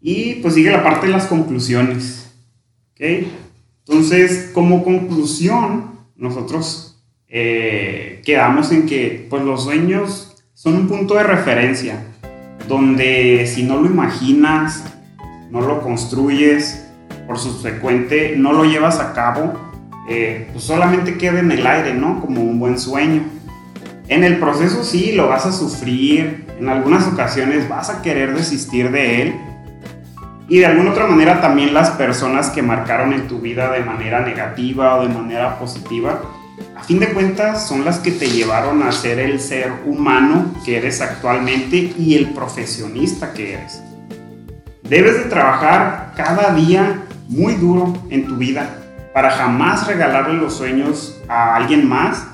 Y 0.00 0.36
pues 0.36 0.54
sigue 0.54 0.72
la 0.72 0.82
parte 0.82 1.08
de 1.08 1.12
las 1.12 1.26
conclusiones. 1.26 2.32
¿Ok? 2.92 3.26
Entonces, 3.86 4.50
como 4.54 4.82
conclusión, 4.82 6.00
nosotros 6.16 7.04
eh, 7.28 8.22
quedamos 8.24 8.72
en 8.72 8.86
que 8.86 9.26
pues 9.28 9.42
los 9.42 9.64
sueños 9.64 10.42
son 10.54 10.74
un 10.74 10.88
punto 10.88 11.16
de 11.16 11.22
referencia 11.22 12.02
donde 12.66 13.46
si 13.46 13.62
no 13.62 13.76
lo 13.76 13.84
imaginas, 13.84 14.84
no 15.50 15.60
lo 15.60 15.82
construyes, 15.82 16.85
por 17.26 17.38
subsecuente 17.38 18.34
no 18.36 18.52
lo 18.52 18.64
llevas 18.64 19.00
a 19.00 19.12
cabo, 19.12 19.54
eh, 20.08 20.48
pues 20.52 20.64
solamente 20.64 21.18
queda 21.18 21.40
en 21.40 21.50
el 21.50 21.66
aire, 21.66 21.94
¿no? 21.94 22.20
Como 22.20 22.42
un 22.42 22.58
buen 22.58 22.78
sueño. 22.78 23.22
En 24.08 24.22
el 24.22 24.38
proceso 24.38 24.84
sí, 24.84 25.12
lo 25.12 25.28
vas 25.28 25.46
a 25.46 25.52
sufrir, 25.52 26.46
en 26.60 26.68
algunas 26.68 27.06
ocasiones 27.08 27.68
vas 27.68 27.90
a 27.90 28.02
querer 28.02 28.34
desistir 28.36 28.92
de 28.92 29.22
él. 29.22 29.34
Y 30.48 30.58
de 30.58 30.66
alguna 30.66 30.92
otra 30.92 31.08
manera 31.08 31.40
también 31.40 31.74
las 31.74 31.90
personas 31.90 32.50
que 32.50 32.62
marcaron 32.62 33.12
en 33.12 33.26
tu 33.26 33.40
vida 33.40 33.72
de 33.72 33.80
manera 33.80 34.20
negativa 34.20 34.94
o 34.94 35.02
de 35.02 35.12
manera 35.12 35.58
positiva, 35.58 36.20
a 36.76 36.84
fin 36.84 37.00
de 37.00 37.08
cuentas 37.08 37.66
son 37.66 37.84
las 37.84 37.98
que 37.98 38.12
te 38.12 38.28
llevaron 38.28 38.82
a 38.84 38.92
ser 38.92 39.18
el 39.18 39.40
ser 39.40 39.72
humano 39.86 40.54
que 40.64 40.76
eres 40.76 41.00
actualmente 41.00 41.92
y 41.98 42.14
el 42.14 42.30
profesionista 42.30 43.32
que 43.32 43.54
eres. 43.54 43.82
Debes 44.84 45.18
de 45.18 45.24
trabajar 45.24 46.12
cada 46.16 46.54
día 46.54 47.02
muy 47.28 47.54
duro 47.54 47.92
en 48.10 48.26
tu 48.26 48.36
vida 48.36 48.82
para 49.12 49.30
jamás 49.30 49.86
regalarle 49.86 50.34
los 50.34 50.54
sueños 50.54 51.20
a 51.28 51.56
alguien 51.56 51.88
más. 51.88 52.26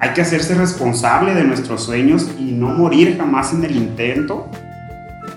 Hay 0.00 0.10
que 0.10 0.22
hacerse 0.22 0.54
responsable 0.54 1.34
de 1.34 1.44
nuestros 1.44 1.82
sueños 1.82 2.30
y 2.38 2.52
no 2.52 2.68
morir 2.68 3.16
jamás 3.18 3.52
en 3.52 3.64
el 3.64 3.76
intento, 3.76 4.50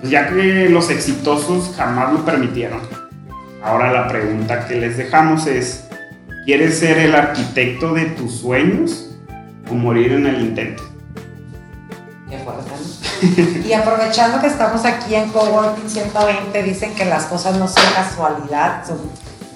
pues 0.00 0.10
ya 0.10 0.28
que 0.28 0.68
los 0.68 0.90
exitosos 0.90 1.74
jamás 1.76 2.12
lo 2.12 2.24
permitieron. 2.24 2.80
Ahora 3.62 3.92
la 3.92 4.08
pregunta 4.08 4.66
que 4.66 4.76
les 4.76 4.96
dejamos 4.96 5.46
es, 5.46 5.88
¿Quieres 6.44 6.80
ser 6.80 6.98
el 6.98 7.14
arquitecto 7.14 7.94
de 7.94 8.06
tus 8.06 8.38
sueños 8.38 9.16
o 9.70 9.74
morir 9.74 10.10
en 10.10 10.26
el 10.26 10.40
intento? 10.40 10.82
Y 13.66 13.72
aprovechando 13.72 14.40
que 14.40 14.46
estamos 14.48 14.84
aquí 14.84 15.14
en 15.14 15.30
Coworking 15.30 15.88
120, 15.88 16.62
dicen 16.62 16.94
que 16.94 17.04
las 17.04 17.24
cosas 17.24 17.56
no 17.56 17.68
son 17.68 17.84
casualidad, 17.94 18.84
son, 18.86 18.98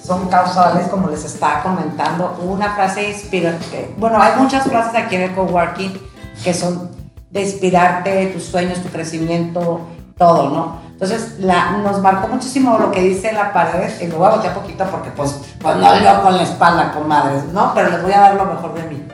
son 0.02 0.28
causales, 0.28 0.88
como 0.88 1.08
les 1.08 1.24
estaba 1.24 1.62
comentando. 1.62 2.38
Una 2.42 2.74
frase 2.74 3.08
inspira, 3.10 3.56
bueno, 3.98 4.20
hay 4.20 4.32
muchas 4.38 4.64
frases 4.64 4.94
aquí 4.94 5.16
en 5.16 5.22
el 5.22 5.34
Coworking 5.34 6.00
que 6.44 6.54
son 6.54 6.90
de 7.30 7.42
inspirarte, 7.42 8.26
tus 8.26 8.44
sueños, 8.44 8.80
tu 8.80 8.88
crecimiento, 8.88 9.80
todo, 10.16 10.50
¿no? 10.50 10.86
Entonces, 10.92 11.34
la, 11.40 11.72
nos 11.72 12.00
marcó 12.00 12.28
muchísimo 12.28 12.78
lo 12.78 12.90
que 12.90 13.02
dice 13.02 13.30
la 13.32 13.52
pared, 13.52 13.90
y 14.00 14.06
lo 14.06 14.16
voy 14.16 14.28
a 14.28 14.36
botear 14.36 14.54
poquito 14.54 14.84
porque, 14.90 15.10
pues, 15.10 15.42
pues 15.60 15.76
no 15.76 15.98
yo 16.00 16.22
con 16.22 16.36
la 16.38 16.42
espalda, 16.42 16.92
comadres, 16.92 17.44
¿no? 17.52 17.72
Pero 17.74 17.90
les 17.90 18.02
voy 18.02 18.12
a 18.12 18.20
dar 18.20 18.34
lo 18.34 18.46
mejor 18.46 18.72
de 18.72 18.82
mí. 18.84 19.06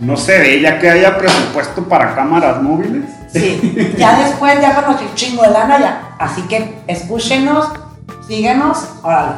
No 0.00 0.16
se 0.16 0.38
ve, 0.38 0.60
ya 0.62 0.78
que 0.78 0.88
haya 0.88 1.18
presupuesto 1.18 1.82
para 1.82 2.14
cámaras 2.14 2.62
móviles. 2.62 3.17
Sí, 3.32 3.94
ya 3.98 4.18
después, 4.18 4.60
ya 4.60 4.74
con 4.74 4.86
nuestro 4.86 5.08
chingo 5.14 5.42
de 5.42 5.50
lana, 5.50 5.78
ya. 5.78 6.16
Así 6.18 6.42
que 6.42 6.82
escúchenos, 6.86 7.68
síguenos, 8.26 8.78
órale. 9.02 9.36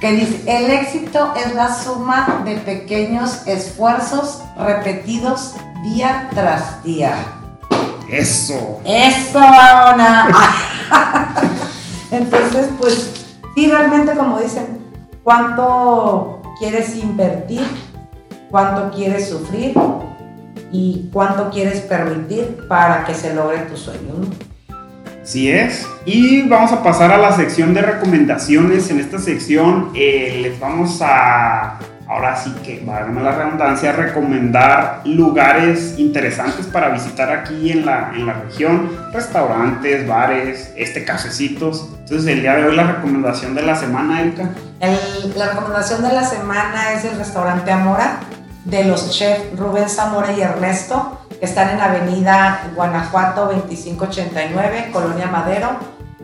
Que 0.00 0.12
dice, 0.12 0.42
el 0.46 0.70
éxito 0.70 1.34
es 1.36 1.54
la 1.54 1.74
suma 1.74 2.42
de 2.44 2.56
pequeños 2.56 3.46
esfuerzos 3.46 4.42
repetidos 4.58 5.54
día 5.82 6.28
tras 6.34 6.82
día. 6.84 7.14
Eso. 8.08 8.80
Eso, 8.84 9.38
Ana. 9.38 10.28
Entonces, 12.10 12.68
pues, 12.78 13.26
sí, 13.54 13.68
realmente 13.68 14.14
como 14.14 14.38
dicen, 14.38 14.78
¿cuánto 15.24 16.42
quieres 16.58 16.94
invertir? 16.96 17.66
¿Cuánto 18.50 18.94
quieres 18.94 19.28
sufrir? 19.28 19.74
¿Y 20.72 21.08
cuánto 21.12 21.50
quieres 21.50 21.80
permitir 21.80 22.66
para 22.68 23.04
que 23.04 23.14
se 23.14 23.34
logre 23.34 23.58
tu 23.60 23.76
sueño? 23.76 24.14
Así 25.22 25.50
es. 25.50 25.86
Y 26.04 26.48
vamos 26.48 26.72
a 26.72 26.82
pasar 26.82 27.10
a 27.10 27.18
la 27.18 27.32
sección 27.32 27.74
de 27.74 27.82
recomendaciones. 27.82 28.90
En 28.90 29.00
esta 29.00 29.18
sección 29.18 29.90
eh, 29.94 30.38
les 30.42 30.60
vamos 30.60 31.00
a 31.02 31.78
ahora 32.08 32.36
sí 32.36 32.54
que, 32.64 32.82
válgame 32.84 33.22
la 33.22 33.32
redundancia, 33.32 33.92
recomendar 33.92 35.02
lugares 35.04 35.94
interesantes 35.98 36.66
para 36.66 36.90
visitar 36.90 37.30
aquí 37.30 37.72
en 37.72 37.84
la, 37.84 38.12
en 38.14 38.26
la 38.26 38.34
región, 38.34 38.90
restaurantes, 39.12 40.06
bares, 40.06 40.72
este 40.76 41.04
cafecitos. 41.04 41.88
Entonces 42.00 42.26
el 42.28 42.42
día 42.42 42.54
de 42.54 42.64
hoy 42.64 42.76
la 42.76 42.84
recomendación 42.84 43.54
de 43.54 43.62
la 43.62 43.74
semana, 43.74 44.20
Erika. 44.20 44.50
la 45.34 45.48
recomendación 45.50 46.02
de 46.02 46.12
la 46.12 46.24
semana 46.24 46.92
es 46.92 47.04
el 47.04 47.18
restaurante 47.18 47.70
Amora 47.70 48.20
de 48.66 48.84
los 48.84 49.10
chefs 49.10 49.56
Rubén 49.56 49.88
Zamora 49.88 50.32
y 50.32 50.40
Ernesto, 50.40 51.20
que 51.38 51.44
están 51.44 51.70
en 51.70 51.80
Avenida 51.80 52.72
Guanajuato 52.74 53.46
2589, 53.46 54.90
Colonia 54.92 55.28
Madero, 55.28 55.68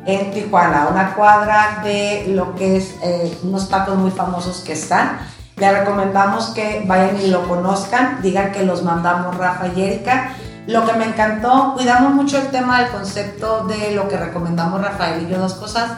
en 0.04 0.32
Tijuana, 0.32 0.88
una 0.90 1.14
cuadra 1.14 1.80
de 1.84 2.24
lo 2.28 2.56
que 2.56 2.76
es 2.76 2.96
eh, 3.02 3.38
unos 3.44 3.68
tacos 3.68 3.96
muy 3.96 4.10
famosos 4.10 4.60
que 4.60 4.72
están. 4.72 5.20
Le 5.56 5.70
recomendamos 5.70 6.46
que 6.46 6.82
vayan 6.84 7.20
y 7.20 7.28
lo 7.28 7.46
conozcan, 7.46 8.20
digan 8.20 8.50
que 8.50 8.64
los 8.64 8.82
mandamos 8.82 9.36
Rafa 9.36 9.68
y 9.68 9.80
Erika. 9.80 10.32
Lo 10.66 10.84
que 10.84 10.94
me 10.94 11.04
encantó, 11.04 11.74
cuidamos 11.74 12.12
mucho 12.14 12.38
el 12.38 12.48
tema 12.48 12.80
del 12.80 12.90
concepto 12.90 13.64
de 13.64 13.92
lo 13.92 14.08
que 14.08 14.16
recomendamos 14.16 14.80
Rafael 14.80 15.22
y 15.22 15.30
yo, 15.30 15.38
dos 15.38 15.54
cosas, 15.54 15.92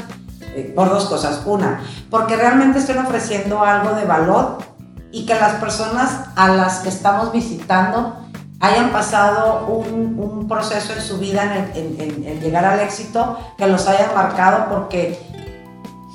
eh, 0.54 0.72
por 0.76 0.90
dos 0.90 1.06
cosas. 1.06 1.40
Una, 1.46 1.80
porque 2.10 2.36
realmente 2.36 2.80
estoy 2.80 2.98
ofreciendo 2.98 3.64
algo 3.64 3.94
de 3.94 4.04
valor 4.04 4.73
y 5.14 5.26
que 5.26 5.34
las 5.36 5.54
personas 5.54 6.10
a 6.34 6.48
las 6.48 6.80
que 6.80 6.88
estamos 6.88 7.32
visitando 7.32 8.16
hayan 8.58 8.90
pasado 8.90 9.66
un, 9.66 10.18
un 10.18 10.48
proceso 10.48 10.92
en 10.92 11.00
su 11.00 11.18
vida 11.18 11.70
en, 11.74 11.96
en, 12.00 12.40
llegar 12.40 12.64
al 12.64 12.80
éxito, 12.80 13.38
que 13.56 13.68
los 13.68 13.86
hayan 13.86 14.12
marcado 14.12 14.66
porque 14.68 15.18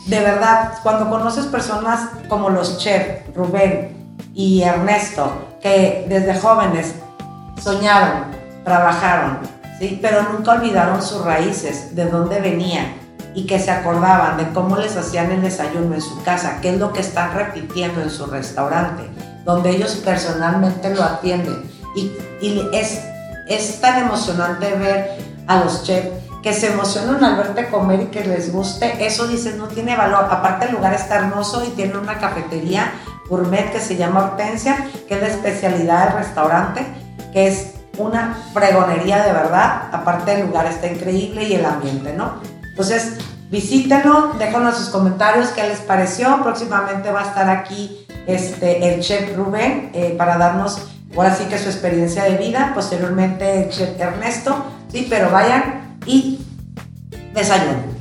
de 0.07 0.19
verdad, 0.19 0.73
cuando 0.84 1.09
conoces 1.09 1.45
personas 1.45 2.09
como 2.27 2.49
los 2.49 2.77
chefs, 2.77 3.34
Rubén, 3.35 4.17
y 4.34 4.63
Ernesto, 4.63 5.31
que 5.61 6.05
desde 6.09 6.38
jóvenes 6.38 6.95
soñaron, 7.61 8.26
trabajaron, 8.65 9.39
¿sí? 9.80 9.97
pero 10.01 10.23
nunca 10.23 10.53
olvidaron 10.53 11.01
sus 11.01 11.23
raíces, 11.23 11.95
de 11.95 12.05
dónde 12.05 12.41
venían 12.41 12.98
y 13.40 13.45
que 13.45 13.57
se 13.57 13.72
acordaban 13.72 14.36
de 14.36 14.49
cómo 14.49 14.76
les 14.76 14.98
hacían 14.98 15.32
el 15.32 15.41
desayuno 15.41 15.95
en 15.95 16.02
su 16.02 16.22
casa, 16.24 16.60
qué 16.61 16.72
es 16.72 16.78
lo 16.78 16.91
que 16.91 16.99
están 16.99 17.34
repitiendo 17.34 18.02
en 18.02 18.10
su 18.10 18.26
restaurante, 18.26 19.10
donde 19.45 19.70
ellos 19.70 19.95
personalmente 20.03 20.94
lo 20.94 21.02
atienden. 21.02 21.72
Y, 21.95 22.11
y 22.41 22.70
es, 22.74 22.99
es 23.48 23.80
tan 23.80 24.03
emocionante 24.03 24.74
ver 24.74 25.11
a 25.48 25.64
los 25.64 25.84
chefs 25.84 26.10
que 26.44 26.52
se 26.52 26.74
emocionan 26.74 27.24
al 27.24 27.38
verte 27.38 27.70
comer 27.70 28.02
y 28.02 28.06
que 28.07 28.26
les 28.26 28.52
guste, 28.52 29.06
eso 29.06 29.26
dices 29.26 29.56
no 29.56 29.70
tiene 29.70 29.95
valor. 29.95 30.28
Aparte 30.30 30.66
el 30.66 30.74
lugar 30.74 30.94
está 30.94 31.16
hermoso 31.16 31.64
y 31.64 31.70
tiene 31.70 31.98
una 31.98 32.20
cafetería 32.20 32.91
gourmet 33.30 33.72
que 33.72 33.80
se 33.80 33.95
llama 33.95 34.26
Hortensia, 34.26 34.86
que 35.07 35.16
es 35.16 35.22
la 35.22 35.28
especialidad 35.28 36.10
del 36.10 36.18
restaurante, 36.26 36.86
que 37.32 37.48
es 37.48 37.76
una 37.98 38.38
fregonería 38.53 39.24
de 39.24 39.32
verdad. 39.32 39.84
Aparte 39.94 40.34
el 40.34 40.48
lugar 40.48 40.66
está 40.66 40.88
increíble 40.88 41.44
y 41.44 41.53
el 41.53 41.66
ambiente, 41.66 42.11
¿no? 42.11 42.34
Entonces, 42.80 43.18
visítenlo, 43.49 44.34
déjanos 44.38 44.77
sus 44.77 44.89
comentarios 44.89 45.49
qué 45.49 45.63
les 45.63 45.80
pareció. 45.80 46.41
Próximamente 46.43 47.11
va 47.11 47.21
a 47.21 47.27
estar 47.27 47.49
aquí 47.49 48.05
este, 48.27 48.93
el 48.93 49.01
chef 49.01 49.35
Rubén 49.35 49.91
eh, 49.93 50.15
para 50.17 50.38
darnos 50.38 50.88
ahora 51.15 51.35
sí 51.35 51.45
que 51.45 51.57
su 51.57 51.69
experiencia 51.69 52.23
de 52.23 52.38
vida. 52.38 52.71
Posteriormente 52.73 53.63
el 53.63 53.69
chef 53.69 53.99
Ernesto, 53.99 54.65
sí, 54.91 55.07
pero 55.09 55.31
vayan 55.31 55.97
y 56.05 56.39
desayunen. 57.34 57.99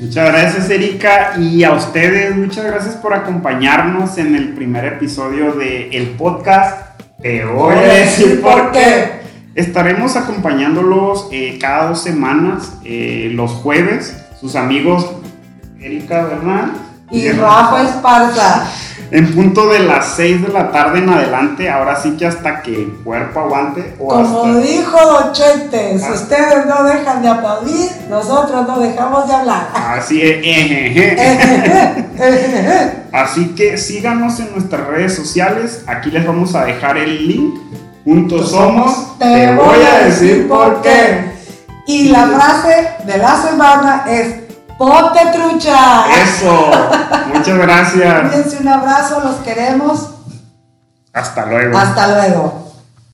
Muchas 0.00 0.32
gracias 0.32 0.68
Erika 0.68 1.34
y 1.38 1.62
a 1.62 1.74
ustedes 1.74 2.34
muchas 2.34 2.64
gracias 2.64 2.96
por 2.96 3.14
acompañarnos 3.14 4.18
en 4.18 4.34
el 4.34 4.52
primer 4.54 4.84
episodio 4.84 5.52
del 5.52 5.94
el 5.94 6.08
podcast. 6.16 6.98
Te 7.20 7.44
voy 7.44 7.76
a 7.76 7.82
decir 7.82 8.40
por 8.40 8.72
qué. 8.72 9.22
Estaremos 9.54 10.16
acompañándolos 10.16 11.28
eh, 11.30 11.58
cada 11.60 11.90
dos 11.90 12.02
semanas, 12.02 12.78
eh, 12.84 13.30
los 13.34 13.52
jueves, 13.52 14.16
sus 14.42 14.54
amigos 14.56 15.06
Erika 15.80 16.24
Bernal 16.24 16.72
y, 17.10 17.30
Rafa 17.30 17.82
Esparza. 17.82 18.66
En 19.10 19.34
punto 19.34 19.68
de 19.68 19.80
las 19.80 20.14
6 20.16 20.42
de 20.46 20.48
la 20.48 20.72
tarde 20.72 21.00
en 21.00 21.08
adelante, 21.10 21.70
ahora 21.70 21.94
sí 22.00 22.16
que 22.16 22.26
hasta 22.26 22.62
que 22.62 22.74
el 22.74 22.92
cuerpo 23.04 23.40
aguante. 23.40 23.94
O 23.98 24.08
Como 24.08 24.56
dijo 24.56 24.96
Don 24.98 25.32
Chente, 25.32 25.98
si 25.98 26.10
ustedes 26.10 26.66
no 26.66 26.82
dejan 26.84 27.22
de 27.22 27.28
aplaudir, 27.28 27.90
nosotros 28.08 28.66
no 28.66 28.80
dejamos 28.80 29.28
de 29.28 29.34
hablar. 29.34 29.68
Así 29.74 30.22
es. 30.22 30.42
así 33.12 33.54
que 33.54 33.76
síganos 33.76 34.40
en 34.40 34.52
nuestras 34.52 34.86
redes 34.86 35.14
sociales. 35.14 35.84
Aquí 35.86 36.10
les 36.10 36.26
vamos 36.26 36.54
a 36.54 36.64
dejar 36.64 36.96
el 36.96 37.28
link 37.28 37.54
Juntos 38.04 38.50
somos, 38.50 39.16
te 39.18 39.54
voy 39.54 39.78
a 39.80 40.06
decir 40.06 40.48
por 40.48 40.82
qué. 40.82 41.31
Y 41.86 42.08
la 42.08 42.26
frase 42.26 42.96
de 43.04 43.18
la 43.18 43.36
semana 43.36 44.04
es 44.06 44.42
¡Ponte 44.78 45.20
trucha! 45.32 46.04
Eso, 46.22 46.70
muchas 47.34 47.58
gracias. 47.58 48.30
Cuídense 48.30 48.56
un 48.60 48.68
abrazo, 48.68 49.20
los 49.20 49.36
queremos. 49.36 50.10
Hasta 51.12 51.46
luego. 51.46 51.78
Hasta 51.78 52.06
luego. 52.08 52.61